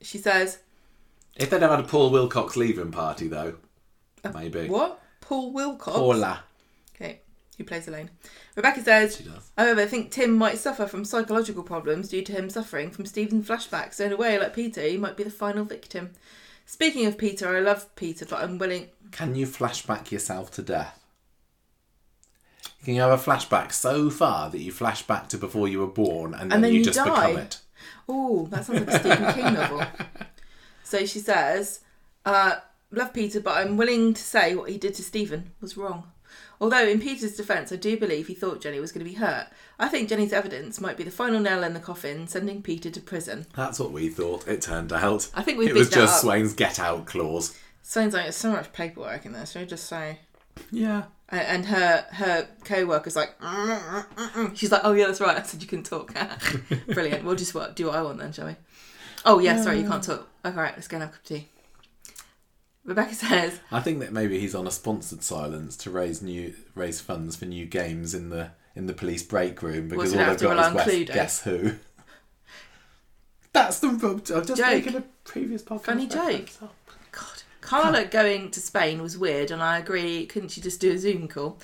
[0.00, 0.58] She says,
[1.36, 3.56] If they'd have had a Paul Wilcox leaving party, though,
[4.32, 4.68] maybe.
[4.68, 5.02] "What?
[5.20, 5.96] Paul Wilcox?
[5.98, 6.44] Paula.
[6.94, 7.20] Okay,
[7.58, 8.08] who plays Elaine?
[8.56, 9.50] Rebecca says, She does.
[9.58, 13.46] however, I think Tim might suffer from psychological problems due to him suffering from Stephen's
[13.48, 13.94] flashbacks.
[13.94, 16.12] So in a way, like Peter, he might be the final victim.
[16.68, 18.90] Speaking of Peter, I love Peter, but I'm willing.
[19.10, 21.00] Can you flashback yourself to death?
[22.84, 25.86] Can you have a flashback so far that you flash back to before you were
[25.86, 27.28] born and then, then you, you just die?
[27.28, 27.60] become it?
[28.06, 29.82] Oh, that sounds like a Stephen King novel.
[30.84, 31.80] So she says,
[32.26, 32.56] uh,
[32.90, 36.12] love Peter, but I'm willing to say what he did to Stephen was wrong.
[36.60, 39.46] Although, in Peter's defence, I do believe he thought Jenny was going to be hurt.
[39.78, 43.00] I think Jenny's evidence might be the final nail in the coffin, sending Peter to
[43.00, 43.46] prison.
[43.54, 44.48] That's what we thought.
[44.48, 45.30] It turned out.
[45.34, 46.20] I think we it was just up.
[46.20, 47.56] Swain's get out clause.
[47.82, 50.18] Sounds like there's so much paperwork in there, so I just say.
[50.72, 51.04] Yeah.
[51.30, 55.36] And her her co-worker's like, "Mm, mm, mm, mm." she's like, oh yeah, that's right.
[55.36, 56.14] I said you can talk.
[56.88, 57.22] Brilliant.
[57.24, 58.56] We'll just what, do what I want then, shall we?
[59.26, 60.26] Oh yeah, sorry, you can't talk.
[60.44, 61.48] Okay, right, let's go and have a cup of tea.
[62.88, 67.00] Rebecca says, I think that maybe he's on a sponsored silence to raise new raise
[67.02, 70.40] funds for new games in the in the police break room because all they they've
[70.40, 71.12] got is West, Cluedo?
[71.14, 71.72] guess who.
[73.52, 74.66] That's the I've just Joke.
[74.66, 75.82] taken a previous podcast.
[75.82, 76.48] Funny joke.
[76.62, 76.74] up.
[77.12, 80.24] God, Carla going to Spain was weird, and I agree.
[80.26, 81.58] Couldn't you just do a Zoom call?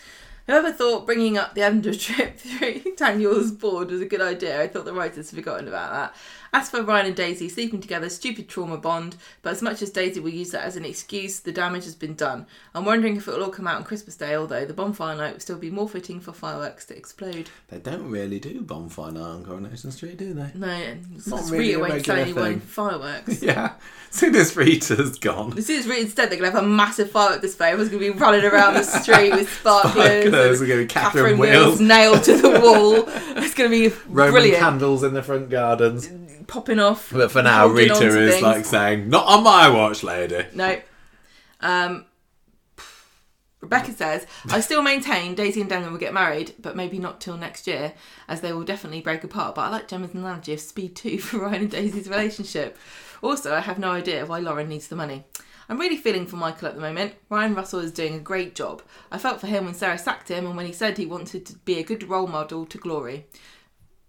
[0.46, 4.60] Whoever thought bringing up the Edinburgh trip through Daniel's board was a good idea?
[4.60, 6.14] I thought the writers had forgotten about that.
[6.54, 10.20] As for Ryan and Daisy sleeping together, stupid trauma bond, but as much as Daisy
[10.20, 12.46] will use that as an excuse, the damage has been done.
[12.76, 15.32] I'm wondering if it will all come out on Christmas Day, although the bonfire night
[15.32, 17.50] would still be more fitting for fireworks to explode.
[17.70, 20.52] They don't really do bonfire night on Coronation Street, do they?
[20.54, 23.42] No, it's Not really a won't sell regular anyone fireworks.
[23.42, 23.72] Yeah.
[24.08, 27.10] As soon as Rita's gone, As soon as instead they're going to have a massive
[27.10, 27.70] firework display.
[27.70, 29.94] Everyone's going to be running around the street with sparklers.
[30.22, 31.66] Sparklers and gonna be Catherine Catherine Wheels.
[31.66, 33.08] Wheels nailed to the wall.
[33.36, 34.58] It's going to be Roman brilliant.
[34.60, 36.08] candles in the front gardens.
[36.46, 37.10] Popping off.
[37.12, 38.42] But for now, Rita is things.
[38.42, 40.80] like saying, "Not on my watch, lady." No.
[41.60, 42.04] Um,
[43.64, 47.38] Rebecca says, I still maintain Daisy and Daniel will get married, but maybe not till
[47.38, 47.94] next year,
[48.28, 49.54] as they will definitely break apart.
[49.54, 52.76] But I like Gemma's analogy of speed 2 for Ryan and Daisy's relationship.
[53.22, 55.24] Also, I have no idea why Lauren needs the money.
[55.66, 57.14] I'm really feeling for Michael at the moment.
[57.30, 58.82] Ryan Russell is doing a great job.
[59.10, 61.54] I felt for him when Sarah sacked him and when he said he wanted to
[61.64, 63.24] be a good role model to Glory.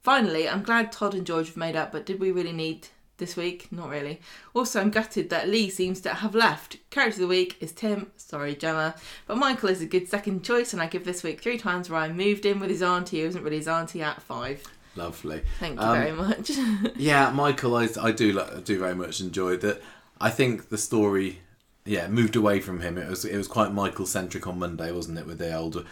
[0.06, 3.36] Finally, I'm glad Todd and George have made up, but did we really need this
[3.36, 3.72] week?
[3.72, 4.22] Not really.
[4.54, 6.78] Also, I'm gutted that Lee seems to have left.
[6.92, 8.12] Character of the week is Tim.
[8.16, 8.94] Sorry, Gemma.
[9.26, 12.00] But Michael is a good second choice, and I give this week three times where
[12.00, 14.62] I moved in with his auntie, who isn't really his auntie, at five.
[14.96, 15.42] Lovely.
[15.60, 16.52] Thank you Um, very much.
[16.96, 19.82] Yeah, Michael, I, I do I do very much enjoy that.
[20.22, 21.40] I think the story,
[21.84, 23.00] yeah, moved away from him.
[23.00, 25.84] It was it was quite Michael centric on Monday, wasn't it, with the old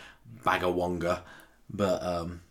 [0.45, 1.21] Bagawonga?
[1.67, 2.41] But um,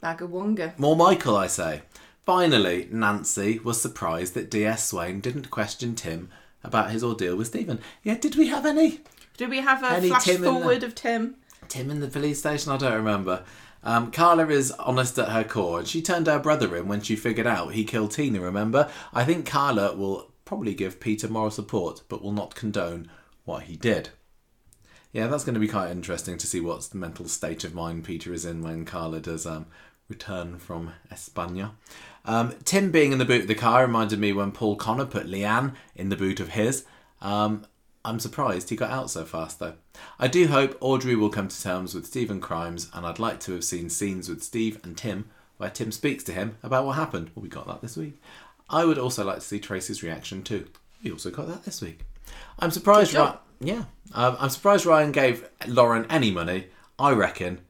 [0.00, 0.74] Bag of Wonga.
[0.78, 1.82] more Michael, I say.
[2.24, 4.88] Finally, Nancy was surprised that D.S.
[4.88, 6.28] Swain didn't question Tim
[6.62, 7.80] about his ordeal with Stephen.
[8.02, 9.00] Yeah, did we have any?
[9.36, 11.36] Do we have a Any flash Tim in forward of Tim?
[11.68, 12.72] Tim in the police station?
[12.72, 13.44] I don't remember.
[13.82, 17.16] Um, Carla is honest at her core, and she turned her brother in when she
[17.16, 18.90] figured out he killed Tina, remember?
[19.14, 23.10] I think Carla will probably give Peter moral support, but will not condone
[23.44, 24.10] what he did.
[25.12, 28.04] Yeah, that's going to be quite interesting to see what's the mental state of mind
[28.04, 29.66] Peter is in when Carla does um,
[30.08, 31.72] return from España.
[32.24, 35.26] Um, Tim being in the boot of the car reminded me when Paul Connor put
[35.26, 36.84] Leanne in the boot of his.
[37.20, 37.66] Um,
[38.04, 39.74] I'm surprised he got out so fast though.
[40.18, 43.52] I do hope Audrey will come to terms with Stephen Crimes, and I'd like to
[43.52, 45.28] have seen scenes with Steve and Tim
[45.58, 47.30] where Tim speaks to him about what happened.
[47.34, 48.20] Well, we got that this week.
[48.70, 50.68] I would also like to see Tracy's reaction too.
[51.02, 52.00] We also got that this week.
[52.58, 53.14] I'm surprised.
[53.14, 56.68] Ry- yeah, um, I'm surprised Ryan gave Lauren any money.
[56.98, 57.60] I reckon.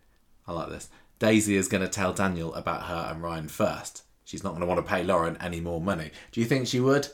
[0.47, 0.89] I like this.
[1.19, 4.05] Daisy is going to tell Daniel about her and Ryan first.
[4.25, 6.11] She's not going to want to pay Lauren any more money.
[6.33, 7.09] Do you think she would?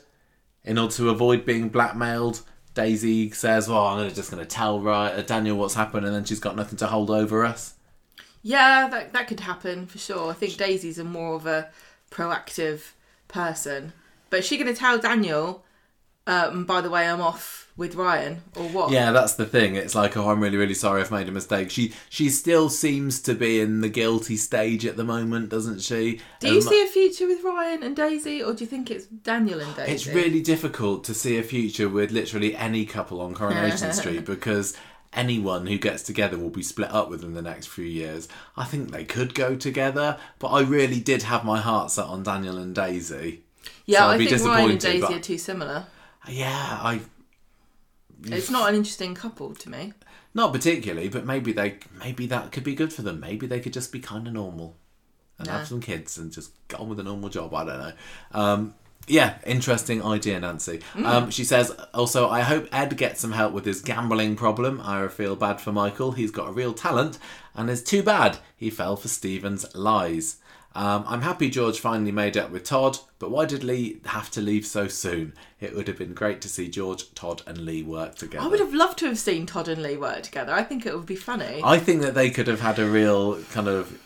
[0.63, 2.41] In order to avoid being blackmailed,
[2.73, 6.39] Daisy says, "Well, I'm just going to tell uh, Daniel what's happened," and then she's
[6.39, 7.75] got nothing to hold over us.
[8.41, 10.29] Yeah, that that could happen for sure.
[10.29, 11.69] I think Daisy's a more of a
[12.11, 12.91] proactive
[13.27, 13.93] person.
[14.29, 15.64] But is she going to tell Daniel,
[16.27, 18.91] um, by the way, I'm off with Ryan, or what?
[18.91, 19.75] Yeah, that's the thing.
[19.75, 21.69] It's like, oh, I'm really, really sorry I've made a mistake.
[21.69, 26.21] She she still seems to be in the guilty stage at the moment, doesn't she?
[26.39, 29.05] Do you Um, see a future with Ryan and Daisy, or do you think it's
[29.05, 29.91] Daniel and Daisy?
[29.91, 34.75] It's really difficult to see a future with literally any couple on Coronation Street because
[35.11, 38.27] anyone who gets together will be split up within the next few years.
[38.57, 42.23] I think they could go together, but I really did have my heart set on
[42.23, 43.43] Daniel and Daisy.
[43.85, 43.99] yeah.
[43.99, 45.85] so I'd I be think Ryan and Daisy but- are too similar.
[46.29, 47.01] Yeah, I
[48.23, 49.93] It's not an interesting couple to me.
[50.33, 53.19] not particularly, but maybe they maybe that could be good for them.
[53.19, 54.77] Maybe they could just be kind of normal
[55.37, 57.53] and have some kids and just get on with a normal job.
[57.53, 57.93] I don't know.
[58.31, 58.73] Um,
[59.07, 60.81] yeah, interesting idea, Nancy.
[60.95, 64.81] Um, she says also, I hope Ed gets some help with his gambling problem.
[64.83, 66.13] I feel bad for Michael.
[66.13, 67.19] He's got a real talent,
[67.53, 70.37] and it's too bad he fell for Stephen's lies.
[70.75, 74.41] Um, I'm happy George finally made up with Todd, but why did Lee have to
[74.41, 75.33] leave so soon?
[75.61, 78.43] It would have been great to see George, Todd, and Lee work together.
[78.43, 80.51] I would have loved to have seen Todd and Lee work together.
[80.51, 81.61] I think it would be funny.
[81.63, 83.97] I think that they could have had a real kind of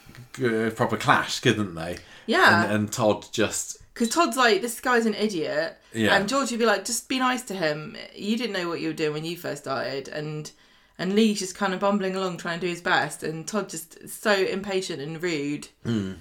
[0.43, 1.97] uh, proper clash, couldn't they?
[2.27, 2.65] Yeah.
[2.65, 5.75] And, and Todd just Because Todd's like, this guy's an idiot.
[5.91, 6.15] Yeah.
[6.15, 7.97] And George would be like, just be nice to him.
[8.15, 10.07] You didn't know what you were doing when you first started.
[10.07, 10.51] And
[10.99, 13.23] and Lee's just kind of bumbling along trying to do his best.
[13.23, 15.69] And Todd just so impatient and rude.
[15.83, 16.15] But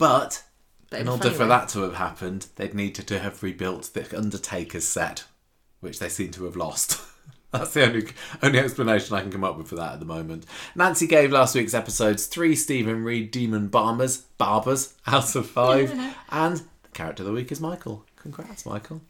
[0.00, 0.42] But
[0.90, 1.48] in order for way.
[1.48, 5.24] that to have happened, they'd needed to have rebuilt the Undertaker's set,
[5.80, 6.98] which they seem to have lost.
[7.52, 8.08] That's the only
[8.42, 10.46] only explanation I can come up with for that at the moment.
[10.74, 15.92] Nancy gave last week's episodes three Stephen Reid Demon Barbers Barbers out of five,
[16.30, 18.06] and the character of the week is Michael.
[18.16, 19.02] Congrats, Michael.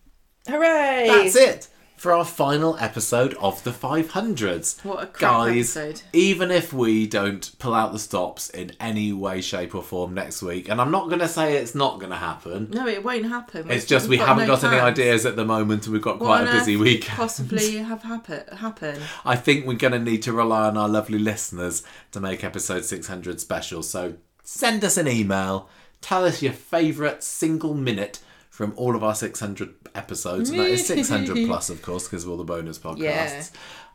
[0.49, 1.07] Hooray!
[1.07, 1.69] That's it
[2.01, 4.83] for our final episode of the 500s.
[4.83, 6.01] What a Guys, episode.
[6.15, 10.41] even if we don't pull out the stops in any way, shape, or form next
[10.41, 13.27] week, and I'm not going to say it's not going to happen, No, it won't
[13.27, 13.70] happen.
[13.70, 14.99] it's just we We've haven't no got any plans.
[14.99, 17.03] ideas at the moment and we've got What quite on a busy earth week.
[17.03, 18.45] could Possibly have happen.
[18.57, 18.99] happen.
[19.27, 22.87] I think we're going to need to rely on our lovely listeners to make episode
[22.87, 23.83] 600 special.
[23.83, 25.69] So send us an email.
[26.01, 28.20] Tell us your favourite single minute
[28.61, 30.51] from all of our 600 episodes.
[30.51, 32.99] And that is 600 plus, of course, because of all the bonus podcasts.
[32.99, 33.45] Yeah.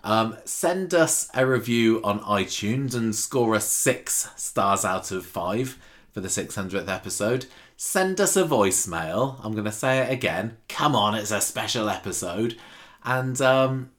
[0.04, 5.78] Um, send us a review on iTunes and score us six stars out of five
[6.14, 7.46] for the 600th episode.
[7.78, 9.40] Send us a voicemail.
[9.44, 10.58] I'm going to say it again.
[10.68, 12.58] Come on, it's a special episode.
[13.04, 13.92] And um,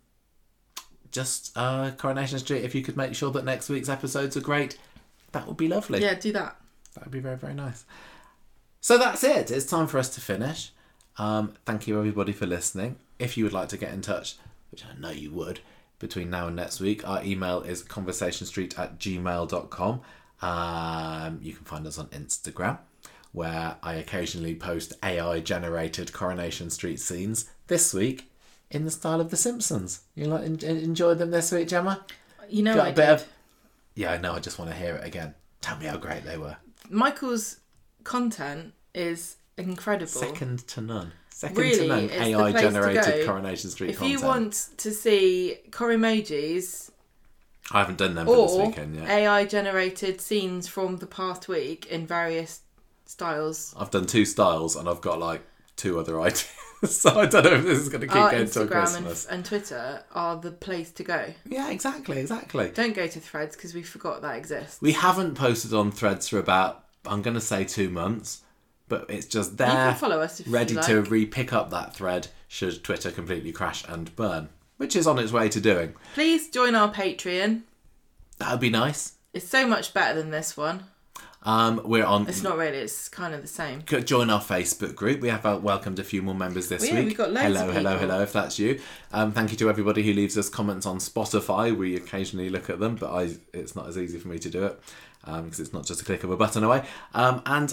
[1.12, 4.78] just uh, Coronation Street, if you could make sure that next week's episodes are great,
[5.30, 6.02] that would be lovely.
[6.02, 6.56] Yeah, do that.
[6.94, 7.84] That would be very, very nice.
[8.86, 9.50] So that's it.
[9.50, 10.70] It's time for us to finish.
[11.18, 12.94] Um, thank you, everybody, for listening.
[13.18, 14.36] If you would like to get in touch,
[14.70, 15.58] which I know you would,
[15.98, 20.02] between now and next week, our email is conversationstreet at gmail.com.
[20.40, 22.78] Um, you can find us on Instagram,
[23.32, 27.50] where I occasionally post AI generated Coronation Street scenes.
[27.66, 28.30] This week,
[28.70, 30.02] in the style of The Simpsons.
[30.14, 32.04] You like en- enjoy them this week, Gemma?
[32.48, 33.08] You know, Got I did.
[33.08, 33.28] of.
[33.96, 34.34] Yeah, I know.
[34.34, 35.34] I just want to hear it again.
[35.60, 36.56] Tell me how great they were.
[36.88, 37.56] Michael's
[38.06, 40.06] content is incredible.
[40.06, 41.12] Second to none.
[41.30, 43.26] Second Really, to none AI generated.
[43.26, 44.20] Coronation Street if content.
[44.20, 46.90] you want to see Coremojis
[47.72, 49.08] I haven't done them for this weekend yet.
[49.08, 52.60] AI generated scenes from the past week in various
[53.06, 55.42] styles, I've done two styles and I've got like
[55.76, 56.46] two other ideas.
[56.84, 59.44] so I don't know if this is going to keep our going Instagram and, and
[59.44, 61.34] Twitter are the place to go.
[61.48, 62.70] Yeah, exactly, exactly.
[62.70, 64.80] Don't go to Threads because we forgot that exists.
[64.80, 68.42] We haven't posted on threads for about, I'm going to say two months,
[68.88, 70.86] but it's just you there, can follow us if ready you like.
[70.86, 75.18] to re pick up that thread should Twitter completely crash and burn, which is on
[75.18, 75.94] its way to doing.
[76.14, 77.62] Please join our Patreon.
[78.38, 79.14] That would be nice.
[79.32, 80.84] It's so much better than this one.
[81.42, 82.26] Um, we're on.
[82.28, 82.78] It's not really.
[82.78, 83.82] It's kind of the same.
[83.84, 85.20] Join our Facebook group.
[85.20, 87.06] We have uh, welcomed a few more members this Well, yeah, week.
[87.06, 88.20] we've got loads hello, hello, hello.
[88.22, 88.80] If that's you,
[89.12, 91.74] um, thank you to everybody who leaves us comments on Spotify.
[91.76, 94.64] We occasionally look at them, but I it's not as easy for me to do
[94.64, 94.80] it
[95.26, 96.86] because it's not just a click of a button away.
[97.14, 97.72] Um, and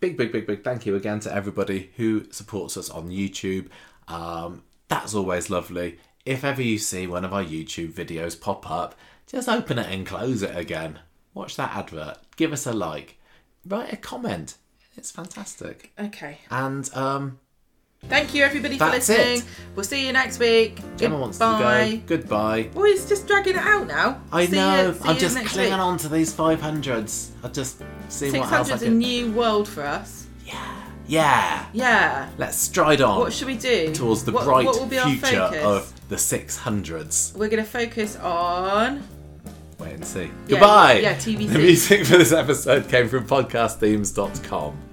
[0.00, 3.68] big, big, big, big thank you again to everybody who supports us on YouTube.
[4.08, 5.98] Um, that's always lovely.
[6.26, 8.94] If ever you see one of our YouTube videos pop up,
[9.26, 10.98] just open it and close it again.
[11.32, 12.18] Watch that advert.
[12.36, 13.18] Give us a like.
[13.64, 14.56] Write a comment.
[14.96, 15.92] It's fantastic.
[15.98, 16.38] Okay.
[16.50, 17.38] And um,
[18.08, 19.38] Thank you, everybody, for That's listening.
[19.38, 19.44] it.
[19.76, 20.80] We'll see you next week.
[20.96, 21.90] Gemma wants Goodbye.
[21.90, 22.16] to go.
[22.16, 22.70] Goodbye.
[22.74, 24.20] Well, it's oh, just dragging it out now.
[24.32, 24.90] I See know.
[24.90, 25.80] You, I'm just clinging week.
[25.80, 27.30] on to these 500s.
[27.44, 30.26] I just see what else I 600's a new world for us.
[30.44, 30.82] Yeah.
[31.06, 31.66] Yeah.
[31.72, 32.30] Yeah.
[32.38, 33.92] Let's stride on What should we do?
[33.94, 37.36] towards the what, bright what will be our future of the 600s.
[37.36, 39.06] We're going to focus on.
[39.78, 40.22] Wait and see.
[40.22, 40.98] Yeah, Goodbye.
[41.00, 41.48] yeah, TBC.
[41.52, 44.89] The music for this episode came from podcastthemes.com.